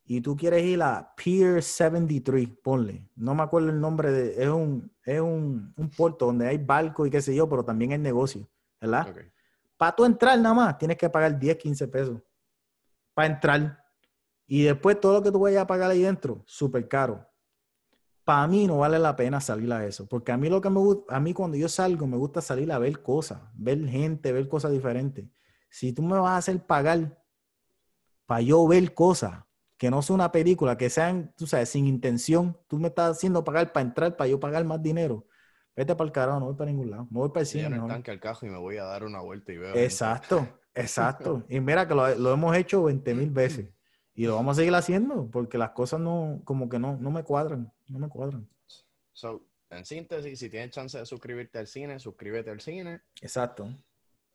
Y 0.08 0.20
tú 0.20 0.36
quieres 0.36 0.62
ir 0.64 0.80
a 0.82 1.14
Pier 1.16 1.60
73, 1.60 2.48
ponle. 2.62 3.10
No 3.16 3.34
me 3.34 3.42
acuerdo 3.42 3.70
el 3.70 3.80
nombre 3.80 4.12
de, 4.12 4.42
es 4.42 4.48
un, 4.48 4.90
es 5.04 5.20
un, 5.20 5.74
un 5.76 5.90
puerto 5.90 6.26
donde 6.26 6.46
hay 6.46 6.58
barcos 6.58 7.08
y 7.08 7.10
qué 7.10 7.20
sé 7.20 7.34
yo, 7.34 7.48
pero 7.48 7.64
también 7.64 7.90
hay 7.90 7.98
negocio, 7.98 8.48
¿verdad? 8.80 9.08
Ok. 9.10 9.18
Para 9.76 9.94
tú 9.94 10.04
entrar 10.04 10.38
nada 10.38 10.54
más, 10.54 10.78
tienes 10.78 10.96
que 10.96 11.10
pagar 11.10 11.36
10, 11.36 11.56
15 11.56 11.88
pesos. 11.88 12.20
Para 13.14 13.34
entrar. 13.34 13.84
Y 14.46 14.62
después 14.62 15.00
todo 15.00 15.14
lo 15.14 15.22
que 15.22 15.32
tú 15.32 15.40
vayas 15.40 15.62
a 15.62 15.66
pagar 15.66 15.90
ahí 15.90 16.02
dentro, 16.02 16.42
súper 16.46 16.86
caro. 16.86 17.28
Para 18.24 18.46
mí 18.46 18.66
no 18.66 18.78
vale 18.78 18.98
la 18.98 19.14
pena 19.14 19.40
salir 19.40 19.72
a 19.72 19.84
eso. 19.84 20.06
Porque 20.06 20.32
a 20.32 20.36
mí 20.36 20.48
lo 20.48 20.60
que 20.60 20.70
me 20.70 20.78
gusta, 20.78 21.16
a 21.16 21.20
mí 21.20 21.32
cuando 21.32 21.56
yo 21.56 21.68
salgo 21.68 22.06
me 22.06 22.16
gusta 22.16 22.40
salir 22.40 22.70
a 22.70 22.78
ver 22.78 23.02
cosas, 23.02 23.40
ver 23.54 23.84
gente, 23.88 24.32
ver 24.32 24.48
cosas 24.48 24.70
diferentes. 24.70 25.26
Si 25.68 25.92
tú 25.92 26.02
me 26.02 26.18
vas 26.18 26.30
a 26.30 26.36
hacer 26.36 26.64
pagar 26.64 27.22
para 28.24 28.40
yo 28.40 28.66
ver 28.66 28.94
cosas, 28.94 29.45
que 29.76 29.90
no 29.90 30.02
sea 30.02 30.14
una 30.14 30.32
película, 30.32 30.76
que 30.76 30.90
sean, 30.90 31.32
tú 31.36 31.46
sabes, 31.46 31.68
sin 31.68 31.86
intención, 31.86 32.58
tú 32.66 32.78
me 32.78 32.88
estás 32.88 33.16
haciendo 33.16 33.44
pagar 33.44 33.72
para 33.72 33.86
entrar, 33.86 34.16
para 34.16 34.28
yo 34.28 34.40
pagar 34.40 34.64
más 34.64 34.82
dinero. 34.82 35.26
Vete 35.74 35.94
para 35.94 36.06
el 36.06 36.12
carajo, 36.12 36.40
no 36.40 36.46
voy 36.46 36.54
para 36.54 36.70
ningún 36.70 36.90
lado. 36.90 37.06
Me 37.10 37.18
voy 37.20 37.28
para 37.28 37.40
el 37.42 37.46
cine. 37.46 37.68
Mejor. 37.68 37.88
tanque 37.88 38.10
al 38.10 38.20
cajo 38.20 38.46
y 38.46 38.48
me 38.48 38.56
voy 38.56 38.78
a 38.78 38.84
dar 38.84 39.04
una 39.04 39.20
vuelta 39.20 39.52
y 39.52 39.58
veo. 39.58 39.74
Exacto, 39.74 40.48
exacto. 40.74 41.44
Y 41.50 41.60
mira 41.60 41.86
que 41.86 41.94
lo, 41.94 42.14
lo 42.14 42.32
hemos 42.32 42.56
hecho 42.56 42.84
20 42.84 43.14
mil 43.14 43.30
veces. 43.30 43.68
Y 44.14 44.24
lo 44.24 44.36
vamos 44.36 44.56
a 44.56 44.60
seguir 44.60 44.74
haciendo 44.74 45.28
porque 45.30 45.58
las 45.58 45.70
cosas 45.70 46.00
no, 46.00 46.40
como 46.44 46.70
que 46.70 46.78
no, 46.78 46.96
no 46.96 47.10
me 47.10 47.22
cuadran. 47.22 47.70
No 47.88 47.98
me 47.98 48.08
cuadran. 48.08 48.48
So, 49.12 49.42
en 49.68 49.84
síntesis, 49.84 50.38
si 50.38 50.48
tienes 50.48 50.70
chance 50.70 50.98
de 50.98 51.04
suscribirte 51.04 51.58
al 51.58 51.66
cine, 51.66 51.98
suscríbete 51.98 52.50
al 52.50 52.60
cine. 52.60 53.02
Exacto. 53.20 53.68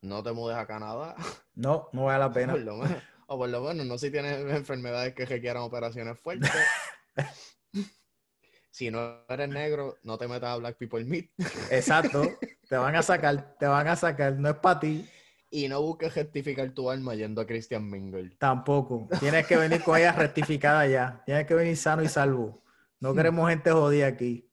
No 0.01 0.22
te 0.22 0.31
mudes 0.34 0.57
a 0.57 0.68
Canadá. 0.68 1.15
No, 1.55 1.89
no 1.93 2.05
vale 2.05 2.19
la 2.19 2.31
pena. 2.34 2.53
Por 2.53 2.61
lo 2.61 2.77
menos, 2.77 3.03
o 3.31 3.37
por 3.37 3.47
lo 3.47 3.61
menos, 3.61 3.85
no 3.85 3.97
si 3.97 4.11
tienes 4.11 4.39
enfermedades 4.55 5.13
que 5.13 5.25
requieran 5.25 5.63
operaciones 5.63 6.19
fuertes. 6.19 6.51
si 8.69 8.91
no 8.91 9.23
eres 9.29 9.47
negro, 9.47 9.95
no 10.03 10.17
te 10.17 10.27
metas 10.27 10.49
a 10.49 10.57
Black 10.57 10.77
People 10.77 11.05
Meet. 11.05 11.31
Exacto. 11.69 12.23
Te 12.67 12.75
van 12.75 12.93
a 12.93 13.01
sacar, 13.01 13.55
te 13.57 13.67
van 13.67 13.87
a 13.87 13.95
sacar. 13.95 14.33
No 14.33 14.49
es 14.49 14.55
para 14.55 14.81
ti 14.81 15.09
Y 15.49 15.69
no 15.69 15.81
busques 15.81 16.13
rectificar 16.13 16.71
tu 16.71 16.89
alma 16.91 17.15
yendo 17.15 17.39
a 17.39 17.47
Christian 17.47 17.89
Mingle. 17.89 18.35
tampoco. 18.37 19.07
Tienes 19.21 19.47
que 19.47 19.55
venir 19.55 19.81
con 19.81 19.97
ella 19.97 20.11
rectificada 20.11 20.85
ya. 20.87 21.23
Tienes 21.25 21.47
que 21.47 21.53
venir 21.53 21.77
sano 21.77 22.03
y 22.03 22.09
salvo. 22.09 22.61
No 22.99 23.15
queremos 23.15 23.49
gente 23.49 23.71
jodida 23.71 24.07
aquí. 24.07 24.45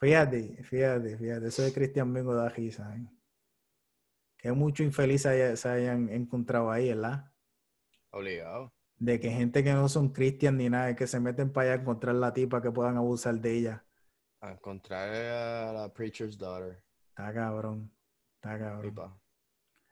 Fíjate, 0.00 0.62
fíjate, 0.64 1.16
fíjate. 1.16 1.48
Eso 1.48 1.62
de 1.62 1.72
Cristian 1.72 2.12
Mingo 2.12 2.34
da 2.34 2.50
risa. 2.50 2.94
¿eh? 2.94 3.06
Que 4.36 4.52
muchos 4.52 4.84
infelices 4.84 5.58
se 5.58 5.68
hayan 5.68 6.10
encontrado 6.10 6.70
ahí, 6.70 6.88
¿verdad? 6.90 7.32
Obligado. 8.18 8.72
de 8.98 9.20
que 9.20 9.30
gente 9.30 9.62
que 9.62 9.72
no 9.72 9.88
son 9.88 10.08
cristian 10.10 10.56
ni 10.56 10.68
nada, 10.68 10.96
que 10.96 11.06
se 11.06 11.20
meten 11.20 11.52
para 11.52 11.70
allá 11.70 11.78
a 11.78 11.82
encontrar 11.82 12.14
la 12.16 12.32
tipa 12.32 12.60
que 12.60 12.70
puedan 12.70 12.96
abusar 12.96 13.34
de 13.36 13.52
ella. 13.56 13.84
A 14.40 14.52
encontrar 14.52 15.08
a 15.14 15.72
la 15.72 15.92
Preacher's 15.92 16.36
Daughter. 16.36 16.82
Está 17.10 17.32
cabrón. 17.32 17.92
Está 18.36 18.58
cabrón. 18.58 19.20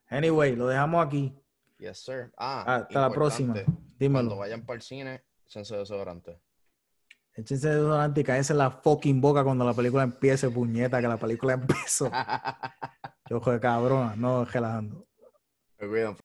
Anyway, 0.09 0.57
lo 0.57 0.67
dejamos 0.69 1.07
aquí. 1.07 1.37
Yes, 1.79 1.99
sir. 1.99 2.33
Ah, 2.37 2.77
Hasta 2.77 3.01
la 3.01 3.11
próxima. 3.11 3.59
importante, 3.59 3.73
Cuando 3.75 3.99
Dímelo. 3.99 4.37
vayan 4.37 4.65
para 4.65 4.77
el 4.77 4.83
cine, 4.83 5.25
échense 5.45 5.77
desodorante. 5.77 6.41
Échense 7.35 7.69
desodorante 7.69 8.23
y 8.23 8.25
en 8.31 8.59
la 8.59 8.71
fucking 8.71 9.21
boca 9.21 9.45
cuando 9.45 9.65
la 9.65 9.75
película 9.75 10.03
empiece, 10.03 10.49
puñeta, 10.51 11.01
que 11.01 11.09
la 11.09 11.17
película 11.19 11.53
empezó. 11.89 12.11
Yo, 13.29 13.41
joder, 13.41 13.61
cabrón. 13.61 14.21
No, 14.21 14.45
relajando. 14.45 15.07
Me 15.79 15.89
cuidan, 15.89 16.17